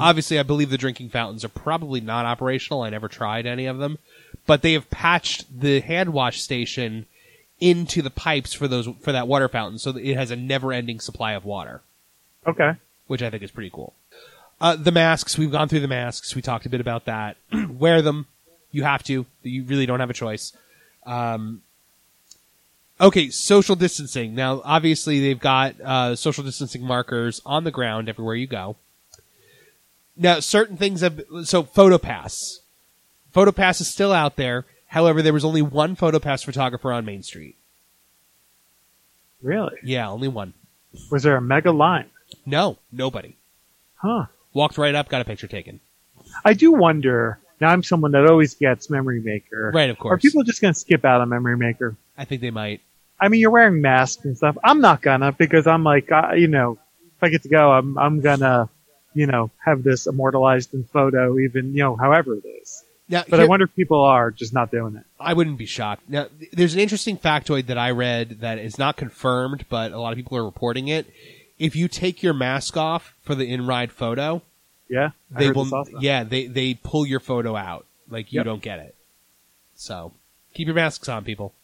Obviously, 0.00 0.36
I 0.38 0.42
believe 0.42 0.70
the 0.70 0.78
drinking 0.78 1.10
fountains 1.10 1.44
are 1.44 1.48
probably 1.48 2.00
not 2.00 2.26
operational. 2.26 2.82
I 2.82 2.90
never 2.90 3.06
tried 3.06 3.46
any 3.46 3.66
of 3.66 3.78
them, 3.78 3.98
but 4.44 4.62
they 4.62 4.72
have 4.72 4.90
patched 4.90 5.60
the 5.60 5.78
hand 5.80 6.12
wash 6.12 6.40
station 6.40 7.06
into 7.60 8.02
the 8.02 8.10
pipes 8.10 8.52
for 8.52 8.66
those 8.66 8.88
for 9.00 9.12
that 9.12 9.28
water 9.28 9.48
fountain, 9.48 9.78
so 9.78 9.92
that 9.92 10.02
it 10.04 10.16
has 10.16 10.32
a 10.32 10.36
never-ending 10.36 10.98
supply 10.98 11.32
of 11.34 11.44
water 11.44 11.82
Okay. 12.46 12.72
which 13.06 13.22
I 13.22 13.30
think 13.30 13.44
is 13.44 13.52
pretty 13.52 13.70
cool. 13.70 13.92
Uh, 14.60 14.74
the 14.74 14.90
masks, 14.90 15.38
we've 15.38 15.52
gone 15.52 15.68
through 15.68 15.80
the 15.80 15.88
masks. 15.88 16.34
We 16.34 16.42
talked 16.42 16.66
a 16.66 16.70
bit 16.70 16.80
about 16.80 17.04
that. 17.04 17.36
Wear 17.70 18.02
them. 18.02 18.26
You 18.72 18.82
have 18.82 19.04
to. 19.04 19.24
You 19.42 19.62
really 19.64 19.86
don't 19.86 20.00
have 20.00 20.10
a 20.10 20.14
choice. 20.14 20.52
Um, 21.04 21.62
okay, 23.00 23.30
social 23.30 23.76
distancing. 23.76 24.34
Now, 24.34 24.62
obviously, 24.64 25.20
they've 25.20 25.40
got 25.40 25.80
uh, 25.80 26.16
social 26.16 26.44
distancing 26.44 26.82
markers 26.82 27.40
on 27.44 27.64
the 27.64 27.70
ground 27.70 28.08
everywhere 28.08 28.34
you 28.34 28.46
go. 28.46 28.76
Now, 30.16 30.40
certain 30.40 30.76
things 30.76 31.00
have. 31.02 31.20
So, 31.44 31.62
PhotoPass. 31.62 32.58
PhotoPass 33.34 33.80
is 33.80 33.88
still 33.88 34.12
out 34.12 34.36
there. 34.36 34.64
However, 34.88 35.20
there 35.20 35.32
was 35.32 35.44
only 35.44 35.62
one 35.62 35.96
PhotoPass 35.96 36.44
photographer 36.44 36.92
on 36.92 37.04
Main 37.04 37.22
Street. 37.22 37.56
Really? 39.42 39.76
Yeah, 39.82 40.08
only 40.08 40.28
one. 40.28 40.54
Was 41.10 41.22
there 41.22 41.36
a 41.36 41.42
mega 41.42 41.72
line? 41.72 42.06
No, 42.46 42.78
nobody. 42.90 43.36
Huh. 43.96 44.26
Walked 44.54 44.78
right 44.78 44.94
up, 44.94 45.08
got 45.08 45.20
a 45.20 45.24
picture 45.24 45.46
taken. 45.46 45.80
I 46.44 46.54
do 46.54 46.72
wonder. 46.72 47.38
Now 47.60 47.70
I'm 47.70 47.82
someone 47.82 48.12
that 48.12 48.26
always 48.26 48.54
gets 48.54 48.88
Memory 48.88 49.20
Maker. 49.20 49.70
Right, 49.74 49.90
of 49.90 49.98
course. 49.98 50.14
Are 50.14 50.18
people 50.18 50.42
just 50.42 50.60
going 50.60 50.74
to 50.74 50.80
skip 50.80 51.04
out 51.04 51.20
on 51.20 51.28
Memory 51.28 51.56
Maker? 51.56 51.96
I 52.16 52.24
think 52.24 52.40
they 52.40 52.50
might. 52.50 52.80
I 53.18 53.28
mean, 53.28 53.40
you're 53.40 53.50
wearing 53.50 53.80
masks 53.80 54.24
and 54.24 54.36
stuff. 54.36 54.56
I'm 54.62 54.80
not 54.80 55.02
gonna 55.02 55.32
because 55.32 55.66
I'm 55.66 55.84
like, 55.84 56.10
uh, 56.12 56.32
you 56.34 56.48
know, 56.48 56.78
if 57.16 57.22
I 57.22 57.28
get 57.30 57.42
to 57.44 57.48
go, 57.48 57.72
I'm 57.72 57.96
I'm 57.98 58.20
gonna, 58.20 58.68
you 59.14 59.26
know, 59.26 59.50
have 59.64 59.82
this 59.82 60.06
immortalized 60.06 60.74
in 60.74 60.84
photo, 60.84 61.38
even 61.38 61.72
you 61.74 61.82
know, 61.82 61.96
however 61.96 62.34
it 62.34 62.44
is. 62.46 62.84
Now, 63.08 63.22
But 63.28 63.38
I 63.38 63.44
wonder 63.44 63.66
if 63.66 63.74
people 63.76 64.02
are 64.02 64.32
just 64.32 64.52
not 64.52 64.72
doing 64.72 64.96
it. 64.96 65.04
I 65.20 65.32
wouldn't 65.32 65.58
be 65.58 65.66
shocked. 65.66 66.08
Now, 66.10 66.26
th- 66.40 66.50
there's 66.50 66.74
an 66.74 66.80
interesting 66.80 67.16
factoid 67.16 67.66
that 67.66 67.78
I 67.78 67.92
read 67.92 68.40
that 68.40 68.58
is 68.58 68.78
not 68.80 68.96
confirmed, 68.96 69.64
but 69.68 69.92
a 69.92 69.98
lot 70.00 70.10
of 70.12 70.16
people 70.16 70.36
are 70.36 70.44
reporting 70.44 70.88
it. 70.88 71.06
If 71.56 71.76
you 71.76 71.86
take 71.86 72.24
your 72.24 72.34
mask 72.34 72.76
off 72.76 73.14
for 73.22 73.36
the 73.36 73.48
in-ride 73.48 73.92
photo, 73.92 74.42
Yeah, 74.88 75.10
I 75.34 75.38
they 75.38 75.50
will. 75.52 75.86
Yeah, 76.00 76.24
they 76.24 76.48
they 76.48 76.74
pull 76.74 77.06
your 77.06 77.20
photo 77.20 77.54
out, 77.56 77.86
like 78.10 78.32
you 78.32 78.40
Yep. 78.40 78.44
don't 78.44 78.62
get 78.62 78.80
it. 78.80 78.96
So 79.76 80.12
keep 80.52 80.66
your 80.66 80.74
masks 80.74 81.08
on, 81.08 81.22
people. 81.24 81.54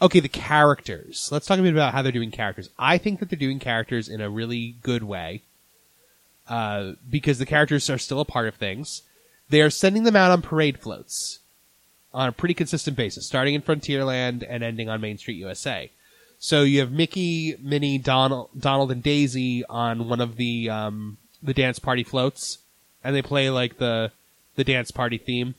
Okay, 0.00 0.20
the 0.20 0.28
characters. 0.28 1.28
Let's 1.32 1.46
talk 1.46 1.58
a 1.58 1.62
bit 1.62 1.72
about 1.72 1.94
how 1.94 2.02
they're 2.02 2.12
doing 2.12 2.30
characters. 2.30 2.68
I 2.78 2.98
think 2.98 3.18
that 3.20 3.30
they're 3.30 3.38
doing 3.38 3.58
characters 3.58 4.08
in 4.08 4.20
a 4.20 4.28
really 4.28 4.76
good 4.82 5.02
way, 5.02 5.42
uh, 6.48 6.92
because 7.08 7.38
the 7.38 7.46
characters 7.46 7.88
are 7.88 7.98
still 7.98 8.20
a 8.20 8.24
part 8.24 8.46
of 8.46 8.56
things. 8.56 9.02
They 9.48 9.62
are 9.62 9.70
sending 9.70 10.02
them 10.02 10.16
out 10.16 10.30
on 10.30 10.42
parade 10.42 10.78
floats 10.78 11.38
on 12.12 12.28
a 12.28 12.32
pretty 12.32 12.54
consistent 12.54 12.96
basis, 12.96 13.26
starting 13.26 13.54
in 13.54 13.62
Frontierland 13.62 14.44
and 14.48 14.62
ending 14.62 14.88
on 14.88 15.00
Main 15.00 15.18
Street 15.18 15.36
USA. 15.36 15.90
So 16.38 16.62
you 16.62 16.80
have 16.80 16.92
Mickey, 16.92 17.56
Minnie, 17.60 17.98
Donald, 17.98 18.50
Donald, 18.58 18.92
and 18.92 19.02
Daisy 19.02 19.64
on 19.64 20.08
one 20.08 20.20
of 20.20 20.36
the 20.36 20.68
um, 20.68 21.16
the 21.42 21.54
dance 21.54 21.78
party 21.78 22.04
floats, 22.04 22.58
and 23.02 23.16
they 23.16 23.22
play 23.22 23.48
like 23.50 23.78
the 23.78 24.12
the 24.56 24.64
dance 24.64 24.90
party 24.90 25.18
theme. 25.18 25.54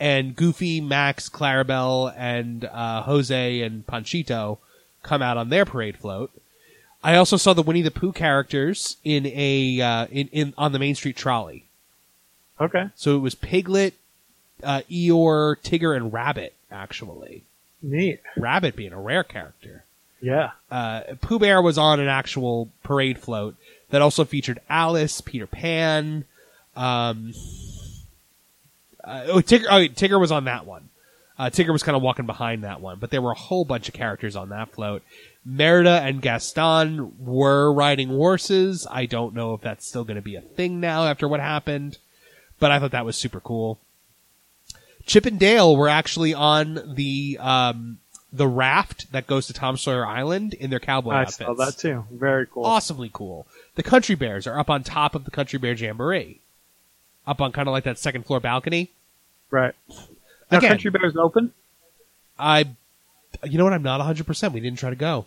And 0.00 0.36
Goofy, 0.36 0.80
Max, 0.80 1.28
Clarabelle, 1.28 2.14
and 2.16 2.64
uh, 2.64 3.02
Jose 3.02 3.62
and 3.62 3.86
Panchito 3.86 4.58
come 5.02 5.22
out 5.22 5.36
on 5.36 5.48
their 5.48 5.64
parade 5.64 5.98
float. 5.98 6.30
I 7.02 7.16
also 7.16 7.36
saw 7.36 7.52
the 7.52 7.62
Winnie 7.62 7.82
the 7.82 7.90
Pooh 7.90 8.12
characters 8.12 8.96
in 9.04 9.26
a 9.26 9.80
uh, 9.80 10.06
in, 10.10 10.28
in 10.32 10.54
on 10.58 10.72
the 10.72 10.78
Main 10.78 10.94
Street 10.94 11.16
trolley. 11.16 11.64
Okay, 12.60 12.88
So 12.96 13.14
it 13.14 13.20
was 13.20 13.36
Piglet, 13.36 13.94
uh, 14.64 14.80
Eeyore, 14.90 15.56
Tigger, 15.62 15.96
and 15.96 16.12
Rabbit. 16.12 16.54
Actually, 16.72 17.44
neat. 17.80 18.20
Rabbit 18.36 18.74
being 18.74 18.92
a 18.92 19.00
rare 19.00 19.22
character. 19.22 19.84
Yeah. 20.20 20.50
Uh, 20.70 21.02
Pooh 21.20 21.38
Bear 21.38 21.62
was 21.62 21.78
on 21.78 22.00
an 22.00 22.08
actual 22.08 22.68
parade 22.82 23.18
float 23.18 23.54
that 23.90 24.02
also 24.02 24.24
featured 24.24 24.60
Alice, 24.68 25.20
Peter 25.20 25.46
Pan. 25.46 26.24
Um, 26.76 27.32
uh, 29.08 29.24
oh, 29.28 29.36
Tigger, 29.40 29.66
oh, 29.70 29.88
Tigger 29.88 30.20
was 30.20 30.32
on 30.32 30.44
that 30.44 30.66
one. 30.66 30.88
Uh, 31.38 31.50
Tigger 31.50 31.72
was 31.72 31.84
kind 31.84 31.96
of 31.96 32.02
walking 32.02 32.26
behind 32.26 32.64
that 32.64 32.80
one, 32.80 32.98
but 32.98 33.10
there 33.10 33.22
were 33.22 33.30
a 33.30 33.38
whole 33.38 33.64
bunch 33.64 33.88
of 33.88 33.94
characters 33.94 34.34
on 34.34 34.48
that 34.48 34.72
float. 34.72 35.02
Merida 35.44 36.00
and 36.02 36.20
Gaston 36.20 37.14
were 37.24 37.72
riding 37.72 38.08
horses. 38.08 38.86
I 38.90 39.06
don't 39.06 39.34
know 39.34 39.54
if 39.54 39.60
that's 39.60 39.86
still 39.86 40.04
going 40.04 40.16
to 40.16 40.22
be 40.22 40.34
a 40.34 40.40
thing 40.40 40.80
now 40.80 41.04
after 41.06 41.28
what 41.28 41.40
happened, 41.40 41.98
but 42.58 42.72
I 42.72 42.78
thought 42.80 42.90
that 42.90 43.06
was 43.06 43.16
super 43.16 43.40
cool. 43.40 43.78
Chip 45.06 45.26
and 45.26 45.38
Dale 45.38 45.74
were 45.76 45.88
actually 45.88 46.34
on 46.34 46.94
the 46.94 47.38
um, 47.40 47.98
the 48.32 48.46
raft 48.46 49.10
that 49.12 49.26
goes 49.26 49.46
to 49.46 49.52
Tom 49.54 49.76
Sawyer 49.76 50.06
Island 50.06 50.54
in 50.54 50.70
their 50.70 50.80
cowboy 50.80 51.12
I 51.12 51.20
outfits. 51.22 51.38
saw 51.38 51.54
that 51.54 51.78
too. 51.78 52.04
Very 52.10 52.46
cool. 52.46 52.66
Awesomely 52.66 53.10
cool. 53.12 53.46
The 53.76 53.82
Country 53.82 54.16
Bears 54.16 54.46
are 54.46 54.58
up 54.58 54.68
on 54.68 54.82
top 54.82 55.14
of 55.14 55.24
the 55.24 55.30
Country 55.30 55.58
Bear 55.58 55.72
Jamboree, 55.72 56.40
up 57.26 57.40
on 57.40 57.52
kind 57.52 57.68
of 57.68 57.72
like 57.72 57.84
that 57.84 57.98
second 57.98 58.26
floor 58.26 58.40
balcony. 58.40 58.90
Right. 59.50 59.74
Now, 60.50 60.58
Again. 60.58 60.70
Country 60.70 60.90
Bears 60.90 61.16
open. 61.16 61.52
I, 62.38 62.66
you 63.44 63.58
know 63.58 63.64
what? 63.64 63.72
I'm 63.72 63.82
not 63.82 63.98
100. 63.98 64.26
percent 64.26 64.54
We 64.54 64.60
didn't 64.60 64.78
try 64.78 64.90
to 64.90 64.96
go. 64.96 65.26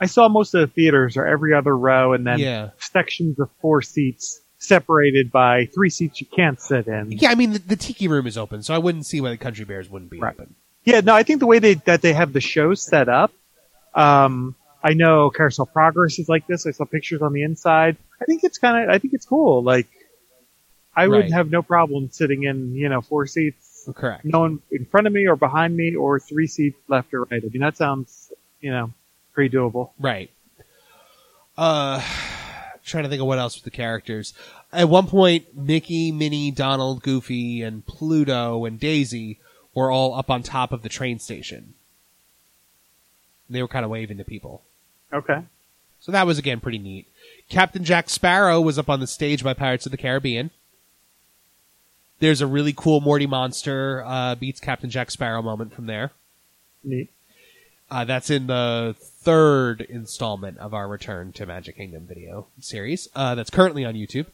I 0.00 0.06
saw 0.06 0.28
most 0.28 0.54
of 0.54 0.60
the 0.62 0.66
theaters 0.66 1.16
are 1.16 1.26
every 1.26 1.54
other 1.54 1.76
row, 1.76 2.12
and 2.14 2.26
then 2.26 2.38
Yeah. 2.38 2.70
sections 2.78 3.38
of 3.38 3.50
four 3.60 3.82
seats 3.82 4.40
separated 4.58 5.30
by 5.30 5.66
three 5.74 5.90
seats 5.90 6.20
you 6.20 6.26
can't 6.26 6.60
sit 6.60 6.86
in. 6.86 7.12
Yeah, 7.12 7.30
I 7.30 7.34
mean 7.34 7.52
the, 7.54 7.58
the 7.58 7.76
Tiki 7.76 8.08
Room 8.08 8.26
is 8.26 8.36
open, 8.38 8.62
so 8.62 8.74
I 8.74 8.78
wouldn't 8.78 9.06
see 9.06 9.20
why 9.20 9.30
the 9.30 9.36
Country 9.36 9.64
Bears 9.64 9.88
wouldn't 9.90 10.10
be 10.10 10.18
Right. 10.18 10.34
open. 10.34 10.54
Yeah, 10.84 11.00
no, 11.00 11.14
I 11.14 11.22
think 11.22 11.40
the 11.40 11.46
way 11.46 11.58
they 11.58 11.74
that 11.74 12.00
they 12.02 12.12
have 12.14 12.32
the 12.32 12.40
show 12.40 12.72
set 12.74 13.08
up, 13.08 13.32
um, 13.94 14.54
I 14.82 14.94
know 14.94 15.28
Carousel 15.30 15.66
Progress 15.66 16.18
is 16.18 16.28
like 16.28 16.46
this. 16.46 16.66
I 16.66 16.70
saw 16.70 16.84
pictures 16.86 17.20
on 17.22 17.32
the 17.34 17.42
inside. 17.42 17.96
I 18.20 18.24
think 18.24 18.44
it's 18.44 18.58
kind 18.58 18.84
of, 18.84 18.94
I 18.94 18.98
think 18.98 19.12
it's 19.14 19.26
cool. 19.26 19.62
Like, 19.62 19.86
I 20.94 21.06
would 21.08 21.20
Right. 21.20 21.32
have 21.32 21.50
no 21.50 21.62
problem 21.62 22.10
sitting 22.10 22.42
in, 22.44 22.74
you 22.74 22.88
know, 22.88 23.00
four 23.00 23.26
seats, 23.26 23.88
Correct. 23.94 24.24
no 24.24 24.40
one 24.40 24.60
in 24.70 24.84
front 24.86 25.06
of 25.06 25.12
me 25.12 25.26
or 25.26 25.36
behind 25.36 25.76
me, 25.76 25.94
or 25.94 26.18
three 26.18 26.46
seats 26.46 26.76
left 26.88 27.14
or 27.14 27.24
right. 27.24 27.42
I 27.44 27.48
mean, 27.48 27.60
that 27.60 27.76
sounds, 27.76 28.32
you 28.60 28.70
know, 28.70 28.92
pretty 29.32 29.56
doable. 29.56 29.90
Right. 29.98 30.30
Uh, 31.56 32.02
trying 32.84 33.04
to 33.04 33.08
think 33.10 33.20
of 33.20 33.28
what 33.28 33.38
else 33.38 33.56
with 33.56 33.64
the 33.64 33.70
characters. 33.70 34.34
At 34.72 34.88
one 34.88 35.06
point, 35.06 35.56
Mickey, 35.56 36.10
Minnie, 36.12 36.50
Donald, 36.50 37.02
Goofy, 37.02 37.62
and 37.62 37.84
Pluto 37.86 38.64
and 38.64 38.78
Daisy 38.80 39.38
were 39.74 39.90
all 39.90 40.14
up 40.14 40.30
on 40.30 40.42
top 40.42 40.72
of 40.72 40.82
the 40.82 40.88
train 40.88 41.18
station. 41.18 41.74
They 43.48 43.62
were 43.62 43.68
kind 43.68 43.84
of 43.84 43.90
waving 43.90 44.18
to 44.18 44.24
people. 44.24 44.62
Okay. 45.12 45.42
So 46.00 46.12
that 46.12 46.26
was 46.26 46.38
again 46.38 46.60
pretty 46.60 46.78
neat. 46.78 47.06
Captain 47.48 47.84
Jack 47.84 48.08
Sparrow 48.08 48.60
was 48.60 48.78
up 48.78 48.88
on 48.88 49.00
the 49.00 49.06
stage 49.06 49.42
by 49.44 49.54
Pirates 49.54 49.86
of 49.86 49.92
the 49.92 49.98
Caribbean. 49.98 50.50
There's 52.20 52.40
a 52.40 52.46
really 52.46 52.72
cool 52.76 53.00
Morty 53.00 53.26
Monster 53.26 54.02
uh, 54.06 54.34
beats 54.34 54.60
Captain 54.60 54.90
Jack 54.90 55.10
Sparrow 55.10 55.42
moment 55.42 55.74
from 55.74 55.86
there. 55.86 56.12
Neat. 56.84 57.10
Uh, 57.90 58.04
that's 58.04 58.30
in 58.30 58.46
the 58.46 58.94
third 58.98 59.80
installment 59.80 60.58
of 60.58 60.72
our 60.72 60.86
Return 60.86 61.32
to 61.32 61.46
Magic 61.46 61.76
Kingdom 61.76 62.06
video 62.06 62.46
series. 62.60 63.08
Uh, 63.16 63.34
that's 63.34 63.50
currently 63.50 63.84
on 63.84 63.94
YouTube. 63.94 64.26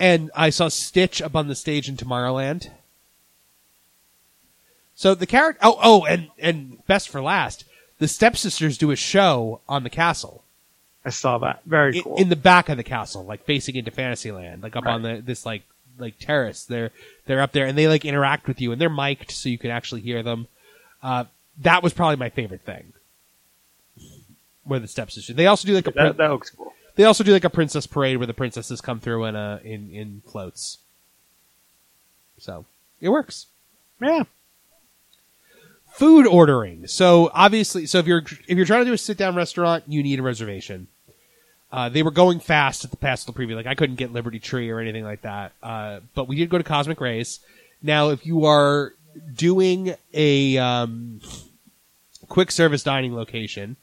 And 0.00 0.30
I 0.34 0.50
saw 0.50 0.68
Stitch 0.68 1.22
up 1.22 1.36
on 1.36 1.48
the 1.48 1.54
stage 1.54 1.88
in 1.88 1.96
Tomorrowland. 1.96 2.70
So 4.96 5.14
the 5.14 5.26
character, 5.26 5.60
oh, 5.62 5.78
oh, 5.82 6.04
and, 6.06 6.28
and 6.38 6.84
best 6.86 7.08
for 7.08 7.20
last, 7.22 7.64
the 7.98 8.08
stepsisters 8.08 8.78
do 8.78 8.90
a 8.90 8.96
show 8.96 9.60
on 9.68 9.84
the 9.84 9.90
castle 9.90 10.42
I 11.04 11.10
saw 11.10 11.38
that. 11.38 11.62
Very 11.64 11.96
in, 11.96 12.02
cool. 12.02 12.16
in 12.16 12.28
the 12.28 12.36
back 12.36 12.68
of 12.68 12.76
the 12.76 12.82
castle, 12.84 13.24
like 13.24 13.44
facing 13.44 13.76
into 13.76 13.90
Fantasyland, 13.90 14.62
like 14.62 14.76
up 14.76 14.84
Right. 14.84 14.92
on 14.94 15.02
the 15.02 15.22
this 15.24 15.46
like 15.46 15.62
like 15.98 16.18
terrace. 16.18 16.64
They're 16.64 16.90
they're 17.26 17.40
up 17.40 17.52
there 17.52 17.66
and 17.66 17.76
they 17.76 17.88
like 17.88 18.04
interact 18.04 18.46
with 18.46 18.60
you, 18.60 18.72
and 18.72 18.80
they're 18.80 18.88
mic'd 18.90 19.30
so 19.30 19.48
you 19.48 19.58
can 19.58 19.70
actually 19.70 20.00
hear 20.00 20.22
them. 20.22 20.46
Uh, 21.02 21.24
that 21.60 21.82
was 21.82 21.92
probably 21.92 22.16
my 22.16 22.30
favorite 22.30 22.62
thing. 22.62 22.92
Where 24.64 24.80
the 24.80 24.88
stepsisters, 24.88 25.34
they 25.34 25.46
also 25.46 25.66
do 25.66 25.74
like 25.74 25.86
a 25.86 25.92
that, 25.92 26.16
that 26.18 26.30
looks 26.30 26.50
cool. 26.50 26.74
they 26.96 27.04
also 27.04 27.24
do 27.24 27.32
like 27.32 27.44
a 27.44 27.50
princess 27.50 27.86
parade 27.86 28.18
where 28.18 28.26
the 28.26 28.34
princesses 28.34 28.80
come 28.80 29.00
through 29.00 29.24
in 29.24 29.34
a 29.34 29.60
in 29.64 29.90
in 29.90 30.22
floats. 30.30 30.78
So 32.38 32.66
it 33.00 33.08
works. 33.08 33.46
Yeah. 34.00 34.24
food 35.92 36.26
ordering. 36.26 36.86
So 36.86 37.30
obviously, 37.34 37.86
so 37.86 37.98
if 37.98 38.06
you're 38.06 38.22
if 38.46 38.56
you're 38.56 38.66
trying 38.66 38.82
to 38.82 38.90
do 38.90 38.92
a 38.92 38.98
sit 38.98 39.16
down 39.16 39.34
restaurant, 39.34 39.84
you 39.86 40.02
need 40.02 40.18
a 40.20 40.22
reservation. 40.22 40.86
Uh, 41.70 41.88
they 41.88 42.02
were 42.02 42.10
going 42.10 42.40
fast 42.40 42.84
at 42.84 42.90
the 42.90 42.96
past 42.96 43.26
preview. 43.34 43.54
Like 43.54 43.66
I 43.66 43.74
couldn't 43.74 43.96
get 43.96 44.12
Liberty 44.12 44.38
Tree 44.38 44.70
or 44.70 44.80
anything 44.80 45.04
like 45.04 45.22
that. 45.22 45.52
Uh, 45.62 46.00
but 46.14 46.26
we 46.26 46.36
did 46.36 46.48
go 46.48 46.58
to 46.58 46.64
Cosmic 46.64 47.00
Rays. 47.00 47.40
Now, 47.82 48.08
if 48.10 48.24
you 48.24 48.46
are 48.46 48.94
doing 49.34 49.94
a 50.14 50.58
um, 50.58 51.20
quick 52.28 52.50
service 52.50 52.82
dining 52.82 53.14
location, 53.14 53.76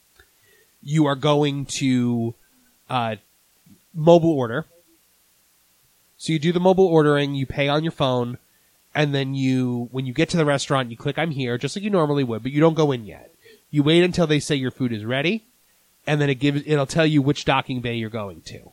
you 0.81 1.05
are 1.05 1.15
going 1.15 1.65
to 1.65 2.33
uh, 2.89 3.15
mobile 3.93 4.31
order. 4.31 4.65
So 6.17 6.33
you 6.33 6.39
do 6.39 6.51
the 6.51 6.59
mobile 6.59 6.87
ordering, 6.87 7.35
you 7.35 7.45
pay 7.45 7.67
on 7.67 7.83
your 7.83 7.91
phone, 7.91 8.37
and 8.93 9.13
then 9.13 9.35
you, 9.35 9.89
when 9.91 10.05
you 10.05 10.13
get 10.13 10.29
to 10.29 10.37
the 10.37 10.45
restaurant, 10.45 10.89
you 10.89 10.97
click 10.97 11.19
"I'm 11.19 11.31
here," 11.31 11.57
just 11.57 11.75
like 11.75 11.83
you 11.83 11.89
normally 11.89 12.23
would, 12.23 12.41
but 12.41 12.51
you 12.51 12.61
don't 12.61 12.73
go 12.73 12.91
in 12.91 13.05
yet. 13.05 13.33
You 13.69 13.83
wait 13.83 14.03
until 14.03 14.25
they 14.25 14.39
say 14.39 14.55
your 14.55 14.71
food 14.71 14.93
is 14.93 15.03
ready, 15.03 15.43
and 16.07 16.21
then 16.21 16.29
it 16.29 16.35
gives 16.35 16.63
it'll 16.65 16.85
tell 16.85 17.05
you 17.05 17.21
which 17.21 17.45
docking 17.45 17.81
bay 17.81 17.95
you're 17.95 18.09
going 18.09 18.41
to, 18.41 18.71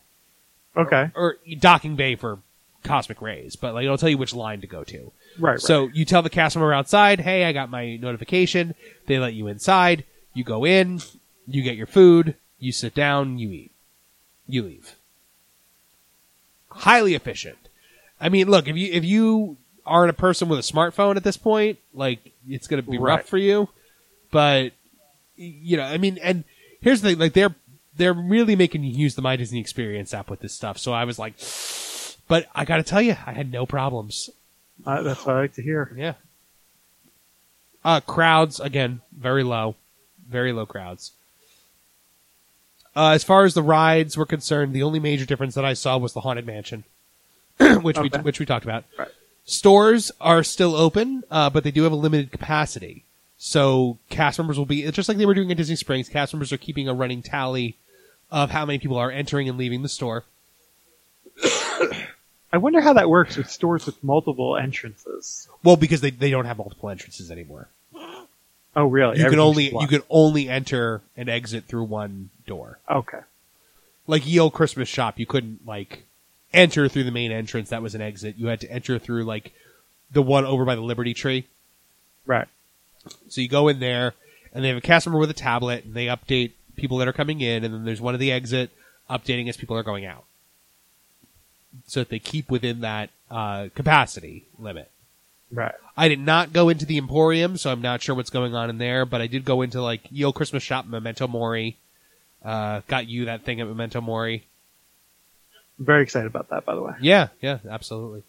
Okay. 0.76 1.10
or 1.14 1.36
docking 1.59 1.96
bay 1.96 2.14
for 2.16 2.38
Cosmic 2.84 3.22
Rays, 3.22 3.56
but 3.56 3.74
like 3.74 3.84
it'll 3.84 3.98
tell 3.98 4.09
you 4.09 4.18
which 4.18 4.34
line 4.34 4.60
to 4.60 4.66
go 4.66 4.84
to. 4.84 5.12
Right. 5.38 5.52
right. 5.52 5.60
So 5.60 5.88
you 5.92 6.04
tell 6.04 6.22
the 6.22 6.30
cast 6.30 6.56
member 6.56 6.72
outside, 6.72 7.20
"Hey, 7.20 7.44
I 7.44 7.52
got 7.52 7.70
my 7.70 7.96
notification." 7.96 8.74
They 9.06 9.18
let 9.18 9.34
you 9.34 9.46
inside. 9.46 10.04
You 10.34 10.44
go 10.44 10.64
in, 10.64 11.00
you 11.46 11.62
get 11.62 11.76
your 11.76 11.86
food, 11.86 12.36
you 12.59 12.72
sit 12.72 12.94
down, 12.94 13.38
you 13.38 13.50
eat, 13.50 13.72
you 14.46 14.62
leave. 14.62 14.96
Highly 16.70 17.14
efficient. 17.14 17.59
I 18.20 18.28
mean, 18.28 18.48
look 18.48 18.66
if 18.68 18.76
you 18.76 18.92
if 18.92 19.04
you 19.04 19.56
aren't 19.84 20.10
a 20.10 20.14
person 20.14 20.48
with 20.48 20.59
a 20.59 20.62
smartphone 20.62 21.16
at 21.16 21.24
this 21.24 21.36
point, 21.36 21.78
like 21.92 22.32
it's 22.48 22.66
going 22.66 22.82
to 22.82 22.90
be 22.90 22.98
rough 22.98 23.26
for 23.26 23.36
you. 23.36 23.68
But 24.30 24.72
you 25.36 25.76
know, 25.76 25.84
I 25.84 25.98
mean, 25.98 26.18
and 26.22 26.44
here's 26.82 27.00
the 27.00 27.10
thing: 27.10 27.18
like 27.18 27.32
they're 27.32 27.54
they're 27.96 28.12
really 28.12 28.56
making 28.56 28.84
you 28.84 28.92
use 28.92 29.14
the 29.14 29.22
My 29.22 29.36
Disney 29.36 29.60
Experience 29.60 30.12
app 30.12 30.28
with 30.28 30.40
this 30.40 30.52
stuff. 30.52 30.78
So 30.78 30.92
I 30.92 31.04
was 31.04 31.18
like, 31.18 31.34
but 32.28 32.46
I 32.54 32.64
got 32.64 32.76
to 32.76 32.82
tell 32.82 33.02
you, 33.02 33.16
I 33.26 33.32
had 33.32 33.50
no 33.50 33.64
problems. 33.64 34.30
Uh, 34.84 35.02
that's 35.02 35.24
what 35.24 35.36
I 35.36 35.40
like 35.40 35.54
to 35.54 35.62
hear. 35.62 35.94
Yeah. 35.96 36.14
Uh, 37.84 38.00
crowds 38.00 38.60
again, 38.60 39.00
very 39.16 39.42
low, 39.42 39.76
very 40.28 40.52
low 40.52 40.66
crowds. 40.66 41.12
Uh, 42.94 43.10
as 43.10 43.24
far 43.24 43.44
as 43.44 43.54
the 43.54 43.62
rides 43.62 44.16
were 44.16 44.26
concerned, 44.26 44.74
the 44.74 44.82
only 44.82 45.00
major 45.00 45.24
difference 45.24 45.54
that 45.54 45.64
I 45.64 45.72
saw 45.72 45.96
was 45.96 46.12
the 46.12 46.20
haunted 46.20 46.46
mansion, 46.46 46.84
which 47.80 47.98
we 47.98 48.09
which 48.09 48.38
we 48.38 48.46
talked 48.46 48.64
about. 48.64 48.84
Right. 48.98 49.09
Stores 49.44 50.12
are 50.20 50.44
still 50.44 50.76
open, 50.76 51.24
uh, 51.30 51.50
but 51.50 51.64
they 51.64 51.70
do 51.70 51.82
have 51.82 51.92
a 51.92 51.96
limited 51.96 52.30
capacity. 52.30 53.04
So 53.44 53.98
cast 54.09 54.39
members 54.39 54.56
will 54.56 54.66
be 54.66 54.89
just 54.93 55.09
like 55.09 55.19
they 55.19 55.27
were 55.27 55.35
doing 55.35 55.51
at 55.51 55.56
Disney 55.56 55.74
Springs. 55.74 56.09
Cast 56.09 56.32
members 56.32 56.52
are 56.52 56.56
keeping 56.56 56.86
a 56.86 56.94
running 56.94 57.23
tally 57.23 57.77
of 58.31 58.51
how 58.51 58.64
many 58.64 58.78
people 58.78 58.97
are 58.97 59.10
entering 59.10 59.48
and 59.48 59.59
leaving 59.59 59.82
the 59.82 59.89
store. 59.89 60.23
I 61.43 62.59
wonder 62.59 62.81
how 62.81 62.93
that 62.93 63.10
works 63.10 63.36
with 63.36 63.51
stores 63.51 63.85
with 63.85 64.02
multiple 64.05 64.56
entrances. 64.56 65.48
Well, 65.64 65.77
because 65.77 66.01
they, 66.01 66.10
they 66.10 66.31
don't 66.31 66.44
have 66.44 66.56
multiple 66.56 66.89
entrances 66.89 67.32
anymore. 67.32 67.69
Oh, 68.74 68.86
really? 68.86 69.19
you 69.19 69.28
can 69.28 69.39
only 69.39 69.64
you 69.64 69.86
can 69.86 70.01
only 70.09 70.48
enter 70.48 71.02
and 71.14 71.28
exit 71.28 71.64
through 71.64 71.85
one 71.85 72.31
door. 72.47 72.78
Okay. 72.90 73.19
Like 74.06 74.23
Old 74.39 74.55
Christmas 74.55 74.89
Shop, 74.89 75.19
you 75.19 75.27
couldn't 75.27 75.66
like 75.66 76.05
enter 76.55 76.89
through 76.89 77.05
the 77.05 77.10
main 77.10 77.32
entrance. 77.32 77.69
That 77.69 77.82
was 77.82 77.94
an 77.94 78.01
exit. 78.01 78.36
You 78.39 78.47
had 78.47 78.62
to 78.62 78.73
enter 78.73 78.98
through 78.98 79.24
like 79.24 79.52
the 80.10 80.23
one 80.23 80.47
over 80.47 80.64
by 80.64 80.74
the 80.74 80.81
Liberty 80.81 81.12
Tree. 81.12 81.47
Right. 82.24 82.48
So 83.28 83.40
you 83.40 83.48
go 83.48 83.68
in 83.68 83.80
there, 83.80 84.14
and 84.52 84.64
they 84.64 84.68
have 84.68 84.76
a 84.76 84.82
cast 84.82 85.06
member 85.06 85.18
with 85.18 85.30
a 85.30 85.34
tablet, 85.34 85.84
and 85.84 85.94
they 85.94 86.06
update 86.06 86.52
people 86.76 86.98
that 86.98 87.08
are 87.08 87.12
coming 87.12 87.40
in, 87.40 87.64
and 87.64 87.74
then 87.74 87.84
there's 87.84 88.00
one 88.00 88.14
at 88.14 88.20
the 88.20 88.32
exit 88.32 88.70
updating 89.10 89.48
as 89.48 89.56
people 89.56 89.76
are 89.76 89.82
going 89.82 90.06
out, 90.06 90.24
so 91.86 92.00
that 92.00 92.08
they 92.08 92.18
keep 92.18 92.50
within 92.50 92.80
that 92.80 93.10
uh, 93.30 93.68
capacity 93.74 94.44
limit. 94.58 94.90
Right. 95.50 95.74
I 95.96 96.08
did 96.08 96.20
not 96.20 96.52
go 96.52 96.70
into 96.70 96.86
the 96.86 96.96
Emporium, 96.96 97.58
so 97.58 97.70
I'm 97.70 97.82
not 97.82 98.00
sure 98.00 98.14
what's 98.14 98.30
going 98.30 98.54
on 98.54 98.70
in 98.70 98.78
there. 98.78 99.04
But 99.04 99.20
I 99.20 99.26
did 99.26 99.44
go 99.44 99.60
into 99.60 99.82
like 99.82 100.00
Yo 100.10 100.32
Christmas 100.32 100.62
Shop, 100.62 100.86
Memento 100.86 101.28
Mori. 101.28 101.76
Uh, 102.42 102.80
got 102.88 103.06
you 103.06 103.26
that 103.26 103.44
thing 103.44 103.60
at 103.60 103.66
Memento 103.66 104.00
Mori. 104.00 104.44
I'm 105.78 105.84
very 105.84 106.02
excited 106.02 106.26
about 106.26 106.48
that, 106.48 106.64
by 106.64 106.74
the 106.74 106.82
way. 106.82 106.94
Yeah, 107.00 107.28
yeah, 107.40 107.58
absolutely. 107.68 108.22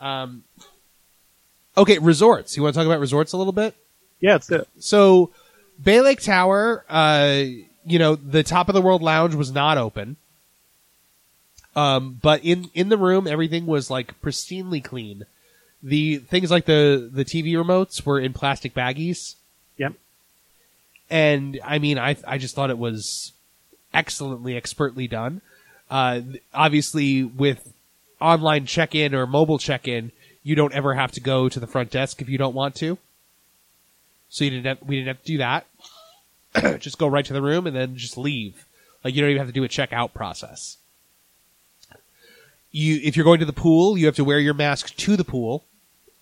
Um, 0.00 0.44
okay, 1.76 1.98
resorts. 1.98 2.56
You 2.56 2.64
want 2.64 2.74
to 2.74 2.80
talk 2.80 2.86
about 2.86 3.00
resorts 3.00 3.32
a 3.32 3.36
little 3.36 3.52
bit? 3.52 3.76
Yeah, 4.20 4.36
it's 4.36 4.50
it. 4.50 4.68
So, 4.78 5.30
Bay 5.82 6.00
Lake 6.00 6.20
Tower, 6.20 6.84
uh, 6.88 7.42
you 7.84 7.98
know, 7.98 8.16
the 8.16 8.42
top 8.42 8.68
of 8.68 8.74
the 8.74 8.82
world 8.82 9.02
lounge 9.02 9.34
was 9.34 9.52
not 9.52 9.78
open. 9.78 10.16
Um, 11.76 12.18
but 12.20 12.44
in, 12.44 12.70
in 12.74 12.88
the 12.88 12.98
room, 12.98 13.26
everything 13.26 13.66
was 13.66 13.90
like 13.90 14.20
pristinely 14.20 14.82
clean. 14.82 15.26
The 15.82 16.16
things 16.16 16.50
like 16.50 16.64
the, 16.64 17.08
the 17.12 17.24
TV 17.24 17.52
remotes 17.52 18.04
were 18.04 18.18
in 18.18 18.32
plastic 18.32 18.74
baggies. 18.74 19.36
Yep. 19.76 19.92
And 21.08 21.60
I 21.64 21.78
mean, 21.78 21.98
I, 21.98 22.16
I 22.26 22.38
just 22.38 22.56
thought 22.56 22.70
it 22.70 22.78
was 22.78 23.32
excellently, 23.94 24.56
expertly 24.56 25.06
done. 25.06 25.40
Uh, 25.88 26.20
obviously 26.52 27.22
with 27.22 27.72
online 28.20 28.66
check-in 28.66 29.14
or 29.14 29.26
mobile 29.26 29.58
check-in, 29.58 30.10
you 30.42 30.54
don't 30.54 30.74
ever 30.74 30.94
have 30.94 31.12
to 31.12 31.20
go 31.20 31.48
to 31.48 31.60
the 31.60 31.66
front 31.66 31.90
desk 31.90 32.20
if 32.20 32.28
you 32.28 32.38
don't 32.38 32.54
want 32.54 32.74
to. 32.76 32.98
So 34.30 34.44
you 34.44 34.50
didn't 34.50 34.66
have, 34.66 34.78
we 34.86 34.96
didn't 34.96 35.08
have 35.08 35.22
to 35.22 35.26
do 35.26 35.38
that. 35.38 35.66
just 36.80 36.98
go 36.98 37.06
right 37.06 37.24
to 37.24 37.32
the 37.32 37.42
room 37.42 37.66
and 37.66 37.74
then 37.74 37.96
just 37.96 38.18
leave. 38.18 38.66
Like 39.04 39.14
you 39.14 39.20
don't 39.20 39.30
even 39.30 39.40
have 39.40 39.48
to 39.48 39.52
do 39.52 39.64
a 39.64 39.68
checkout 39.68 40.12
process. 40.12 40.76
You, 42.70 43.00
if 43.02 43.16
you're 43.16 43.24
going 43.24 43.40
to 43.40 43.46
the 43.46 43.52
pool, 43.52 43.96
you 43.96 44.06
have 44.06 44.16
to 44.16 44.24
wear 44.24 44.38
your 44.38 44.54
mask 44.54 44.94
to 44.96 45.16
the 45.16 45.24
pool. 45.24 45.64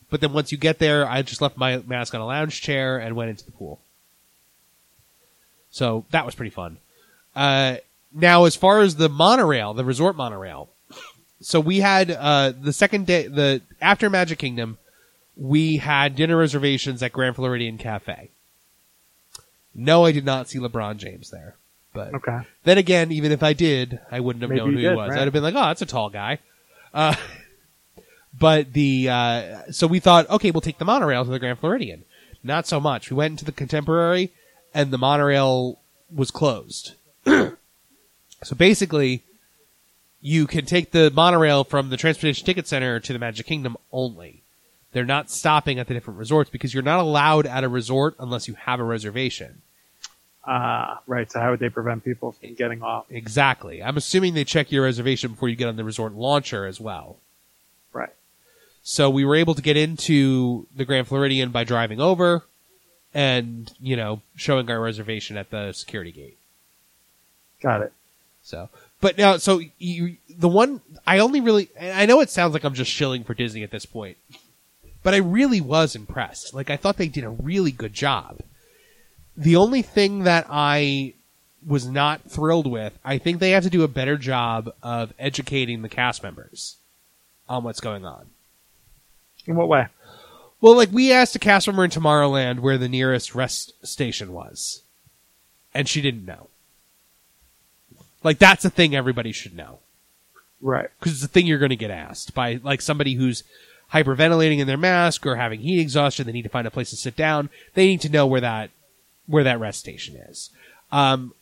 But 0.08 0.20
then 0.20 0.32
once 0.32 0.52
you 0.52 0.58
get 0.58 0.78
there, 0.78 1.08
I 1.08 1.22
just 1.22 1.40
left 1.40 1.56
my 1.56 1.78
mask 1.78 2.14
on 2.14 2.20
a 2.20 2.26
lounge 2.26 2.60
chair 2.60 2.98
and 2.98 3.16
went 3.16 3.30
into 3.30 3.44
the 3.44 3.50
pool. 3.50 3.80
So 5.70 6.04
that 6.10 6.24
was 6.24 6.34
pretty 6.34 6.50
fun. 6.50 6.78
Uh, 7.34 7.76
now, 8.12 8.44
as 8.44 8.56
far 8.56 8.80
as 8.80 8.96
the 8.96 9.08
monorail, 9.08 9.74
the 9.74 9.84
resort 9.84 10.16
monorail, 10.16 10.70
so 11.40 11.58
we 11.60 11.80
had 11.80 12.10
uh, 12.10 12.52
the 12.58 12.72
second 12.72 13.06
day, 13.06 13.26
the 13.26 13.62
after 13.82 14.08
Magic 14.08 14.38
Kingdom, 14.38 14.78
we 15.36 15.76
had 15.78 16.16
dinner 16.16 16.36
reservations 16.36 17.02
at 17.02 17.12
Grand 17.12 17.36
Floridian 17.36 17.78
Cafe. 17.78 18.30
No, 19.74 20.04
I 20.04 20.12
did 20.12 20.24
not 20.24 20.48
see 20.48 20.58
LeBron 20.58 20.96
James 20.96 21.30
there, 21.30 21.56
but 21.92 22.14
Okay. 22.14 22.38
then 22.64 22.78
again, 22.78 23.12
even 23.12 23.30
if 23.32 23.42
I 23.42 23.52
did, 23.52 24.00
I 24.10 24.20
wouldn't 24.20 24.40
have 24.42 24.48
Maybe 24.50 24.60
known 24.60 24.72
who 24.72 24.78
he 24.78 24.86
was. 24.88 25.10
right. 25.10 25.18
I'd 25.18 25.24
have 25.24 25.32
been 25.34 25.42
like, 25.42 25.54
"Oh, 25.54 25.66
that's 25.66 25.82
a 25.82 25.86
tall 25.86 26.08
guy." 26.08 26.38
Uh, 26.94 27.14
but 28.38 28.72
the 28.72 29.08
uh, 29.10 29.62
so 29.70 29.86
we 29.86 30.00
thought, 30.00 30.28
okay, 30.30 30.50
we'll 30.50 30.60
take 30.62 30.78
the 30.78 30.84
monorail 30.86 31.24
to 31.24 31.30
the 31.30 31.38
Grand 31.38 31.58
Floridian. 31.58 32.04
Not 32.42 32.66
so 32.66 32.80
much. 32.80 33.10
We 33.10 33.16
went 33.16 33.32
into 33.32 33.44
the 33.44 33.52
Contemporary, 33.52 34.32
and 34.72 34.90
the 34.90 34.98
monorail 34.98 35.78
was 36.14 36.30
closed. 36.30 36.94
so 37.26 37.56
basically, 38.56 39.24
you 40.22 40.46
can 40.46 40.64
take 40.64 40.92
the 40.92 41.10
monorail 41.10 41.64
from 41.64 41.90
the 41.90 41.96
Transportation 41.96 42.46
Ticket 42.46 42.66
Center 42.66 43.00
to 43.00 43.12
the 43.12 43.18
Magic 43.18 43.46
Kingdom 43.46 43.76
only. 43.92 44.42
They're 44.96 45.04
not 45.04 45.28
stopping 45.30 45.78
at 45.78 45.88
the 45.88 45.92
different 45.92 46.18
resorts 46.18 46.48
because 46.48 46.72
you're 46.72 46.82
not 46.82 47.00
allowed 47.00 47.44
at 47.44 47.64
a 47.64 47.68
resort 47.68 48.14
unless 48.18 48.48
you 48.48 48.54
have 48.54 48.80
a 48.80 48.82
reservation. 48.82 49.60
Ah, 50.46 51.02
right. 51.06 51.30
So 51.30 51.38
how 51.38 51.50
would 51.50 51.60
they 51.60 51.68
prevent 51.68 52.02
people 52.02 52.32
from 52.32 52.54
getting 52.54 52.82
off? 52.82 53.04
Exactly. 53.10 53.82
I'm 53.82 53.98
assuming 53.98 54.32
they 54.32 54.44
check 54.44 54.72
your 54.72 54.84
reservation 54.84 55.32
before 55.32 55.50
you 55.50 55.54
get 55.54 55.68
on 55.68 55.76
the 55.76 55.84
resort 55.84 56.14
launcher 56.14 56.64
as 56.64 56.80
well. 56.80 57.18
Right. 57.92 58.14
So 58.82 59.10
we 59.10 59.22
were 59.22 59.36
able 59.36 59.54
to 59.54 59.60
get 59.60 59.76
into 59.76 60.66
the 60.74 60.86
Grand 60.86 61.08
Floridian 61.08 61.50
by 61.50 61.64
driving 61.64 62.00
over 62.00 62.44
and, 63.12 63.70
you 63.78 63.96
know, 63.96 64.22
showing 64.34 64.70
our 64.70 64.80
reservation 64.80 65.36
at 65.36 65.50
the 65.50 65.72
security 65.72 66.10
gate. 66.10 66.38
Got 67.60 67.82
it. 67.82 67.92
So, 68.42 68.70
but 69.02 69.18
now, 69.18 69.36
so 69.36 69.60
you, 69.78 70.16
the 70.30 70.48
one, 70.48 70.80
I 71.06 71.18
only 71.18 71.42
really, 71.42 71.68
I 71.78 72.06
know 72.06 72.20
it 72.20 72.30
sounds 72.30 72.54
like 72.54 72.64
I'm 72.64 72.72
just 72.72 72.90
shilling 72.90 73.24
for 73.24 73.34
Disney 73.34 73.62
at 73.62 73.70
this 73.70 73.84
point, 73.84 74.16
but 75.06 75.14
I 75.14 75.18
really 75.18 75.60
was 75.60 75.94
impressed. 75.94 76.52
Like, 76.52 76.68
I 76.68 76.76
thought 76.76 76.96
they 76.96 77.06
did 77.06 77.22
a 77.22 77.30
really 77.30 77.70
good 77.70 77.92
job. 77.92 78.40
The 79.36 79.54
only 79.54 79.80
thing 79.80 80.24
that 80.24 80.48
I 80.50 81.14
was 81.64 81.86
not 81.86 82.28
thrilled 82.28 82.66
with, 82.66 82.98
I 83.04 83.18
think 83.18 83.38
they 83.38 83.50
have 83.50 83.62
to 83.62 83.70
do 83.70 83.84
a 83.84 83.88
better 83.88 84.16
job 84.16 84.74
of 84.82 85.14
educating 85.16 85.82
the 85.82 85.88
cast 85.88 86.24
members 86.24 86.74
on 87.48 87.62
what's 87.62 87.78
going 87.78 88.04
on. 88.04 88.26
In 89.46 89.54
what 89.54 89.68
way? 89.68 89.86
Well, 90.60 90.74
like 90.74 90.90
we 90.90 91.12
asked 91.12 91.36
a 91.36 91.38
cast 91.38 91.68
member 91.68 91.84
in 91.84 91.92
Tomorrowland 91.92 92.58
where 92.58 92.76
the 92.76 92.88
nearest 92.88 93.32
rest 93.32 93.74
station 93.86 94.32
was, 94.32 94.82
and 95.72 95.88
she 95.88 96.02
didn't 96.02 96.26
know. 96.26 96.48
Like 98.24 98.40
that's 98.40 98.64
a 98.64 98.70
thing 98.70 98.96
everybody 98.96 99.30
should 99.30 99.56
know 99.56 99.78
Right. 100.60 100.88
because 100.98 101.12
it's 101.12 101.22
a 101.22 101.28
thing 101.28 101.46
you're 101.46 101.60
going 101.60 101.68
to 101.68 101.76
get 101.76 101.92
asked 101.92 102.34
by 102.34 102.58
like 102.64 102.80
somebody 102.80 103.14
who's 103.14 103.44
hyperventilating 103.92 104.58
in 104.58 104.66
their 104.66 104.76
mask 104.76 105.26
or 105.26 105.36
having 105.36 105.60
heat 105.60 105.80
exhaustion. 105.80 106.26
They 106.26 106.32
need 106.32 106.42
to 106.42 106.48
find 106.48 106.66
a 106.66 106.70
place 106.70 106.90
to 106.90 106.96
sit 106.96 107.16
down. 107.16 107.50
They 107.74 107.86
need 107.86 108.00
to 108.02 108.08
know 108.08 108.26
where 108.26 108.40
that 108.40 108.70
where 109.26 109.44
that 109.44 109.60
rest 109.60 109.80
station 109.80 110.16
is. 110.16 110.50
Um, 110.92 111.34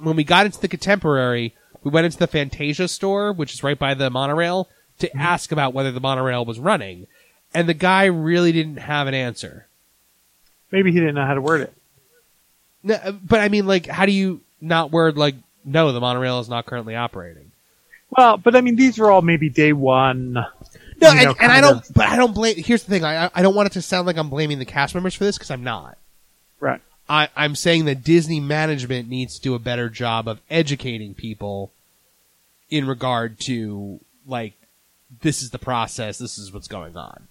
when 0.00 0.16
we 0.16 0.24
got 0.24 0.46
into 0.46 0.60
the 0.60 0.68
contemporary, 0.68 1.54
we 1.84 1.90
went 1.90 2.06
into 2.06 2.18
the 2.18 2.26
Fantasia 2.26 2.88
store, 2.88 3.32
which 3.32 3.52
is 3.52 3.62
right 3.62 3.78
by 3.78 3.94
the 3.94 4.10
monorail, 4.10 4.68
to 4.98 5.14
ask 5.16 5.52
about 5.52 5.74
whether 5.74 5.92
the 5.92 6.00
monorail 6.00 6.44
was 6.44 6.58
running, 6.58 7.06
and 7.52 7.68
the 7.68 7.74
guy 7.74 8.06
really 8.06 8.50
didn't 8.50 8.78
have 8.78 9.06
an 9.06 9.14
answer. 9.14 9.66
Maybe 10.72 10.90
he 10.90 10.98
didn't 10.98 11.14
know 11.14 11.26
how 11.26 11.34
to 11.34 11.40
word 11.40 11.60
it. 11.60 11.74
No, 12.82 13.18
but 13.22 13.40
I 13.40 13.48
mean, 13.48 13.66
like, 13.66 13.86
how 13.86 14.06
do 14.06 14.12
you 14.12 14.40
not 14.60 14.90
word 14.90 15.16
like, 15.16 15.34
no, 15.64 15.92
the 15.92 16.00
monorail 16.00 16.40
is 16.40 16.48
not 16.48 16.66
currently 16.66 16.96
operating? 16.96 17.52
Well, 18.10 18.36
but 18.36 18.56
I 18.56 18.60
mean, 18.60 18.76
these 18.76 18.98
are 18.98 19.10
all 19.10 19.22
maybe 19.22 19.50
day 19.50 19.72
one. 19.72 20.44
No, 21.00 21.10
you 21.10 21.18
and, 21.18 21.24
know, 21.26 21.34
and 21.40 21.52
I 21.52 21.60
don't. 21.60 21.84
But 21.92 22.06
I 22.08 22.16
don't 22.16 22.34
blame. 22.34 22.56
Here's 22.56 22.82
the 22.82 22.90
thing. 22.90 23.04
I 23.04 23.30
I 23.34 23.42
don't 23.42 23.54
want 23.54 23.66
it 23.66 23.72
to 23.72 23.82
sound 23.82 24.06
like 24.06 24.16
I'm 24.16 24.30
blaming 24.30 24.58
the 24.58 24.64
cast 24.64 24.94
members 24.94 25.14
for 25.14 25.24
this 25.24 25.36
because 25.36 25.50
I'm 25.50 25.64
not. 25.64 25.98
Right. 26.60 26.80
I 27.08 27.28
I'm 27.36 27.54
saying 27.54 27.84
that 27.84 28.02
Disney 28.02 28.40
management 28.40 29.08
needs 29.08 29.36
to 29.36 29.42
do 29.42 29.54
a 29.54 29.58
better 29.58 29.88
job 29.88 30.26
of 30.28 30.40
educating 30.50 31.14
people 31.14 31.72
in 32.70 32.86
regard 32.86 33.38
to 33.40 34.00
like 34.26 34.54
this 35.22 35.42
is 35.42 35.50
the 35.50 35.58
process. 35.58 36.18
This 36.18 36.38
is 36.38 36.52
what's 36.52 36.68
going 36.68 36.96
on. 36.96 37.28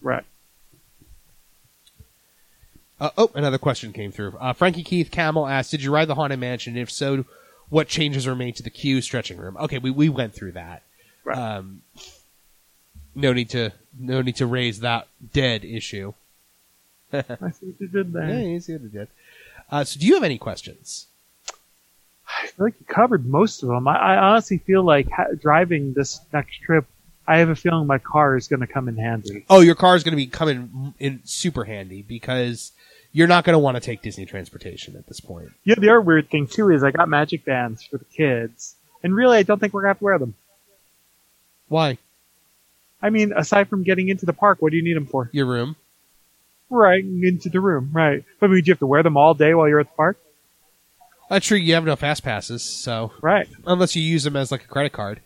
Right. 0.00 0.24
Uh, 2.98 3.10
oh, 3.18 3.30
another 3.34 3.58
question 3.58 3.92
came 3.92 4.12
through. 4.12 4.36
Uh, 4.38 4.52
Frankie 4.52 4.84
Keith 4.84 5.10
Camel 5.10 5.46
asked, 5.46 5.70
"Did 5.70 5.82
you 5.82 5.92
ride 5.92 6.06
the 6.06 6.14
Haunted 6.14 6.38
Mansion? 6.38 6.76
If 6.76 6.90
so, 6.90 7.24
what 7.68 7.88
changes 7.88 8.26
were 8.26 8.36
made 8.36 8.56
to 8.56 8.62
the 8.62 8.70
queue 8.70 9.00
stretching 9.00 9.38
room?" 9.38 9.56
Okay, 9.58 9.78
we 9.78 9.90
we 9.90 10.08
went 10.08 10.34
through 10.34 10.52
that. 10.52 10.82
Right. 11.24 11.36
Um, 11.36 11.82
no 13.14 13.32
need 13.32 13.50
to 13.50 13.72
no 13.98 14.22
need 14.22 14.36
to 14.36 14.46
raise 14.46 14.80
that 14.80 15.08
dead 15.32 15.64
issue. 15.64 16.12
I 17.12 17.20
see 17.22 17.66
what 17.66 17.80
you 17.80 17.88
did 17.88 18.12
there. 18.12 18.28
Yeah, 18.28 18.40
you 18.40 18.60
see 18.60 18.72
what 18.72 18.82
it 18.82 18.92
did. 18.92 19.08
Uh, 19.70 19.84
so, 19.84 20.00
do 20.00 20.06
you 20.06 20.14
have 20.14 20.22
any 20.22 20.38
questions? 20.38 21.06
I 22.42 22.46
feel 22.46 22.66
like 22.66 22.74
you 22.80 22.86
covered 22.86 23.26
most 23.26 23.62
of 23.62 23.68
them. 23.68 23.86
I, 23.86 23.96
I 23.96 24.16
honestly 24.16 24.58
feel 24.58 24.82
like 24.82 25.10
ha- 25.10 25.34
driving 25.38 25.92
this 25.92 26.20
next 26.32 26.58
trip, 26.62 26.86
I 27.26 27.38
have 27.38 27.48
a 27.48 27.54
feeling 27.54 27.86
my 27.86 27.98
car 27.98 28.36
is 28.36 28.48
going 28.48 28.60
to 28.60 28.66
come 28.66 28.88
in 28.88 28.96
handy. 28.96 29.44
Oh, 29.50 29.60
your 29.60 29.74
car 29.74 29.94
is 29.96 30.02
going 30.02 30.12
to 30.12 30.16
be 30.16 30.26
coming 30.26 30.94
in 30.98 31.20
super 31.24 31.64
handy 31.64 32.02
because 32.02 32.72
you're 33.12 33.28
not 33.28 33.44
going 33.44 33.54
to 33.54 33.58
want 33.58 33.76
to 33.76 33.80
take 33.80 34.02
Disney 34.02 34.24
transportation 34.26 34.96
at 34.96 35.06
this 35.06 35.20
point. 35.20 35.50
Yeah, 35.64 35.74
the 35.76 35.90
other 35.90 36.00
weird 36.00 36.30
thing 36.30 36.46
too 36.46 36.70
is 36.70 36.82
I 36.82 36.90
got 36.90 37.08
magic 37.08 37.44
bands 37.44 37.82
for 37.82 37.98
the 37.98 38.04
kids, 38.06 38.74
and 39.02 39.14
really 39.14 39.36
I 39.36 39.42
don't 39.42 39.58
think 39.58 39.74
we're 39.74 39.82
going 39.82 39.90
to 39.90 39.94
have 39.94 39.98
to 39.98 40.04
wear 40.04 40.18
them. 40.18 40.34
Why? 41.68 41.98
I 43.02 43.10
mean, 43.10 43.32
aside 43.36 43.68
from 43.68 43.82
getting 43.82 44.08
into 44.08 44.26
the 44.26 44.32
park, 44.32 44.58
what 44.60 44.70
do 44.70 44.76
you 44.76 44.84
need 44.84 44.94
them 44.96 45.06
for? 45.06 45.28
Your 45.32 45.46
room? 45.46 45.76
Right, 46.70 47.04
into 47.04 47.48
the 47.50 47.60
room, 47.60 47.90
right. 47.92 48.24
But 48.40 48.46
I 48.46 48.52
mean, 48.52 48.62
do 48.62 48.68
you 48.68 48.72
have 48.72 48.78
to 48.78 48.86
wear 48.86 49.02
them 49.02 49.16
all 49.16 49.34
day 49.34 49.52
while 49.54 49.68
you're 49.68 49.80
at 49.80 49.88
the 49.90 49.96
park? 49.96 50.18
That's 51.28 51.46
true. 51.46 51.58
You 51.58 51.74
have 51.74 51.84
no 51.84 51.96
fast 51.96 52.22
passes, 52.22 52.62
so 52.62 53.12
Right. 53.20 53.48
unless 53.66 53.96
you 53.96 54.02
use 54.02 54.24
them 54.24 54.36
as 54.36 54.50
like 54.52 54.64
a 54.64 54.68
credit 54.68 54.92
card. 54.92 55.20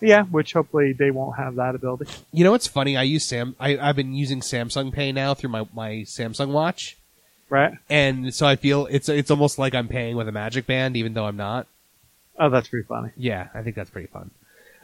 Yeah, 0.00 0.24
which 0.24 0.52
hopefully 0.52 0.92
they 0.92 1.10
won't 1.10 1.36
have 1.38 1.54
that 1.56 1.74
ability. 1.74 2.10
You 2.32 2.44
know 2.44 2.50
what's 2.50 2.66
funny? 2.66 2.96
I 2.96 3.02
use 3.04 3.24
Sam. 3.24 3.54
I, 3.60 3.78
I've 3.78 3.96
been 3.96 4.12
using 4.14 4.40
Samsung 4.40 4.92
Pay 4.92 5.12
now 5.12 5.34
through 5.34 5.50
my, 5.50 5.66
my 5.72 5.90
Samsung 6.04 6.48
Watch, 6.48 6.96
Right? 7.48 7.74
and 7.88 8.34
so 8.34 8.46
I 8.46 8.56
feel 8.56 8.86
it's 8.90 9.08
it's 9.08 9.30
almost 9.30 9.58
like 9.58 9.74
I'm 9.74 9.88
paying 9.88 10.16
with 10.16 10.28
a 10.28 10.32
Magic 10.32 10.66
Band, 10.66 10.96
even 10.96 11.14
though 11.14 11.26
I'm 11.26 11.36
not. 11.36 11.66
Oh, 12.38 12.50
that's 12.50 12.68
pretty 12.68 12.86
funny. 12.86 13.10
Yeah, 13.16 13.48
I 13.54 13.62
think 13.62 13.76
that's 13.76 13.90
pretty 13.90 14.08
fun. 14.08 14.30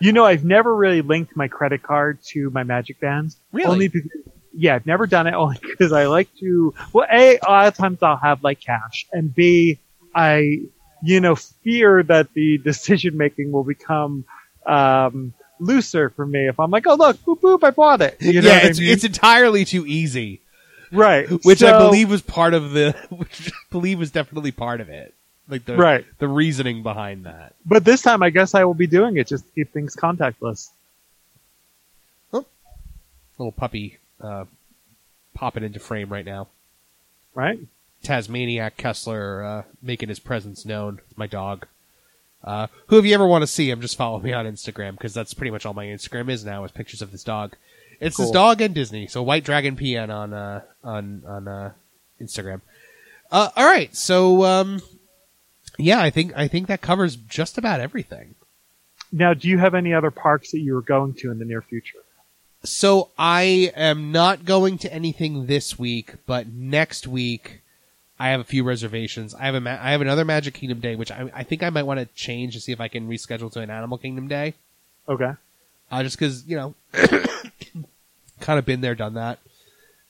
You 0.01 0.12
know, 0.12 0.24
I've 0.24 0.44
never 0.44 0.74
really 0.74 1.02
linked 1.02 1.36
my 1.36 1.48
credit 1.48 1.82
card 1.82 2.18
to 2.28 2.51
my 2.51 2.62
magic 2.62 3.01
bands. 3.01 3.36
Really? 3.52 3.70
Only 3.70 3.89
because, 3.89 4.10
yeah, 4.52 4.74
I've 4.74 4.86
never 4.86 5.06
done 5.06 5.27
it 5.27 5.35
only 5.35 5.59
because 5.60 5.93
I 5.93 6.06
like 6.06 6.28
to, 6.40 6.74
well, 6.93 7.06
A, 7.12 7.39
a 7.39 7.51
lot 7.51 7.66
of 7.68 7.74
times 7.77 8.02
I'll 8.02 8.16
have 8.16 8.43
like 8.43 8.60
cash 8.60 9.06
and 9.12 9.35
B, 9.35 9.78
I, 10.14 10.60
you 11.02 11.20
know, 11.20 11.36
fear 11.36 12.02
that 12.02 12.32
the 12.35 12.59
decision 12.64 13.16
making 13.16 13.52
will 13.52 13.64
become, 13.64 14.24
um, 14.66 15.35
looser 15.60 16.10
for 16.10 16.27
me 16.27 16.48
if 16.48 16.59
I'm 16.59 16.70
like, 16.70 16.86
oh 16.86 16.94
look, 16.94 17.18
boop 17.18 17.40
boop, 17.40 17.62
I 17.62 17.70
bought 17.70 18.01
it. 18.01 18.16
You 18.20 18.40
know 18.40 18.48
yeah, 18.48 18.55
what 18.55 18.64
I 18.64 18.68
it's 18.68 18.81
mean? 18.81 18.89
it's 18.90 19.05
entirely 19.05 19.64
too 19.64 19.86
easy, 19.86 20.40
right. 20.90 21.28
which 21.44 21.62
I 21.62 21.78
believe 21.78 22.10
was 22.10 22.22
part 22.22 22.55
of 22.55 22.72
the, 22.72 22.97
which 23.10 23.48
I 23.48 23.56
believe 23.70 23.98
was 23.98 24.10
definitely 24.10 24.52
part 24.52 24.81
of 24.81 24.89
it, 24.89 25.14
like 25.51 25.64
the 25.64 25.77
Right. 25.77 26.05
the 26.18 26.28
reasoning 26.28 26.82
behind 26.82 27.24
that. 27.27 27.55
But 27.66 27.85
this 27.85 28.02
time 28.02 28.22
I 28.22 28.31
guess 28.31 28.55
I 28.55 28.64
will 28.64 28.74
be 28.74 28.86
doing 28.86 29.16
it 29.16 29.27
just 29.27 29.44
to 29.47 29.51
keep 29.52 29.72
things 29.72 29.97
contactless. 29.97 30.70
Little 32.32 33.52
puppy 33.52 33.97
uh, 34.20 34.44
popping 35.32 35.64
into 35.64 35.81
frame 35.81 36.10
right 36.10 36.27
now. 36.27 36.48
Right? 37.35 37.59
Tasmaniac 38.02 38.77
Kessler 38.77 39.43
uh, 39.43 39.62
making 39.82 40.10
his 40.10 40.18
presence 40.18 40.66
known. 40.66 41.01
It's 41.09 41.16
my 41.16 41.27
dog. 41.27 41.66
Uh, 42.44 42.66
who, 42.89 42.98
if 42.98 43.05
you 43.06 43.14
ever 43.14 43.27
want 43.27 43.40
to 43.43 43.47
see 43.47 43.70
him, 43.70 43.81
just 43.81 43.97
follow 43.97 44.18
me 44.20 44.35
on 44.35 44.44
Instagram 44.47 44.93
because 44.93 45.14
that's 45.14 45.32
pretty 45.32 45.51
much 45.51 45.64
all 45.64 45.72
my 45.72 45.86
Instagram 45.86 46.28
is 46.31 46.44
now 46.44 46.64
is 46.64 46.70
pictures 46.70 47.01
of 47.01 47.12
this 47.12 47.24
dog. 47.24 47.55
It's 47.98 48.16
this 48.18 48.31
dog 48.31 48.60
and 48.60 48.74
Disney. 48.74 49.06
So 49.06 49.22
White 49.22 49.44
Dragon 49.44 49.74
PN 49.77 50.14
on 50.14 50.32
uh, 50.35 50.60
on 50.85 51.22
on 51.27 51.48
uh, 51.48 51.72
Instagram. 52.20 52.60
Uh, 53.31 53.48
all 53.56 53.66
right, 53.66 53.94
so 53.94 54.44
um, 54.44 54.82
yeah, 55.82 56.01
I 56.01 56.11
think 56.11 56.32
I 56.36 56.48
think 56.48 56.69
that 56.69 56.81
covers 56.81 57.16
just 57.16 57.59
about 57.59 57.81
everything. 57.81 58.35
Now, 59.12 59.35
do 59.35 59.48
you 59.48 59.59
have 59.59 59.74
any 59.74 59.93
other 59.93 60.11
parks 60.11 60.52
that 60.52 60.61
you 60.61 60.77
are 60.77 60.82
going 60.82 61.15
to 61.15 61.31
in 61.31 61.39
the 61.39 61.44
near 61.44 61.62
future? 61.62 61.98
So 62.62 63.11
I 63.19 63.73
am 63.74 64.12
not 64.12 64.44
going 64.44 64.78
to 64.78 64.93
anything 64.93 65.47
this 65.47 65.78
week, 65.78 66.15
but 66.27 66.48
next 66.48 67.07
week 67.07 67.62
I 68.19 68.28
have 68.28 68.40
a 68.40 68.44
few 68.44 68.65
reservations. 68.65 69.35
I 69.35 69.44
have 69.44 69.55
a 69.55 69.61
ma- 69.61 69.78
I 69.81 69.93
have 69.93 70.02
another 70.02 70.24
Magic 70.24 70.55
Kingdom 70.55 70.81
day, 70.81 70.94
which 70.94 71.11
I, 71.11 71.31
I 71.35 71.43
think 71.43 71.62
I 71.62 71.70
might 71.70 71.85
want 71.85 72.01
to 72.01 72.07
change 72.15 72.55
to 72.55 72.61
see 72.61 72.73
if 72.73 72.81
I 72.81 72.89
can 72.89 73.09
reschedule 73.09 73.51
to 73.52 73.61
an 73.61 73.70
Animal 73.70 73.97
Kingdom 73.97 74.28
day. 74.28 74.55
Okay. 75.09 75.32
Uh, 75.90 76.02
just 76.02 76.19
because 76.19 76.47
you 76.47 76.57
know, 76.57 76.74
kind 78.40 78.59
of 78.59 78.66
been 78.66 78.82
there, 78.82 78.94
done 78.94 79.15
that. 79.15 79.39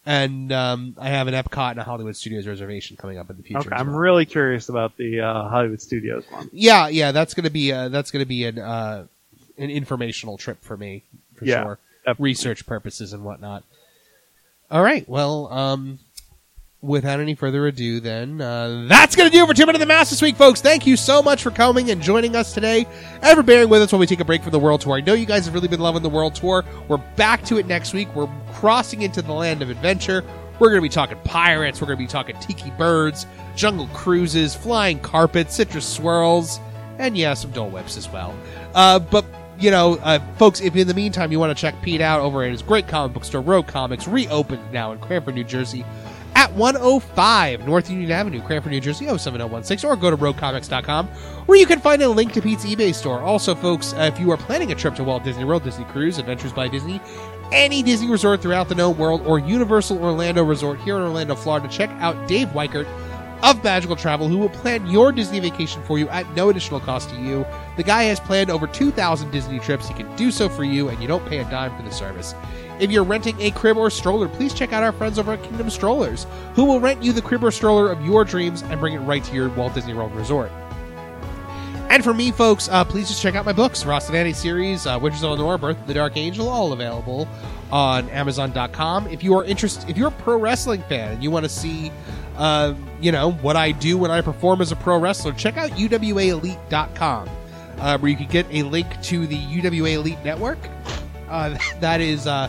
And 0.06 0.50
um, 0.50 0.96
I 0.98 1.08
have 1.10 1.28
an 1.28 1.34
Epcot 1.34 1.72
and 1.72 1.80
a 1.80 1.84
Hollywood 1.84 2.16
Studios 2.16 2.46
reservation 2.46 2.96
coming 2.96 3.18
up 3.18 3.28
in 3.30 3.36
the 3.36 3.42
future. 3.42 3.60
Okay. 3.68 3.74
as 3.74 3.80
I'm 3.80 3.94
really 3.94 4.24
curious 4.24 4.68
about 4.70 4.96
the 4.96 5.20
uh, 5.20 5.48
Hollywood 5.48 5.80
Studios 5.82 6.24
one. 6.30 6.48
yeah, 6.52 6.88
yeah. 6.88 7.12
That's 7.12 7.34
gonna 7.34 7.50
be 7.50 7.70
uh, 7.72 7.90
that's 7.90 8.10
gonna 8.10 8.24
be 8.26 8.44
an 8.44 8.58
uh, 8.58 9.06
an 9.58 9.70
informational 9.70 10.38
trip 10.38 10.62
for 10.62 10.76
me 10.76 11.02
for 11.34 11.44
Yeah, 11.44 11.62
sure, 11.62 11.78
definitely. 12.06 12.24
research 12.30 12.66
purposes 12.66 13.12
and 13.12 13.24
whatnot. 13.24 13.62
All 14.70 14.82
right. 14.82 15.06
Well, 15.08 15.52
um, 15.52 15.98
without 16.82 17.20
any 17.20 17.34
further 17.34 17.66
ado, 17.66 18.00
then 18.00 18.40
uh, 18.40 18.86
that's 18.88 19.14
gonna 19.14 19.30
do 19.30 19.42
it 19.42 19.46
for 19.46 19.54
Two 19.54 19.66
Men 19.66 19.74
and 19.74 19.82
the 19.82 19.86
Mouse 19.86 20.10
this 20.10 20.22
week, 20.22 20.36
folks. 20.36 20.60
Thank 20.60 20.86
you 20.86 20.96
so 20.96 21.22
much 21.22 21.42
for 21.42 21.50
coming 21.50 21.90
and 21.90 22.00
joining 22.00 22.36
us 22.36 22.54
today, 22.54 22.86
and 23.22 23.36
for 23.36 23.42
bearing 23.42 23.68
with 23.68 23.82
us 23.82 23.92
while 23.92 24.00
we 24.00 24.06
take 24.06 24.20
a 24.20 24.24
break 24.24 24.42
from 24.42 24.52
the 24.52 24.58
World 24.58 24.80
Tour. 24.80 24.94
I 24.94 25.00
know 25.00 25.14
you 25.14 25.26
guys 25.26 25.44
have 25.44 25.54
really 25.54 25.68
been 25.68 25.80
loving 25.80 26.02
the 26.02 26.08
World 26.08 26.34
Tour. 26.34 26.64
We're 26.88 26.96
back 27.16 27.44
to 27.46 27.58
it 27.58 27.66
next 27.66 27.92
week. 27.92 28.14
We're 28.14 28.30
crossing 28.52 29.02
into 29.02 29.22
the 29.22 29.32
land 29.32 29.62
of 29.62 29.70
adventure. 29.70 30.24
We're 30.58 30.68
going 30.68 30.82
to 30.82 30.82
be 30.82 30.90
talking 30.90 31.18
pirates. 31.24 31.80
We're 31.80 31.86
going 31.86 31.98
to 31.98 32.04
be 32.04 32.08
talking 32.08 32.36
tiki 32.38 32.70
birds, 32.72 33.26
jungle 33.56 33.88
cruises, 33.94 34.54
flying 34.54 35.00
carpets, 35.00 35.54
citrus 35.54 35.86
swirls, 35.86 36.60
and 36.98 37.16
yeah, 37.16 37.32
some 37.32 37.50
Dole 37.50 37.70
Whips 37.70 37.96
as 37.96 38.10
well. 38.10 38.34
Uh, 38.74 38.98
but 38.98 39.24
you 39.58 39.70
know, 39.70 39.94
uh, 40.02 40.18
folks, 40.36 40.60
if 40.60 40.74
in 40.76 40.86
the 40.86 40.94
meantime 40.94 41.32
you 41.32 41.38
want 41.38 41.56
to 41.56 41.60
check 41.60 41.80
Pete 41.82 42.00
out 42.00 42.20
over 42.20 42.42
at 42.42 42.50
his 42.50 42.62
great 42.62 42.88
comic 42.88 43.14
book 43.14 43.24
store, 43.24 43.40
Rogue 43.40 43.66
Comics, 43.66 44.08
reopened 44.08 44.72
now 44.72 44.92
in 44.92 44.98
Cranford, 44.98 45.34
New 45.34 45.44
Jersey, 45.44 45.84
at 46.40 46.54
105 46.54 47.66
North 47.66 47.90
Union 47.90 48.10
Avenue, 48.10 48.40
Cranford, 48.40 48.72
New 48.72 48.80
Jersey, 48.80 49.04
07016, 49.04 49.90
or 49.90 49.94
go 49.94 50.08
to 50.08 50.16
roguecomics.com, 50.16 51.06
where 51.44 51.58
you 51.58 51.66
can 51.66 51.80
find 51.80 52.00
a 52.00 52.08
link 52.08 52.32
to 52.32 52.40
Pete's 52.40 52.64
eBay 52.64 52.94
store. 52.94 53.20
Also, 53.20 53.54
folks, 53.54 53.92
uh, 53.92 54.10
if 54.10 54.18
you 54.18 54.30
are 54.30 54.38
planning 54.38 54.72
a 54.72 54.74
trip 54.74 54.94
to 54.94 55.04
Walt 55.04 55.22
Disney 55.22 55.44
World, 55.44 55.64
Disney 55.64 55.84
Cruise, 55.84 56.16
Adventures 56.16 56.54
by 56.54 56.66
Disney, 56.66 56.98
any 57.52 57.82
Disney 57.82 58.08
resort 58.08 58.40
throughout 58.40 58.70
the 58.70 58.74
known 58.74 58.96
world, 58.96 59.20
or 59.26 59.38
Universal 59.38 60.02
Orlando 60.02 60.42
Resort 60.42 60.80
here 60.80 60.96
in 60.96 61.02
Orlando, 61.02 61.34
Florida, 61.34 61.68
check 61.68 61.90
out 61.98 62.26
Dave 62.26 62.48
Weichert 62.48 62.86
of 63.42 63.62
Magical 63.62 63.94
Travel, 63.94 64.26
who 64.26 64.38
will 64.38 64.48
plan 64.48 64.86
your 64.86 65.12
Disney 65.12 65.40
vacation 65.40 65.82
for 65.82 65.98
you 65.98 66.08
at 66.08 66.26
no 66.34 66.48
additional 66.48 66.80
cost 66.80 67.10
to 67.10 67.16
you. 67.16 67.44
The 67.76 67.82
guy 67.82 68.04
has 68.04 68.18
planned 68.18 68.48
over 68.48 68.66
2,000 68.66 69.30
Disney 69.30 69.58
trips. 69.58 69.88
He 69.88 69.94
can 69.94 70.16
do 70.16 70.30
so 70.30 70.48
for 70.48 70.64
you, 70.64 70.88
and 70.88 71.02
you 71.02 71.08
don't 71.08 71.26
pay 71.26 71.38
a 71.38 71.44
dime 71.50 71.76
for 71.76 71.82
the 71.82 71.92
service. 71.94 72.34
If 72.80 72.90
you're 72.90 73.04
renting 73.04 73.38
a 73.40 73.50
crib 73.50 73.76
or 73.76 73.90
stroller, 73.90 74.26
please 74.26 74.54
check 74.54 74.72
out 74.72 74.82
our 74.82 74.92
friends 74.92 75.18
over 75.18 75.34
at 75.34 75.42
Kingdom 75.42 75.68
Strollers, 75.68 76.26
who 76.54 76.64
will 76.64 76.80
rent 76.80 77.02
you 77.02 77.12
the 77.12 77.20
crib 77.20 77.44
or 77.44 77.50
stroller 77.50 77.92
of 77.92 78.04
your 78.04 78.24
dreams 78.24 78.62
and 78.62 78.80
bring 78.80 78.94
it 78.94 79.00
right 79.00 79.22
to 79.22 79.34
your 79.34 79.50
Walt 79.50 79.74
Disney 79.74 79.92
World 79.92 80.14
resort. 80.14 80.50
And 81.90 82.04
for 82.04 82.14
me, 82.14 82.30
folks, 82.30 82.68
uh, 82.68 82.84
please 82.84 83.08
just 83.08 83.20
check 83.20 83.34
out 83.34 83.44
my 83.44 83.52
books, 83.52 83.84
Ross 83.84 84.06
and 84.08 84.16
Annie 84.16 84.32
series, 84.32 84.86
uh, 84.86 84.98
Witches 85.02 85.24
of 85.24 85.32
Lenore, 85.32 85.58
Birth 85.58 85.78
of 85.80 85.86
the 85.88 85.94
Dark 85.94 86.16
Angel, 86.16 86.48
all 86.48 86.72
available 86.72 87.28
on 87.70 88.08
Amazon.com. 88.10 89.08
If 89.08 89.22
you 89.22 89.36
are 89.36 89.44
interested, 89.44 89.90
if 89.90 89.96
you're 89.96 90.08
a 90.08 90.12
pro 90.12 90.38
wrestling 90.38 90.82
fan 90.82 91.12
and 91.12 91.22
you 91.22 91.30
want 91.30 91.44
to 91.44 91.48
see, 91.50 91.92
uh, 92.36 92.74
you 93.00 93.12
know, 93.12 93.32
what 93.32 93.56
I 93.56 93.72
do 93.72 93.98
when 93.98 94.10
I 94.10 94.20
perform 94.20 94.60
as 94.60 94.72
a 94.72 94.76
pro 94.76 94.98
wrestler, 94.98 95.32
check 95.32 95.56
out 95.56 95.70
UWAElite.com, 95.72 97.28
uh, 97.78 97.98
where 97.98 98.10
you 98.10 98.16
can 98.16 98.28
get 98.28 98.46
a 98.50 98.62
link 98.62 98.86
to 99.02 99.26
the 99.26 99.36
UWA 99.36 99.94
Elite 99.94 100.24
Network. 100.24 100.58
Uh, 101.28 101.58
that 101.80 102.00
is 102.00 102.26
uh, 102.26 102.48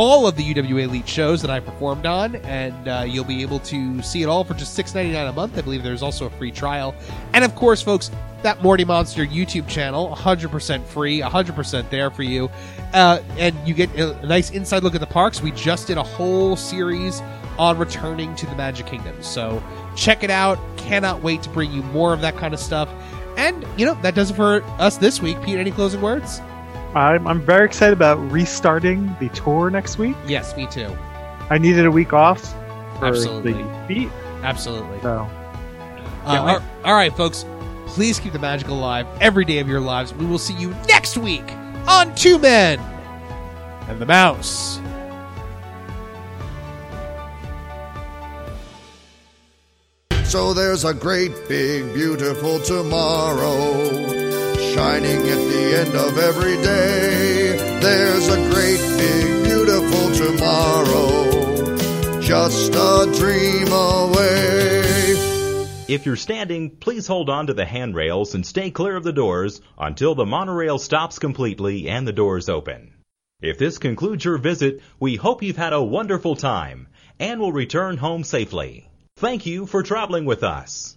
all 0.00 0.26
of 0.26 0.34
the 0.34 0.54
UWA 0.54 0.84
Elite 0.84 1.06
shows 1.06 1.42
that 1.42 1.50
I 1.50 1.60
performed 1.60 2.06
on, 2.06 2.36
and 2.36 2.88
uh, 2.88 3.04
you'll 3.06 3.22
be 3.22 3.42
able 3.42 3.58
to 3.60 4.00
see 4.00 4.22
it 4.22 4.30
all 4.30 4.44
for 4.44 4.54
just 4.54 4.72
six 4.72 4.94
ninety 4.94 5.12
nine 5.12 5.26
a 5.26 5.32
month. 5.34 5.58
I 5.58 5.60
believe 5.60 5.82
there's 5.82 6.02
also 6.02 6.24
a 6.24 6.30
free 6.30 6.50
trial, 6.50 6.94
and 7.34 7.44
of 7.44 7.54
course, 7.54 7.82
folks, 7.82 8.10
that 8.42 8.62
Morty 8.62 8.82
Monster 8.82 9.26
YouTube 9.26 9.68
channel, 9.68 10.14
hundred 10.14 10.52
percent 10.52 10.86
free, 10.86 11.20
hundred 11.20 11.54
percent 11.54 11.90
there 11.90 12.10
for 12.10 12.22
you, 12.22 12.50
uh, 12.94 13.20
and 13.36 13.54
you 13.68 13.74
get 13.74 13.94
a 13.94 14.26
nice 14.26 14.48
inside 14.52 14.82
look 14.82 14.94
at 14.94 15.02
the 15.02 15.06
parks. 15.06 15.42
We 15.42 15.50
just 15.50 15.86
did 15.88 15.98
a 15.98 16.02
whole 16.02 16.56
series 16.56 17.20
on 17.58 17.76
returning 17.76 18.34
to 18.36 18.46
the 18.46 18.54
Magic 18.54 18.86
Kingdom, 18.86 19.22
so 19.22 19.62
check 19.96 20.24
it 20.24 20.30
out. 20.30 20.58
Cannot 20.78 21.22
wait 21.22 21.42
to 21.42 21.50
bring 21.50 21.70
you 21.72 21.82
more 21.82 22.14
of 22.14 22.22
that 22.22 22.38
kind 22.38 22.54
of 22.54 22.60
stuff. 22.60 22.88
And 23.36 23.66
you 23.76 23.84
know 23.84 24.00
that 24.00 24.14
does 24.14 24.30
it 24.30 24.34
for 24.34 24.62
us 24.80 24.96
this 24.96 25.20
week. 25.20 25.42
Pete, 25.42 25.58
any 25.58 25.70
closing 25.70 26.00
words? 26.00 26.40
I'm, 26.94 27.26
I'm 27.26 27.40
very 27.40 27.64
excited 27.66 27.92
about 27.92 28.16
restarting 28.32 29.14
the 29.20 29.28
tour 29.30 29.70
next 29.70 29.98
week. 29.98 30.16
Yes, 30.26 30.56
me 30.56 30.66
too. 30.66 30.96
I 31.50 31.58
needed 31.58 31.86
a 31.86 31.90
week 31.90 32.12
off 32.12 32.40
for 32.98 33.06
Absolutely. 33.06 33.52
the 33.54 33.84
feet, 33.88 34.08
Absolutely. 34.42 35.00
so 35.00 35.28
Uh, 36.24 36.32
Can't 36.34 36.46
wait. 36.46 36.52
all- 36.52 36.62
all 36.90 36.94
right, 36.94 37.16
folks. 37.16 37.44
Please 37.86 38.20
keep 38.20 38.32
the 38.32 38.38
magic 38.38 38.68
alive 38.68 39.06
every 39.20 39.44
day 39.44 39.58
of 39.58 39.66
your 39.68 39.80
lives. 39.80 40.14
We 40.14 40.24
will 40.26 40.38
see 40.38 40.54
you 40.54 40.70
next 40.88 41.16
week 41.18 41.44
on 41.88 42.14
Two 42.14 42.38
Men 42.38 42.78
and 43.88 44.00
the 44.00 44.06
Mouse. 44.06 44.80
So 50.24 50.52
there's 50.54 50.84
a 50.84 50.94
great 50.94 51.32
big 51.48 51.92
beautiful 51.92 52.60
tomorrow 52.60 54.19
shining 54.74 55.20
at 55.28 55.42
the 55.52 55.64
end 55.80 55.94
of 55.94 56.18
every 56.18 56.56
day. 56.62 57.78
There's 57.80 58.28
a 58.28 58.36
great 58.50 58.80
big 58.98 59.44
beautiful 59.44 60.04
tomorrow 60.14 61.30
just 62.30 62.72
a 62.76 63.12
dream 63.18 63.66
away. 63.72 64.82
If 65.88 66.06
you're 66.06 66.14
standing, 66.14 66.70
please 66.70 67.08
hold 67.08 67.28
on 67.28 67.48
to 67.48 67.54
the 67.54 67.64
handrails 67.64 68.36
and 68.36 68.46
stay 68.46 68.70
clear 68.70 68.94
of 68.94 69.02
the 69.02 69.12
doors 69.12 69.60
until 69.76 70.14
the 70.14 70.24
monorail 70.24 70.78
stops 70.78 71.18
completely 71.18 71.88
and 71.88 72.06
the 72.06 72.12
doors 72.12 72.48
open. 72.48 72.94
If 73.42 73.58
this 73.58 73.78
concludes 73.78 74.24
your 74.24 74.38
visit, 74.38 74.80
we 75.00 75.16
hope 75.16 75.42
you've 75.42 75.56
had 75.56 75.72
a 75.72 75.82
wonderful 75.82 76.36
time 76.36 76.86
and 77.18 77.40
will 77.40 77.52
return 77.52 77.96
home 77.96 78.22
safely. 78.22 78.88
Thank 79.16 79.44
you 79.44 79.66
for 79.66 79.82
traveling 79.82 80.24
with 80.24 80.44
us. 80.44 80.88